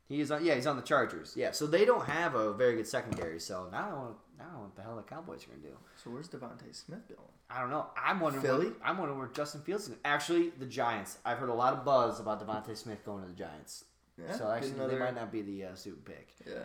He 0.09 0.23
is 0.23 0.31
on. 0.31 0.43
Yeah, 0.43 0.55
he's 0.55 0.67
on 0.67 0.77
the 0.77 0.83
Chargers. 0.83 1.35
Yeah, 1.37 1.51
so 1.51 1.67
they 1.67 1.85
don't 1.85 2.07
have 2.07 2.35
a 2.35 2.55
very 2.55 2.75
good 2.77 2.87
secondary. 2.87 3.39
So 3.39 3.69
now 3.71 3.77
I 3.79 3.91
don't 3.91 3.99
know, 3.99 4.17
now 4.39 4.45
I 4.57 4.61
what 4.63 4.77
the 4.77 4.83
hell 4.83 4.97
the 4.97 5.03
Cowboys 5.03 5.45
are 5.45 5.51
gonna 5.51 5.61
do. 5.61 5.77
So 6.03 6.09
where's 6.09 6.27
DeVonta 6.27 6.75
Smith 6.75 7.07
going? 7.07 7.21
I 7.51 7.61
don't 7.61 7.69
know. 7.69 7.89
I'm 7.95 8.19
wondering. 8.21 8.43
Philly? 8.43 8.67
Where, 8.69 8.77
I'm 8.83 8.97
wondering 8.97 9.19
where 9.19 9.29
Justin 9.29 9.61
Fields 9.61 9.89
is. 9.89 9.97
Actually, 10.07 10.55
the 10.59 10.65
Giants. 10.65 11.19
I've 11.23 11.37
heard 11.37 11.51
a 11.51 11.55
lot 11.55 11.75
of 11.75 11.85
buzz 11.85 12.19
about 12.19 12.41
DeVonta 12.41 12.75
Smith 12.75 13.05
going 13.05 13.25
to 13.25 13.29
the 13.29 13.35
Giants. 13.37 13.85
Yeah, 14.19 14.35
so 14.39 14.51
actually, 14.51 14.73
another- 14.73 14.95
they 14.95 14.99
might 14.99 15.15
not 15.15 15.31
be 15.31 15.43
the 15.43 15.67
uh, 15.67 15.75
super 15.75 16.01
pick. 16.13 16.29
Yeah. 16.47 16.65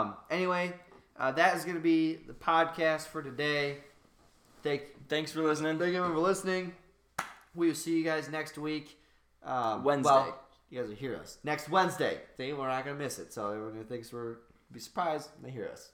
Um. 0.00 0.16
Anyway, 0.28 0.72
uh, 1.20 1.30
that 1.30 1.56
is 1.56 1.62
going 1.64 1.76
to 1.76 1.82
be 1.82 2.16
the 2.16 2.32
podcast 2.32 3.06
for 3.06 3.22
today. 3.22 3.76
Thank, 4.64 4.82
Thanks 5.08 5.30
for 5.30 5.42
listening. 5.42 5.78
thank 5.78 5.94
everyone 5.94 6.12
for 6.14 6.18
listening. 6.18 6.74
We 7.54 7.68
will 7.68 7.74
see 7.76 7.96
you 7.96 8.02
guys 8.04 8.28
next 8.28 8.58
week. 8.58 8.98
Um, 9.44 9.84
Wednesday. 9.84 10.10
Well, 10.10 10.38
you 10.70 10.80
guys 10.80 10.88
will 10.88 10.96
hear 10.96 11.16
us 11.16 11.38
next 11.44 11.68
Wednesday. 11.68 12.20
See, 12.36 12.52
we're 12.52 12.68
not 12.68 12.84
going 12.84 12.96
to 12.96 13.02
miss 13.02 13.18
it. 13.18 13.32
So 13.32 13.50
everyone 13.50 13.74
who 13.74 13.84
thinks 13.84 14.12
we're 14.12 14.36
be 14.72 14.80
surprised, 14.80 15.28
they 15.42 15.50
hear 15.50 15.68
us. 15.70 15.90